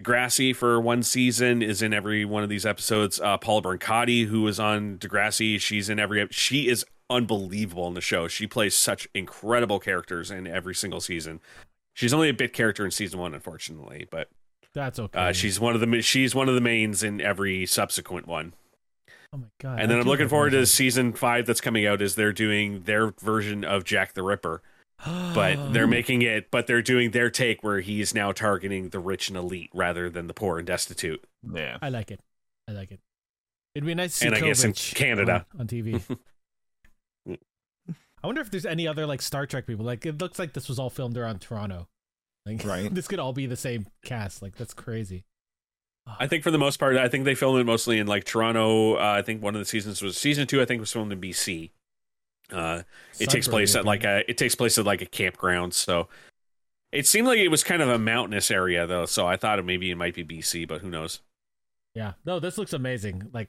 Degrassi 0.00 0.54
for 0.54 0.80
one 0.80 1.02
season, 1.02 1.62
is 1.62 1.80
in 1.80 1.94
every 1.94 2.24
one 2.24 2.42
of 2.42 2.48
these 2.48 2.66
episodes. 2.66 3.18
Uh, 3.18 3.38
Paula 3.38 3.62
Brancati, 3.62 4.26
who 4.26 4.46
is 4.46 4.60
on 4.60 4.98
Degrassi, 4.98 5.58
she's 5.60 5.88
in 5.88 5.98
every. 5.98 6.26
She 6.30 6.68
is 6.68 6.84
unbelievable 7.08 7.88
in 7.88 7.94
the 7.94 8.00
show. 8.00 8.28
She 8.28 8.46
plays 8.46 8.74
such 8.74 9.08
incredible 9.14 9.78
characters 9.78 10.30
in 10.30 10.46
every 10.46 10.74
single 10.74 11.00
season. 11.00 11.40
She's 11.94 12.12
only 12.12 12.28
a 12.28 12.34
bit 12.34 12.52
character 12.52 12.84
in 12.84 12.90
season 12.90 13.18
one, 13.20 13.32
unfortunately, 13.32 14.06
but 14.10 14.28
That's 14.74 14.98
okay. 14.98 15.18
uh, 15.18 15.32
she's 15.32 15.58
one 15.58 15.74
of 15.74 15.80
the 15.80 16.02
she's 16.02 16.34
one 16.34 16.48
of 16.48 16.54
the 16.54 16.60
mains 16.60 17.02
in 17.02 17.22
every 17.22 17.64
subsequent 17.64 18.26
one. 18.26 18.52
oh 19.32 19.38
my 19.38 19.46
god. 19.58 19.80
And 19.80 19.90
then 19.90 19.96
I 19.96 20.00
I'm 20.02 20.06
looking 20.06 20.28
forward 20.28 20.50
to 20.50 20.66
season 20.66 21.14
five 21.14 21.46
that's 21.46 21.62
coming 21.62 21.86
out. 21.86 22.02
Is 22.02 22.16
they're 22.16 22.34
doing 22.34 22.82
their 22.82 23.12
version 23.22 23.64
of 23.64 23.84
Jack 23.84 24.12
the 24.12 24.22
Ripper 24.22 24.60
but 25.04 25.72
they're 25.72 25.86
making 25.98 26.22
it 26.22 26.50
but 26.50 26.66
they're 26.66 26.82
doing 26.82 27.10
their 27.10 27.30
take 27.30 27.62
where 27.62 27.80
he's 27.80 28.14
now 28.14 28.32
targeting 28.32 28.88
the 28.90 28.98
rich 28.98 29.28
and 29.28 29.36
elite 29.36 29.70
rather 29.74 30.08
than 30.10 30.26
the 30.26 30.34
poor 30.34 30.58
and 30.58 30.66
destitute 30.66 31.22
Yeah. 31.54 31.78
I 31.82 31.88
like 31.90 32.10
it. 32.10 32.20
I 32.68 32.72
like 32.72 32.90
it. 32.90 33.00
It'd 33.74 33.86
be 33.86 33.94
nice 33.94 34.12
to 34.12 34.16
see 34.18 34.26
And 34.26 34.34
I 34.34 34.40
guess 34.40 34.64
in 34.64 34.72
Canada. 34.72 35.46
on, 35.54 35.60
on 35.62 35.66
TV. 35.66 36.02
I 37.28 38.26
wonder 38.26 38.40
if 38.40 38.50
there's 38.50 38.66
any 38.66 38.88
other 38.88 39.06
like 39.06 39.22
Star 39.22 39.46
Trek 39.46 39.66
people. 39.66 39.84
Like 39.84 40.04
it 40.06 40.18
looks 40.18 40.38
like 40.38 40.52
this 40.54 40.68
was 40.68 40.78
all 40.78 40.90
filmed 40.90 41.16
around 41.16 41.40
Toronto. 41.40 41.88
Like 42.46 42.64
Right. 42.64 42.92
this 42.92 43.06
could 43.06 43.18
all 43.18 43.32
be 43.32 43.46
the 43.46 43.56
same 43.56 43.86
cast. 44.04 44.42
Like 44.42 44.56
that's 44.56 44.74
crazy. 44.74 45.24
i 46.20 46.26
think 46.28 46.44
for 46.44 46.52
the 46.52 46.58
most 46.58 46.78
part 46.78 46.96
i 46.96 47.08
think 47.08 47.24
they 47.24 47.34
filmed 47.34 47.58
it 47.60 47.64
mostly 47.64 47.98
in 47.98 48.06
like 48.06 48.22
toronto 48.22 48.94
uh, 48.94 49.14
i 49.18 49.22
think 49.22 49.42
one 49.42 49.56
of 49.56 49.58
the 49.58 49.64
seasons 49.64 50.00
was 50.00 50.16
season 50.16 50.46
two 50.46 50.62
i 50.62 50.64
think 50.64 50.78
was 50.78 50.92
filmed 50.92 51.10
in 51.12 51.20
bc 51.20 51.70
uh, 52.52 52.82
it 53.18 53.28
takes 53.30 53.48
place 53.48 53.74
at 53.74 53.84
like 53.84 54.04
a 54.04 54.28
it 54.30 54.38
takes 54.38 54.54
place 54.54 54.78
at 54.78 54.84
like 54.84 55.02
a 55.02 55.06
campground 55.06 55.74
so 55.74 56.08
it 56.92 57.06
seemed 57.06 57.26
like 57.26 57.38
it 57.38 57.48
was 57.48 57.64
kind 57.64 57.82
of 57.82 57.88
a 57.88 57.98
mountainous 57.98 58.50
area 58.50 58.86
though 58.86 59.04
so 59.06 59.26
i 59.26 59.36
thought 59.36 59.58
it 59.58 59.64
maybe 59.64 59.90
it 59.90 59.96
might 59.96 60.14
be 60.14 60.24
bc 60.24 60.66
but 60.68 60.80
who 60.80 60.88
knows 60.90 61.20
Yeah. 61.94 62.12
No, 62.24 62.38
this 62.40 62.58
looks 62.58 62.72
amazing. 62.74 63.30
Like, 63.32 63.48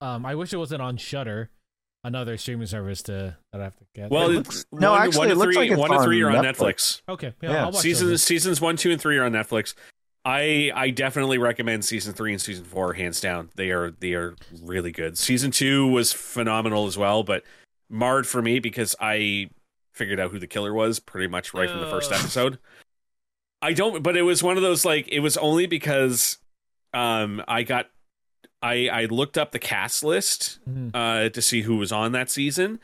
um, 0.00 0.26
I 0.26 0.34
wish 0.34 0.52
it 0.52 0.56
wasn't 0.56 0.82
on 0.82 0.96
Shudder, 0.96 1.50
another 2.02 2.36
streaming 2.36 2.66
service 2.66 3.02
to 3.04 3.36
that 3.52 3.60
I 3.60 3.64
have 3.64 3.76
to 3.76 3.84
get. 3.94 4.10
well 4.10 4.28
It 4.30 4.32
it 4.32 4.36
looks- 4.38 4.64
no, 4.72 4.90
one, 4.90 5.02
actually, 5.02 5.18
one 5.18 5.26
it 5.28 5.30
to 5.30 5.38
looks 5.38 5.46
three 5.54 5.56
like 5.56 5.70
it's 5.70 5.80
one 5.80 5.90
to 5.92 6.02
three 6.04 6.22
on 6.24 6.34
are 6.34 6.38
on 6.38 6.44
Netflix. 6.44 7.00
netflix 7.06 7.12
okay. 7.12 7.32
Yeah. 7.40 7.50
yeah, 7.52 7.64
I'll 7.66 7.72
watch 7.72 7.82
seasons 7.82 8.10
those. 8.10 8.22
seasons 8.22 8.60
one, 8.60 8.76
two, 8.76 8.90
and 8.90 9.00
three 9.00 9.16
are 9.16 9.24
on 9.24 9.32
Netflix. 9.32 9.74
I 10.24 10.72
I 10.74 10.90
definitely 10.90 11.38
recommend 11.38 11.84
season 11.84 12.14
three 12.14 12.32
and 12.32 12.40
season 12.42 12.64
four 12.64 12.94
hands 12.94 13.20
down. 13.20 13.50
They 13.54 13.70
are 13.70 13.92
they 13.92 14.14
are 14.14 14.34
really 14.60 14.90
good. 14.90 15.16
Season 15.16 15.50
two 15.52 15.86
was 15.86 16.12
phenomenal 16.12 16.86
as 16.86 16.98
well, 16.98 17.22
but 17.22 17.44
marred 17.88 18.26
for 18.26 18.40
me 18.42 18.58
because 18.58 18.94
I 19.00 19.50
figured 19.92 20.18
out 20.20 20.30
who 20.32 20.38
the 20.38 20.46
killer 20.46 20.72
was 20.74 20.98
pretty 21.00 21.28
much 21.28 21.54
right 21.54 21.68
from 21.70 21.80
the 21.80 21.86
first 21.90 22.10
episode. 22.12 22.58
I 23.62 23.72
don't, 23.72 24.02
but 24.02 24.16
it 24.16 24.22
was 24.22 24.42
one 24.42 24.56
of 24.56 24.62
those 24.62 24.84
like 24.84 25.08
it 25.08 25.20
was 25.20 25.36
only 25.36 25.66
because 25.66 26.38
um 26.92 27.42
I 27.48 27.62
got 27.62 27.90
I 28.62 28.88
I 28.88 29.04
looked 29.06 29.38
up 29.38 29.52
the 29.52 29.58
cast 29.58 30.02
list 30.04 30.58
Mhm. 30.68 30.90
uh, 30.94 31.28
to 31.30 31.40
see 31.42 31.62
who 31.62 31.76
was 31.76 31.92
on 31.92 32.12
that 32.12 32.30
season, 32.30 32.80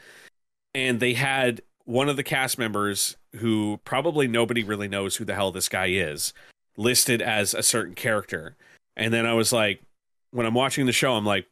and 0.74 1.00
they 1.00 1.14
had 1.14 1.62
one 1.84 2.08
of 2.08 2.16
the 2.16 2.22
cast 2.22 2.58
members 2.58 3.16
who 3.36 3.80
probably 3.84 4.28
nobody 4.28 4.62
really 4.62 4.88
knows 4.88 5.16
who 5.16 5.24
the 5.24 5.34
hell 5.34 5.50
this 5.50 5.68
guy 5.68 5.86
is 5.86 6.32
listed 6.76 7.20
as 7.20 7.52
a 7.54 7.62
certain 7.62 7.94
character, 7.94 8.56
and 8.96 9.12
then 9.12 9.26
I 9.26 9.34
was 9.34 9.52
like, 9.52 9.82
when 10.30 10.46
I'm 10.46 10.54
watching 10.54 10.86
the 10.86 10.92
show, 10.92 11.14
I'm 11.14 11.26
like, 11.26 11.46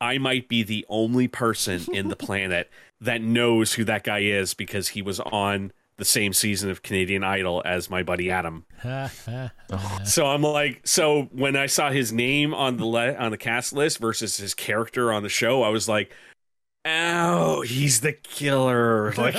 I 0.00 0.18
might 0.18 0.48
be 0.48 0.62
the 0.62 0.86
only 0.88 1.28
person 1.28 1.82
in 1.92 2.08
the 2.08 2.16
planet 2.26 2.70
that 3.00 3.22
knows 3.22 3.74
who 3.74 3.84
that 3.84 4.04
guy 4.04 4.20
is 4.20 4.54
because 4.54 4.88
he 4.88 5.02
was 5.02 5.20
on 5.20 5.72
the 5.96 6.04
same 6.04 6.32
season 6.32 6.70
of 6.70 6.82
Canadian 6.82 7.22
Idol 7.22 7.62
as 7.64 7.90
my 7.90 8.02
buddy 8.02 8.30
Adam. 8.30 8.64
Oh. 9.72 9.98
So 10.04 10.26
I'm 10.26 10.42
like, 10.42 10.80
so 10.86 11.28
when 11.32 11.54
I 11.54 11.66
saw 11.66 11.90
his 11.90 12.12
name 12.12 12.52
on 12.54 12.76
the 12.78 12.86
le- 12.86 13.14
on 13.14 13.30
the 13.30 13.36
cast 13.36 13.72
list 13.72 13.98
versus 13.98 14.38
his 14.38 14.54
character 14.54 15.12
on 15.12 15.22
the 15.22 15.28
show, 15.28 15.62
I 15.62 15.68
was 15.68 15.88
like, 15.88 16.12
"Ow, 16.86 17.60
he's 17.60 18.00
the 18.00 18.12
killer!" 18.14 19.12
Like, 19.18 19.36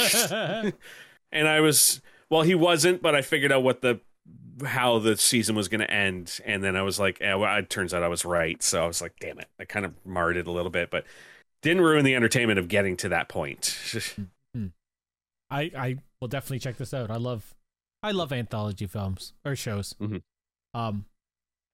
and 1.32 1.48
I 1.48 1.60
was, 1.60 2.02
well, 2.30 2.44
he 2.44 2.56
wasn't, 2.56 3.02
but 3.02 3.16
I 3.16 3.22
figured 3.24 3.52
out 3.52 3.64
what 3.64 3.82
the 3.82 4.00
how 4.66 5.00
the 5.00 5.18
season 5.18 5.56
was 5.56 5.68
going 5.68 5.82
to 5.82 5.92
end, 5.92 6.40
and 6.46 6.64
then 6.64 6.76
I 6.76 6.82
was 6.82 7.00
like, 7.00 7.18
eh, 7.22 7.34
well, 7.34 7.56
it 7.58 7.70
turns 7.70 7.94
out 7.94 8.04
I 8.04 8.08
was 8.08 8.24
right. 8.26 8.62
So 8.64 8.84
I 8.84 8.88
was 8.88 9.02
like, 9.02 9.14
damn 9.20 9.40
it, 9.40 9.48
I 9.60 9.66
kind 9.66 9.86
of 9.86 9.94
marred 10.06 10.38
it 10.38 10.48
a 10.48 10.52
little 10.52 10.72
bit, 10.72 10.90
but 10.92 11.06
didn't 11.62 11.84
ruin 11.84 12.04
the 12.06 12.16
entertainment 12.16 12.58
of 12.60 12.68
getting 12.68 12.98
to 12.98 13.10
that 13.10 13.30
point. 13.30 13.78
I 15.50 15.70
I 15.78 15.98
will 16.22 16.28
definitely 16.30 16.60
check 16.60 16.78
this 16.78 16.94
out. 16.94 17.12
I 17.12 17.18
love 17.18 17.54
I 18.04 18.12
love 18.12 18.32
anthology 18.32 18.88
films 18.88 19.34
or 19.46 19.56
shows. 19.56 19.94
Mhm. 20.02 20.22
Um, 20.74 21.06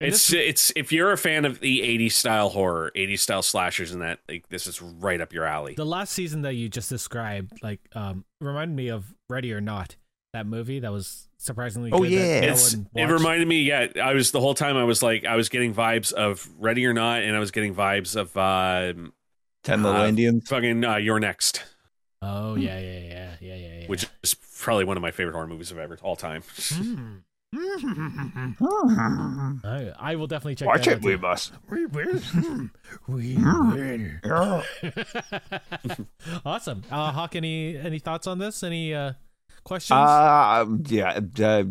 It's 0.01 0.27
this- 0.27 0.33
it's 0.47 0.73
if 0.75 0.91
you're 0.91 1.11
a 1.11 1.17
fan 1.17 1.45
of 1.45 1.59
the 1.59 1.81
80s 1.81 2.13
style 2.15 2.49
horror, 2.49 2.91
80s 2.95 3.19
style 3.21 3.43
slashers, 3.43 3.91
and 3.91 4.01
that 4.01 4.19
like 4.27 4.49
this 4.49 4.65
is 4.67 4.81
right 4.81 5.21
up 5.21 5.31
your 5.33 5.45
alley. 5.45 5.75
the 5.75 5.85
last 5.85 6.11
season 6.13 6.41
that 6.41 6.55
you 6.55 6.69
just 6.69 6.89
described, 6.89 7.61
like, 7.63 7.79
um, 7.93 8.25
reminded 8.41 8.75
me 8.75 8.87
of 8.89 9.13
Ready 9.29 9.53
or 9.53 9.61
Not, 9.61 9.95
that 10.37 10.45
movie 10.47 10.79
that 10.79 10.91
was 10.91 11.27
surprisingly. 11.37 11.91
Oh, 11.91 11.99
good 11.99 12.11
that 12.11 12.15
yeah. 12.15 12.41
no 12.41 12.47
It's, 12.53 12.75
one 12.75 12.87
it 12.95 13.05
reminded 13.11 13.47
me, 13.47 13.61
yeah. 13.63 13.87
I 14.01 14.13
was 14.13 14.31
the 14.31 14.39
whole 14.39 14.53
time 14.53 14.77
I 14.77 14.83
was 14.83 15.01
like, 15.03 15.25
I 15.25 15.35
was 15.35 15.49
getting 15.49 15.73
vibes 15.73 16.13
of 16.13 16.47
Ready 16.57 16.85
or 16.85 16.93
Not, 16.93 17.21
and 17.23 17.35
I 17.35 17.39
was 17.39 17.51
getting 17.51 17.73
vibes 17.75 18.15
of 18.15 18.35
um 18.37 19.13
Ten 19.63 19.83
Little 19.83 20.01
Uh, 20.01 20.07
Indians. 20.07 20.47
fucking 20.47 20.83
uh, 20.85 20.95
You're 20.97 21.19
Next, 21.19 21.63
Oh 22.21 22.55
yeah, 22.55 22.79
yeah, 22.79 22.99
yeah, 22.99 23.35
yeah, 23.41 23.55
yeah, 23.55 23.79
yeah. 23.81 23.87
which 23.87 24.07
is 24.23 24.33
probably 24.61 24.85
one 24.85 24.97
of 24.97 25.01
my 25.01 25.11
favorite 25.11 25.33
horror 25.33 25.47
movies 25.47 25.71
of 25.71 25.77
ever 25.79 25.97
all 26.01 26.15
time. 26.15 26.41
Hmm. 26.69 27.15
I, 29.63 29.93
I 29.97 30.15
will 30.15 30.27
definitely 30.27 30.55
check. 30.55 30.67
Watch 30.67 30.85
that 30.85 30.91
it, 30.91 30.95
out 30.97 31.03
we 31.03 31.11
too. 31.13 31.17
must. 31.21 31.53
We 31.69 31.85
will. 31.85 32.21
we 33.07 33.37
will. 33.37 34.63
awesome. 36.45 36.83
Uh, 36.91 37.11
Hawk, 37.11 37.35
any 37.35 37.77
any 37.77 37.99
thoughts 37.99 38.27
on 38.27 38.39
this? 38.39 38.63
Any 38.63 38.93
uh, 38.93 39.13
questions? 39.67 39.97
Uh, 39.97 40.65
yeah, 40.87 41.19
uh, 41.43 41.63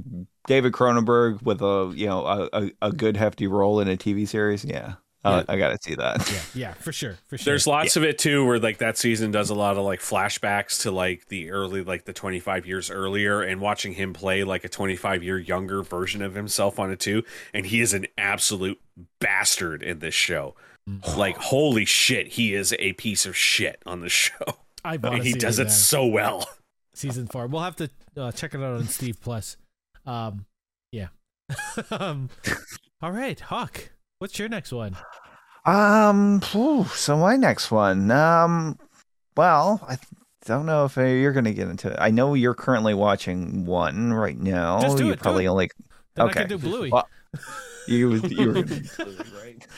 David 0.47 0.72
Cronenberg 0.72 1.42
with 1.42 1.61
a 1.62 1.92
you 1.97 2.07
know 2.07 2.24
a, 2.26 2.49
a, 2.53 2.70
a 2.82 2.92
good 2.92 3.16
hefty 3.16 3.47
role 3.47 3.80
in 3.80 3.88
a 3.88 3.97
TV 3.97 4.28
series. 4.28 4.64
Yeah, 4.64 4.94
Uh, 5.24 5.42
I 5.49 5.59
gotta 5.59 5.78
see 5.82 5.97
that. 5.97 6.30
Yeah, 6.30 6.40
yeah, 6.68 6.72
for 6.74 6.92
sure, 6.92 7.16
for 7.26 7.36
sure. 7.36 7.51
There's 7.53 7.66
lots 7.66 7.97
of 7.97 8.05
it 8.05 8.16
too, 8.18 8.47
where 8.47 8.61
like 8.61 8.78
that 8.78 8.97
season 8.97 9.32
does 9.32 9.51
a 9.51 9.55
lot 9.55 9.76
of 9.76 9.84
like 9.84 9.99
flashbacks 10.01 10.82
to 10.82 10.92
like 10.92 11.26
the 11.28 11.51
early, 11.51 11.82
like 11.82 12.05
the 12.05 12.12
25 12.12 12.64
years 12.66 12.90
earlier, 12.90 13.42
and 13.42 13.61
watching 13.61 13.94
him 13.94 14.12
play 14.12 14.44
like 14.44 14.62
a 14.64 14.68
25 14.68 15.24
year 15.24 15.38
younger 15.38 15.82
version 15.82 16.22
of 16.22 16.34
himself 16.34 16.78
on 16.78 16.92
it 16.92 17.01
too. 17.01 17.24
And 17.53 17.66
he 17.66 17.80
is 17.80 17.92
an 17.92 18.07
absolute 18.16 18.80
bastard 19.18 19.82
in 19.82 19.99
this 19.99 20.14
show. 20.14 20.55
Mm. 20.88 21.16
Like, 21.16 21.36
holy 21.38 21.84
shit, 21.84 22.28
he 22.28 22.55
is 22.55 22.72
a 22.78 22.92
piece 22.92 23.26
of 23.26 23.36
shit 23.36 23.82
on 23.84 24.01
the 24.03 24.09
show, 24.22 24.59
I 24.84 24.97
want 24.97 25.16
and 25.16 25.24
he 25.24 25.32
does 25.32 25.59
it 25.59 25.62
it 25.62 25.64
now. 25.66 25.70
so 25.72 26.07
well. 26.07 26.49
Season 26.97 27.26
four. 27.26 27.47
We'll 27.47 27.62
have 27.62 27.76
to 27.76 27.90
uh, 28.16 28.32
check 28.32 28.55
it 28.55 28.59
out 28.59 28.76
on 28.76 28.84
Steve 28.88 29.20
Plus. 29.20 29.57
Um, 30.05 30.47
yeah. 30.92 31.09
um, 31.90 32.30
all 33.03 33.12
right, 33.12 33.38
Hawk. 33.38 33.90
What's 34.18 34.38
your 34.38 34.49
next 34.49 34.72
one? 34.72 34.97
Um, 35.64 36.40
so 36.42 37.16
my 37.16 37.36
next 37.36 37.70
one. 37.70 38.11
Um, 38.11 38.78
well, 39.36 39.84
I 39.88 39.99
don't 40.44 40.66
know 40.66 40.84
if 40.84 40.97
you're 40.97 41.32
gonna 41.32 41.53
get 41.53 41.68
into 41.68 41.90
it. 41.90 41.97
I 42.01 42.11
know 42.11 42.34
you're 42.34 42.55
currently 42.55 42.94
watching 42.94 43.66
one 43.66 44.12
right 44.12 44.38
now. 44.38 44.80
Just 44.80 44.97
do 44.97 45.07
you 45.07 45.12
it, 45.12 45.16
do 45.16 45.22
probably 45.22 45.44
it. 45.44 45.49
only 45.49 45.70
Then 46.14 46.28
Okay. 46.28 46.40
I 46.40 46.42
can 46.44 46.49
do 46.49 46.59
Bluey. 46.59 46.90
Well, 46.90 47.09
you 47.88 48.14
you 48.14 48.53
were. 48.53 48.64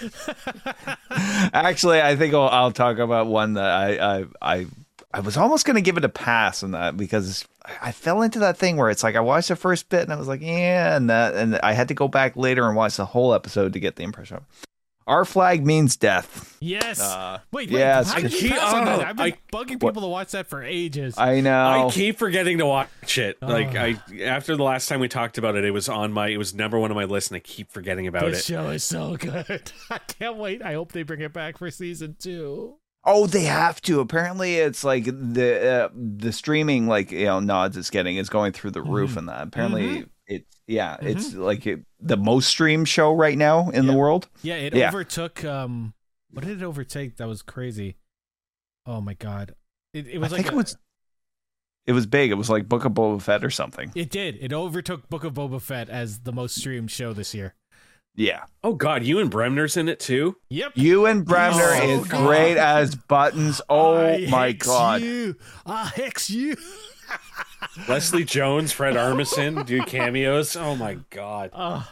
Actually, 1.10 2.00
I 2.00 2.16
think 2.16 2.34
I'll, 2.34 2.48
I'll 2.48 2.72
talk 2.72 2.98
about 2.98 3.26
one 3.26 3.54
that 3.54 3.70
I 3.70 4.18
I 4.18 4.24
I, 4.42 4.66
I 5.12 5.20
was 5.20 5.36
almost 5.38 5.64
going 5.64 5.76
to 5.76 5.80
give 5.80 5.96
it 5.96 6.04
a 6.04 6.08
pass 6.10 6.62
on 6.62 6.72
that 6.72 6.96
because 6.96 7.46
I 7.80 7.92
fell 7.92 8.20
into 8.22 8.40
that 8.40 8.58
thing 8.58 8.76
where 8.76 8.90
it's 8.90 9.02
like 9.02 9.16
I 9.16 9.20
watched 9.20 9.48
the 9.48 9.56
first 9.56 9.88
bit 9.88 10.02
and 10.02 10.12
I 10.12 10.16
was 10.16 10.28
like, 10.28 10.42
yeah, 10.42 10.96
and 10.96 11.08
that 11.08 11.34
and 11.34 11.56
I 11.62 11.72
had 11.72 11.88
to 11.88 11.94
go 11.94 12.08
back 12.08 12.36
later 12.36 12.66
and 12.66 12.76
watch 12.76 12.96
the 12.98 13.06
whole 13.06 13.32
episode 13.32 13.72
to 13.72 13.80
get 13.80 13.96
the 13.96 14.02
impression. 14.02 14.40
Our 15.06 15.24
flag 15.24 15.64
means 15.64 15.96
death. 15.96 16.58
yes. 16.60 17.00
Uh, 17.00 17.38
wait, 17.50 17.70
wait. 17.70 17.78
yes. 17.78 18.12
how 18.12 18.20
did 18.20 18.42
you 18.42 18.50
I 18.50 18.58
pass 18.58 18.74
on 18.74 18.84
that? 18.84 18.98
keep- 18.98 19.06
I've 19.08 19.16
been 19.16 19.32
I- 19.32 19.38
bugging 19.56 19.80
people 19.80 20.02
to 20.02 20.06
watch 20.08 20.32
that 20.32 20.46
for 20.48 20.62
ages. 20.62 21.14
I 21.16 21.40
know. 21.40 21.86
I 21.88 21.90
keep 21.90 22.18
forgetting 22.18 22.58
to 22.58 22.66
watch 22.66 23.16
it. 23.16 23.38
Like 23.40 23.74
Oh. 23.74 23.80
I, 23.80 24.20
after 24.24 24.54
the 24.54 24.62
last 24.62 24.86
time 24.90 25.00
we 25.00 25.08
talked 25.08 25.38
about 25.38 25.56
it, 25.56 25.64
it 25.64 25.70
was 25.70 25.88
on 25.88 26.12
my, 26.12 26.28
it 26.28 26.36
was 26.36 26.52
number 26.54 26.78
one 26.78 26.90
on 26.90 26.94
my 26.94 27.04
list, 27.04 27.30
and 27.30 27.36
I 27.36 27.40
keep 27.40 27.72
forgetting 27.72 28.06
about 28.06 28.26
this 28.26 28.40
it. 28.40 28.52
show 28.52 28.68
is 28.68 28.84
so 28.84 29.16
good. 29.16 29.72
I 29.90 29.96
can't 29.96 30.36
wait. 30.36 30.60
I 30.60 30.74
hope 30.74 30.92
they 30.92 31.04
bring 31.04 31.22
it 31.22 31.32
back 31.32 31.56
for 31.56 31.70
season 31.70 32.16
two. 32.18 32.74
Oh, 33.10 33.26
they 33.26 33.44
have 33.44 33.80
to. 33.82 34.00
Apparently, 34.00 34.56
it's 34.56 34.84
like 34.84 35.04
the 35.06 35.86
uh, 35.86 35.88
the 35.94 36.30
streaming 36.32 36.86
like 36.86 37.10
you 37.10 37.24
know 37.24 37.40
nods 37.40 37.76
it's 37.78 37.88
getting 37.90 38.18
is 38.18 38.28
going 38.28 38.52
through 38.52 38.72
the 38.72 38.82
roof, 38.82 39.12
Mhm. 39.12 39.16
and 39.16 39.28
that 39.30 39.42
apparently 39.48 39.82
Mm-hmm. 39.86 40.02
it's 40.26 40.56
yeah, 40.66 40.98
it's 41.00 41.32
like 41.34 41.66
it, 41.66 41.80
the 41.98 42.18
most 42.18 42.48
streamed 42.48 42.86
show 42.88 43.12
right 43.14 43.38
now 43.38 43.70
in 43.70 43.84
Yeah. 43.84 43.92
the 43.92 43.96
world. 43.98 44.28
Yeah, 44.42 44.56
it 44.56 44.74
Yeah. 44.74 44.88
overtook. 44.88 45.42
Um, 45.42 45.94
what 46.30 46.44
did 46.44 46.60
it 46.60 46.64
overtake? 46.64 47.16
That 47.16 47.28
was 47.28 47.40
crazy. 47.40 47.96
Oh 48.84 49.00
my 49.00 49.14
god! 49.14 49.54
It, 49.94 50.06
it 50.08 50.18
was 50.18 50.32
I 50.32 50.36
like 50.36 50.44
think 50.44 50.52
a- 50.52 50.54
it 50.54 50.58
was 50.58 50.76
it 51.86 51.92
was 51.92 52.04
big. 52.04 52.30
It 52.30 52.34
was 52.34 52.50
like 52.50 52.68
Book 52.68 52.84
of 52.84 52.92
Boba 52.92 53.22
Fett 53.22 53.42
or 53.42 53.48
something. 53.50 53.90
It 53.94 54.10
did. 54.10 54.36
It 54.42 54.52
overtook 54.52 55.08
Book 55.08 55.24
of 55.24 55.32
Boba 55.32 55.62
Fett 55.62 55.88
as 55.88 56.20
the 56.20 56.32
most 56.32 56.56
streamed 56.56 56.90
show 56.90 57.14
this 57.14 57.34
year. 57.34 57.54
Yeah, 58.20 58.42
Oh 58.64 58.74
God, 58.74 59.04
Ewan 59.04 59.28
Bremner's 59.30 59.76
in 59.76 59.88
it 59.88 60.00
too. 60.00 60.36
Yep. 60.50 60.72
Ewan 60.74 61.22
Bremner 61.22 61.70
Oh, 61.80 61.88
is 62.02 62.08
God. 62.08 62.26
great 62.26 62.56
as 62.56 62.96
Buttons. 62.96 63.60
Oh 63.68 63.96
I 63.96 64.26
my 64.28 64.46
hex 64.48 64.66
god! 64.66 65.00
You. 65.02 65.36
I 65.64 65.84
hex 65.94 66.28
you. 66.28 66.56
Leslie 67.88 68.24
Jones, 68.24 68.72
Fred 68.72 68.94
Armisen 68.96 69.64
do 69.64 69.82
cameos. 69.82 70.56
Oh 70.56 70.74
my 70.74 70.98
God. 71.10 71.50
Oh, 71.52 71.88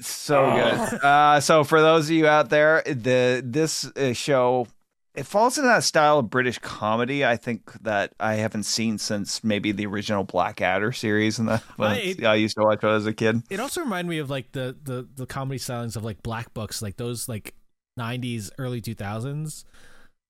so 0.00 0.44
Oh. 0.44 0.54
good. 0.90 1.04
Uh, 1.04 1.40
so 1.40 1.64
for 1.64 1.80
those 1.80 2.06
of 2.06 2.12
you 2.12 2.26
out 2.28 2.48
there, 2.48 2.82
the 2.86 3.42
this 3.44 3.84
uh, 3.96 4.12
show 4.12 4.68
it 5.16 5.24
falls 5.26 5.56
into 5.58 5.68
that 5.68 5.82
style 5.82 6.18
of 6.18 6.30
British 6.30 6.58
comedy. 6.58 7.24
I 7.24 7.36
think 7.36 7.72
that 7.82 8.12
I 8.20 8.34
haven't 8.34 8.64
seen 8.64 8.98
since 8.98 9.42
maybe 9.42 9.72
the 9.72 9.86
original 9.86 10.24
Blackadder 10.24 10.92
series, 10.92 11.38
and 11.38 11.48
that 11.48 11.62
when 11.76 11.90
I- 11.90 12.16
I, 12.24 12.34
used 12.36 12.56
to 12.56 12.62
watch 12.64 12.84
it 12.84 12.86
as 12.88 13.06
a 13.06 13.12
kid. 13.14 13.42
it 13.50 13.58
also 13.58 13.80
reminded 13.80 14.10
me 14.10 14.18
of 14.18 14.30
like 14.30 14.52
the 14.52 14.76
the 14.82 15.08
the 15.16 15.26
comedy 15.26 15.58
stylings 15.58 15.96
of 15.96 16.04
like 16.04 16.22
Black 16.22 16.52
Books, 16.54 16.82
like 16.82 16.96
those 16.96 17.28
like 17.28 17.54
'90s, 17.98 18.50
early 18.58 18.80
2000s, 18.82 19.64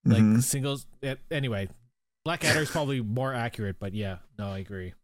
like 0.04 0.22
Mhm. 0.22 0.42
singles. 0.42 0.86
Anyway, 1.30 1.68
Blackadder 2.24 2.60
is 2.60 2.70
probably 2.70 3.00
more 3.00 3.34
accurate, 3.34 3.76
but 3.80 3.92
yeah, 3.92 4.18
no, 4.38 4.48
I 4.48 4.58
agree. 4.58 4.94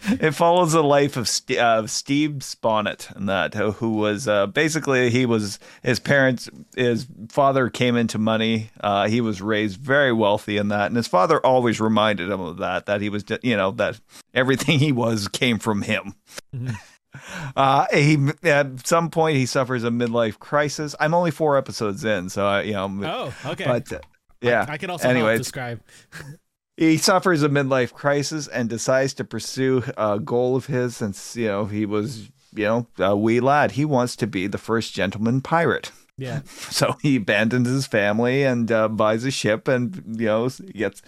It 0.02 0.32
follows 0.32 0.72
the 0.72 0.82
life 0.82 1.16
of 1.18 1.28
St- 1.28 1.58
uh, 1.58 1.86
Stede 1.86 2.42
Bonnet, 2.62 3.08
and 3.14 3.28
that 3.28 3.54
who 3.54 3.90
was 3.92 4.26
uh, 4.26 4.46
basically 4.46 5.10
he 5.10 5.26
was 5.26 5.58
his 5.82 6.00
parents. 6.00 6.48
His 6.74 7.06
father 7.28 7.68
came 7.68 7.96
into 7.96 8.18
money. 8.18 8.70
Uh, 8.80 9.08
he 9.08 9.20
was 9.20 9.42
raised 9.42 9.78
very 9.78 10.12
wealthy 10.12 10.56
in 10.56 10.68
that, 10.68 10.86
and 10.86 10.96
his 10.96 11.06
father 11.06 11.44
always 11.44 11.80
reminded 11.80 12.30
him 12.30 12.40
of 12.40 12.56
that. 12.58 12.86
That 12.86 13.02
he 13.02 13.10
was, 13.10 13.24
you 13.42 13.56
know, 13.56 13.72
that 13.72 14.00
everything 14.32 14.78
he 14.78 14.90
was 14.92 15.28
came 15.28 15.58
from 15.58 15.82
him. 15.82 16.14
Mhm. 16.54 16.74
Uh, 17.56 17.86
he 17.92 18.16
at 18.44 18.86
some 18.86 19.10
point 19.10 19.36
he 19.36 19.44
suffers 19.44 19.82
a 19.82 19.90
midlife 19.90 20.38
crisis. 20.38 20.94
I'm 21.00 21.12
only 21.12 21.32
four 21.32 21.58
episodes 21.58 22.04
in, 22.04 22.28
so 22.28 22.46
I, 22.46 22.62
you 22.62 22.72
know, 22.74 23.32
Oh, 23.44 23.50
okay. 23.50 23.64
but 23.64 23.92
uh, 23.92 23.98
yeah. 24.40 24.64
I 24.68 24.76
can 24.78 24.90
also 24.90 25.12
help 25.12 25.36
describe. 25.36 25.80
he 26.76 26.96
suffers 26.96 27.42
a 27.42 27.48
midlife 27.48 27.92
crisis 27.92 28.48
and 28.48 28.68
decides 28.68 29.14
to 29.14 29.24
pursue 29.24 29.82
a 29.96 30.18
goal 30.18 30.56
of 30.56 30.66
his 30.66 30.96
since 30.96 31.36
you 31.36 31.46
know 31.48 31.64
he 31.66 31.84
was 31.86 32.30
you 32.54 32.64
know 32.64 32.86
a 32.98 33.16
wee 33.16 33.40
lad 33.40 33.72
he 33.72 33.84
wants 33.84 34.16
to 34.16 34.26
be 34.26 34.46
the 34.46 34.58
first 34.58 34.92
gentleman 34.92 35.40
pirate 35.40 35.92
Yeah. 36.16 36.40
so 36.44 36.96
he 37.02 37.16
abandons 37.16 37.68
his 37.68 37.86
family 37.86 38.42
and 38.44 38.70
uh, 38.70 38.88
buys 38.88 39.24
a 39.24 39.30
ship 39.30 39.68
and 39.68 40.02
you 40.18 40.26
know 40.26 40.48
gets 40.74 41.02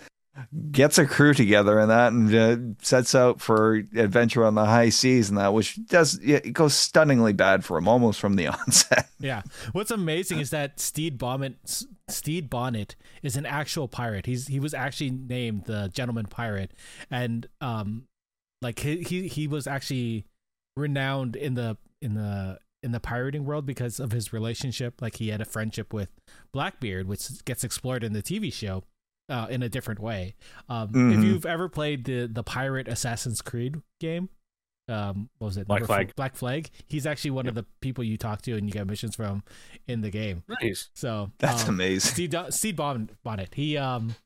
gets 0.71 0.97
a 0.97 1.07
crew 1.07 1.35
together 1.35 1.79
and 1.79 1.91
that 1.91 2.13
and 2.13 2.35
uh, 2.35 2.57
sets 2.83 3.15
out 3.15 3.41
for 3.41 3.75
adventure 3.95 4.45
on 4.45 4.55
the 4.55 4.65
high 4.65 4.89
seas 4.89 5.29
and 5.29 5.37
that 5.37 5.53
which 5.53 5.79
does 5.87 6.19
it 6.23 6.55
goes 6.55 6.73
stunningly 6.75 7.35
bad 7.35 7.63
for 7.65 7.77
him 7.77 7.87
almost 7.87 8.19
from 8.19 8.37
the 8.37 8.47
onset 8.49 9.11
Yeah. 9.23 9.43
What's 9.71 9.93
amazing 9.93 10.41
is 10.41 10.51
that 10.51 10.81
Stede 10.81 11.17
Bonnet, 11.17 11.85
Stede 12.09 12.51
Bonnet 12.51 12.97
is 13.23 13.37
an 13.37 13.47
actual 13.47 13.87
pirate. 13.87 14.27
He's 14.27 14.49
he 14.49 14.59
was 14.59 14.75
actually 14.75 15.11
named 15.11 15.65
the 15.65 15.91
Gentleman 15.95 16.27
Pirate, 16.27 16.73
and 17.11 17.47
um, 17.61 18.05
like 18.61 18.81
he 18.81 19.03
he, 19.03 19.29
he 19.29 19.47
was 19.47 19.67
actually 19.67 20.27
renowned 20.77 21.37
in 21.37 21.55
the 21.55 21.77
in 22.03 22.15
the 22.15 22.59
in 22.83 22.91
the 22.91 22.99
pirating 22.99 23.45
world 23.45 23.65
because 23.65 24.01
of 24.01 24.11
his 24.11 24.33
relationship. 24.33 25.01
Like 25.01 25.17
he 25.17 25.29
had 25.29 25.41
a 25.41 25.45
friendship 25.45 25.93
with 25.93 26.09
Blackbeard, 26.53 27.07
which 27.07 27.45
gets 27.45 27.63
explored 27.63 28.03
in 28.03 28.13
the 28.13 28.23
TV 28.23 28.53
show. 28.53 28.83
Uh, 29.29 29.47
in 29.49 29.63
a 29.63 29.69
different 29.69 30.01
way. 30.01 30.35
Um, 30.69 30.89
If 30.91 30.95
Mhm. 30.97 31.25
you've 31.25 31.47
ever 31.47 31.69
played 31.69 32.05
the 32.05 32.27
the 32.27 32.43
pirate 32.43 32.89
Assassin's 32.89 33.41
Creed 33.41 33.81
game, 34.01 34.29
um, 34.89 35.31
what 35.39 35.47
was 35.47 35.57
it? 35.57 35.67
Black 35.69 35.81
Number 35.81 35.87
four- 35.87 35.97
Flag. 35.97 36.15
Black 36.17 36.35
Flag. 36.37 36.71
He's 36.87 37.07
actually 37.07 37.31
one 37.31 37.47
of 37.47 37.55
the 37.55 37.65
people 37.81 38.03
you 38.05 38.19
talk 38.19 38.43
to 38.43 38.57
and 38.57 38.67
you 38.67 38.73
get 38.73 38.87
missions 38.87 39.15
from 39.17 39.45
in 39.87 40.01
the 40.01 40.11
game. 40.11 40.43
Nice. 40.61 40.91
So 40.93 41.31
that's 41.39 41.63
um, 41.69 41.77
amazing 41.77 42.13
Steve, 42.13 42.31
Do- 42.31 42.51
Steve 42.51 42.77
Bon- 42.77 43.11
Bonnet. 43.23 43.55
He 43.55 43.77
um 43.77 44.17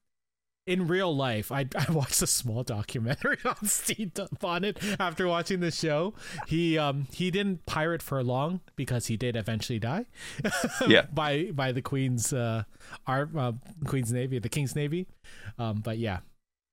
in 0.67 0.89
real 0.89 1.15
life, 1.15 1.53
I 1.53 1.67
I 1.77 1.91
watched 1.93 2.21
a 2.23 2.27
small 2.27 2.63
documentary 2.65 3.39
on 3.45 3.67
Stede 3.67 4.19
Bonnet 4.41 4.79
after 4.99 5.27
watching 5.29 5.61
the 5.61 5.71
show. 5.71 6.15
He 6.49 6.77
um 6.77 7.07
he 7.13 7.31
didn't 7.31 7.67
pirate 7.67 8.03
for 8.03 8.23
long 8.23 8.61
because 8.75 9.07
he 9.07 9.17
did 9.17 9.37
eventually 9.37 9.79
die. 9.79 10.07
Yeah. 10.89 11.07
by 11.13 11.51
by 11.53 11.73
the 11.73 11.83
Queen's 11.83 12.33
uh 12.33 12.65
our 13.07 13.29
uh, 13.37 13.53
Queen's 13.87 14.13
Navy, 14.13 14.39
the 14.39 14.49
King's 14.49 14.75
Navy. 14.75 15.07
Um, 15.59 15.81
but 15.83 15.99
yeah, 15.99 16.19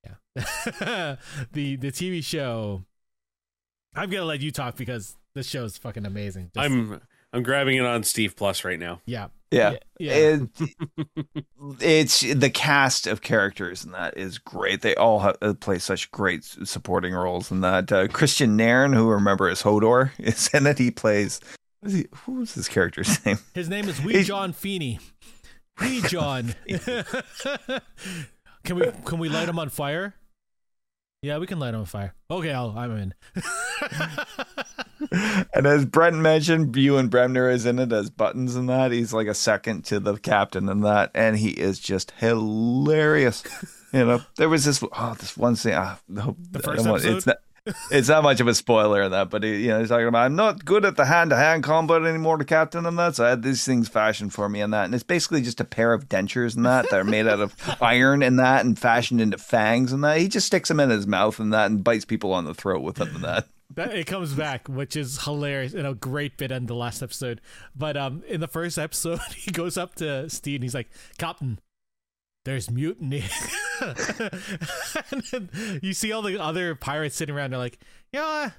yeah. 0.04 0.14
the 1.52 1.76
the 1.76 1.92
TV 1.92 2.22
show. 2.24 2.84
I'm 3.94 4.10
gonna 4.10 4.24
let 4.24 4.40
you 4.40 4.50
talk 4.50 4.76
because 4.76 5.16
this 5.36 5.46
show 5.48 5.64
is 5.64 5.78
fucking 5.78 6.04
amazing. 6.04 6.50
Just- 6.54 6.64
I'm 6.64 7.00
I'm 7.34 7.42
grabbing 7.42 7.76
it 7.76 7.84
on 7.84 8.02
Steve 8.04 8.36
Plus 8.36 8.64
right 8.64 8.78
now. 8.78 9.00
yeah 9.06 9.26
yeah 9.50 9.74
yeah. 10.00 10.12
It, 10.14 10.48
it's 11.80 12.20
the 12.20 12.50
cast 12.50 13.06
of 13.06 13.20
characters 13.22 13.84
and 13.84 13.92
that 13.94 14.16
is 14.16 14.38
great. 14.38 14.80
They 14.80 14.94
all 14.96 15.20
have, 15.20 15.36
uh, 15.42 15.54
play 15.54 15.78
such 15.78 16.10
great 16.10 16.42
supporting 16.44 17.12
roles 17.14 17.50
and 17.50 17.62
that. 17.62 17.92
Uh, 17.92 18.08
Kristian 18.08 18.50
Nairn, 18.56 18.92
who 18.92 19.08
remember 19.10 19.48
as 19.48 19.62
Hodor, 19.62 20.10
is 20.18 20.48
in 20.54 20.66
it. 20.66 20.78
He 20.78 20.90
plays. 20.90 21.40
what 21.80 21.92
is 21.92 21.98
he- 21.98 22.06
Who 22.24 22.32
was 22.34 22.54
his 22.54 22.68
character's 22.68 23.24
name? 23.26 23.38
His 23.54 23.68
name 23.68 23.88
is 23.88 24.00
Wee 24.02 24.14
He's- 24.14 24.26
John 24.26 24.52
Feeney. 24.52 24.98
Wee 25.80 26.00
John. 26.02 26.54
can 28.64 28.76
we 28.76 28.86
can 29.04 29.18
we 29.18 29.28
light 29.28 29.48
him 29.48 29.58
on 29.58 29.68
fire? 29.68 30.14
Yeah, 31.24 31.38
we 31.38 31.46
can 31.46 31.58
light 31.58 31.72
him 31.72 31.80
on 31.80 31.86
fire. 31.86 32.12
Okay, 32.30 32.52
I'll, 32.52 32.74
I'm 32.76 32.94
in. 32.98 33.14
and 35.54 35.66
as 35.66 35.86
Brent 35.86 36.16
mentioned, 36.16 36.76
Ewan 36.76 37.08
Bremner 37.08 37.48
is 37.48 37.64
in 37.64 37.78
it 37.78 37.90
as 37.92 38.10
Buttons 38.10 38.56
and 38.56 38.68
that. 38.68 38.92
He's 38.92 39.14
like 39.14 39.26
a 39.26 39.32
second 39.32 39.86
to 39.86 40.00
the 40.00 40.18
captain 40.18 40.68
and 40.68 40.84
that, 40.84 41.10
and 41.14 41.38
he 41.38 41.48
is 41.48 41.78
just 41.78 42.12
hilarious. 42.18 43.42
You 43.94 44.04
know, 44.04 44.22
there 44.36 44.50
was 44.50 44.66
this 44.66 44.82
oh 44.82 45.16
this 45.18 45.34
one 45.34 45.56
scene. 45.56 45.72
Uh, 45.72 45.96
the 46.10 46.34
The 46.50 46.58
first 46.58 46.84
It's 46.84 46.88
episode? 47.04 47.26
not, 47.26 47.36
it's 47.90 48.08
not 48.08 48.22
much 48.22 48.40
of 48.40 48.46
a 48.46 48.54
spoiler 48.54 49.02
in 49.02 49.10
that, 49.12 49.30
but 49.30 49.42
he, 49.42 49.64
you 49.64 49.68
know, 49.68 49.80
he's 49.80 49.88
talking 49.88 50.06
about 50.06 50.26
I'm 50.26 50.36
not 50.36 50.64
good 50.64 50.84
at 50.84 50.96
the 50.96 51.06
hand 51.06 51.30
to 51.30 51.36
hand 51.36 51.62
combat 51.62 52.02
anymore, 52.02 52.36
the 52.36 52.44
captain, 52.44 52.84
and 52.84 52.98
that. 52.98 53.16
So 53.16 53.24
I 53.24 53.30
had 53.30 53.42
these 53.42 53.64
things 53.64 53.88
fashioned 53.88 54.32
for 54.32 54.48
me 54.48 54.60
and 54.60 54.72
that, 54.72 54.84
and 54.84 54.94
it's 54.94 55.04
basically 55.04 55.42
just 55.42 55.60
a 55.60 55.64
pair 55.64 55.92
of 55.92 56.08
dentures 56.08 56.56
and 56.56 56.66
that 56.66 56.90
that 56.90 57.00
are 57.00 57.04
made 57.04 57.26
out 57.26 57.40
of 57.40 57.54
iron 57.80 58.22
and 58.22 58.38
that, 58.38 58.64
and 58.64 58.78
fashioned 58.78 59.20
into 59.20 59.38
fangs 59.38 59.92
and 59.92 60.04
that. 60.04 60.18
He 60.18 60.28
just 60.28 60.46
sticks 60.46 60.68
them 60.68 60.80
in 60.80 60.90
his 60.90 61.06
mouth 61.06 61.38
and 61.38 61.52
that, 61.52 61.70
and 61.70 61.82
bites 61.82 62.04
people 62.04 62.32
on 62.32 62.44
the 62.44 62.54
throat 62.54 62.82
with 62.82 62.96
them 62.96 63.14
and 63.14 63.24
that. 63.24 63.46
That, 63.74 63.96
it 63.96 64.06
comes 64.06 64.34
back, 64.34 64.68
which 64.68 64.94
is 64.94 65.24
hilarious 65.24 65.72
and 65.74 65.86
a 65.86 65.94
great 65.94 66.36
bit 66.36 66.52
in 66.52 66.66
the 66.66 66.74
last 66.74 67.02
episode. 67.02 67.40
But 67.74 67.96
um, 67.96 68.22
in 68.28 68.40
the 68.40 68.46
first 68.46 68.78
episode, 68.78 69.18
he 69.36 69.50
goes 69.50 69.76
up 69.76 69.96
to 69.96 70.30
Steve 70.30 70.58
and 70.58 70.64
he's 70.64 70.74
like, 70.74 70.90
"Captain, 71.18 71.58
there's 72.44 72.70
mutiny." 72.70 73.24
and 73.80 75.22
then 75.32 75.50
you 75.82 75.92
see 75.92 76.12
all 76.12 76.22
the 76.22 76.40
other 76.40 76.74
pirates 76.74 77.16
sitting 77.16 77.34
around. 77.34 77.50
They're 77.50 77.58
like, 77.58 77.78
"Yeah, 78.12 78.50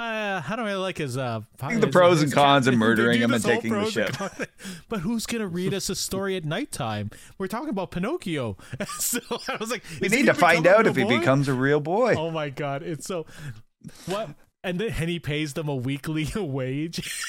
uh, 0.00 0.42
I 0.48 0.54
don't 0.56 0.64
really 0.66 0.78
like 0.78 0.98
his 0.98 1.16
uh." 1.16 1.40
Think 1.58 1.80
the 1.80 1.86
his- 1.86 1.94
pros 1.94 2.18
and 2.22 2.26
his 2.26 2.34
cons 2.34 2.66
of 2.66 2.74
murdering 2.78 3.20
him 3.20 3.32
and 3.32 3.42
taking 3.42 3.72
the 3.72 3.90
ship. 3.90 4.14
But 4.88 5.00
who's 5.00 5.26
gonna 5.26 5.46
read 5.46 5.74
us 5.74 5.88
a 5.90 5.94
story 5.94 6.36
at 6.36 6.44
nighttime? 6.44 7.10
We're 7.38 7.46
talking 7.46 7.68
about 7.68 7.90
Pinocchio. 7.90 8.56
so 8.98 9.20
I 9.48 9.56
was 9.56 9.70
like, 9.70 9.84
We 10.00 10.08
need 10.08 10.26
to 10.26 10.34
find 10.34 10.66
out 10.66 10.86
if 10.86 10.96
he 10.96 11.04
boy? 11.04 11.18
becomes 11.18 11.48
a 11.48 11.54
real 11.54 11.80
boy. 11.80 12.14
Oh 12.16 12.30
my 12.30 12.50
god, 12.50 12.82
it's 12.82 13.06
so 13.06 13.26
what 14.06 14.30
and 14.64 14.78
then 14.80 14.92
and 14.98 15.08
he 15.08 15.18
pays 15.20 15.54
them 15.54 15.68
a 15.68 15.76
weekly 15.76 16.28
wage. 16.34 17.26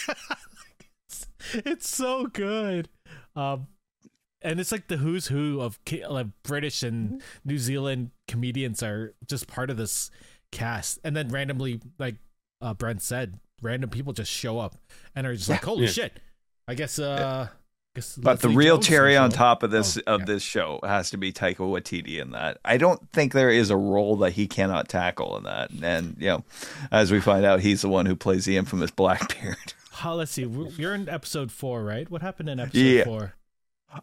it's 1.53 1.87
so 1.89 2.25
good. 2.27 2.89
Um 3.35 3.67
and 4.41 4.59
it's 4.59 4.71
like 4.71 4.87
the 4.87 4.97
who's 4.97 5.27
who 5.27 5.61
of 5.61 5.79
like 6.07 6.27
British 6.43 6.83
and 6.83 7.21
New 7.45 7.57
Zealand 7.57 8.11
comedians 8.27 8.81
are 8.83 9.13
just 9.27 9.47
part 9.47 9.69
of 9.69 9.77
this 9.77 10.11
cast. 10.51 10.99
And 11.03 11.15
then 11.15 11.29
randomly, 11.29 11.81
like 11.97 12.15
uh, 12.61 12.73
Brent 12.73 13.01
said, 13.01 13.39
random 13.61 13.89
people 13.89 14.13
just 14.13 14.31
show 14.31 14.59
up 14.59 14.75
and 15.15 15.25
are 15.27 15.35
just 15.35 15.49
like, 15.49 15.63
"Holy 15.63 15.85
Yeah. 15.85 15.91
shit!" 15.91 16.19
I 16.67 16.75
guess. 16.75 16.99
uh 16.99 17.47
guess 17.95 18.15
But 18.17 18.41
the 18.41 18.49
real 18.49 18.75
Jones 18.77 18.87
cherry 18.87 19.17
on 19.17 19.31
top 19.31 19.63
of 19.63 19.71
this 19.71 19.97
Oh, 19.97 20.13
of 20.13 20.19
yeah. 20.21 20.25
this 20.27 20.43
show 20.43 20.79
has 20.83 21.09
to 21.09 21.17
be 21.17 21.33
Taika 21.33 21.55
Waititi 21.57 22.19
in 22.21 22.31
that. 22.31 22.59
I 22.63 22.77
don't 22.77 23.11
think 23.11 23.33
there 23.33 23.49
is 23.49 23.71
a 23.71 23.75
role 23.77 24.15
that 24.17 24.33
he 24.33 24.47
cannot 24.47 24.87
tackle 24.87 25.35
in 25.37 25.43
that. 25.45 25.71
And 25.81 26.15
you 26.19 26.27
know, 26.27 26.43
as 26.91 27.11
we 27.11 27.19
find 27.19 27.45
out, 27.45 27.61
he's 27.61 27.81
the 27.81 27.89
one 27.89 28.05
who 28.05 28.15
plays 28.15 28.45
the 28.45 28.57
infamous 28.57 28.91
Blackbeard. 28.91 29.73
Oh, 30.05 30.13
let's 30.17 30.31
see. 30.31 30.43
You're 30.43 30.93
in 30.93 31.09
episode 31.09 31.51
four, 31.51 31.83
right? 31.83 32.09
What 32.11 32.21
happened 32.21 32.47
in 32.49 32.59
episode 32.59 32.79
Yeah. 32.79 33.03
four? 33.05 33.33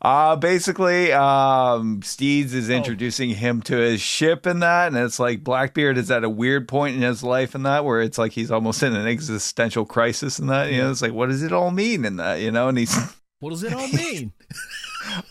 Uh 0.02 0.34
basically, 0.36 1.12
um 1.12 2.02
Steeds 2.02 2.52
is 2.54 2.68
Oh. 2.70 2.72
introducing 2.74 3.30
him 3.30 3.62
to 3.62 3.76
his 3.76 4.00
ship 4.00 4.44
and 4.46 4.60
that, 4.62 4.88
and 4.88 4.96
it's 4.96 5.20
like 5.20 5.44
Blackbeard 5.44 5.96
is 5.96 6.10
at 6.10 6.24
a 6.24 6.28
weird 6.28 6.66
point 6.66 6.96
in 6.96 7.02
his 7.02 7.22
life 7.22 7.54
and 7.54 7.64
that 7.66 7.84
where 7.84 8.00
it's 8.00 8.18
like 8.18 8.32
he's 8.32 8.50
almost 8.50 8.82
in 8.82 8.94
an 8.96 9.06
existential 9.06 9.84
crisis 9.86 10.38
and 10.40 10.50
that, 10.50 10.72
you 10.72 10.78
know, 10.78 10.90
it's 10.90 11.02
like 11.02 11.12
what 11.12 11.28
does 11.28 11.42
it 11.44 11.52
all 11.52 11.70
mean 11.70 12.04
in 12.04 12.16
that, 12.16 12.40
you 12.40 12.50
know? 12.50 12.68
And 12.68 12.78
he's 12.78 12.96
What 13.40 13.50
does 13.50 13.62
it 13.62 13.72
all 13.74 13.86
mean? 13.92 14.32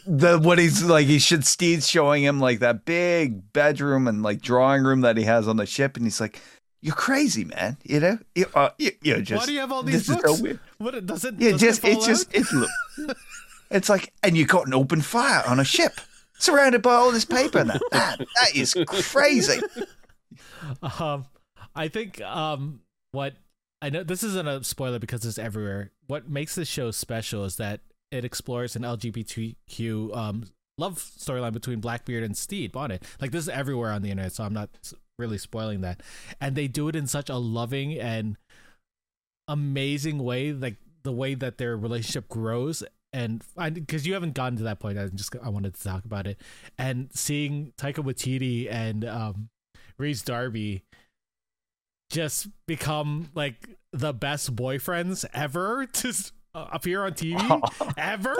the 0.07 0.39
what 0.39 0.57
he's 0.57 0.83
like 0.83 1.05
he 1.07 1.19
should 1.19 1.45
Stede's 1.45 1.87
showing 1.89 2.23
him 2.23 2.39
like 2.39 2.59
that 2.59 2.85
big 2.85 3.51
bedroom 3.51 4.07
and 4.07 4.23
like 4.23 4.41
drawing 4.41 4.83
room 4.83 5.01
that 5.01 5.17
he 5.17 5.23
has 5.25 5.49
on 5.49 5.57
the 5.57 5.65
ship 5.65 5.97
and 5.97 6.05
he's 6.05 6.21
like 6.21 6.39
you're 6.81 6.95
crazy 6.95 7.43
man 7.43 7.75
you 7.83 7.99
know 7.99 8.17
you, 8.35 8.45
uh, 8.55 8.69
you, 8.77 8.91
you're 9.01 9.19
just 9.19 9.41
Why 9.41 9.45
do 9.47 9.53
you 9.53 9.59
have 9.59 9.71
all 9.73 9.83
these 9.83 10.07
books? 10.07 10.39
so 10.39 10.57
What 10.77 11.05
doesn't? 11.05 11.41
yeah 11.41 11.51
doesn't 11.51 11.67
just 11.67 11.83
it 11.83 11.99
just 12.05 12.29
it's 12.33 12.53
it's 13.69 13.89
like 13.89 14.13
and 14.23 14.37
you 14.37 14.45
got 14.45 14.67
an 14.67 14.73
open 14.73 15.01
fire 15.01 15.43
on 15.47 15.59
a 15.59 15.65
ship 15.65 15.99
surrounded 16.37 16.81
by 16.81 16.93
all 16.93 17.11
this 17.11 17.25
paper 17.25 17.63
that 17.63 17.81
that, 17.91 18.19
that 18.19 18.55
is 18.55 18.75
crazy 18.87 19.61
um, 20.99 21.25
I 21.75 21.87
think 21.87 22.21
um, 22.21 22.81
what 23.11 23.35
I 23.81 23.89
know 23.89 24.03
this 24.03 24.23
isn't 24.23 24.47
a 24.47 24.63
spoiler 24.63 24.99
because 24.99 25.25
it's 25.25 25.37
everywhere. 25.37 25.91
What 26.07 26.29
makes 26.29 26.55
this 26.55 26.67
show 26.67 26.91
special 26.91 27.43
is 27.43 27.57
that 27.57 27.81
it 28.11 28.25
explores 28.25 28.75
an 28.75 28.83
LGBTQ 28.83 30.15
um 30.15 30.45
love 30.77 30.95
storyline 30.97 31.53
between 31.53 31.79
Blackbeard 31.79 32.23
and 32.23 32.37
Stede 32.37 32.71
Bonnet. 32.71 33.03
Like 33.21 33.31
this 33.31 33.43
is 33.43 33.49
everywhere 33.49 33.91
on 33.91 34.01
the 34.01 34.11
internet, 34.11 34.33
so 34.33 34.43
I'm 34.43 34.53
not 34.53 34.69
really 35.17 35.37
spoiling 35.37 35.81
that. 35.81 36.01
And 36.41 36.55
they 36.55 36.67
do 36.67 36.87
it 36.87 36.95
in 36.95 37.07
such 37.07 37.29
a 37.29 37.37
loving 37.37 37.97
and 37.97 38.37
amazing 39.47 40.19
way, 40.19 40.51
like 40.51 40.75
the 41.03 41.11
way 41.11 41.35
that 41.35 41.57
their 41.57 41.77
relationship 41.77 42.27
grows. 42.27 42.83
And 43.15 43.41
because 43.73 44.05
you 44.05 44.13
haven't 44.13 44.33
gotten 44.33 44.57
to 44.57 44.63
that 44.63 44.81
point, 44.81 44.99
I 44.99 45.07
just 45.07 45.33
I 45.41 45.47
wanted 45.47 45.73
to 45.73 45.81
talk 45.81 46.03
about 46.03 46.27
it. 46.27 46.37
And 46.77 47.09
seeing 47.13 47.71
Taika 47.77 48.03
Waititi 48.03 48.69
and 48.69 49.05
um, 49.05 49.47
Rhys 49.97 50.21
Darby 50.21 50.83
just 52.09 52.47
become 52.67 53.29
like 53.33 53.69
the 53.93 54.11
best 54.11 54.53
boyfriends 54.53 55.23
ever 55.33 55.85
to 55.93 56.13
uh, 56.53 56.67
appear 56.73 57.05
on 57.05 57.13
TV 57.13 57.93
ever. 57.97 58.35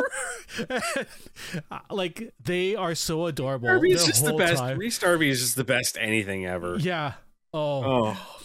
like 1.89 2.33
they 2.43 2.75
are 2.75 2.95
so 2.95 3.27
adorable. 3.27 3.69
Darby's 3.69 4.05
just 4.05 4.25
the 4.25 4.33
best. 4.33 4.57
time. 4.57 4.77
Rhys 4.77 4.99
Darby 4.99 5.29
is 5.29 5.39
just 5.39 5.55
the 5.55 5.63
best 5.63 5.97
anything 5.97 6.45
ever. 6.45 6.75
Yeah. 6.77 7.13
Oh. 7.53 8.13
Oh, 8.13 8.41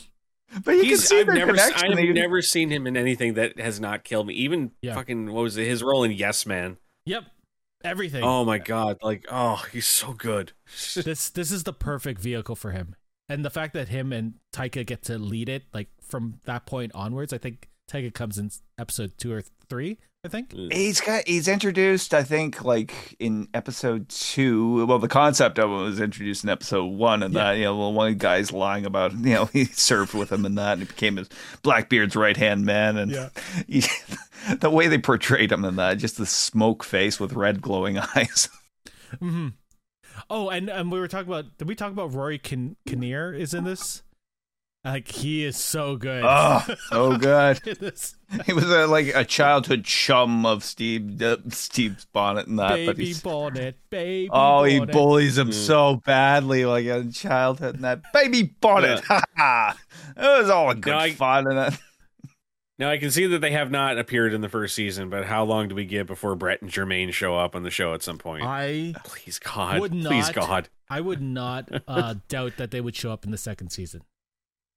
but 0.64 0.72
you 0.72 0.81
can 0.82 0.89
he's. 0.90 1.06
see 1.09 1.20
I've 1.20 1.27
the 1.27 1.35
never. 1.35 1.52
connection 1.52 1.98
I've 1.98 2.14
never 2.14 2.43
seen 2.43 2.70
him 2.70 2.86
in 2.86 2.97
anything 2.97 3.35
that 3.35 3.59
has 3.59 3.81
not 3.81 4.05
killed 4.05 4.27
me. 4.27 4.35
Even 4.35 4.72
Yeah. 4.82 4.94
fucking 4.94 5.32
what 5.32 5.43
was 5.43 5.56
it? 5.56 5.66
His 5.66 5.82
role 5.82 6.05
in 6.05 6.12
Yes 6.12 6.47
Man. 6.47 6.77
Yep. 7.06 7.24
Everything. 7.82 8.22
Oh 8.22 8.44
my 8.44 8.59
god! 8.59 8.98
Like 9.02 9.24
oh, 9.31 9.64
he's 9.72 9.86
so 9.86 10.12
good. 10.12 10.52
This 10.94 11.31
this 11.31 11.51
is 11.51 11.64
the 11.64 11.72
perfect 11.72 12.20
vehicle 12.20 12.55
for 12.56 12.72
him. 12.72 12.94
And 13.28 13.44
the 13.44 13.51
fact 13.51 13.74
that 13.74 13.89
him 13.89 14.12
and 14.12 14.35
Taika 14.52 14.85
get 14.85 15.02
to 15.05 15.16
lead 15.16 15.48
it, 15.48 15.62
like 15.72 15.89
from 16.02 16.40
that 16.44 16.66
point 16.66 16.93
onwards, 16.94 17.32
I 17.32 17.39
think 17.39 17.68
Taika 17.90 18.12
comes 18.12 18.39
in 18.39 18.51
episode 18.78 19.12
two 19.18 19.32
or 19.32 19.43
three. 19.68 19.98
I 20.22 20.28
think. 20.28 20.52
He's 20.52 21.01
got 21.01 21.26
he's 21.26 21.48
introduced, 21.48 22.12
I 22.12 22.22
think, 22.22 22.62
like 22.62 23.16
in 23.18 23.48
episode 23.55 24.06
two. 24.10 24.84
Well, 24.84 24.98
the 24.98 25.09
concept 25.09 25.59
of 25.59 25.70
it 25.70 25.74
was 25.82 25.98
introduced 25.98 26.44
in 26.44 26.51
episode 26.51 26.84
one, 26.88 27.22
and 27.22 27.32
Yeah. 27.32 27.44
that 27.44 27.52
you 27.56 27.64
know, 27.64 27.78
well, 27.78 27.92
one 27.94 28.16
guy's 28.16 28.52
lying 28.52 28.84
about 28.84 29.12
you 29.14 29.32
know 29.34 29.44
he 29.52 29.64
served 29.64 30.12
with 30.12 30.30
him 30.30 30.44
and 30.44 30.59
that, 30.59 30.72
and 30.72 30.82
he 30.82 30.86
became 30.86 31.16
his 31.16 31.30
Blackbeard's 31.62 32.16
right 32.16 32.36
hand 32.36 32.66
man, 32.66 32.98
and 32.98 33.10
Yeah. 33.10 33.30
he, 33.66 33.82
the 34.59 34.68
way 34.68 34.88
they 34.88 34.98
portrayed 34.98 35.51
him 35.52 35.64
in 35.64 35.76
that, 35.76 35.97
just 35.97 36.18
the 36.18 36.26
smoke 36.26 36.84
face 36.84 37.18
with 37.18 37.32
red 37.32 37.62
glowing 37.62 37.97
eyes. 38.16 38.51
hmm 39.18 39.48
Oh, 40.28 40.51
and 40.51 40.68
and 40.68 40.92
we 40.92 41.01
were 41.01 41.09
talking 41.09 41.28
about. 41.32 41.56
Did 41.56 41.66
we 41.66 41.74
talk 41.74 41.92
about 41.92 42.12
Rory 42.12 42.36
Kin- 42.38 42.76
Kinnear? 42.86 43.32
Is 43.32 43.55
in 43.55 43.64
this? 43.64 44.02
Like 44.85 45.09
he 45.09 45.44
is 45.44 45.59
so 45.59 45.97
good. 45.97 46.23
oh, 46.27 46.65
so 46.89 47.16
good. 47.19 47.59
He 48.47 48.52
was 48.55 48.65
a, 48.70 48.86
like 48.86 49.09
a 49.15 49.24
childhood 49.27 49.85
chum 49.85 50.47
of 50.47 50.65
Steve 50.65 51.20
uh, 51.20 51.36
Steve's 51.51 52.07
bonnet 52.07 52.47
and 52.47 52.59
that, 52.59 52.70
but 52.86 52.97
baby 52.97 53.05
he's. 53.07 53.20
bonnet, 53.20 53.77
baby. 53.90 54.31
Oh, 54.32 54.65
he 54.65 54.81
bullies 54.81 55.36
him 55.36 55.51
Mm. 55.51 55.55
so 55.55 55.97
badly, 56.07 56.65
like 56.65 56.86
in 56.86 57.12
childhood. 57.12 57.74
And 57.74 57.85
that 57.85 58.11
baby 58.15 58.55
bonnet, 58.61 59.01
ha 59.05 59.20
ha! 59.36 59.77
It 60.16 60.40
was 60.40 60.48
all 60.48 60.70
a 60.70 60.74
good 60.74 60.90
No, 60.93 60.98
I- 60.98 61.11
fun, 61.12 61.47
and 61.47 61.59
that. 61.59 61.78
Now 62.78 62.89
I 62.90 62.97
can 62.97 63.11
see 63.11 63.27
that 63.27 63.40
they 63.40 63.51
have 63.51 63.70
not 63.70 63.98
appeared 63.98 64.32
in 64.32 64.40
the 64.40 64.48
first 64.48 64.74
season, 64.74 65.11
but 65.11 65.27
how 65.27 65.44
long 65.44 65.69
do 65.69 65.74
we 65.74 65.85
get 65.85 66.07
before 66.07 66.35
Brett 66.35 66.62
and 66.62 66.70
Jermaine 66.70 67.12
show 67.12 67.36
up 67.36 67.55
on 67.55 67.62
the 67.65 67.70
show 67.70 67.93
at 67.93 68.02
some 68.02 68.16
point? 68.16 68.43
I 68.43 68.94
Please 69.05 69.39
God, 69.39 69.78
would 69.81 69.93
not, 69.93 70.11
please 70.11 70.31
God. 70.31 70.70
I 70.89 71.02
would 71.02 71.20
not 71.20 71.69
uh, 71.86 72.15
doubt 72.28 72.55
that 72.57 72.70
they 72.70 72.81
would 72.81 72.97
show 72.97 73.12
up 73.12 73.27
in 73.27 73.31
the 73.32 73.36
second 73.36 73.69
season. 73.69 74.01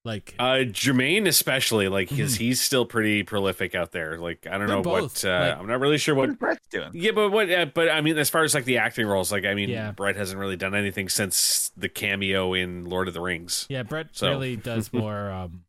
Like 0.06 0.36
Uh, 0.38 0.66
Jermaine 0.68 1.28
especially, 1.28 1.88
like, 1.88 2.10
because 2.10 2.36
Mhm. 2.36 2.40
he's 2.40 2.60
still 2.62 2.86
pretty 2.86 3.24
prolific 3.24 3.74
out 3.74 3.94
there. 3.94 4.18
Like, 4.18 4.46
I 4.46 4.58
don't 4.58 4.68
know 4.68 4.82
both, 4.82 5.24
what. 5.24 5.26
Uh, 5.26 5.40
like- 5.40 5.58
I'm 5.60 5.68
not 5.68 5.80
really 5.80 5.98
sure 5.98 6.14
What 6.14 6.24
what. 6.28 6.30
is 6.32 6.36
Brett's 6.36 6.68
doing? 6.68 6.90
Yeah, 6.94 7.12
but 7.12 7.30
what? 7.32 7.50
Uh, 7.50 7.66
but 7.68 7.90
I 7.90 8.02
mean, 8.02 8.18
as 8.18 8.30
far 8.30 8.44
as 8.44 8.54
like 8.54 8.66
the 8.66 8.80
acting 8.80 9.08
roles, 9.08 9.32
like, 9.32 9.46
I 9.46 9.54
mean, 9.54 9.70
Yeah. 9.70 9.92
Brett 9.92 10.18
hasn't 10.18 10.38
really 10.40 10.58
done 10.58 10.76
anything 10.76 11.08
since 11.08 11.72
the 11.78 11.88
cameo 11.88 12.54
in 12.54 12.84
Lord 12.84 13.08
of 13.08 13.14
the 13.14 13.22
Rings. 13.22 13.66
yeah, 13.70 13.84
Brett 13.84 14.08
So- 14.12 14.30
really 14.30 14.58
does 14.58 14.92
more 14.94 15.32
um, 15.32 15.64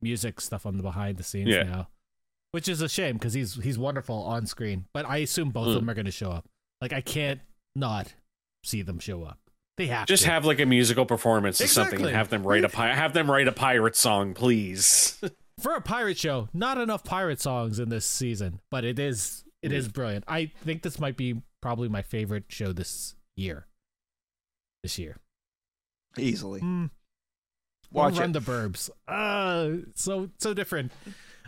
music 0.00 0.40
stuff 0.40 0.64
on 0.64 0.78
the 0.78 0.82
behind 0.82 1.18
the 1.18 1.22
scenes 1.22 1.50
Yeah. 1.50 1.64
now, 1.64 1.88
which 2.52 2.68
is 2.68 2.80
a 2.80 2.88
shame 2.88 3.16
because 3.16 3.34
he's 3.34 3.62
he's 3.62 3.76
wonderful 3.78 4.22
on 4.22 4.46
screen. 4.46 4.86
But 4.94 5.04
I 5.04 5.18
assume 5.18 5.50
both 5.50 5.66
of 5.68 5.72
Mm. 5.74 5.80
them 5.80 5.90
are 5.90 5.94
going 5.94 6.06
to 6.06 6.10
show 6.12 6.30
up. 6.30 6.46
Like 6.80 6.94
I 6.94 7.02
can't 7.02 7.40
not 7.74 8.14
see 8.64 8.80
them 8.80 8.98
show 9.00 9.22
up. 9.24 9.38
They 9.76 9.86
have 9.88 10.06
Just 10.06 10.24
to. 10.24 10.30
have 10.30 10.44
like 10.46 10.58
a 10.60 10.66
musical 10.66 11.04
performance 11.04 11.60
or 11.60 11.66
something, 11.66 12.00
and 12.00 12.08
have 12.14 12.30
them 12.30 12.46
write 12.46 12.64
a 12.64 12.68
pi- 12.68 12.94
have 12.94 13.12
them 13.12 13.30
write 13.30 13.46
a 13.46 13.52
pirate 13.52 13.94
song, 13.96 14.32
please. 14.32 15.20
for 15.60 15.74
a 15.74 15.80
pirate 15.82 16.16
show. 16.18 16.48
Not 16.54 16.78
enough 16.78 17.04
pirate 17.04 17.40
songs 17.40 17.78
in 17.78 17.88
this 17.90 18.06
season, 18.06 18.60
but 18.70 18.84
it 18.84 18.98
is 18.98 19.44
it 19.62 19.70
Mm. 19.72 19.74
is 19.74 19.88
brilliant. 19.88 20.24
I 20.28 20.50
think 20.64 20.82
this 20.82 20.98
might 20.98 21.16
be 21.16 21.42
probably 21.60 21.88
my 21.88 22.00
favorite 22.02 22.44
show 22.48 22.72
this 22.72 23.14
year. 23.36 23.66
This 24.82 24.98
year. 24.98 25.16
Easily. 26.18 26.60
Mm. 26.60 26.90
Watch 27.92 28.16
Or 28.16 28.20
Run 28.20 28.30
it. 28.30 28.32
the 28.32 28.40
Burbs. 28.40 28.88
Uh 29.06 29.82
so 29.94 30.30
so 30.38 30.54
different. 30.54 30.90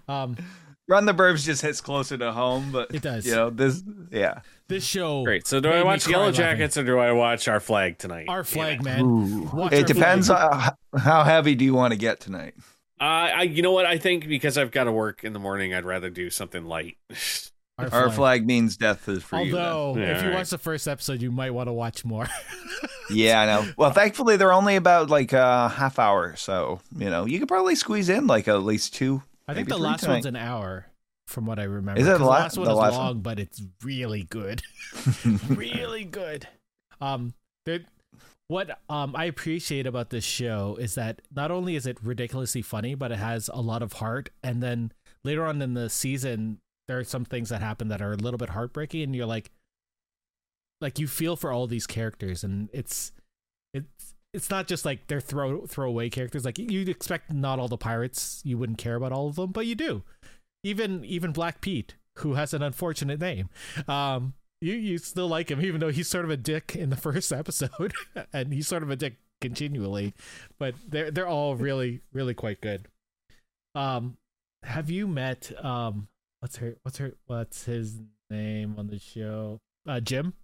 Um 0.07 0.37
Run 0.87 1.05
the 1.07 1.15
Burbs 1.15 1.45
just 1.45 1.63
hits 1.63 1.81
closer 1.81 2.17
to 2.19 2.33
home, 2.33 2.73
but 2.73 2.95
It 2.95 3.03
does. 3.03 3.27
You 3.27 3.35
know 3.37 3.51
this, 3.51 3.83
yeah. 4.11 4.41
This 4.69 4.85
show. 4.85 5.25
Great. 5.25 5.47
So 5.47 5.61
do 5.61 5.71
I 5.71 5.83
watch 5.83 6.05
cry 6.05 6.11
Yellow 6.13 6.25
laughing. 6.27 6.37
Jackets 6.39 6.77
or 6.77 6.85
do 6.85 6.99
I 6.99 7.13
watch 7.13 7.49
Our 7.49 7.61
Flag 7.61 7.97
tonight? 7.99 8.27
Our 8.29 8.45
flag, 8.45 8.81
it. 8.81 8.85
man. 8.85 9.51
Watch 9.51 9.73
it 9.73 9.87
depends 9.87 10.27
flag. 10.27 10.75
on 10.93 11.01
how 11.01 11.25
heavy 11.25 11.55
do 11.55 11.65
you 11.65 11.73
want 11.75 11.93
to 11.93 11.99
get 11.99 12.21
tonight. 12.21 12.55
Uh, 13.01 13.05
I, 13.05 13.43
you 13.43 13.63
know 13.63 13.73
what? 13.73 13.87
I 13.87 13.97
think 13.99 14.29
because 14.29 14.59
I've 14.59 14.71
got 14.71 14.85
to 14.85 14.93
work 14.93 15.25
in 15.25 15.33
the 15.33 15.39
morning, 15.39 15.73
I'd 15.73 15.85
rather 15.85 16.11
do 16.11 16.29
something 16.31 16.65
light. 16.65 16.97
Our 17.79 17.89
Our 17.95 18.11
flag 18.11 18.45
means 18.45 18.77
death 18.77 19.09
is 19.09 19.23
for 19.23 19.41
you. 19.41 19.57
Although, 19.57 20.01
Yeah, 20.01 20.09
if 20.09 20.17
you 20.17 20.23
alright. 20.25 20.35
watch 20.41 20.51
the 20.51 20.59
first 20.59 20.89
episode, 20.89 21.23
you 21.23 21.31
might 21.31 21.51
want 21.53 21.69
to 21.69 21.73
watch 21.73 22.05
more. 22.05 22.27
Yeah, 23.11 23.41
I 23.41 23.47
know. 23.47 23.73
Well, 23.79 23.91
thankfully 23.91 24.37
they're 24.37 24.53
only 24.53 24.77
about 24.77 25.09
like 25.09 25.33
a 25.33 25.71
half 25.71 25.99
hour, 25.99 26.37
so 26.37 26.81
you 26.95 27.09
know 27.09 27.25
you 27.25 27.39
could 27.39 27.49
probably 27.49 27.75
squeeze 27.75 28.11
in 28.11 28.27
like 28.27 28.49
at 28.49 28.63
least 28.65 28.95
two. 28.95 29.23
I 29.49 29.55
think 29.55 29.69
the 29.71 29.77
three 29.77 29.83
last 29.85 30.01
tonight. 30.01 30.13
one's 30.17 30.27
an 30.27 30.37
hour, 30.37 30.85
from 31.29 31.47
what 31.47 31.59
I 31.59 31.65
remember. 31.65 32.01
Is 32.01 32.07
it 32.07 32.13
the 32.13 32.19
the 32.19 32.25
last 32.25 32.57
one 32.57 32.67
the 32.67 32.73
is 32.73 32.79
last 32.79 32.95
long, 32.95 33.07
one? 33.07 33.21
but 33.21 33.39
it's 33.39 33.63
really 33.83 34.23
good. 34.25 34.63
really 35.49 36.05
good. 36.05 36.49
Um, 37.01 37.35
there, 37.67 37.81
what 38.49 38.81
um 38.89 39.15
I 39.15 39.27
appreciate 39.27 39.87
about 39.87 40.11
this 40.11 40.25
show 40.25 40.77
is 40.81 40.95
that 40.95 41.21
not 41.35 41.51
only 41.51 41.77
is 41.77 41.87
it 41.87 41.99
ridiculously 42.03 42.63
funny, 42.63 42.95
but 42.95 43.13
it 43.13 43.19
has 43.19 43.51
a 43.53 43.61
lot 43.61 43.83
of 43.83 43.95
heart. 43.95 44.31
And 44.43 44.63
then 44.63 44.93
later 45.23 45.45
on 45.47 45.61
in 45.61 45.75
the 45.75 45.91
season, 45.91 46.59
there 46.89 46.99
are 46.99 47.05
some 47.05 47.25
things 47.25 47.51
that 47.51 47.61
happen 47.61 47.89
that 47.89 48.01
are 48.01 48.13
a 48.13 48.17
little 48.17 48.39
bit 48.39 48.51
heartbreaking, 48.51 49.03
and 49.03 49.15
you're 49.15 49.27
like, 49.27 49.51
like 50.81 50.99
you 50.99 51.07
feel 51.07 51.37
for 51.37 51.53
all 51.53 51.67
these 51.67 51.87
characters, 51.87 52.43
and 52.43 52.71
it's 52.73 53.13
it's 53.75 54.15
it's 54.33 54.51
not 54.51 54.67
just 54.67 54.85
like 54.85 55.07
they're 55.09 55.21
throw 55.21 55.67
throwaway 55.67 56.09
characters. 56.09 56.45
Like 56.45 56.59
you'd 56.59 56.89
expect 56.89 57.33
not 57.33 57.59
all 57.59 57.69
the 57.69 57.77
pirates, 57.77 58.41
you 58.45 58.57
wouldn't 58.57 58.79
care 58.79 58.95
about 58.95 59.13
all 59.13 59.29
of 59.29 59.37
them, 59.37 59.53
but 59.53 59.67
you 59.67 59.75
do. 59.75 60.03
Even 60.63 61.05
even 61.05 61.33
Black 61.33 61.61
Pete, 61.61 61.95
who 62.19 62.35
has 62.35 62.53
an 62.53 62.63
unfortunate 62.63 63.21
name, 63.21 63.49
um, 63.87 64.35
you 64.61 64.75
you 64.75 64.99
still 64.99 65.29
like 65.29 65.51
him, 65.51 65.61
even 65.61 65.81
though 65.81 65.91
he's 65.91 66.09
sort 66.09 66.25
of 66.25 66.31
a 66.31 66.37
dick 66.37 66.75
in 66.75 66.91
the 66.91 66.97
first 67.09 67.33
episode, 67.33 67.93
and 68.33 68.53
he's 68.53 68.69
sort 68.69 68.83
of 68.83 68.91
a 68.91 68.97
dick 68.97 69.17
continually. 69.41 70.15
But 70.59 70.75
they're 70.87 71.11
they're 71.11 71.29
all 71.29 71.57
really 71.57 72.01
really 72.13 72.35
quite 72.35 72.61
good. 72.61 72.89
Um, 73.75 74.17
have 74.65 74.91
you 74.91 75.07
met 75.07 75.53
um 75.65 76.09
what's 76.41 76.57
her 76.57 76.77
what's 76.83 76.99
her 76.99 77.15
what's 77.27 77.65
his 77.65 78.01
name 78.31 78.75
on 78.79 78.89
the 78.89 78.99
show? 78.99 79.61
Uh, 79.87 80.01
Jim. 80.01 80.35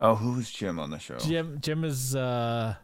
Oh, 0.00 0.16
who's 0.16 0.50
Jim 0.50 0.78
on 0.78 0.90
the 0.90 0.98
show? 0.98 1.18
Jim 1.18 1.58
Jim 1.60 1.84
is 1.84 2.14
uh 2.14 2.76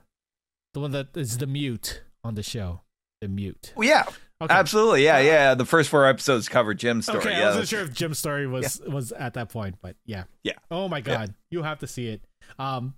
the 0.75 0.81
one 0.81 0.91
that 0.93 1.17
is 1.17 1.39
the 1.39 1.47
mute 1.47 2.03
on 2.25 2.35
the 2.35 2.43
show. 2.43 2.83
The 3.21 3.29
mute. 3.29 3.73
Well, 3.75 3.89
yeah, 3.89 4.05
Okay. 4.41 4.55
absolutely. 4.55 5.05
Yeah, 5.05 5.19
yeah. 5.19 5.55
The 5.55 5.65
first 5.65 5.91
four 5.91 6.07
episodes 6.07 6.49
cover 6.49 6.73
Jim's 6.75 7.07
story. 7.07 7.19
Okay, 7.21 7.31
yeah, 7.33 7.43
I 7.43 7.47
wasn't 7.49 7.69
sure 7.69 7.81
if 7.81 7.93
Jim's 7.93 8.19
story 8.19 8.47
was 8.47 8.81
was 8.87 9.11
at 9.13 9.35
that 9.35 9.49
point, 9.49 9.77
but 9.83 9.97
yeah. 10.07 10.25
Yeah. 10.45 10.53
Oh 10.71 10.89
my 10.89 11.01
god, 11.01 11.35
you 11.51 11.63
have 11.65 11.81
to 11.81 11.87
see 11.89 12.09
it. 12.09 12.23
Um, 12.59 12.95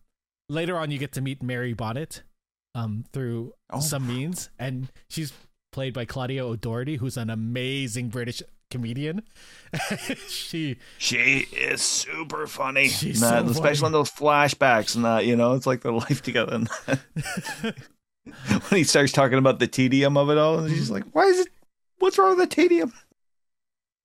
later 0.50 0.76
on, 0.76 0.90
you 0.90 0.98
get 0.98 1.12
to 1.12 1.20
meet 1.22 1.42
Mary 1.42 1.72
Bonnet, 1.72 2.22
um, 2.74 3.04
through 3.12 3.54
Oh. 3.72 3.80
some 3.80 4.06
means, 4.06 4.50
and 4.58 4.88
she's 5.08 5.32
played 5.72 5.94
by 5.94 6.04
Claudia 6.04 6.44
O'Doherty, 6.44 6.96
who's 6.96 7.16
an 7.16 7.30
amazing 7.30 8.08
British 8.10 8.42
comedian. 8.70 9.22
she 10.28 10.76
She 10.98 11.46
is 11.52 11.80
super 11.80 12.46
funny. 12.46 12.88
She's 12.88 13.20
that- 13.20 13.44
so 13.46 13.50
especially 13.50 13.76
funny. 13.80 13.86
in 13.86 13.92
those 13.92 14.10
flashbacks 14.10 14.94
and 14.94 15.04
that, 15.04 15.24
you 15.26 15.36
know, 15.36 15.54
it's 15.54 15.66
like 15.66 15.80
their 15.80 15.92
life 16.04 16.20
together. 16.22 16.64
And 18.26 18.34
when 18.62 18.78
he 18.78 18.84
starts 18.84 19.12
talking 19.12 19.38
about 19.38 19.58
the 19.58 19.66
tedium 19.66 20.16
of 20.16 20.30
it 20.30 20.38
all, 20.38 20.58
and 20.58 20.70
she's 20.70 20.90
like, 20.90 21.04
"Why 21.12 21.24
is 21.24 21.40
it? 21.40 21.48
What's 21.98 22.18
wrong 22.18 22.36
with 22.36 22.48
the 22.48 22.54
tedium?" 22.54 22.92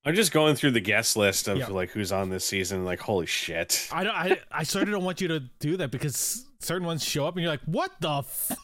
I'm 0.08 0.14
just 0.14 0.32
going 0.32 0.56
through 0.56 0.72
the 0.72 0.80
guest 0.82 1.18
list 1.18 1.48
of 1.48 1.58
Yeah. 1.58 1.68
like 1.68 1.90
who's 1.90 2.12
on 2.12 2.30
this 2.30 2.46
season. 2.46 2.86
Like, 2.86 3.00
holy 3.00 3.26
shit! 3.26 3.88
I 3.92 4.04
don't 4.04 4.16
I 4.16 4.40
I 4.52 4.64
sort 4.64 4.84
of 4.84 4.92
don't 4.92 5.04
want 5.04 5.20
you 5.22 5.28
to 5.30 5.40
do 5.60 5.78
that 5.78 5.92
because 5.92 6.46
certain 6.60 6.86
ones 6.86 7.04
show 7.04 7.26
up 7.28 7.36
and 7.36 7.42
you're 7.44 7.52
like, 7.52 7.64
what 7.66 7.92
the 8.00 8.22
fuck? 8.24 8.58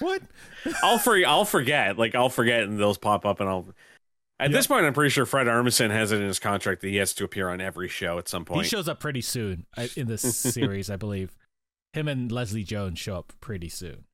what? 0.00 0.22
I'll 0.82 0.98
for 0.98 1.16
I'll 1.26 1.44
forget. 1.44 1.98
Like, 1.98 2.14
I'll 2.14 2.28
forget, 2.30 2.62
and 2.62 2.78
those 2.78 2.98
pop 2.98 3.26
up, 3.26 3.40
and 3.40 3.48
I'll. 3.48 3.66
At 4.40 4.50
Yeah. 4.50 4.56
this 4.56 4.68
point, 4.68 4.86
I'm 4.86 4.92
pretty 4.94 5.10
sure 5.10 5.26
Fred 5.26 5.48
Armisen 5.48 5.90
has 5.90 6.12
it 6.12 6.20
in 6.20 6.26
his 6.28 6.38
contract 6.38 6.80
that 6.82 6.88
he 6.88 6.96
has 6.96 7.12
to 7.14 7.24
appear 7.24 7.48
on 7.48 7.60
every 7.60 7.88
show 7.88 8.18
at 8.18 8.28
some 8.28 8.44
point. 8.44 8.62
He 8.62 8.68
shows 8.68 8.88
up 8.88 9.00
pretty 9.00 9.20
soon 9.20 9.66
uh, 9.76 9.88
in 9.96 10.06
this 10.06 10.22
series, 10.36 10.88
I 10.88 10.94
believe. 10.96 11.36
Him 11.92 12.06
and 12.06 12.30
Leslie 12.30 12.62
Jones 12.62 13.00
show 13.00 13.16
up 13.16 13.32
pretty 13.40 13.68
soon. 13.68 14.04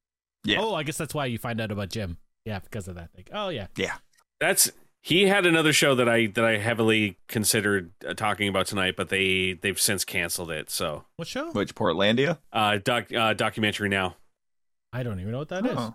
Yeah. 0.44 0.60
Oh, 0.60 0.74
I 0.74 0.82
guess 0.82 0.96
that's 0.98 1.14
why 1.14 1.26
you 1.26 1.38
find 1.38 1.60
out 1.60 1.70
about 1.70 1.88
Jim. 1.90 2.18
Yeah, 2.44 2.58
because 2.58 2.88
of 2.88 2.94
that. 2.96 3.10
thing. 3.12 3.24
oh 3.32 3.48
yeah. 3.48 3.68
Yeah. 3.76 3.94
That's 4.40 4.70
he 5.02 5.22
had 5.26 5.46
another 5.46 5.72
show 5.72 5.94
that 5.94 6.08
I 6.08 6.26
that 6.26 6.44
I 6.44 6.58
heavily 6.58 7.18
considered 7.28 7.92
uh, 8.06 8.14
talking 8.14 8.48
about 8.48 8.66
tonight, 8.66 8.94
but 8.96 9.08
they 9.08 9.52
they've 9.60 9.80
since 9.80 10.04
canceled 10.04 10.50
it. 10.50 10.70
So, 10.70 11.04
What 11.16 11.28
show? 11.28 11.50
Which 11.52 11.74
Portlandia? 11.74 12.38
uh, 12.52 12.78
doc 12.82 13.12
uh, 13.12 13.32
documentary 13.34 13.88
now. 13.88 14.16
I 14.92 15.02
don't 15.02 15.18
even 15.20 15.32
know 15.32 15.38
what 15.38 15.48
that 15.48 15.66
is. 15.66 15.76
Oh. 15.76 15.94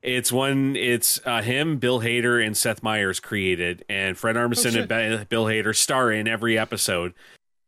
It's 0.00 0.30
one. 0.30 0.76
It's 0.76 1.20
uh, 1.26 1.42
him, 1.42 1.78
Bill 1.78 2.00
Hader, 2.00 2.44
and 2.44 2.56
Seth 2.56 2.82
Meyers 2.84 3.18
created, 3.18 3.84
and 3.88 4.16
Fred 4.16 4.36
Armisen 4.36 4.76
Oh, 4.90 4.94
and 4.94 5.28
Bill 5.28 5.46
Hader 5.46 5.74
star 5.74 6.12
in 6.12 6.28
every 6.28 6.56
episode. 6.56 7.14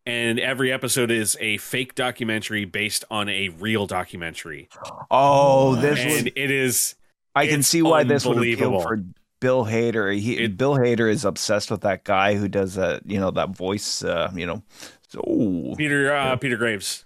And 0.06 0.40
every 0.40 0.72
episode 0.72 1.10
is 1.10 1.36
a 1.40 1.59
fake 1.59 1.94
documentary 1.94 2.64
based 2.64 3.05
on 3.10 3.28
a 3.28 3.51
real 3.51 3.86
documentary, 3.86 4.68
Oh, 5.10 5.74
this 5.77 5.98
What? 5.98 6.09
was. 6.24 6.32
it 6.35 6.51
is 6.51 6.94
I 7.35 7.47
can 7.47 7.62
see 7.62 7.82
why 7.82 8.02
this 8.05 8.24
would 8.27 8.39
appeal 8.39 8.81
for 8.81 9.02
Bill 9.40 9.64
Hader. 9.66 10.18
He, 10.18 10.39
It- 10.39 10.56
Bill 10.56 10.74
Hader 10.74 11.10
is 11.10 11.24
obsessed 11.24 11.70
with 11.70 11.82
that 11.82 12.05
guy 12.05 12.35
who 12.35 12.48
does 12.48 12.74
that. 12.74 13.02
You 13.06 13.20
know 13.20 13.31
that 13.31 13.51
voice. 13.51 14.02
Uh, 14.02 14.31
you 14.35 14.47
know, 14.47 14.62
so 15.09 15.74
Peter 15.77 16.14
uh, 16.14 16.24
Yeah. 16.31 16.36
Peter 16.36 16.56
Graves, 16.56 17.05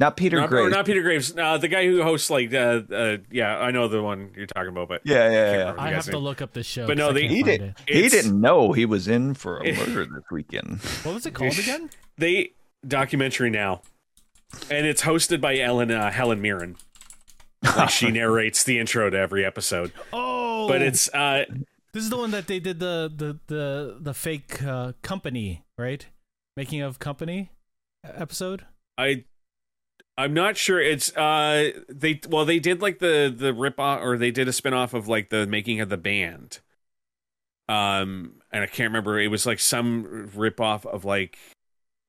not 0.00 0.16
Peter 0.16 0.38
not, 0.40 0.48
Graves. 0.50 0.70
not 0.70 0.86
Peter 0.86 1.02
Graves, 1.02 1.34
uh, 1.36 1.58
the 1.58 1.68
guy 1.68 1.84
who 1.86 2.02
hosts 2.02 2.30
like 2.30 2.52
uh, 2.54 2.80
uh, 2.92 3.16
yeah, 3.30 3.58
I 3.58 3.70
know 3.70 3.88
the 3.88 4.02
one 4.02 4.30
you're 4.36 4.46
talking 4.46 4.68
about, 4.70 4.88
but 4.88 5.02
yeah, 5.04 5.28
yeah, 5.28 5.30
yeah. 5.30 5.56
remember. 5.58 5.80
I 5.80 5.84
have 5.88 5.94
guys 6.04 6.06
to 6.06 6.18
look 6.18 6.40
up 6.42 6.52
the 6.52 6.62
show. 6.62 6.86
But 6.86 6.98
no, 6.98 7.12
they- 7.12 7.26
He 7.28 7.42
did. 7.42 7.60
it. 7.62 7.74
He 7.88 8.08
didn't 8.08 8.40
know 8.40 8.72
he 8.72 8.84
was 8.86 9.08
in 9.08 9.34
for 9.34 9.58
a 9.58 9.72
murder 9.72 10.04
this 10.06 10.24
weekend. 10.30 10.80
What 11.02 11.14
was 11.14 11.26
it 11.26 11.34
called 11.34 11.58
again? 11.58 11.90
they 12.16 12.52
documentary 12.86 13.50
now, 13.50 13.82
and 14.70 14.86
it's 14.86 15.02
hosted 15.02 15.40
by 15.40 15.58
Ellen 15.58 15.90
uh, 15.90 16.10
Helen 16.10 16.40
Mirren. 16.40 16.76
Like 17.64 17.90
she 17.90 18.10
narrates 18.12 18.62
the 18.62 18.78
intro 18.78 19.10
to 19.10 19.18
every 19.18 19.44
episode, 19.44 19.92
Oh, 20.12 20.68
but 20.68 20.80
it's 20.80 21.12
uh, 21.12 21.44
this 21.92 22.04
is 22.04 22.10
the 22.10 22.16
one 22.16 22.30
that 22.30 22.46
they 22.46 22.60
did 22.60 22.78
the 22.78 23.10
the 23.14 23.38
the 23.48 23.96
the 24.00 24.14
fake 24.14 24.62
uh, 24.62 24.92
company, 25.02 25.64
right? 25.76 26.06
Making 26.56 26.82
of 26.82 26.98
company 27.00 27.50
episode. 28.04 28.64
I 28.96 29.24
I'm 30.18 30.34
not 30.34 30.56
sure 30.56 30.80
it's 30.80 31.16
uh 31.16 31.70
they 31.88 32.20
well 32.28 32.44
they 32.44 32.58
did 32.58 32.82
like 32.82 32.98
the 32.98 33.32
the 33.34 33.54
rip 33.54 33.78
off 33.78 34.00
or 34.02 34.18
they 34.18 34.32
did 34.32 34.48
a 34.48 34.52
spin 34.52 34.74
off 34.74 34.92
of 34.92 35.06
like 35.06 35.30
the 35.30 35.46
making 35.46 35.80
of 35.80 35.90
the 35.90 35.96
band. 35.96 36.58
Um 37.68 38.42
and 38.50 38.64
I 38.64 38.66
can't 38.66 38.90
remember 38.90 39.20
it 39.20 39.28
was 39.28 39.46
like 39.46 39.60
some 39.60 40.28
rip 40.34 40.60
off 40.60 40.84
of 40.84 41.04
like 41.04 41.38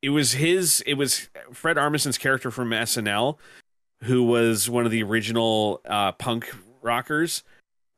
it 0.02 0.10
was 0.10 0.34
his 0.34 0.82
it 0.88 0.96
was 0.96 1.30
Fred 1.54 1.78
Armisen's 1.78 2.18
character 2.18 2.50
from 2.50 2.72
SNL 2.72 3.38
who 4.04 4.24
was 4.24 4.68
one 4.68 4.86
of 4.86 4.92
the 4.92 5.04
original 5.04 5.80
uh 5.86 6.12
punk 6.14 6.52
rockers 6.82 7.44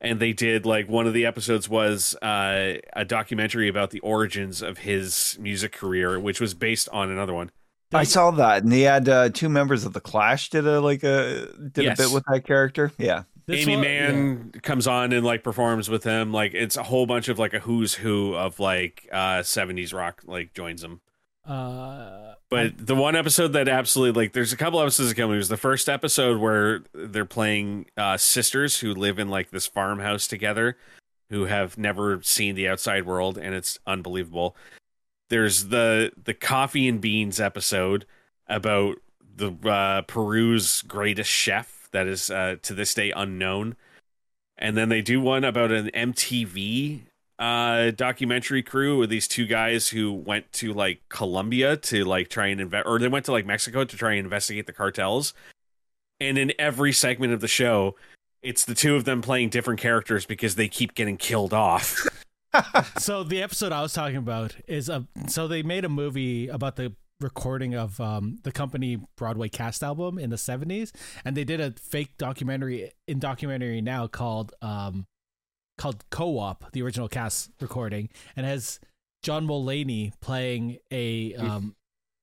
and 0.02 0.20
they 0.20 0.34
did 0.34 0.66
like 0.66 0.90
one 0.90 1.08
of 1.08 1.14
the 1.14 1.26
episodes 1.26 1.70
was 1.70 2.16
uh 2.16 2.74
a 2.92 3.06
documentary 3.06 3.70
about 3.70 3.92
the 3.92 4.02
origins 4.02 4.62
of 4.62 4.80
his 4.80 5.38
music 5.40 5.72
career 5.72 6.20
which 6.20 6.42
was 6.42 6.54
based 6.54 6.90
on 6.90 7.10
another 7.10 7.34
one. 7.34 7.50
I 7.94 8.04
saw 8.04 8.32
that, 8.32 8.64
and 8.64 8.72
he 8.72 8.82
had 8.84 9.08
uh, 9.10 9.30
two 9.30 9.50
members 9.50 9.86
of 9.86 9.94
the 9.94 10.02
Clash 10.02 10.50
did 10.50 10.66
a 10.68 10.80
like 10.82 11.04
a 11.04 11.48
did 11.72 11.84
Yes. 11.86 12.00
a 12.00 12.04
bit 12.04 12.14
with 12.14 12.24
that 12.32 12.46
character. 12.46 12.92
Yeah, 12.98 13.24
This 13.48 13.62
Amy 13.64 13.76
one- 13.76 13.82
Mann 13.82 14.52
comes 14.64 14.88
on 14.88 15.12
and 15.14 15.26
like 15.26 15.44
performs 15.44 15.90
with 15.90 16.04
him. 16.04 16.32
Like 16.32 16.54
it's 16.54 16.78
a 16.78 16.84
whole 16.84 17.06
bunch 17.06 17.28
of 17.30 17.38
like 17.40 17.54
a 17.54 17.60
who's 17.60 17.94
who 17.96 18.34
of 18.36 18.60
like 18.60 19.08
uh 19.12 19.40
70s 19.42 19.94
rock 19.94 20.22
like 20.26 20.54
joins 20.54 20.82
them. 20.82 21.02
Uh, 21.46 22.36
But 22.50 22.74
the 22.78 22.96
one 22.96 23.16
episode 23.16 23.50
that 23.54 23.68
absolutely 23.68 24.24
like 24.24 24.34
there's 24.34 24.54
a 24.54 24.58
couple 24.58 24.80
episodes 24.82 25.10
that 25.10 25.16
come. 25.16 25.32
It 25.32 25.38
was 25.38 25.50
the 25.50 25.58
first 25.58 25.90
episode 25.90 26.40
where 26.40 26.82
they're 26.94 27.26
playing 27.26 27.88
uh 27.98 28.18
sisters 28.18 28.80
who 28.80 28.94
live 28.94 29.20
in 29.20 29.30
like 29.30 29.50
this 29.52 29.68
farmhouse 29.68 30.28
together 30.28 30.78
who 31.30 31.46
have 31.46 31.78
never 31.78 32.22
seen 32.22 32.56
the 32.56 32.68
outside 32.68 33.06
world 33.06 33.38
and 33.38 33.56
it's 33.56 33.80
unbelievable. 33.88 34.56
There's 35.32 35.68
the 35.70 36.12
the 36.22 36.34
coffee 36.34 36.90
and 36.90 37.00
beans 37.00 37.40
episode 37.40 38.06
about 38.48 38.98
the 39.34 39.54
uh, 39.64 40.02
Peru's 40.02 40.82
greatest 40.82 41.30
chef 41.30 41.88
that 41.94 42.06
is 42.06 42.30
uh, 42.30 42.58
to 42.64 42.74
this 42.74 42.94
day 42.94 43.12
unknown, 43.16 43.78
and 44.58 44.76
then 44.76 44.90
they 44.90 45.02
do 45.02 45.22
one 45.22 45.46
about 45.46 45.72
an 45.72 45.90
MTV 45.94 47.04
uh, 47.40 47.92
documentary 47.92 48.62
crew 48.62 48.98
with 48.98 49.10
these 49.10 49.26
two 49.26 49.46
guys 49.46 49.88
who 49.88 50.12
went 50.12 50.52
to 50.52 50.74
like 50.74 51.00
Colombia 51.08 51.78
to 51.78 52.04
like 52.04 52.28
try 52.28 52.48
and 52.48 52.60
invest, 52.60 52.86
or 52.86 53.00
they 53.00 53.08
went 53.08 53.24
to 53.24 53.32
like 53.32 53.46
Mexico 53.46 53.86
to 53.86 53.96
try 53.96 54.12
and 54.12 54.26
investigate 54.26 54.68
the 54.68 54.74
cartels. 54.74 55.34
And 56.20 56.38
in 56.38 56.52
every 56.60 56.92
segment 56.92 57.32
of 57.32 57.40
the 57.40 57.48
show, 57.48 57.96
it's 58.44 58.66
the 58.66 58.76
two 58.76 58.98
of 58.98 59.06
them 59.06 59.22
playing 59.22 59.48
different 59.48 59.80
characters 59.80 60.26
because 60.26 60.56
they 60.56 60.68
keep 60.68 60.94
getting 60.94 61.16
killed 61.16 61.54
off. 61.54 62.06
so 62.98 63.24
the 63.24 63.42
episode 63.42 63.72
I 63.72 63.82
was 63.82 63.94
talking 63.94 64.18
about 64.18 64.56
is 64.68 64.90
a 64.90 65.08
so 65.28 65.48
they 65.48 65.64
made 65.64 65.86
a 65.86 65.90
movie 65.90 66.48
about 66.48 66.76
the 66.76 66.94
recording 67.20 67.76
of 67.76 68.02
um, 68.02 68.40
the 68.44 68.52
company 68.52 69.00
Broadway 69.16 69.48
cast 69.48 69.84
album 69.84 70.18
in 70.18 70.32
the 70.32 70.38
70s 70.38 70.92
and 71.24 71.38
they 71.38 71.44
did 71.44 71.62
a 71.62 71.72
fake 71.72 72.18
documentary 72.18 72.92
in 73.08 73.20
documentary 73.20 73.80
now 73.80 74.08
called 74.08 74.54
um, 74.62 75.06
called 75.78 76.04
Co-op 76.10 76.72
the 76.72 76.82
original 76.82 77.08
cast 77.08 77.52
recording 77.62 78.10
and 78.36 78.46
has 78.46 78.80
John 79.24 79.48
Mulaney 79.48 80.14
playing 80.20 80.80
a 80.92 81.36
um, 81.36 81.76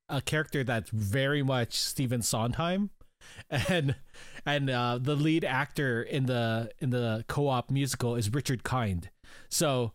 a 0.09 0.20
character 0.20 0.64
that's 0.64 0.90
very 0.90 1.42
much 1.42 1.74
Stephen 1.74 2.22
Sondheim 2.22 2.90
and 3.50 3.94
and 4.46 4.70
uh, 4.70 4.98
the 5.00 5.14
lead 5.14 5.44
actor 5.44 6.02
in 6.02 6.26
the 6.26 6.70
in 6.80 6.90
the 6.90 7.24
co-op 7.28 7.70
musical 7.70 8.16
is 8.16 8.32
Richard 8.32 8.62
Kind. 8.62 9.10
So 9.48 9.92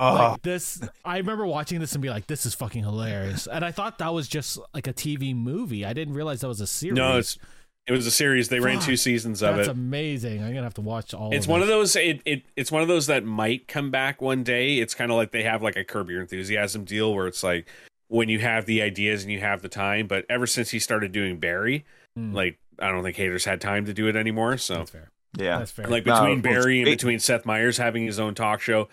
Oh, 0.00 0.14
like 0.32 0.42
this 0.42 0.80
I 1.04 1.18
remember 1.18 1.46
watching 1.46 1.80
this 1.80 1.92
and 1.94 2.02
be 2.02 2.08
like 2.10 2.26
this 2.26 2.46
is 2.46 2.54
fucking 2.54 2.82
hilarious. 2.84 3.46
And 3.46 3.64
I 3.64 3.72
thought 3.72 3.98
that 3.98 4.12
was 4.14 4.28
just 4.28 4.58
like 4.74 4.86
a 4.86 4.92
TV 4.92 5.34
movie. 5.34 5.84
I 5.84 5.92
didn't 5.92 6.14
realize 6.14 6.40
that 6.42 6.48
was 6.48 6.60
a 6.60 6.66
series. 6.66 6.96
no, 6.96 7.18
it's 7.18 7.38
it 7.86 7.92
was 7.92 8.06
a 8.06 8.10
series. 8.10 8.48
They 8.50 8.60
ran 8.60 8.80
two 8.80 8.96
seasons 8.98 9.40
of 9.42 9.56
That's 9.56 9.66
it. 9.66 9.70
That's 9.70 9.78
amazing. 9.78 10.38
I'm 10.40 10.48
going 10.50 10.56
to 10.56 10.62
have 10.62 10.74
to 10.74 10.82
watch 10.82 11.14
all 11.14 11.32
It's 11.32 11.46
of 11.46 11.50
one 11.50 11.60
this. 11.60 11.68
of 11.68 11.74
those 11.74 11.96
it, 11.96 12.20
it 12.26 12.42
it's 12.54 12.70
one 12.70 12.82
of 12.82 12.88
those 12.88 13.06
that 13.06 13.24
might 13.24 13.66
come 13.66 13.90
back 13.90 14.20
one 14.20 14.42
day. 14.42 14.78
It's 14.78 14.94
kind 14.94 15.10
of 15.10 15.16
like 15.16 15.30
they 15.32 15.42
have 15.44 15.62
like 15.62 15.76
a 15.76 15.84
curb 15.84 16.10
your 16.10 16.20
enthusiasm 16.20 16.84
deal 16.84 17.14
where 17.14 17.26
it's 17.26 17.42
like 17.42 17.66
when 18.08 18.28
you 18.28 18.38
have 18.40 18.66
the 18.66 18.82
ideas 18.82 19.22
and 19.22 19.32
you 19.32 19.40
have 19.40 19.62
the 19.62 19.68
time, 19.68 20.06
but 20.06 20.24
ever 20.28 20.46
since 20.46 20.70
he 20.70 20.78
started 20.78 21.12
doing 21.12 21.38
Barry, 21.38 21.84
Mm, 22.18 22.34
like 22.34 22.58
I 22.78 22.90
don't 22.90 23.02
think 23.02 23.16
Hader's 23.16 23.44
had 23.44 23.60
time 23.60 23.84
to 23.86 23.92
do 23.94 24.06
it 24.08 24.16
anymore. 24.16 24.56
So 24.58 24.74
that's 24.76 24.90
fair. 24.90 25.10
yeah. 25.38 25.58
That's 25.58 25.70
fair. 25.70 25.86
like 25.86 26.04
between 26.04 26.42
well, 26.42 26.52
Barry 26.54 26.78
and 26.80 26.86
between 26.86 27.18
Seth 27.20 27.44
Meyers 27.46 27.76
having 27.78 28.04
his 28.06 28.18
own 28.18 28.34
talk 28.34 28.60
show, 28.60 28.88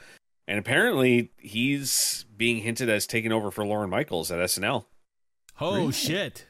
and 0.47 0.59
apparently 0.59 1.31
he's 1.37 2.25
being 2.35 2.57
hinted 2.57 2.89
as 2.89 3.07
taking 3.07 3.31
over 3.31 3.51
for 3.51 3.65
Lorne 3.65 3.89
Michaels 3.89 4.31
at 4.31 4.39
SNL 4.39 4.85
oh 5.61 5.75
Really? 5.77 5.91
shit. 5.93 6.47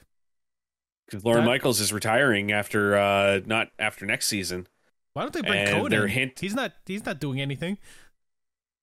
because 1.06 1.24
Lorne 1.24 1.42
That- 1.42 1.46
Michaels 1.46 1.80
is 1.80 1.94
retiring 1.94 2.52
after 2.52 2.96
uh 2.98 3.42
not 3.46 3.70
after 3.80 4.06
next 4.06 4.28
season. 4.28 4.68
Why 5.14 5.22
don't 5.22 5.34
they 5.34 5.42
bring 5.42 5.60
And 5.60 5.70
Conan? 5.70 5.90
they're 5.92 6.08
hint- 6.08 6.40
he's 6.40 6.54
not 6.56 6.74
he's 6.86 7.06
not 7.06 7.20
doing 7.20 7.40
anything. 7.40 7.78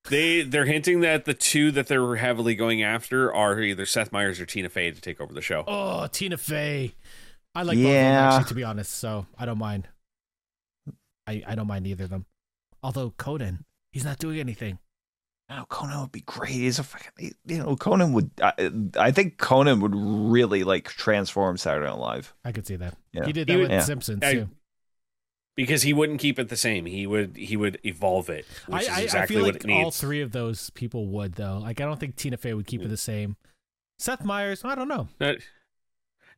They 0.08 0.42
they're 0.42 0.64
hinting 0.64 1.00
that 1.00 1.26
the 1.26 1.34
two 1.34 1.70
that 1.72 1.86
they're 1.86 2.16
heavily 2.16 2.54
going 2.56 2.82
after 2.82 3.32
are 3.32 3.60
either 3.60 3.86
Seth 3.86 4.10
Meyers 4.10 4.40
or 4.40 4.46
Tina 4.46 4.68
Fey 4.68 4.90
to 4.90 5.00
take 5.00 5.20
over 5.20 5.32
the 5.32 5.40
show. 5.42 5.62
Oh, 5.66 6.06
Tina 6.08 6.36
Fey. 6.36 6.94
I 7.54 7.62
like 7.62 7.76
both 7.76 7.86
of 7.86 7.92
them 7.92 8.24
actually, 8.24 8.48
to 8.48 8.54
be 8.54 8.64
honest. 8.64 8.92
So 8.92 9.26
I 9.38 9.44
don't 9.46 9.58
mind. 9.58 9.88
I 11.26 11.42
I 11.46 11.54
don't 11.54 11.66
mind 11.68 11.86
either 11.86 12.04
of 12.04 12.10
them. 12.10 12.26
Although 12.82 13.10
Conan, 13.10 13.64
he's 13.92 14.04
not 14.04 14.18
doing 14.18 14.40
anything. 14.40 14.78
Oh, 15.50 15.64
Conan 15.68 16.00
would 16.00 16.12
be 16.12 16.22
great. 16.22 16.52
He's 16.52 16.78
a 16.78 16.82
fucking, 16.82 17.34
you 17.44 17.58
know, 17.58 17.76
Conan 17.76 18.12
would. 18.14 18.30
I, 18.42 18.70
I 18.98 19.10
think 19.10 19.36
Conan 19.36 19.80
would 19.80 19.94
really 19.94 20.64
like 20.64 20.88
transform 20.88 21.58
Saturday 21.58 21.86
Night 21.86 21.98
Live. 21.98 22.34
I 22.44 22.52
could 22.52 22.66
see 22.66 22.76
that. 22.76 22.94
Yeah. 23.12 23.26
He 23.26 23.32
did 23.32 23.48
He 23.48 23.54
that 23.54 23.58
would- 23.58 23.62
with 23.64 23.70
Yeah. 23.72 23.80
Simpsons 23.82 24.22
I- 24.22 24.32
too. 24.34 24.48
because 25.54 25.82
he 25.82 25.92
wouldn't 25.92 26.20
keep 26.20 26.38
it 26.38 26.48
the 26.48 26.56
same. 26.56 26.86
He 26.86 27.06
would 27.06 27.36
he 27.36 27.56
would 27.58 27.78
evolve 27.84 28.30
it, 28.30 28.46
which 28.66 28.88
I, 28.88 28.94
I, 28.94 28.98
is 28.98 29.04
exactly 29.04 29.36
I 29.36 29.38
feel 29.38 29.46
what 29.46 29.54
like 29.54 29.64
it 29.64 29.66
needs. 29.66 29.84
all 29.84 29.90
three 29.90 30.22
of 30.22 30.32
those 30.32 30.70
people 30.70 31.06
would 31.08 31.34
though. 31.34 31.58
Like 31.58 31.80
I 31.80 31.84
don't 31.84 32.00
think 32.00 32.16
Tina 32.16 32.38
Fey 32.38 32.54
would 32.54 32.66
keep 32.66 32.80
it 32.82 32.88
the 32.88 32.96
same. 32.96 33.36
Seth 33.98 34.24
Meyers, 34.24 34.64
I 34.64 34.74
don't 34.74 34.88
know. 34.88 35.08
Not, 35.20 35.36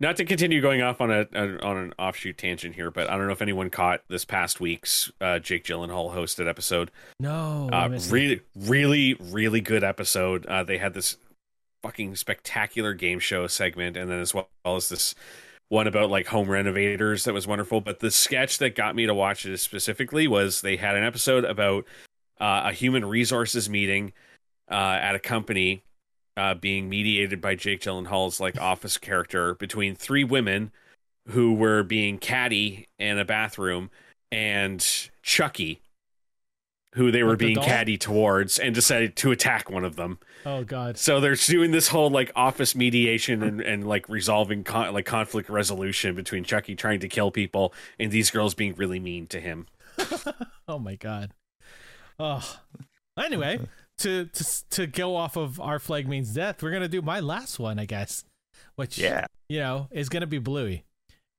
not 0.01 0.17
to 0.17 0.25
continue 0.25 0.61
going 0.61 0.83
off 0.83 1.01
on 1.01 1.11
a, 1.11 1.27
a 1.33 1.59
on 1.65 1.77
an 1.77 1.95
offshoot 1.99 2.39
tangent 2.39 2.75
here, 2.75 2.91
but 2.91 3.09
I 3.09 3.17
don't 3.17 3.27
know 3.27 3.33
if 3.33 3.43
anyone 3.43 3.71
caught 3.71 4.03
this 4.09 4.25
past 4.25 4.61
week's 4.61 5.11
uh, 5.21 5.39
Jake 5.39 5.65
Gyllenhaal 5.65 6.15
hosted 6.15 6.49
episode. 6.49 6.91
No, 7.21 7.69
uh, 7.73 7.99
really, 8.11 8.41
really, 8.55 9.15
really 9.15 9.61
good 9.61 9.85
episode. 9.85 10.47
Uh, 10.47 10.65
they 10.65 10.79
had 10.79 10.95
this 10.95 11.17
fucking 11.83 12.17
spectacular 12.17 12.95
game 12.95 13.19
show 13.19 13.47
segment, 13.47 13.97
and 13.97 14.11
then 14.11 14.21
as 14.21 14.35
well 14.35 14.49
as 14.65 14.89
this 14.89 15.15
one 15.69 15.87
about 15.87 16.11
like 16.11 16.27
home 16.27 16.49
renovators 16.49 17.25
that 17.25 17.35
was 17.35 17.47
wonderful. 17.47 17.81
But 17.81 18.01
the 18.01 18.11
sketch 18.11 18.59
that 18.59 18.75
got 18.75 18.95
me 18.95 19.07
to 19.07 19.15
watch 19.15 19.47
it 19.47 19.59
specifically 19.59 20.27
was 20.27 20.61
they 20.61 20.77
had 20.77 20.97
an 20.97 21.05
episode 21.05 21.45
about 21.45 21.85
uh, 22.41 22.63
a 22.67 22.73
human 22.73 23.05
resources 23.05 23.69
meeting 23.69 24.13
uh, 24.71 24.99
at 25.01 25.15
a 25.15 25.19
company 25.19 25.83
uh, 26.37 26.55
being 26.55 26.89
mediated 26.89 27.41
by 27.41 27.55
Jake 27.55 27.81
Gyllenhaal's 27.81 28.41
like 28.41 28.59
office 28.61 28.99
character 28.99 29.55
between 29.55 29.95
three 29.95 30.25
women 30.25 30.73
who 31.29 31.55
were 31.55 31.83
being 31.83 32.19
catty 32.19 32.89
in 32.99 33.19
a 33.19 33.25
bathroom 33.25 33.91
and 34.31 34.85
Chucky, 35.23 35.81
who 36.95 37.11
they 37.11 37.23
were 37.23 37.37
being 37.37 37.55
doll? 37.55 37.65
catty 37.65 37.97
towards, 37.97 38.59
and 38.59 38.75
decided 38.75 39.17
to 39.17 39.33
attack 39.33 39.71
one 39.71 39.85
of 39.85 39.97
them. 39.97 40.19
Oh 40.45 40.65
god. 40.65 40.99
So 40.99 41.21
they're 41.21 41.35
doing 41.37 41.71
this 41.71 41.89
whole 41.89 42.11
like 42.11 42.31
office 42.37 42.75
mediation 42.75 43.43
and, 43.43 43.61
and 43.61 43.87
like 43.87 44.09
resolving 44.09 44.65
con- 44.65 44.93
like 44.93 45.07
conflict 45.07 45.49
resolution 45.49 46.15
between 46.15 46.45
Chucky 46.45 46.75
trying 46.75 47.01
to 47.01 47.09
kill 47.09 47.31
people 47.31 47.73
and 47.99 48.11
these 48.11 48.31
girls 48.31 48.55
being 48.55 48.75
really 48.75 49.01
mean 49.01 49.27
to 49.29 49.41
him. 49.41 49.67
Oh 50.67 50.79
my 50.79 50.95
god. 50.97 51.31
Oh. 52.19 52.43
Anyway, 53.23 53.61
to 53.99 54.27
to 54.27 54.69
to 54.71 54.87
go 54.87 55.17
off 55.17 55.37
of 55.37 55.61
our 55.61 55.79
flag 55.79 56.09
means 56.09 56.35
death, 56.35 56.63
we're 56.63 56.73
gonna 56.73 56.89
do 56.89 57.03
my 57.03 57.21
last 57.21 57.59
one, 57.59 57.79
I 57.79 57.85
guess. 57.87 58.25
Which 58.77 58.99
Yeah. 58.99 59.27
you 59.49 59.59
know 59.61 59.89
is 59.91 60.09
gonna 60.09 60.27
be 60.27 60.39
Bluey. 60.39 60.85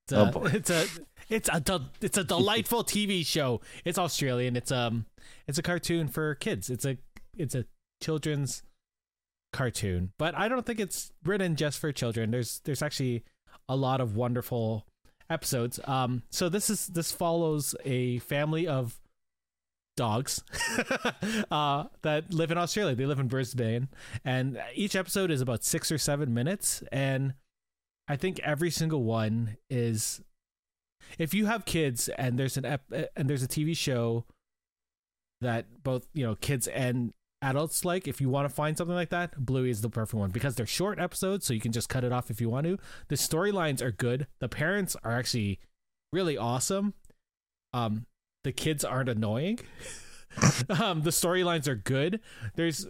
It's 0.06 0.14
a, 0.14 0.28
Oh, 0.28 0.32
boy. 0.32 0.46
it's 0.54 0.70
a 0.70 0.86
it's 1.30 1.50
a 1.52 1.60
del- 1.60 1.90
it's 2.02 2.18
a 2.18 2.24
delightful 2.24 2.84
TV 2.86 3.26
show. 3.26 3.62
It's 3.84 3.98
Australian. 3.98 4.56
It's 4.56 4.72
um 4.72 5.06
it's 5.48 5.58
a 5.58 5.64
cartoon 5.64 6.08
for 6.08 6.36
kids. 6.36 6.70
It's 6.70 6.86
a 6.86 6.98
it's 7.38 7.56
a 7.56 7.66
children's 8.02 8.64
cartoon, 9.54 10.12
but 10.18 10.36
I 10.36 10.48
don't 10.48 10.66
think 10.66 10.80
it's 10.80 11.12
written 11.24 11.56
just 11.56 11.80
for 11.80 11.92
children. 11.92 12.32
There's 12.32 12.60
there's 12.66 12.82
actually 12.82 13.24
a 13.68 13.76
lot 13.76 14.02
of 14.02 14.16
wonderful 14.16 14.86
episodes. 15.30 15.80
Um, 15.86 16.24
so 16.30 16.50
this 16.50 16.70
is 16.70 16.88
this 16.88 17.12
follows 17.12 17.74
a 17.84 18.20
family 18.20 18.68
of 18.68 19.00
dogs 19.96 20.44
uh, 21.52 21.86
that 22.02 22.34
live 22.34 22.52
in 22.52 22.58
Australia. 22.58 22.96
They 22.96 23.06
live 23.06 23.20
in 23.20 23.28
Brisbane, 23.28 23.90
and 24.24 24.62
each 24.74 24.96
episode 24.96 25.32
is 25.32 25.42
about 25.42 25.64
six 25.64 25.92
or 25.92 25.98
seven 25.98 26.34
minutes. 26.34 26.84
And 26.92 27.34
I 28.08 28.16
think 28.16 28.40
every 28.40 28.72
single 28.72 29.04
one 29.04 29.58
is. 29.70 30.22
If 31.20 31.36
you 31.36 31.46
have 31.46 31.66
kids 31.66 32.10
and 32.10 32.40
there's 32.40 32.58
an 32.58 32.66
ep- 32.66 33.12
and 33.16 33.30
there's 33.30 33.44
a 33.44 33.48
TV 33.48 33.78
show 33.78 34.26
that 35.42 35.84
both 35.84 36.08
you 36.14 36.26
know 36.26 36.36
kids 36.36 36.68
and 36.68 37.14
adults 37.42 37.86
like, 37.86 38.08
if 38.08 38.20
you 38.20 38.28
want 38.28 38.50
to 38.50 38.54
find 38.54 38.78
something 38.78 38.96
like 38.96 39.10
that, 39.10 39.38
Bluey 39.38 39.70
is 39.70 39.82
the 39.82 39.90
perfect 39.90 40.16
one 40.16 40.32
because 40.32 40.56
they're 40.56 40.66
short 40.66 41.00
episodes, 41.00 41.46
so 41.46 41.54
you 41.54 41.60
can 41.62 41.72
just 41.72 41.90
cut 41.90 42.04
it 42.04 42.12
off 42.12 42.32
if 42.32 42.42
you 42.42 42.50
want 42.50 42.66
to. 42.66 42.78
The 43.08 43.16
storylines 43.16 43.82
are 43.82 43.92
good. 43.92 44.28
The 44.40 44.50
parents 44.50 44.96
are 45.04 45.12
actually 45.12 45.60
really 46.12 46.38
awesome. 46.38 46.96
Um, 47.74 48.08
the 48.46 48.54
kids 48.54 48.86
aren't 48.86 49.10
annoying. 49.10 49.60
um, 50.80 51.02
the 51.02 51.10
storylines 51.10 51.68
are 51.68 51.76
good. 51.76 52.22
There's 52.56 52.88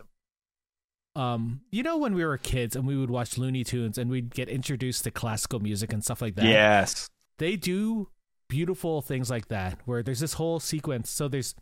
um, 1.15 1.61
you 1.71 1.81
know 1.81 1.97
when 1.97 2.13
we 2.13 2.25
were 2.25 2.37
kids 2.37 2.75
and 2.75 2.85
we 2.85 2.97
would 2.97 3.09
watch 3.09 3.37
Looney 3.37 3.63
Tunes 3.63 3.97
and 3.97 4.11
we'd 4.11 4.35
get 4.35 4.49
introduced 4.49 5.05
to 5.05 5.11
classical 5.11 5.61
music 5.61 5.93
and 5.93 6.03
stuff 6.03 6.21
like 6.21 6.35
that. 6.35 6.45
Yes. 6.45 7.09
They 7.39 7.55
do 7.55 8.09
beautiful 8.49 9.01
things 9.01 9.29
like 9.29 9.47
that 9.47 9.79
where 9.85 10.03
there's 10.03 10.19
this 10.19 10.33
whole 10.33 10.59
sequence. 10.59 11.09
So 11.09 11.29
there's 11.29 11.55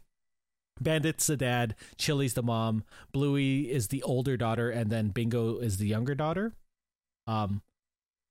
Bandit's 0.82 1.28
the 1.28 1.38
dad, 1.38 1.76
Chili's 1.98 2.34
the 2.34 2.42
mom, 2.42 2.84
Bluey 3.12 3.72
is 3.72 3.90
the 3.90 4.02
older 4.02 4.36
daughter, 4.36 4.72
and 4.72 4.90
then 4.90 5.10
Bingo 5.10 5.60
is 5.60 5.78
the 5.78 5.88
younger 5.88 6.16
daughter. 6.16 6.56
Um, 7.28 7.62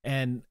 and 0.03 0.41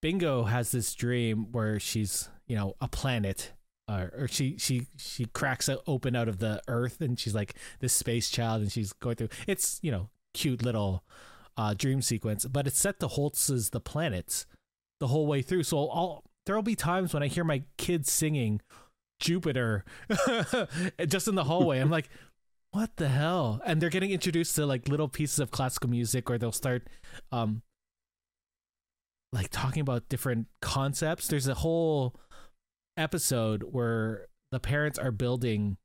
Bingo 0.00 0.44
has 0.44 0.72
this 0.72 0.94
dream 0.94 1.52
where 1.52 1.78
she's, 1.78 2.30
you 2.46 2.56
know, 2.56 2.74
a 2.80 2.88
planet, 2.88 3.52
uh, 3.88 4.06
or 4.16 4.28
she 4.28 4.56
she 4.58 4.86
she 4.96 5.26
cracks 5.26 5.68
open 5.86 6.16
out 6.16 6.28
of 6.28 6.38
the 6.38 6.60
earth, 6.68 7.00
and 7.00 7.18
she's 7.18 7.34
like 7.34 7.54
this 7.80 7.92
space 7.92 8.30
child, 8.30 8.62
and 8.62 8.72
she's 8.72 8.92
going 8.92 9.16
through. 9.16 9.28
It's 9.46 9.78
you 9.82 9.90
know 9.90 10.08
cute 10.32 10.62
little 10.62 11.04
uh, 11.56 11.74
dream 11.74 12.02
sequence, 12.02 12.44
but 12.46 12.66
it's 12.66 12.78
set 12.78 13.00
to 13.00 13.08
Holst's 13.08 13.70
the 13.70 13.80
planets 13.80 14.46
the 15.00 15.08
whole 15.08 15.26
way 15.26 15.42
through. 15.42 15.64
So 15.64 15.88
I'll 15.88 16.24
there'll 16.46 16.62
be 16.62 16.76
times 16.76 17.14
when 17.14 17.22
I 17.22 17.28
hear 17.28 17.44
my 17.44 17.62
kids 17.78 18.10
singing 18.10 18.60
Jupiter 19.20 19.84
just 21.06 21.28
in 21.28 21.34
the 21.34 21.44
hallway. 21.44 21.78
I'm 21.78 21.90
like, 21.90 22.08
what 22.70 22.96
the 22.96 23.08
hell? 23.08 23.60
And 23.64 23.80
they're 23.80 23.90
getting 23.90 24.10
introduced 24.10 24.56
to 24.56 24.66
like 24.66 24.88
little 24.88 25.08
pieces 25.08 25.38
of 25.38 25.50
classical 25.50 25.90
music, 25.90 26.30
or 26.30 26.38
they'll 26.38 26.52
start 26.52 26.88
um 27.32 27.62
like 29.32 29.48
talking 29.50 29.80
about 29.80 30.08
different 30.08 30.46
concepts. 30.62 31.28
There's 31.28 31.48
a 31.48 31.54
whole 31.54 32.14
episode 32.96 33.64
where 33.70 34.26
the 34.50 34.60
parents 34.60 34.98
are 34.98 35.10
building 35.10 35.76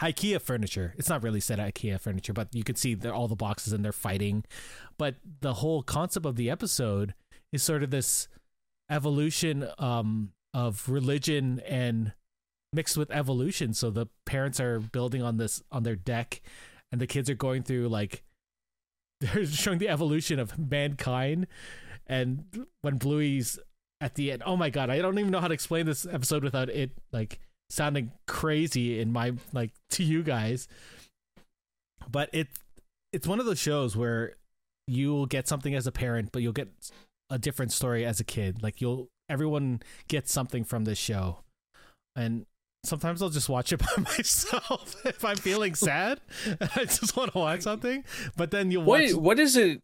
IKEA 0.00 0.40
furniture. 0.40 0.94
It's 0.98 1.08
not 1.08 1.22
really 1.22 1.40
set 1.40 1.58
IKEA 1.58 2.00
furniture, 2.00 2.32
but 2.32 2.48
you 2.54 2.64
can 2.64 2.76
see 2.76 2.94
they're 2.94 3.14
all 3.14 3.28
the 3.28 3.36
boxes 3.36 3.72
and 3.72 3.84
they're 3.84 3.92
fighting. 3.92 4.44
But 4.98 5.16
the 5.40 5.54
whole 5.54 5.82
concept 5.82 6.26
of 6.26 6.36
the 6.36 6.50
episode 6.50 7.14
is 7.52 7.62
sort 7.62 7.82
of 7.82 7.90
this 7.90 8.28
evolution 8.90 9.68
um, 9.78 10.32
of 10.54 10.88
religion 10.88 11.60
and 11.66 12.12
mixed 12.72 12.96
with 12.96 13.10
evolution. 13.10 13.74
So 13.74 13.90
the 13.90 14.06
parents 14.24 14.60
are 14.60 14.80
building 14.80 15.22
on 15.22 15.36
this 15.36 15.62
on 15.70 15.82
their 15.82 15.96
deck, 15.96 16.40
and 16.90 17.00
the 17.00 17.06
kids 17.06 17.28
are 17.30 17.34
going 17.34 17.62
through 17.62 17.88
like 17.88 18.22
they're 19.20 19.46
showing 19.46 19.78
the 19.78 19.88
evolution 19.88 20.38
of 20.38 20.58
mankind. 20.58 21.46
And 22.06 22.66
when 22.80 22.98
Bluey's 22.98 23.58
at 24.02 24.16
the 24.16 24.32
end, 24.32 24.42
oh 24.44 24.56
my 24.56 24.68
god, 24.68 24.90
I 24.90 24.98
don't 24.98 25.16
even 25.18 25.30
know 25.30 25.40
how 25.40 25.46
to 25.46 25.54
explain 25.54 25.86
this 25.86 26.04
episode 26.04 26.42
without 26.42 26.68
it 26.68 26.90
like 27.12 27.38
sounding 27.70 28.10
crazy 28.26 29.00
in 29.00 29.12
my 29.12 29.32
like 29.52 29.70
to 29.90 30.02
you 30.02 30.22
guys. 30.24 30.68
But 32.10 32.28
it 32.32 32.48
it's 33.12 33.26
one 33.26 33.38
of 33.38 33.46
those 33.46 33.60
shows 33.60 33.96
where 33.96 34.34
you'll 34.88 35.26
get 35.26 35.46
something 35.46 35.74
as 35.74 35.86
a 35.86 35.92
parent, 35.92 36.30
but 36.32 36.42
you'll 36.42 36.52
get 36.52 36.68
a 37.30 37.38
different 37.38 37.72
story 37.72 38.04
as 38.04 38.18
a 38.18 38.24
kid. 38.24 38.60
Like 38.60 38.80
you'll 38.80 39.08
everyone 39.30 39.82
gets 40.08 40.32
something 40.32 40.64
from 40.64 40.84
this 40.84 40.98
show. 40.98 41.38
And 42.16 42.44
sometimes 42.84 43.22
I'll 43.22 43.30
just 43.30 43.48
watch 43.48 43.72
it 43.72 43.78
by 43.96 44.02
myself 44.02 44.96
if 45.06 45.24
I'm 45.24 45.36
feeling 45.36 45.76
sad. 45.76 46.20
I 46.60 46.84
just 46.84 47.16
want 47.16 47.32
to 47.32 47.38
watch 47.38 47.62
something. 47.62 48.02
But 48.36 48.50
then 48.50 48.72
you'll 48.72 48.82
watch 48.82 49.12
What 49.12 49.22
what 49.22 49.38
is 49.38 49.56
it? 49.56 49.80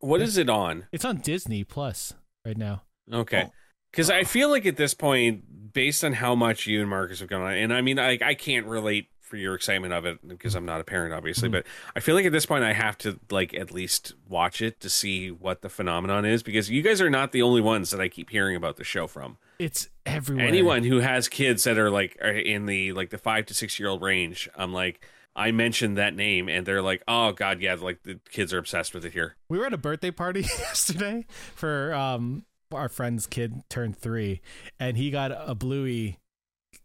What 0.00 0.20
is 0.20 0.36
it 0.36 0.50
on? 0.50 0.86
it's 0.92 1.06
on 1.06 1.16
Disney 1.16 1.64
Plus 1.64 2.12
right 2.44 2.58
now. 2.58 2.82
Okay. 3.12 3.44
Oh. 3.46 3.52
Because 3.90 4.10
I 4.10 4.24
feel 4.24 4.50
like 4.50 4.66
at 4.66 4.76
this 4.76 4.92
point, 4.92 5.72
based 5.72 6.02
on 6.04 6.14
how 6.14 6.34
much 6.34 6.66
you 6.66 6.80
and 6.80 6.90
Marcus 6.90 7.20
have 7.20 7.28
gone 7.28 7.42
on, 7.42 7.52
and 7.54 7.72
I 7.72 7.80
mean, 7.80 7.98
I, 7.98 8.18
I 8.22 8.34
can't 8.34 8.66
relate 8.66 9.08
for 9.20 9.36
your 9.36 9.54
excitement 9.54 9.92
of 9.92 10.04
it 10.04 10.26
because 10.26 10.54
I'm 10.54 10.66
not 10.66 10.80
a 10.80 10.84
parent, 10.84 11.14
obviously, 11.14 11.48
Mhm. 11.48 11.52
but 11.52 11.66
I 11.96 12.00
feel 12.00 12.14
like 12.14 12.26
at 12.26 12.32
this 12.32 12.44
point 12.44 12.62
I 12.64 12.72
have 12.72 12.98
to 12.98 13.18
like 13.30 13.54
at 13.54 13.70
least 13.72 14.14
watch 14.28 14.60
it 14.60 14.80
to 14.80 14.90
see 14.90 15.30
what 15.30 15.62
the 15.62 15.68
phenomenon 15.68 16.24
is 16.24 16.42
because 16.42 16.68
you 16.70 16.82
guys 16.82 17.00
are 17.00 17.08
not 17.08 17.32
the 17.32 17.40
only 17.42 17.60
ones 17.60 17.90
that 17.90 18.00
I 18.00 18.08
keep 18.08 18.30
hearing 18.30 18.54
about 18.56 18.76
the 18.76 18.84
show 18.84 19.06
from. 19.06 19.38
It's 19.58 19.88
everywhere. 20.04 20.46
Anyone 20.46 20.82
who 20.84 20.98
has 20.98 21.28
kids 21.28 21.64
that 21.64 21.78
are 21.78 21.90
like 21.90 22.18
are 22.20 22.28
in 22.32 22.66
the 22.66 22.92
like 22.92 23.10
the 23.10 23.18
five 23.18 23.46
to 23.46 23.54
six 23.54 23.78
year 23.80 23.88
old 23.88 24.02
range, 24.02 24.48
I'm 24.56 24.72
like, 24.72 25.04
I 25.36 25.52
mentioned 25.52 25.96
that 25.98 26.14
name 26.14 26.48
and 26.48 26.66
they're 26.66 26.82
like, 26.82 27.02
oh 27.08 27.32
god, 27.32 27.60
yeah, 27.60 27.74
like 27.74 28.02
the 28.02 28.20
kids 28.30 28.52
are 28.52 28.58
obsessed 28.58 28.92
with 28.92 29.04
it 29.06 29.12
here. 29.14 29.36
We 29.48 29.58
were 29.58 29.66
at 29.66 29.72
a 29.72 29.78
birthday 29.78 30.10
party 30.10 30.40
yesterday 30.58 31.24
for 31.54 31.94
um 31.94 32.44
our 32.74 32.88
friend's 32.88 33.26
kid 33.26 33.62
turned 33.68 33.96
three, 33.96 34.40
and 34.78 34.96
he 34.96 35.10
got 35.10 35.32
a 35.32 35.54
Bluey 35.54 36.18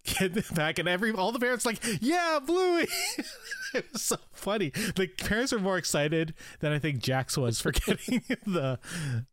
kid 0.03 0.44
back, 0.56 0.80
and 0.80 0.88
every 0.88 1.11
all 1.11 1.32
the 1.32 1.40
parents 1.40 1.66
like, 1.66 1.80
yeah, 2.02 2.40
Bluey. 2.45 2.88
it 3.74 3.86
was 3.91 4.02
so 4.02 4.18
funny. 4.34 4.70
The 4.70 5.07
parents 5.07 5.52
were 5.52 5.60
more 5.60 5.78
excited 5.78 6.34
than 6.60 6.72
I 6.72 6.80
think 6.80 6.99
Jax 6.99 7.38
was 7.38 7.61
for 7.61 7.72
getting 7.86 8.24
the 8.45 8.80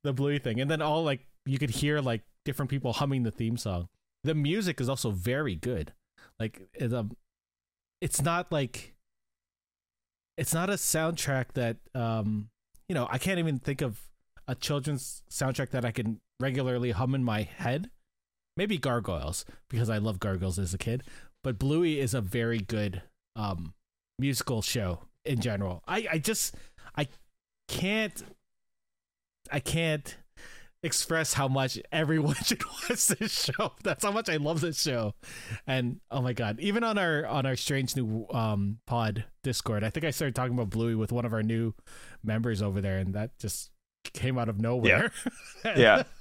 the 0.03 0.13
Bluey 0.13 0.39
thing, 0.39 0.61
and 0.61 0.71
then 0.71 0.83
all 0.83 1.05
like 1.05 1.27
you 1.45 1.59
could 1.59 1.71
hear 1.71 2.01
like 2.01 2.23
different 2.45 2.71
people 2.71 2.93
humming 2.95 3.23
the 3.23 3.31
theme 3.31 3.57
song. 3.57 3.89
The 4.25 4.35
music 4.35 4.81
is 4.81 4.89
also 4.89 5.11
very 5.11 5.55
good. 5.55 5.93
Like 6.39 6.63
it's 6.75 6.93
um, 6.93 7.17
it's 8.01 8.23
not 8.23 8.51
like 8.51 8.95
it's 10.37 10.53
not 10.53 10.69
a 10.69 10.75
soundtrack 10.75 11.53
that 11.55 11.77
um 11.95 12.49
you 12.89 12.95
know 12.95 13.09
I 13.11 13.19
can't 13.19 13.39
even 13.39 13.59
think 13.59 13.81
of 13.81 14.01
a 14.49 14.55
children's 14.55 15.23
soundtrack 15.31 15.71
that 15.71 15.85
I 15.85 15.91
can 15.91 16.21
regularly 16.41 16.91
hum 16.93 17.15
in 17.15 17.25
my 17.25 17.43
head. 17.43 17.91
Maybe 18.57 18.79
Gargoyles 18.79 19.45
because 19.69 19.91
I 19.91 19.99
love 19.99 20.19
Gargoyles 20.19 20.59
as 20.59 20.73
a 20.73 20.79
kid, 20.79 21.03
but 21.45 21.59
Bluey 21.59 22.01
is 22.01 22.15
a 22.15 22.21
very 22.21 22.59
good 22.59 23.03
um 23.35 23.75
musical 24.19 24.63
show 24.63 25.01
in 25.25 25.41
general. 25.41 25.83
I 25.87 26.07
I 26.13 26.19
just 26.19 26.55
I 26.97 27.09
can't 27.69 28.23
I 29.51 29.61
can't 29.61 30.17
express 30.83 31.35
how 31.35 31.49
much 31.49 31.79
everyone 31.93 32.35
should 32.45 32.65
watch 32.65 33.09
this 33.09 33.45
show. 33.45 33.73
That's 33.83 34.05
how 34.05 34.13
much 34.13 34.29
I 34.29 34.37
love 34.37 34.61
this 34.61 34.81
show. 34.81 35.15
And 35.67 36.01
oh 36.11 36.23
my 36.23 36.33
god, 36.33 36.59
even 36.61 36.83
on 36.85 36.97
our 36.97 37.27
on 37.27 37.45
our 37.45 37.57
strange 37.57 37.95
new 37.97 38.27
um 38.31 38.79
pod 38.87 39.25
Discord, 39.43 39.85
I 39.85 39.91
think 39.91 40.07
I 40.07 40.11
started 40.11 40.35
talking 40.35 40.55
about 40.55 40.71
Bluey 40.71 40.95
with 40.95 41.13
one 41.13 41.25
of 41.27 41.35
our 41.35 41.43
new 41.43 41.75
members 42.25 42.63
over 42.63 42.81
there, 42.81 42.99
and 42.99 43.15
that 43.15 43.39
just 43.39 43.71
came 44.15 44.39
out 44.39 44.49
of 44.49 44.61
nowhere. 44.61 45.13
Yeah. 45.65 46.05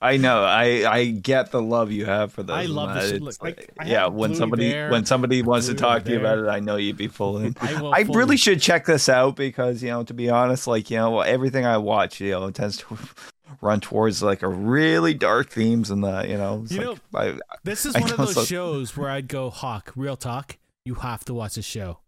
I 0.00 0.16
know. 0.16 0.44
I 0.44 0.88
I 0.88 1.04
get 1.06 1.50
the 1.50 1.60
love 1.60 1.90
you 1.90 2.04
have 2.04 2.32
for 2.32 2.44
this. 2.44 2.54
I 2.54 2.66
love 2.66 2.94
this- 2.94 3.10
uh, 3.10 3.14
it's 3.16 3.24
look, 3.24 3.42
like, 3.42 3.72
I 3.80 3.86
yeah, 3.86 4.06
when 4.06 4.34
somebody 4.36 4.70
there, 4.70 4.90
when 4.90 5.04
somebody 5.04 5.42
wants 5.42 5.66
to 5.66 5.74
talk 5.74 6.04
to 6.04 6.12
you 6.12 6.20
about 6.20 6.38
it, 6.38 6.46
I 6.46 6.60
know 6.60 6.76
you'd 6.76 6.96
be 6.96 7.08
full 7.08 7.38
in. 7.44 7.56
I. 7.60 7.74
I 7.74 8.04
fully- 8.04 8.16
really 8.16 8.36
should 8.36 8.60
check 8.60 8.86
this 8.86 9.08
out 9.08 9.34
because 9.34 9.82
you 9.82 9.88
know, 9.90 10.04
to 10.04 10.14
be 10.14 10.30
honest, 10.30 10.68
like 10.68 10.88
you 10.90 10.98
know, 10.98 11.20
everything 11.20 11.66
I 11.66 11.78
watch, 11.78 12.20
you 12.20 12.30
know, 12.30 12.48
tends 12.52 12.76
to 12.78 12.98
run 13.60 13.80
towards 13.80 14.22
like 14.22 14.42
a 14.42 14.48
really 14.48 15.14
dark 15.14 15.50
themes 15.50 15.90
and 15.90 16.04
the 16.04 16.28
you 16.28 16.36
know. 16.36 16.64
You 16.68 16.96
like, 17.10 17.34
I, 17.34 17.56
This 17.64 17.84
is 17.84 17.94
one 17.94 18.08
of 18.08 18.16
those 18.18 18.34
some- 18.34 18.44
shows 18.44 18.96
where 18.96 19.10
I'd 19.10 19.26
go, 19.26 19.50
Hawk, 19.50 19.92
real 19.96 20.16
talk, 20.16 20.58
you 20.84 20.94
have 20.94 21.24
to 21.24 21.34
watch 21.34 21.56
this 21.56 21.64
show. 21.64 21.98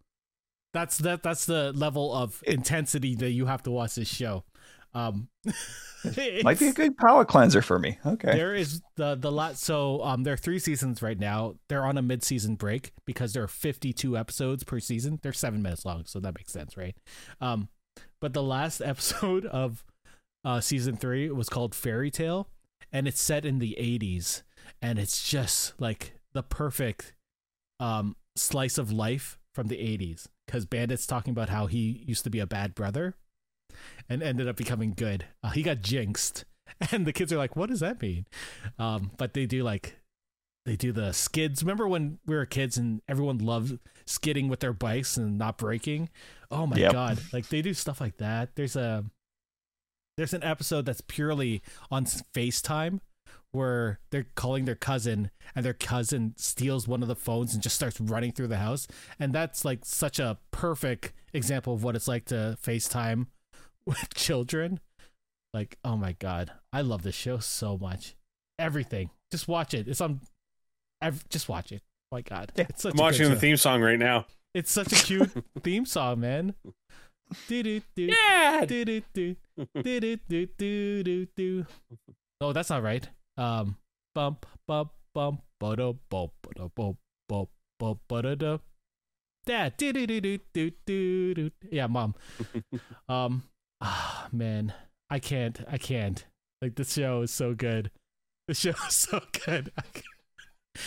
That's 0.73 0.97
that 0.99 1.23
that's 1.23 1.45
the 1.45 1.73
level 1.73 2.13
of 2.13 2.41
intensity 2.47 3.15
that 3.15 3.31
you 3.31 3.47
have 3.47 3.63
to 3.63 3.71
watch 3.71 3.95
this 3.95 4.07
show. 4.07 4.45
Um 4.93 5.29
might 6.43 6.59
be 6.59 6.67
a 6.67 6.73
good 6.73 6.97
palate 6.97 7.27
cleanser 7.27 7.61
for 7.61 7.79
me. 7.79 7.97
Okay. 8.05 8.33
There 8.33 8.53
is 8.53 8.81
the 8.95 9.15
the 9.15 9.31
lot 9.31 9.57
so 9.57 10.03
um 10.03 10.23
there 10.23 10.33
are 10.33 10.37
three 10.37 10.59
seasons 10.59 11.01
right 11.01 11.19
now. 11.19 11.55
They're 11.69 11.85
on 11.85 11.97
a 11.97 12.01
mid 12.01 12.23
season 12.23 12.55
break 12.55 12.91
because 13.05 13.33
there 13.33 13.43
are 13.43 13.47
fifty 13.47 13.93
two 13.93 14.17
episodes 14.17 14.63
per 14.63 14.79
season. 14.79 15.19
They're 15.21 15.33
seven 15.33 15.61
minutes 15.61 15.85
long, 15.85 16.05
so 16.05 16.19
that 16.19 16.35
makes 16.35 16.51
sense, 16.51 16.75
right? 16.75 16.95
Um 17.39 17.69
but 18.19 18.33
the 18.33 18.43
last 18.43 18.81
episode 18.85 19.45
of 19.45 19.83
uh 20.43 20.59
season 20.59 20.97
three 20.97 21.29
was 21.29 21.49
called 21.49 21.75
Fairy 21.75 22.11
Tale 22.11 22.47
and 22.91 23.07
it's 23.07 23.21
set 23.21 23.45
in 23.45 23.59
the 23.59 23.77
eighties 23.77 24.43
and 24.81 24.97
it's 24.97 25.27
just 25.27 25.79
like 25.79 26.13
the 26.33 26.43
perfect 26.43 27.13
um 27.79 28.15
slice 28.35 28.77
of 28.77 28.91
life 28.91 29.37
from 29.53 29.67
the 29.67 29.79
eighties. 29.79 30.27
Because 30.47 30.65
Bandit's 30.65 31.07
talking 31.07 31.31
about 31.31 31.47
how 31.49 31.67
he 31.67 32.03
used 32.05 32.25
to 32.25 32.29
be 32.29 32.39
a 32.39 32.47
bad 32.47 32.75
brother 32.75 33.15
and 34.09 34.21
ended 34.23 34.47
up 34.47 34.55
becoming 34.55 34.93
good. 34.95 35.25
Uh, 35.43 35.49
he 35.51 35.63
got 35.63 35.81
jinxed 35.81 36.45
and 36.91 37.05
the 37.05 37.13
kids 37.13 37.31
are 37.33 37.37
like, 37.37 37.55
"What 37.55 37.69
does 37.69 37.79
that 37.81 38.01
mean?" 38.01 38.25
Um, 38.79 39.11
but 39.17 39.33
they 39.33 39.45
do 39.45 39.63
like 39.63 39.97
they 40.65 40.75
do 40.75 40.91
the 40.91 41.11
skids. 41.11 41.63
Remember 41.63 41.87
when 41.87 42.19
we 42.25 42.35
were 42.35 42.45
kids 42.45 42.77
and 42.77 43.01
everyone 43.07 43.39
loved 43.39 43.79
skidding 44.05 44.47
with 44.47 44.59
their 44.59 44.73
bikes 44.73 45.17
and 45.17 45.37
not 45.37 45.57
braking? 45.57 46.09
Oh 46.49 46.67
my 46.67 46.77
Yep. 46.77 46.91
god! 46.91 47.17
Like 47.33 47.49
they 47.49 47.61
do 47.61 47.73
stuff 47.73 47.99
like 48.01 48.17
that. 48.17 48.55
There's 48.55 48.75
a 48.75 49.05
there's 50.17 50.33
an 50.33 50.43
episode 50.43 50.85
that's 50.85 51.01
purely 51.01 51.61
on 51.89 52.05
FaceTime 52.05 52.99
where 53.51 53.99
they're 54.11 54.27
calling 54.35 54.65
their 54.65 54.75
cousin 54.75 55.29
and 55.55 55.65
their 55.65 55.73
cousin 55.73 56.33
steals 56.37 56.87
one 56.87 57.01
of 57.01 57.07
the 57.07 57.15
phones 57.15 57.53
and 57.53 57.63
just 57.63 57.75
starts 57.75 57.99
running 57.99 58.31
through 58.31 58.47
the 58.47 58.57
house 58.57 58.87
and 59.19 59.33
that's 59.33 59.65
like 59.65 59.79
such 59.83 60.19
a 60.19 60.37
perfect 60.51 61.11
example 61.33 61.73
of 61.73 61.83
what 61.83 61.95
it's 61.95 62.07
like 62.07 62.25
to 62.25 62.57
FaceTime 62.63 63.27
with 63.85 64.13
children. 64.13 64.79
Like, 65.53 65.77
oh 65.83 65.97
my 65.97 66.13
god, 66.13 66.51
I 66.71 66.81
love 66.81 67.03
this 67.03 67.15
show 67.15 67.39
so 67.39 67.77
much. 67.77 68.15
Everything, 68.57 69.09
just 69.31 69.47
watch 69.47 69.73
it. 69.73 69.87
It's 69.87 70.01
on. 70.01 70.21
Every, 71.01 71.21
just 71.29 71.49
watch 71.49 71.71
it. 71.71 71.81
Oh 72.11 72.17
my 72.17 72.21
god, 72.21 72.51
yeah. 72.55 72.65
it's 72.69 72.83
such 72.83 72.93
I'm 72.93 72.99
watching 72.99 73.29
the 73.29 73.35
theme 73.35 73.57
song 73.57 73.81
right 73.81 73.99
now. 73.99 74.25
It's 74.53 74.71
such 74.71 74.91
a 74.91 74.95
cute 74.95 75.31
theme 75.63 75.85
song, 75.85 76.19
man. 76.21 76.55
Yeah. 77.95 78.65
Oh, 82.41 82.53
that's 82.53 82.69
not 82.69 82.83
right. 82.83 83.07
Um, 83.37 83.77
bump, 84.13 84.45
bump, 84.67 84.91
bump, 85.13 85.41
bada, 85.61 85.97
bump, 86.09 86.31
bada, 86.43 86.71
bump, 86.75 86.97
bump, 87.29 87.49
bump, 87.79 87.99
bada, 88.09 88.37
da. 88.37 88.57
Dad, 89.45 89.73
do 89.77 89.93
do 89.93 90.05
do 90.05 90.21
do 90.21 90.39
do 90.53 90.71
do 90.85 91.33
do. 91.33 91.51
Yeah, 91.71 91.87
mom. 91.87 92.13
um, 93.09 93.43
ah, 93.81 94.27
man, 94.31 94.73
I 95.09 95.19
can't, 95.19 95.59
I 95.69 95.77
can't. 95.77 96.25
Like 96.61 96.75
this 96.75 96.93
show 96.93 97.21
is 97.21 97.31
so 97.31 97.53
good. 97.53 97.91
The 98.47 98.53
show 98.53 98.73
is 98.87 98.95
so 98.95 99.21
good. 99.45 99.71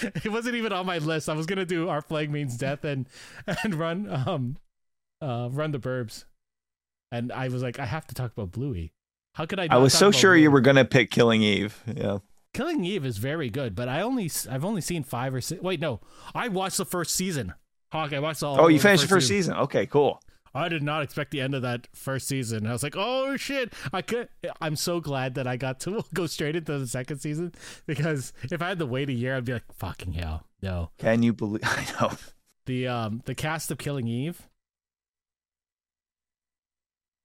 It 0.03 0.31
wasn't 0.31 0.55
even 0.55 0.73
on 0.73 0.87
my 0.87 0.99
list. 0.99 1.29
I 1.29 1.35
was 1.35 1.47
gonna 1.47 1.67
do 1.67 1.89
our 1.89 2.01
flag 2.01 2.31
means 2.31 2.57
death 2.57 2.85
and 2.85 3.09
and 3.47 3.75
run 3.75 4.09
um 4.11 4.57
uh 5.21 5.49
run 5.51 5.73
the 5.73 5.79
burbs, 5.79 6.25
and 7.13 7.31
I 7.33 7.49
was 7.49 7.63
like, 7.63 7.79
I 7.79 7.87
have 7.87 8.07
to 8.07 8.15
talk 8.15 8.33
about 8.33 8.53
Bluey. 8.53 8.93
How 9.35 9.47
could 9.47 9.59
I? 9.59 9.69
I 9.71 9.77
was 9.79 9.93
so 9.93 10.11
sure 10.11 10.37
you 10.37 10.51
were 10.51 10.61
gonna 10.61 10.85
pick 10.85 11.11
Killing 11.11 11.43
Eve. 11.43 11.83
Yeah. 11.87 12.19
Killing 12.55 12.85
Eve 12.85 13.05
is 13.05 13.19
very 13.19 13.51
good, 13.51 13.75
but 13.75 13.89
I 13.89 14.01
only 14.01 14.31
I've 14.49 14.65
only 14.65 14.81
seen 14.81 15.03
five 15.03 15.35
or 15.35 15.41
six. 15.41 15.61
Wait, 15.61 15.81
no, 15.81 16.01
I 16.35 16.49
watched 16.49 16.77
the 16.77 16.85
first 16.85 17.15
season. 17.17 17.53
Hawk, 17.91 18.13
I 18.13 18.21
watched 18.21 18.43
all. 18.43 18.61
Oh, 18.61 18.69
you 18.69 18.79
the 18.79 18.83
finished 18.83 19.03
the 19.03 19.09
first 19.09 19.29
season. 19.29 19.55
Okay, 19.55 19.87
cool. 19.87 20.23
I 20.55 20.69
did 20.69 20.83
not 20.83 21.03
expect 21.03 21.31
the 21.33 21.41
end 21.41 21.55
of 21.55 21.63
that 21.63 21.89
first 21.95 22.29
season. 22.29 22.67
I 22.67 22.73
was 22.73 22.83
like, 22.83 22.95
oh 22.97 23.37
shit! 23.37 23.73
I 23.93 24.03
could. 24.03 24.29
I'm 24.61 24.77
so 24.77 25.01
glad 25.01 25.35
that 25.35 25.47
I 25.47 25.57
got 25.57 25.81
to 25.81 26.05
go 26.15 26.27
straight 26.27 26.57
into 26.57 26.79
the 26.79 26.87
second 26.87 27.19
season 27.19 27.53
because 27.87 28.33
if 28.45 28.63
I 28.63 28.69
had 28.69 28.79
to 28.79 28.87
wait 28.87 29.09
a 29.09 29.13
year, 29.13 29.37
I'd 29.37 29.45
be 29.45 29.55
like, 29.55 29.73
fucking 29.73 30.13
hell, 30.13 30.47
no. 30.63 30.91
Can 30.99 31.23
you 31.23 31.33
believe? 31.33 31.63
I 31.65 31.87
know. 32.01 32.13
The 32.67 32.89
um 32.89 33.23
the 33.25 33.35
cast 33.35 33.71
of 33.71 33.79
Killing 33.79 34.07
Eve. 34.07 34.49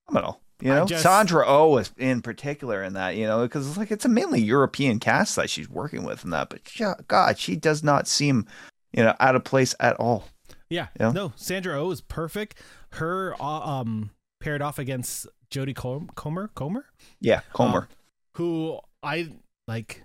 Phenomenal. 0.08 0.42
You 0.62 0.74
know, 0.74 0.86
just- 0.86 1.04
Sandra 1.04 1.46
Oh 1.48 1.78
is 1.78 1.92
in 1.98 2.22
particular 2.22 2.84
in 2.84 2.94
that. 2.94 3.16
You 3.16 3.28
know, 3.28 3.44
because 3.44 3.68
it's 3.68 3.78
like 3.78 3.92
it's 3.92 4.06
a 4.06 4.10
mainly 4.10 4.42
European 4.42 5.00
cast 5.00 5.36
that 5.36 5.50
she's 5.50 5.70
working 5.70 6.04
with 6.04 6.24
in 6.26 6.32
that. 6.32 6.50
But 6.50 6.62
God, 7.08 7.38
she 7.38 7.56
does 7.56 7.84
not 7.84 8.08
seem 8.08 8.46
you 8.92 9.04
know, 9.04 9.16
out 9.20 9.36
of 9.36 9.44
place 9.44 9.76
at 9.80 9.96
all. 9.98 10.26
Yeah. 10.70 10.88
Yeah. 11.00 11.12
No, 11.12 11.34
Sandra 11.36 11.80
Oh 11.82 11.92
is 11.92 12.02
perfect. 12.02 12.56
Her 12.94 13.36
uh, 13.42 13.46
um 13.46 14.12
paired 14.40 14.62
off 14.62 14.80
against 14.80 15.28
Jodie 15.52 15.76
Com- 15.76 16.10
Comer 16.16 16.50
Comer, 16.56 16.86
Yeah, 17.20 17.42
Comer. 17.54 17.88
who 18.34 18.80
I 19.04 19.30
like. 19.68 20.04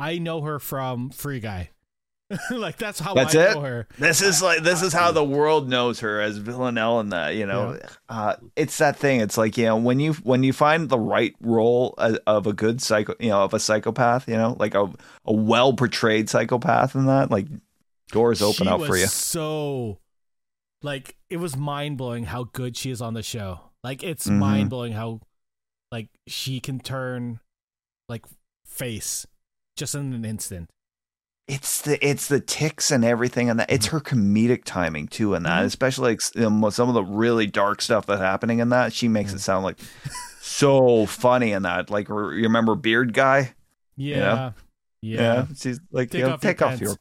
I 0.00 0.18
know 0.18 0.40
her 0.42 0.58
from 0.58 1.10
Free 1.10 1.38
Guy. 1.40 1.70
like 2.50 2.78
that's 2.78 2.98
how 2.98 3.12
That's 3.14 3.34
I 3.34 3.50
it? 3.50 3.54
know 3.54 3.60
her. 3.60 3.86
This 3.98 4.22
is 4.22 4.40
like 4.40 4.62
this 4.62 4.80
is 4.82 4.94
how 4.94 5.12
the 5.12 5.22
world 5.22 5.68
knows 5.68 6.00
her 6.00 6.18
as 6.20 6.38
Villanelle 6.38 6.98
and 7.00 7.12
that 7.12 7.34
you 7.34 7.44
know 7.44 7.78
uh, 8.08 8.36
it's 8.56 8.78
that 8.78 8.96
thing 8.96 9.20
it's 9.20 9.36
like 9.36 9.58
you 9.58 9.66
know 9.66 9.76
when 9.76 10.00
you 10.00 10.14
when 10.14 10.42
you 10.42 10.54
find 10.54 10.88
the 10.88 10.98
right 10.98 11.34
role 11.42 11.94
of, 11.98 12.18
of 12.26 12.46
a 12.46 12.54
good 12.54 12.80
psycho 12.80 13.14
you 13.20 13.28
know 13.28 13.42
of 13.44 13.52
a 13.52 13.60
psychopath 13.60 14.26
you 14.28 14.34
know 14.36 14.56
like 14.58 14.74
a, 14.74 14.90
a 15.26 15.32
well 15.32 15.74
portrayed 15.74 16.30
psychopath 16.30 16.94
in 16.94 17.04
that 17.04 17.30
like 17.30 17.46
doors 18.12 18.40
open 18.40 18.66
she 18.66 18.70
up 18.70 18.80
was 18.80 18.88
for 18.88 18.96
you 18.96 19.06
So, 19.06 19.98
like, 20.82 21.16
it 21.28 21.38
was 21.38 21.56
mind 21.56 21.98
blowing 21.98 22.24
how 22.24 22.44
good 22.44 22.76
she 22.76 22.90
is 22.90 23.00
on 23.02 23.14
the 23.14 23.22
show. 23.22 23.60
Like, 23.82 24.02
it's 24.04 24.28
Mhm. 24.28 24.38
mind 24.38 24.70
blowing 24.70 24.92
how, 24.92 25.20
like, 25.90 26.08
she 26.28 26.60
can 26.60 26.78
turn, 26.78 27.40
like, 28.08 28.24
face 28.64 29.26
just 29.76 29.94
in 29.96 30.12
an 30.12 30.24
instant. 30.24 30.68
it's 31.48 31.82
the 31.82 31.98
it's 32.08 32.28
the 32.28 32.38
ticks 32.38 32.92
and 32.92 33.04
everything 33.04 33.50
and 33.50 33.58
that 33.58 33.68
it's 33.70 33.86
her 33.86 34.00
comedic 34.00 34.62
timing 34.64 35.08
too 35.08 35.34
and 35.34 35.44
that 35.44 35.62
Mhm. 35.62 35.66
especially 35.66 36.12
like 36.12 36.20
you 36.36 36.42
some 36.70 36.88
of 36.88 36.94
the 36.94 37.02
really 37.02 37.48
dark 37.48 37.82
stuff 37.82 38.06
that's 38.06 38.20
happening 38.20 38.60
in 38.60 38.68
that 38.68 38.92
she 38.92 39.08
makes 39.08 39.32
it 39.32 39.40
sound 39.40 39.64
like 39.64 39.76
so 40.40 41.04
funny 41.04 41.50
in 41.50 41.62
that 41.64 41.90
like 41.90 42.08
re- 42.08 42.36
you 42.36 42.44
remember 42.44 42.76
beard 42.76 43.12
guy 43.12 43.52
Yeah. 43.96 44.52
Yeah. 45.02 45.46
she's 45.56 45.80
like 45.90 46.10
Take 46.10 46.20
you 46.20 46.26
know, 46.28 46.34
off 46.34 46.44
your 46.44 46.64
off 46.64 46.80
your 46.80 46.96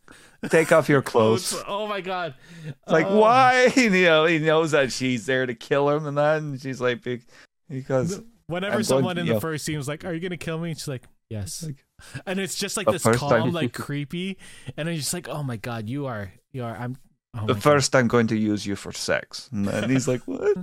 take 0.49 0.71
off 0.71 0.89
your 0.89 1.01
Clothes. 1.01 1.55
Oh 1.67 1.87
my 1.87 2.01
god. 2.01 2.33
It's 2.65 2.77
like 2.91 3.05
Oh. 3.07 3.19
why 3.19 3.71
you 3.75 3.89
know 3.89 4.25
he 4.25 4.39
knows 4.39 4.71
that 4.71 4.91
she's 4.91 5.25
there 5.25 5.45
to 5.45 5.53
kill 5.55 5.89
him 5.89 6.05
and 6.07 6.17
that 6.17 6.37
and 6.41 6.59
she's 6.61 6.81
like 6.81 7.03
be- 7.03 7.21
because 7.69 8.21
Whenever 8.47 8.77
I'm 8.77 8.83
someone 8.83 9.17
in 9.17 9.27
the 9.27 9.39
first 9.39 9.63
scene 9.63 9.77
was 9.77 9.87
like, 9.87 10.03
"Are 10.03 10.13
you 10.13 10.19
gonna 10.19 10.35
kill 10.35 10.57
me?" 10.59 10.73
She's 10.73 10.87
like, 10.89 11.03
"Yes," 11.29 11.63
Like, 11.63 11.85
and 12.25 12.37
it's 12.37 12.55
just 12.55 12.75
like 12.75 12.85
this 12.87 13.03
calm, 13.03 13.29
time- 13.29 13.51
like 13.53 13.71
creepy, 13.85 14.37
and 14.75 14.89
I'm 14.89 14.95
just 14.97 15.13
like, 15.13 15.29
"Oh 15.29 15.41
my 15.41 15.55
god, 15.55 15.87
you 15.87 16.05
are, 16.05 16.33
you 16.51 16.63
are." 16.65 16.75
I'm. 16.75 16.97
Oh 17.33 17.45
the 17.45 17.55
first 17.55 17.95
I'm 17.95 18.09
going 18.09 18.27
to 18.27 18.35
use 18.37 18.65
you 18.65 18.75
for 18.75 18.91
sex 18.91 19.47
and 19.53 19.65
then 19.65 19.89
he's 19.89 20.05
like 20.05 20.19
what 20.27 20.57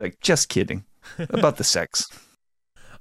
like 0.00 0.20
just 0.20 0.50
kidding 0.50 0.84
about 1.30 1.56
the 1.56 1.64
sex 1.64 2.04
God. 2.08 2.18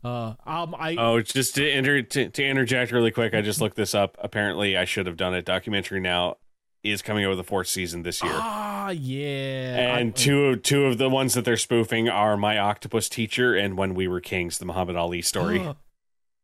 Uh, 0.04 0.34
um, 0.46 0.76
I. 0.78 0.96
Oh, 0.98 1.20
just 1.22 1.56
to, 1.56 1.70
inter- 1.70 2.02
to 2.02 2.30
to 2.30 2.44
interject 2.46 2.92
really 2.92 3.12
quick, 3.12 3.34
I 3.34 3.42
just 3.42 3.60
looked 3.60 3.76
this 3.76 3.94
up. 3.94 4.18
Apparently, 4.22 4.78
I 4.78 4.86
should 4.86 5.06
have 5.08 5.18
done 5.18 5.34
it. 5.34 5.44
Documentary 5.46 6.00
now 6.00 6.38
is 6.84 7.02
coming 7.02 7.26
out 7.26 7.32
with 7.32 7.40
a 7.40 7.44
fourth 7.44 7.68
season 7.68 8.04
this 8.04 8.24
year. 8.24 8.32
Ah, 8.34 8.92
yeah. 8.92 9.98
and 9.98 10.10
I- 10.10 10.12
two 10.12 10.46
of 10.46 10.64
two 10.64 10.86
of 10.86 10.98
the 10.98 11.10
ones 11.10 11.34
that 11.34 11.44
they're 11.44 11.58
spoofing 11.58 12.08
are 12.08 12.38
My 12.38 12.58
Octopus 12.58 13.10
Teacher 13.10 13.56
and 13.56 13.78
When 13.78 13.94
We 13.94 14.08
Were 14.08 14.22
Kings, 14.22 14.58
the 14.58 14.66
Muhammad 14.66 14.96
Ali 14.96 15.22
story. 15.22 15.68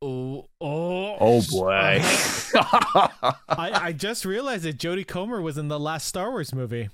Oh, 0.01 0.49
oh, 0.61 1.15
oh 1.19 1.41
boy 1.49 1.71
I, 2.53 3.33
I 3.47 3.91
just 3.93 4.25
realized 4.25 4.63
that 4.65 4.77
Jodie 4.77 5.07
Comer 5.07 5.41
was 5.41 5.57
in 5.57 5.69
the 5.69 5.79
last 5.79 6.07
Star 6.07 6.29
Wars 6.31 6.53
movie. 6.53 6.89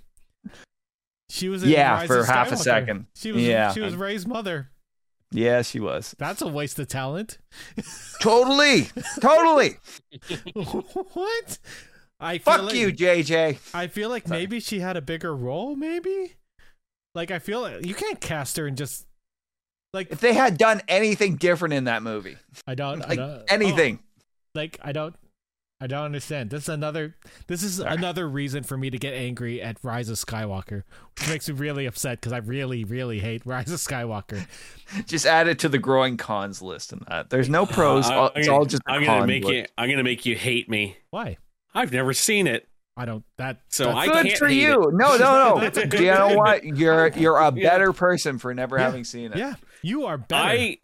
She 1.30 1.50
was 1.50 1.64
in 1.64 1.70
Yeah, 1.70 1.94
Rise 1.94 2.08
for 2.08 2.20
of 2.20 2.28
half 2.28 2.52
a 2.52 2.58
second. 2.58 3.08
She 3.16 3.32
was 3.32 3.42
Yeah. 3.44 3.74
she 3.74 3.82
was 3.82 3.96
Rey's 3.96 4.28
mother. 4.28 4.70
Yeah 5.32 5.62
she 5.62 5.80
was 5.80 6.16
That's 6.18 6.42
a 6.42 6.48
waste 6.48 6.78
of 6.80 6.88
talent. 6.88 7.38
totally 8.20 8.88
totally 9.22 9.78
what? 10.54 11.58
I 12.20 12.38
feel 12.38 12.54
fuck 12.54 12.64
like, 12.66 12.76
you 12.76 12.92
jj 12.92 13.58
I 13.74 13.88
feel 13.88 14.10
like 14.10 14.28
Sorry. 14.28 14.42
maybe 14.42 14.60
she 14.60 14.80
had 14.80 14.98
a 14.98 15.02
bigger 15.02 15.36
role. 15.36 15.76
Maybe, 15.76 16.34
like 17.16 17.32
I 17.32 17.40
feel 17.40 17.62
like 17.62 17.86
you 17.86 17.96
can't 17.96 18.22
cast 18.22 18.58
her 18.58 18.68
and 18.68 18.78
just 18.78 19.08
like 19.94 20.12
if 20.12 20.20
they 20.20 20.34
had 20.34 20.58
done 20.58 20.82
anything 20.88 21.36
different 21.38 21.74
in 21.74 21.86
that 21.86 22.04
movie 22.04 22.38
I 22.68 22.76
don't 22.76 23.02
I 23.04 23.16
don't- 23.16 23.30
oh. 23.42 23.44
anything 23.50 24.00
oh, 24.02 24.22
like 24.54 24.80
I 24.84 24.92
don't. 24.92 25.16
I 25.84 25.88
don't 25.88 26.06
understand. 26.06 26.52
This 26.52 26.64
is 26.64 26.70
another. 26.70 27.16
This 27.48 27.64
is 27.64 27.80
another 27.80 28.30
reason 28.30 28.62
for 28.64 28.78
me 28.78 28.92
to 28.92 29.00
get 29.00 29.14
angry 29.16 29.62
at 29.62 29.78
Rise 29.84 30.10
of 30.10 30.18
Skywalker, 30.18 30.84
which 31.18 31.28
makes 31.28 31.50
me 31.50 31.56
really 31.56 31.88
upset 31.88 32.20
because 32.22 32.32
I 32.34 32.38
really, 32.38 32.84
really 32.84 33.20
hate 33.20 33.42
Rise 33.46 33.72
of 33.72 33.80
Skywalker. 33.80 34.46
just 35.08 35.26
add 35.26 35.48
it 35.48 35.58
to 35.60 35.70
the 35.70 35.80
growing 35.80 36.18
cons 36.18 36.62
list 36.62 36.94
and 36.94 37.04
that 37.10 37.32
there's 37.32 37.50
no 37.50 37.66
pros 37.66 38.08
Uh, 38.10 38.14
all- 38.14 38.26
I'm 38.28 38.32
it's 38.36 38.48
gonna- 38.48 38.60
all 38.60 38.66
just 38.66 38.84
a 38.88 38.92
I'm 38.92 39.04
gonna 39.04 39.20
con 39.22 39.28
make 39.28 39.44
list. 39.44 39.54
you. 39.56 39.66
I'm 39.78 39.90
gonna 39.90 40.04
make 40.04 40.26
you 40.26 40.36
hate 40.36 40.70
me. 40.70 40.98
Why? 41.10 41.38
I've 41.74 41.92
never 41.92 42.14
seen 42.14 42.46
it. 42.46 42.68
I 42.96 43.06
don't. 43.06 43.24
That. 43.38 43.62
So 43.70 43.86
that's- 43.86 44.04
I 44.04 44.14
good 44.14 44.26
can't 44.28 44.38
for 44.38 44.48
hate 44.50 44.62
you. 44.62 44.84
it. 44.84 44.94
No, 44.94 45.18
no, 45.18 45.56
no. 45.58 45.70
Do 45.88 46.04
you 46.04 46.12
know 46.12 46.36
what? 46.36 46.64
You're 46.64 47.08
you're 47.16 47.38
a 47.38 47.52
Yeah. 47.56 47.70
better 47.70 47.92
person 47.94 48.38
for 48.38 48.54
never 48.54 48.78
Yeah. 48.78 48.84
having 48.84 49.04
seen 49.04 49.32
it. 49.32 49.38
Yeah, 49.40 49.56
you 49.82 50.06
are 50.06 50.20
better. 50.20 50.48
I 50.48 50.78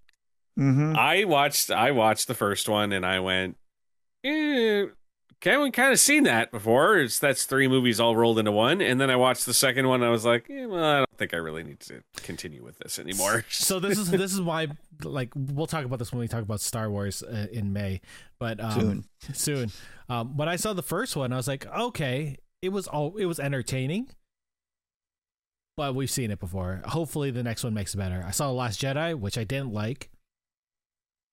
hmm 0.56 0.96
I 0.98 1.26
watched 1.26 1.70
I 1.70 1.92
watched 1.92 2.28
the 2.28 2.34
first 2.34 2.68
one 2.68 2.92
and 2.94 3.06
I 3.06 3.20
went, 3.20 3.58
eh, 4.24 4.86
okay, 5.42 5.58
we 5.58 5.72
kind 5.72 5.92
of 5.94 6.00
seen 6.00 6.24
that 6.24 6.52
before. 6.52 6.98
It's 6.98 7.20
that's 7.20 7.46
three 7.46 7.68
movies 7.68 8.00
all 8.00 8.16
rolled 8.16 8.40
into 8.40 8.52
one. 8.52 8.82
And 8.82 9.00
then 9.00 9.10
I 9.10 9.16
watched 9.16 9.46
the 9.46 9.54
second 9.54 9.88
one. 9.88 10.02
And 10.02 10.08
I 10.08 10.12
was 10.12 10.26
like, 10.26 10.50
eh, 10.50 10.66
well, 10.66 10.84
I 10.84 10.98
don't 11.00 11.18
think 11.18 11.34
I 11.34 11.38
really 11.38 11.64
need 11.64 11.80
to 11.82 12.02
continue 12.18 12.64
with 12.64 12.78
this 12.80 13.00
anymore. 13.00 13.46
so 13.50 13.80
this 13.80 13.98
is 13.98 14.10
this 14.12 14.34
is 14.34 14.42
why 14.42 14.68
like 15.04 15.32
we'll 15.36 15.68
talk 15.68 15.86
about 15.86 16.00
this 16.00 16.12
when 16.12 16.20
we 16.20 16.28
talk 16.28 16.42
about 16.42 16.62
Star 16.62 16.90
Wars 16.90 17.24
uh, 17.24 17.48
in 17.52 17.74
May, 17.74 18.02
but 18.40 18.60
um, 18.60 19.04
Soon. 19.22 19.36
soon. 19.36 19.72
Um, 20.10 20.38
when 20.38 20.50
I 20.50 20.56
saw 20.56 20.74
the 20.74 20.84
first 20.84 21.16
one, 21.16 21.34
I 21.34 21.38
was 21.38 21.48
like, 21.48 21.66
okay, 21.68 22.38
it 22.62 22.70
was 22.70 22.88
all 22.88 23.16
it 23.18 23.26
was 23.26 23.40
entertaining, 23.40 24.10
but 25.76 25.94
we've 25.96 26.10
seen 26.10 26.32
it 26.32 26.40
before. 26.40 26.82
Hopefully, 26.86 27.30
the 27.30 27.44
next 27.44 27.64
one 27.64 27.74
makes 27.74 27.94
it 27.94 27.98
better. 27.98 28.24
I 28.26 28.32
saw 28.32 28.48
the 28.48 28.54
Last 28.54 28.82
Jedi, 28.82 29.14
which 29.20 29.38
I 29.38 29.44
didn't 29.44 29.74
like. 29.74 30.10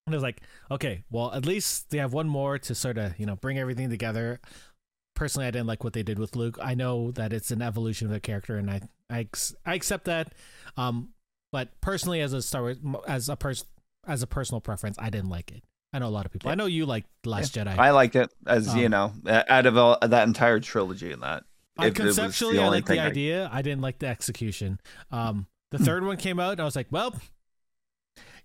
And 0.06 0.14
I 0.14 0.16
was 0.16 0.22
like, 0.22 0.42
okay, 0.70 1.02
well, 1.10 1.32
at 1.32 1.46
least 1.46 1.90
they 1.90 1.98
have 1.98 2.12
one 2.12 2.28
more 2.28 2.58
to 2.58 2.74
sort 2.74 2.98
of, 2.98 3.18
you 3.18 3.24
know, 3.24 3.36
bring 3.36 3.58
everything 3.58 3.88
together. 3.88 4.38
Personally, 5.16 5.46
I 5.46 5.50
didn't 5.50 5.66
like 5.66 5.82
what 5.82 5.94
they 5.94 6.02
did 6.02 6.18
with 6.18 6.36
Luke. 6.36 6.58
I 6.60 6.74
know 6.74 7.10
that 7.12 7.32
it's 7.32 7.50
an 7.50 7.62
evolution 7.62 8.08
of 8.08 8.12
the 8.12 8.20
character, 8.20 8.56
and 8.56 8.70
I, 8.70 8.82
I, 9.08 9.26
I 9.64 9.74
accept 9.74 10.04
that. 10.04 10.34
Um, 10.76 11.10
but 11.52 11.68
personally, 11.80 12.20
as 12.20 12.32
a 12.34 12.42
Star 12.42 12.62
Wars, 12.62 12.78
as 13.06 13.28
a 13.30 13.36
person, 13.36 13.66
as 14.06 14.22
a 14.22 14.26
personal 14.26 14.60
preference, 14.60 14.96
I 14.98 15.08
didn't 15.08 15.30
like 15.30 15.50
it. 15.52 15.62
I 15.92 16.00
know 16.00 16.08
a 16.08 16.10
lot 16.10 16.26
of 16.26 16.32
people. 16.32 16.50
I 16.50 16.54
know 16.56 16.66
you 16.66 16.84
like 16.84 17.04
Last 17.24 17.54
Jedi. 17.54 17.78
I 17.78 17.90
liked 17.92 18.16
it 18.16 18.30
as 18.46 18.68
Um, 18.70 18.78
you 18.78 18.88
know 18.88 19.14
out 19.26 19.64
of 19.64 19.76
all, 19.78 19.96
that 20.02 20.26
entire 20.26 20.58
trilogy 20.60 21.12
and 21.12 21.22
that. 21.22 21.44
I 21.78 21.86
It- 21.86 21.98
it 21.98 22.02
was 22.04 22.16
the 22.16 22.22
conceptually, 22.22 22.58
I 22.58 22.64
only 22.66 22.78
like 22.78 22.86
the 22.86 22.92
thing 22.94 23.00
I- 23.00 23.06
idea. 23.06 23.48
I 23.52 23.62
didn't 23.62 23.80
like 23.80 24.00
the 24.00 24.08
execution. 24.08 24.80
Um, 25.12 25.46
the 25.70 25.78
Hmm. 25.78 25.84
third 25.84 26.04
one 26.04 26.16
came 26.18 26.40
out, 26.40 26.52
and 26.52 26.60
I 26.60 26.64
was 26.64 26.74
like, 26.76 26.88
well, 26.90 27.14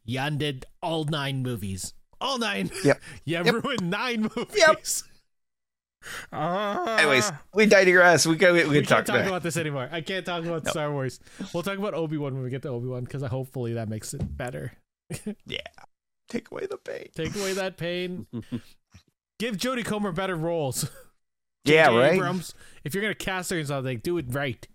you 0.09 0.19
undid 0.19 0.65
all 0.81 1.03
nine 1.05 1.41
movies. 1.43 1.93
All 2.21 2.37
nine. 2.37 2.69
Yep. 2.83 3.01
you 3.25 3.37
Yep. 3.43 3.63
ruined 3.63 3.89
nine 3.89 4.21
movies. 4.35 4.55
Yep. 4.57 4.83
Ah. 6.31 6.97
Anyways, 6.97 7.31
we 7.53 7.65
digress. 7.65 8.25
We 8.25 8.37
can 8.37 8.53
we, 8.53 8.63
we 8.63 8.69
we 8.69 8.75
can 8.75 8.83
talk 8.85 8.97
can't 8.97 9.07
talk 9.07 9.15
about. 9.17 9.27
about 9.27 9.43
this 9.43 9.57
anymore. 9.57 9.89
I 9.91 10.01
can't 10.01 10.25
talk 10.25 10.43
about 10.45 10.63
No. 10.63 10.71
Star 10.71 10.91
Wars. 10.91 11.19
We'll 11.53 11.63
talk 11.63 11.77
about 11.77 11.93
Obi 11.93 12.17
Wan 12.17 12.33
when 12.33 12.43
we 12.43 12.49
get 12.49 12.61
to 12.63 12.69
Obi 12.69 12.87
Wan 12.87 13.03
because 13.03 13.21
hopefully 13.23 13.73
that 13.73 13.89
makes 13.89 14.13
it 14.13 14.35
better. 14.37 14.73
Yeah. 15.45 15.59
Take 16.29 16.51
away 16.51 16.67
the 16.67 16.77
pain. 16.77 17.07
Take 17.15 17.35
away 17.35 17.53
that 17.53 17.75
pain. 17.77 18.27
Give 19.39 19.57
Jodie 19.57 19.83
Comer 19.83 20.11
better 20.11 20.35
roles. 20.35 20.89
Yeah, 21.65 21.87
J.J. 21.87 21.97
right. 21.97 22.13
Abrams, 22.13 22.53
if 22.83 22.93
you're 22.93 23.01
gonna 23.01 23.15
cast 23.15 23.49
her 23.49 23.57
in 23.57 23.65
something, 23.65 23.99
do 23.99 24.17
it 24.17 24.25
right. 24.29 24.65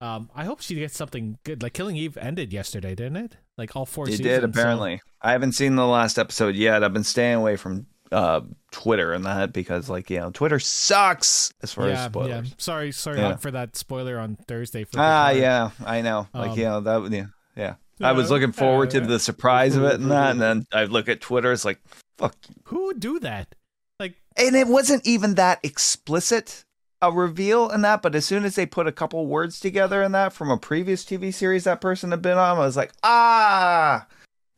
Um, 0.00 0.30
I 0.34 0.44
hope 0.44 0.62
she 0.62 0.76
gets 0.76 0.96
something 0.96 1.38
good. 1.44 1.62
Like 1.62 1.74
Killing 1.74 1.96
Eve 1.96 2.16
ended 2.16 2.52
yesterday, 2.52 2.94
didn't 2.94 3.16
it? 3.16 3.36
Like 3.58 3.76
all 3.76 3.84
four 3.86 4.04
It 4.08 4.12
seasons. 4.12 4.26
did 4.28 4.40
so- 4.40 4.44
apparently. 4.48 5.02
I 5.22 5.32
haven't 5.32 5.52
seen 5.52 5.76
the 5.76 5.86
last 5.86 6.18
episode 6.18 6.54
yet. 6.54 6.82
I've 6.82 6.94
been 6.94 7.04
staying 7.04 7.34
away 7.34 7.56
from 7.56 7.86
uh, 8.10 8.40
Twitter 8.72 9.12
and 9.12 9.26
that 9.26 9.52
because, 9.52 9.90
like, 9.90 10.08
you 10.08 10.18
know, 10.18 10.30
Twitter 10.30 10.58
sucks 10.58 11.52
as 11.62 11.72
far 11.72 11.88
as 11.88 11.98
yeah, 11.98 12.06
spoilers. 12.08 12.48
yeah. 12.48 12.54
Sorry, 12.56 12.90
sorry 12.92 13.18
Yeah. 13.18 13.28
uh, 13.28 13.36
for 13.36 13.50
that 13.50 13.76
spoiler 13.76 14.18
on 14.18 14.36
Thursday. 14.48 14.84
For 14.84 14.98
Ah, 14.98 15.30
yeah, 15.30 15.70
I 15.84 16.00
know. 16.00 16.26
Like, 16.32 16.52
Um, 16.52 16.58
you 16.58 16.64
know, 16.64 16.80
that. 16.80 17.12
Yeah, 17.12 17.26
yeah. 17.54 17.74
I 18.00 18.12
was 18.12 18.30
looking 18.30 18.52
forward 18.52 18.90
to 18.92 19.00
the 19.00 19.18
surprise 19.20 19.76
of 19.76 19.84
it 19.84 20.00
and 20.00 20.10
that, 20.10 20.30
and 20.30 20.40
then 20.40 20.64
I 20.72 20.84
look 20.84 21.08
at 21.10 21.20
Twitter. 21.20 21.52
It's 21.52 21.66
like, 21.66 21.80
fuck. 22.16 22.34
you. 22.48 22.54
Who 22.64 22.86
would 22.86 22.98
do 22.98 23.20
that? 23.20 23.54
Like, 24.00 24.14
And 24.38 24.56
it 24.56 24.66
wasn't 24.68 25.06
even 25.06 25.34
that 25.34 25.60
explicit 25.62 26.64
a 27.02 27.10
reveal 27.10 27.70
in 27.70 27.82
that, 27.82 28.02
but 28.02 28.14
as 28.14 28.24
soon 28.24 28.44
as 28.44 28.54
they 28.54 28.66
put 28.66 28.86
a 28.86 28.92
couple 28.92 29.26
words 29.26 29.58
together 29.60 30.02
in 30.02 30.12
that 30.12 30.32
from 30.32 30.50
a 30.50 30.58
previous 30.58 31.04
TV 31.04 31.32
series 31.32 31.64
that 31.64 31.80
person 31.80 32.10
had 32.10 32.22
been 32.22 32.38
on, 32.38 32.56
I 32.56 32.60
was 32.60 32.76
like, 32.76 32.92
ah, 33.02 34.06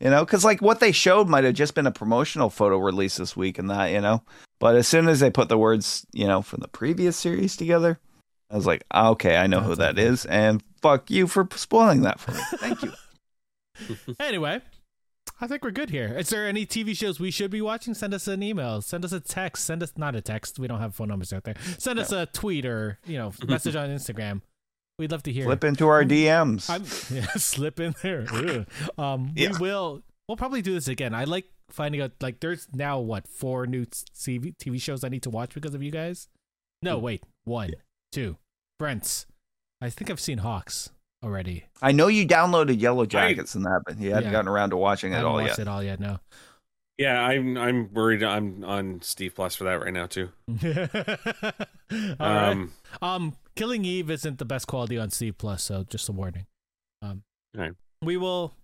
you 0.01 0.11
know, 0.11 0.25
because 0.25 0.45
like 0.45 0.61
what 0.61 0.81
they 0.81 0.93
showed 0.93 1.29
might 1.29 1.45
have 1.45 1.55
just 1.55 1.75
been 1.75 1.87
a 1.87 1.93
promotional 1.93 2.51
photo 2.51 2.79
release 2.79 3.17
this 3.17 3.37
week 3.37 3.59
and 3.59 3.71
that, 3.71 3.93
you 3.93 4.01
know. 4.01 4.23
But 4.59 4.77
as 4.77 4.89
soon 4.89 5.09
as 5.09 5.21
they 5.21 5.31
put 5.31 5.49
the 5.49 5.59
words, 5.59 6.07
you 6.13 6.27
know, 6.27 6.43
from 6.43 6.61
the 6.61 6.69
previous 6.69 7.17
series 7.17 7.57
together, 7.57 7.99
I 8.51 8.57
was 8.57 8.67
like, 8.67 8.85
ah, 8.91 9.11
okay, 9.11 9.37
I 9.37 9.47
know 9.47 9.61
who 9.61 9.75
that 9.77 9.99
is, 9.99 10.27
and 10.27 10.63
fuck 10.81 11.11
you 11.11 11.27
for 11.27 11.49
spoiling 11.55 12.03
that 12.03 12.21
for 12.21 12.33
me. 12.33 12.41
Thank 12.59 12.83
you. 12.83 12.93
anyway, 14.21 14.61
I 15.43 15.49
think 15.49 15.65
we're 15.65 15.73
good 15.73 15.91
here. 15.91 16.07
Is 16.17 16.29
there 16.29 16.47
any 16.47 16.65
TV 16.65 16.97
shows 16.97 17.19
we 17.19 17.33
should 17.33 17.51
be 17.51 17.61
watching? 17.61 17.95
Send 17.95 18.15
us 18.15 18.29
an 18.29 18.45
email. 18.45 18.81
Send 18.81 19.05
us 19.05 19.11
a 19.11 19.19
text. 19.19 19.65
Send 19.65 19.83
us 19.83 19.93
not 19.97 20.15
a 20.15 20.21
text. 20.21 20.57
We 20.61 20.69
don't 20.69 20.79
have 20.79 20.95
phone 20.95 21.09
numbers 21.09 21.33
out 21.33 21.43
there. 21.43 21.57
Send 21.79 21.99
us 21.99 22.13
a 22.13 22.27
tweet 22.27 22.65
or 22.65 23.01
you 23.07 23.19
know 23.19 23.33
message 23.49 23.75
on 23.75 23.89
Instagram. 23.91 24.43
We'd 25.01 25.11
love 25.11 25.25
to 25.25 25.33
hear. 25.33 25.45
Slip 25.47 25.65
into 25.65 25.89
our 25.89 26.05
DMs. 26.05 26.71
I'm 26.71 26.85
yeah, 27.17 27.27
slip 27.33 27.81
in 27.81 27.97
there. 28.03 28.25
Ugh. 28.33 28.67
um, 28.97 29.33
Yeah. 29.35 29.51
we 29.53 29.59
will. 29.59 30.03
We'll 30.29 30.37
probably 30.37 30.63
do 30.63 30.75
this 30.75 30.87
again. 30.87 31.13
I 31.13 31.25
like 31.25 31.47
finding 31.71 32.01
out. 32.01 32.13
Like, 32.21 32.39
there's 32.39 32.69
now 32.73 33.01
what 33.01 33.27
four 33.27 33.67
new 33.67 33.85
TV 33.87 34.55
TV 34.57 34.81
shows 34.81 35.03
I 35.03 35.09
need 35.09 35.25
to 35.25 35.31
watch 35.31 35.55
because 35.55 35.75
of 35.75 35.83
you 35.83 35.91
guys. 35.91 36.29
No, 36.83 36.99
wait, 36.99 37.25
one, 37.43 37.73
two. 38.13 38.37
Brent's. 38.79 39.27
I 39.81 39.91
think 39.91 40.09
I've 40.09 40.21
seen 40.21 40.39
Hawks 40.39 40.91
already. 41.23 41.65
I 41.81 41.93
know 41.93 42.09
you 42.09 42.27
downloaded 42.27 42.81
Yellow 42.81 43.07
Jackets 43.07 43.55
and 43.55 43.65
that, 43.65 43.83
but 43.87 43.99
you 43.99 44.11
hadn't 44.11 44.25
Yeah. 44.27 44.33
gotten 44.33 44.49
around 44.49 44.71
to 44.71 44.77
watching 44.77 45.13
I 45.13 45.17
it 45.17 45.19
haven't 45.19 45.31
all 45.33 45.37
watched 45.39 45.49
yet. 45.51 45.59
it 45.61 45.69
all 45.69 45.83
yet. 45.83 46.01
No. 46.01 46.19
Yeah, 46.99 47.21
I'm 47.23 47.57
I'm 47.57 47.93
worried. 47.93 48.23
I'm 48.23 48.63
on 48.65 49.01
Steve 49.03 49.35
Plus 49.35 49.57
for 49.57 49.65
that 49.65 49.81
right 49.81 49.93
now 49.93 50.07
too. 50.07 50.29
All 50.61 52.17
right. 52.21 52.51
Um, 52.51 52.73
Um, 53.01 53.37
Killing 53.57 53.85
Eve 53.85 54.11
isn't 54.11 54.39
the 54.39 54.45
best 54.45 54.67
quality 54.67 54.99
on 54.99 55.11
Steve 55.11 55.37
Plus, 55.39 55.63
so 55.63 55.85
just 55.85 56.09
a 56.09 56.13
warning. 56.13 56.47
Um, 57.03 57.23
Right. 57.55 57.73
we 58.03 58.17
will 58.17 58.55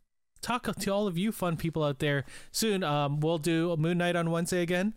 talk 0.41 0.65
to 0.75 0.91
all 0.91 1.07
of 1.07 1.19
you 1.19 1.33
fun 1.33 1.57
people 1.57 1.83
out 1.85 1.99
there 1.99 2.25
soon. 2.53 2.83
Um, 2.85 3.21
we'll 3.21 3.39
do 3.39 3.77
Moon 3.77 3.99
Knight 3.99 4.17
on 4.17 4.31
Wednesday 4.31 4.63
again, 4.63 4.95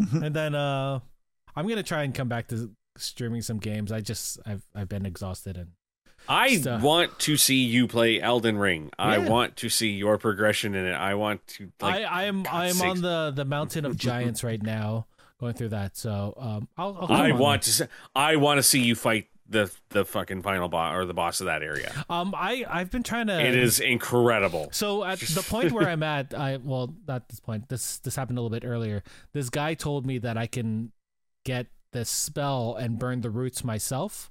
Mhm. 0.00 0.26
and 0.26 0.34
then 0.36 0.54
uh, 0.54 1.00
I'm 1.54 1.68
gonna 1.68 1.82
try 1.82 2.02
and 2.02 2.14
come 2.14 2.28
back 2.28 2.48
to 2.48 2.74
streaming 2.96 3.42
some 3.42 3.58
games. 3.58 3.92
I 3.92 4.00
just 4.00 4.38
I've 4.46 4.62
I've 4.74 4.88
been 4.88 5.06
exhausted 5.06 5.56
and 5.56 5.72
I 6.28 6.56
Stuff. 6.56 6.82
want 6.82 7.18
to 7.20 7.36
see 7.36 7.62
you 7.62 7.86
play 7.86 8.20
Elden 8.20 8.58
Ring. 8.58 8.90
I 8.98 9.18
want 9.18 9.56
to 9.56 9.68
see 9.68 9.90
your 9.90 10.18
progression 10.18 10.74
in 10.74 10.86
it. 10.86 10.94
I 10.94 11.14
want 11.14 11.46
to 11.48 11.70
like. 11.80 11.94
I 11.94 12.02
I 12.04 12.22
am 12.24 12.46
I 12.50 12.68
am 12.68 12.80
on 12.82 13.00
the 13.02 13.32
the 13.34 13.44
mountain 13.44 13.84
of 13.84 13.96
giants 13.96 14.42
right 14.42 14.62
now, 14.62 15.06
going 15.40 15.54
through 15.54 15.70
that. 15.70 15.96
So 15.96 16.34
um, 16.36 16.68
I'll, 16.76 16.96
I'll 17.00 17.12
I 17.12 17.32
want 17.32 17.62
to. 17.62 17.72
See, 17.72 17.84
I 18.14 18.36
want 18.36 18.58
to 18.58 18.62
see 18.62 18.80
you 18.80 18.94
fight 18.94 19.26
the 19.48 19.70
the 19.90 20.04
fucking 20.04 20.42
final 20.42 20.68
boss 20.68 20.94
or 20.94 21.04
the 21.04 21.14
boss 21.14 21.40
of 21.40 21.46
that 21.46 21.62
area. 21.62 21.92
Um, 22.08 22.34
I 22.36 22.64
I've 22.68 22.90
been 22.90 23.02
trying 23.02 23.26
to. 23.26 23.38
it 23.40 23.54
is 23.54 23.80
incredible. 23.80 24.68
So 24.72 25.04
at 25.04 25.18
the 25.20 25.42
point 25.48 25.72
where 25.72 25.88
I'm 25.88 26.02
at, 26.02 26.34
I 26.34 26.56
well, 26.56 26.94
not 27.06 27.28
this 27.28 27.40
point. 27.40 27.68
This 27.68 27.98
this 27.98 28.16
happened 28.16 28.38
a 28.38 28.40
little 28.40 28.58
bit 28.58 28.66
earlier. 28.66 29.02
This 29.32 29.50
guy 29.50 29.74
told 29.74 30.06
me 30.06 30.18
that 30.18 30.36
I 30.38 30.46
can 30.46 30.92
get 31.44 31.66
this 31.92 32.08
spell 32.10 32.74
and 32.74 32.98
burn 32.98 33.20
the 33.20 33.30
roots 33.30 33.62
myself. 33.62 34.30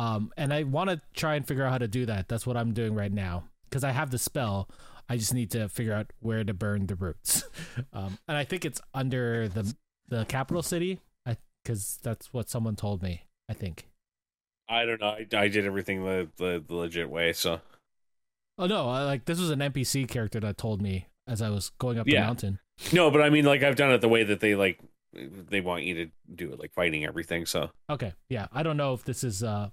Um, 0.00 0.32
and 0.38 0.52
I 0.52 0.62
want 0.62 0.88
to 0.88 1.00
try 1.14 1.34
and 1.34 1.46
figure 1.46 1.62
out 1.64 1.72
how 1.72 1.78
to 1.78 1.88
do 1.88 2.06
that. 2.06 2.26
That's 2.28 2.46
what 2.46 2.56
I'm 2.56 2.72
doing 2.72 2.94
right 2.94 3.12
now 3.12 3.44
because 3.68 3.84
I 3.84 3.90
have 3.90 4.10
the 4.10 4.18
spell. 4.18 4.70
I 5.10 5.16
just 5.18 5.34
need 5.34 5.50
to 5.50 5.68
figure 5.68 5.92
out 5.92 6.12
where 6.20 6.42
to 6.42 6.54
burn 6.54 6.86
the 6.86 6.94
roots. 6.96 7.44
Um, 7.92 8.18
and 8.28 8.36
I 8.36 8.44
think 8.44 8.64
it's 8.64 8.80
under 8.94 9.48
the 9.48 9.74
the 10.08 10.24
capital 10.24 10.62
city. 10.62 11.00
Because 11.62 11.98
that's 12.02 12.32
what 12.32 12.48
someone 12.48 12.74
told 12.76 13.02
me. 13.02 13.24
I 13.48 13.52
think. 13.52 13.86
I 14.68 14.86
don't 14.86 14.98
know. 15.00 15.08
I, 15.08 15.26
I 15.36 15.48
did 15.48 15.66
everything 15.66 16.04
the, 16.04 16.28
the 16.36 16.64
the 16.66 16.74
legit 16.74 17.10
way. 17.10 17.34
So 17.34 17.60
Oh 18.56 18.66
no! 18.66 18.88
I, 18.88 19.04
like 19.04 19.26
this 19.26 19.38
was 19.38 19.50
an 19.50 19.58
NPC 19.58 20.08
character 20.08 20.40
that 20.40 20.56
told 20.56 20.80
me 20.80 21.08
as 21.28 21.42
I 21.42 21.50
was 21.50 21.70
going 21.78 21.98
up 21.98 22.06
the 22.06 22.18
mountain. 22.18 22.60
no, 22.94 23.10
but 23.10 23.20
I 23.20 23.28
mean, 23.28 23.44
like 23.44 23.62
I've 23.62 23.76
done 23.76 23.90
it 23.92 24.00
the 24.00 24.08
way 24.08 24.24
that 24.24 24.40
they 24.40 24.54
like 24.54 24.80
they 25.12 25.60
want 25.60 25.84
you 25.84 25.94
to 25.94 26.10
do 26.34 26.52
it, 26.52 26.58
like 26.58 26.72
fighting 26.72 27.04
everything. 27.04 27.44
So 27.44 27.70
Okay, 27.90 28.14
yeah. 28.30 28.46
I 28.52 28.62
don't 28.62 28.76
know 28.78 28.94
if 28.94 29.04
this 29.04 29.22
is. 29.22 29.42
uh 29.42 29.68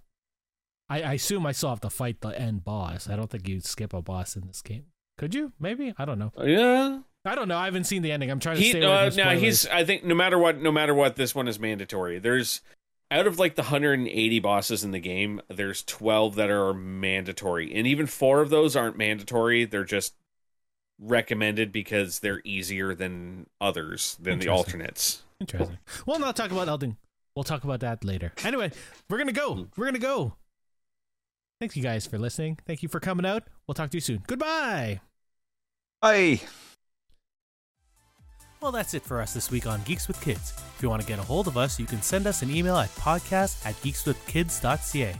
I, 0.89 1.01
I 1.01 1.13
assume 1.13 1.45
I 1.45 1.51
still 1.51 1.69
have 1.69 1.81
to 1.81 1.89
fight 1.89 2.21
the 2.21 2.29
end 2.29 2.63
boss. 2.63 3.09
I 3.09 3.15
don't 3.15 3.29
think 3.29 3.47
you 3.47 3.59
skip 3.59 3.93
a 3.93 4.01
boss 4.01 4.35
in 4.35 4.47
this 4.47 4.61
game. 4.61 4.85
Could 5.17 5.33
you? 5.35 5.51
Maybe. 5.59 5.93
I 5.97 6.05
don't 6.05 6.19
know. 6.19 6.31
yeah, 6.43 6.99
I 7.25 7.35
don't 7.35 7.47
know. 7.47 7.57
I 7.57 7.65
haven't 7.65 7.85
seen 7.85 8.03
the 8.03 8.11
ending. 8.11 8.29
I'm 8.29 8.39
trying 8.39 8.57
to 8.57 8.61
he 8.61 8.69
stay 8.69 8.83
uh, 8.83 9.09
now 9.15 9.31
he's. 9.31 9.67
I 9.67 9.83
think 9.83 10.03
no 10.03 10.15
matter 10.15 10.37
what, 10.37 10.61
no 10.61 10.71
matter 10.71 10.93
what, 10.93 11.15
this 11.15 11.33
one 11.33 11.47
is 11.47 11.59
mandatory. 11.59 12.19
There's 12.19 12.61
out 13.09 13.27
of 13.27 13.39
like 13.39 13.55
the 13.55 13.63
180 13.63 14.39
bosses 14.39 14.83
in 14.83 14.91
the 14.91 14.99
game, 14.99 15.41
there's 15.49 15.83
12 15.83 16.35
that 16.35 16.49
are 16.49 16.73
mandatory, 16.73 17.73
and 17.73 17.87
even 17.87 18.05
four 18.05 18.41
of 18.41 18.49
those 18.49 18.75
aren't 18.75 18.97
mandatory. 18.97 19.65
They're 19.65 19.85
just 19.85 20.13
recommended 20.99 21.71
because 21.71 22.19
they're 22.19 22.41
easier 22.43 22.93
than 22.93 23.47
others 23.61 24.17
than 24.19 24.39
the 24.39 24.49
alternates. 24.49 25.23
interesting. 25.39 25.77
We'll 26.05 26.19
not 26.19 26.35
talk 26.35 26.51
about 26.51 26.67
Elden. 26.67 26.97
We'll 27.35 27.43
talk 27.43 27.63
about 27.63 27.81
that 27.81 28.03
later. 28.03 28.33
Anyway, 28.43 28.71
we're 29.09 29.19
gonna 29.19 29.31
go. 29.31 29.67
We're 29.77 29.85
gonna 29.85 29.99
go. 29.99 30.33
Thank 31.59 31.75
you 31.75 31.81
guys 31.81 32.05
for 32.05 32.19
listening. 32.19 32.59
Thank 32.67 32.83
you 32.83 32.89
for 32.89 32.99
coming 32.99 33.25
out. 33.25 33.43
We'll 33.65 33.75
talk 33.75 33.89
to 33.91 33.97
you 33.97 34.01
soon. 34.01 34.23
Goodbye. 34.27 34.99
Bye. 36.01 36.41
Well, 38.61 38.71
that's 38.71 38.93
it 38.93 39.03
for 39.03 39.19
us 39.21 39.33
this 39.33 39.51
week 39.51 39.67
on 39.67 39.83
Geeks 39.83 40.07
with 40.07 40.21
Kids. 40.21 40.53
If 40.75 40.81
you 40.81 40.89
want 40.89 41.01
to 41.01 41.07
get 41.07 41.19
a 41.19 41.23
hold 41.23 41.47
of 41.47 41.57
us, 41.57 41.79
you 41.79 41.85
can 41.85 42.01
send 42.01 42.25
us 42.27 42.41
an 42.41 42.49
email 42.49 42.77
at 42.77 42.89
podcast 42.95 43.65
at 43.65 43.75
geekswithkids.ca. 43.75 45.15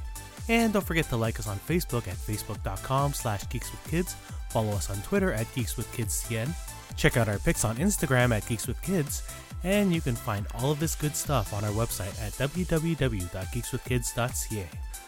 And 0.49 0.73
don't 0.73 0.85
forget 0.85 1.07
to 1.09 1.17
like 1.17 1.39
us 1.39 1.47
on 1.47 1.57
Facebook 1.59 2.07
at 2.07 2.15
facebook.com 2.15 3.13
slash 3.13 3.43
geekswithkids, 3.45 4.13
follow 4.49 4.71
us 4.71 4.89
on 4.89 4.97
Twitter 5.01 5.33
at 5.33 5.45
geekswithkidscn, 5.47 6.49
check 6.95 7.17
out 7.17 7.27
our 7.27 7.37
pics 7.39 7.65
on 7.65 7.75
Instagram 7.77 8.33
at 8.35 8.43
geekswithkids, 8.43 9.29
and 9.63 9.93
you 9.93 9.99
can 10.01 10.15
find 10.15 10.47
all 10.55 10.71
of 10.71 10.79
this 10.79 10.95
good 10.95 11.15
stuff 11.15 11.53
on 11.53 11.63
our 11.65 11.71
website 11.71 12.17
at 12.21 12.31
www.geekswithkids.ca. 12.33 14.67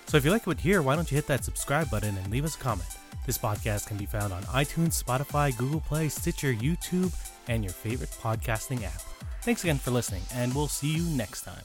So 0.10 0.18
if 0.18 0.26
you 0.26 0.32
like 0.32 0.48
what 0.48 0.66
you 0.66 0.72
hear, 0.72 0.82
why 0.82 0.96
don't 0.96 1.10
you 1.12 1.16
hit 1.16 1.28
that 1.28 1.46
subscribe 1.46 1.92
button 1.92 2.18
and 2.18 2.32
leave 2.32 2.44
us 2.44 2.56
a 2.56 2.60
comment? 2.60 2.90
This 3.28 3.38
podcast 3.38 3.86
can 3.86 3.96
be 3.96 4.08
found 4.08 4.34
on 4.34 4.42
iTunes, 4.46 5.04
Spotify, 5.04 5.56
Google 5.56 5.82
Play, 5.82 6.10
Stitcher, 6.10 6.52
YouTube, 6.52 7.14
and 7.48 7.64
your 7.64 7.74
favorite 7.74 8.10
podcasting 8.20 8.84
app. 8.84 9.02
Thanks 9.44 9.64
again 9.64 9.78
for 9.78 9.92
listening, 9.92 10.24
and 10.34 10.56
we'll 10.56 10.68
see 10.68 10.92
you 10.96 11.04
next 11.16 11.44
time. 11.44 11.62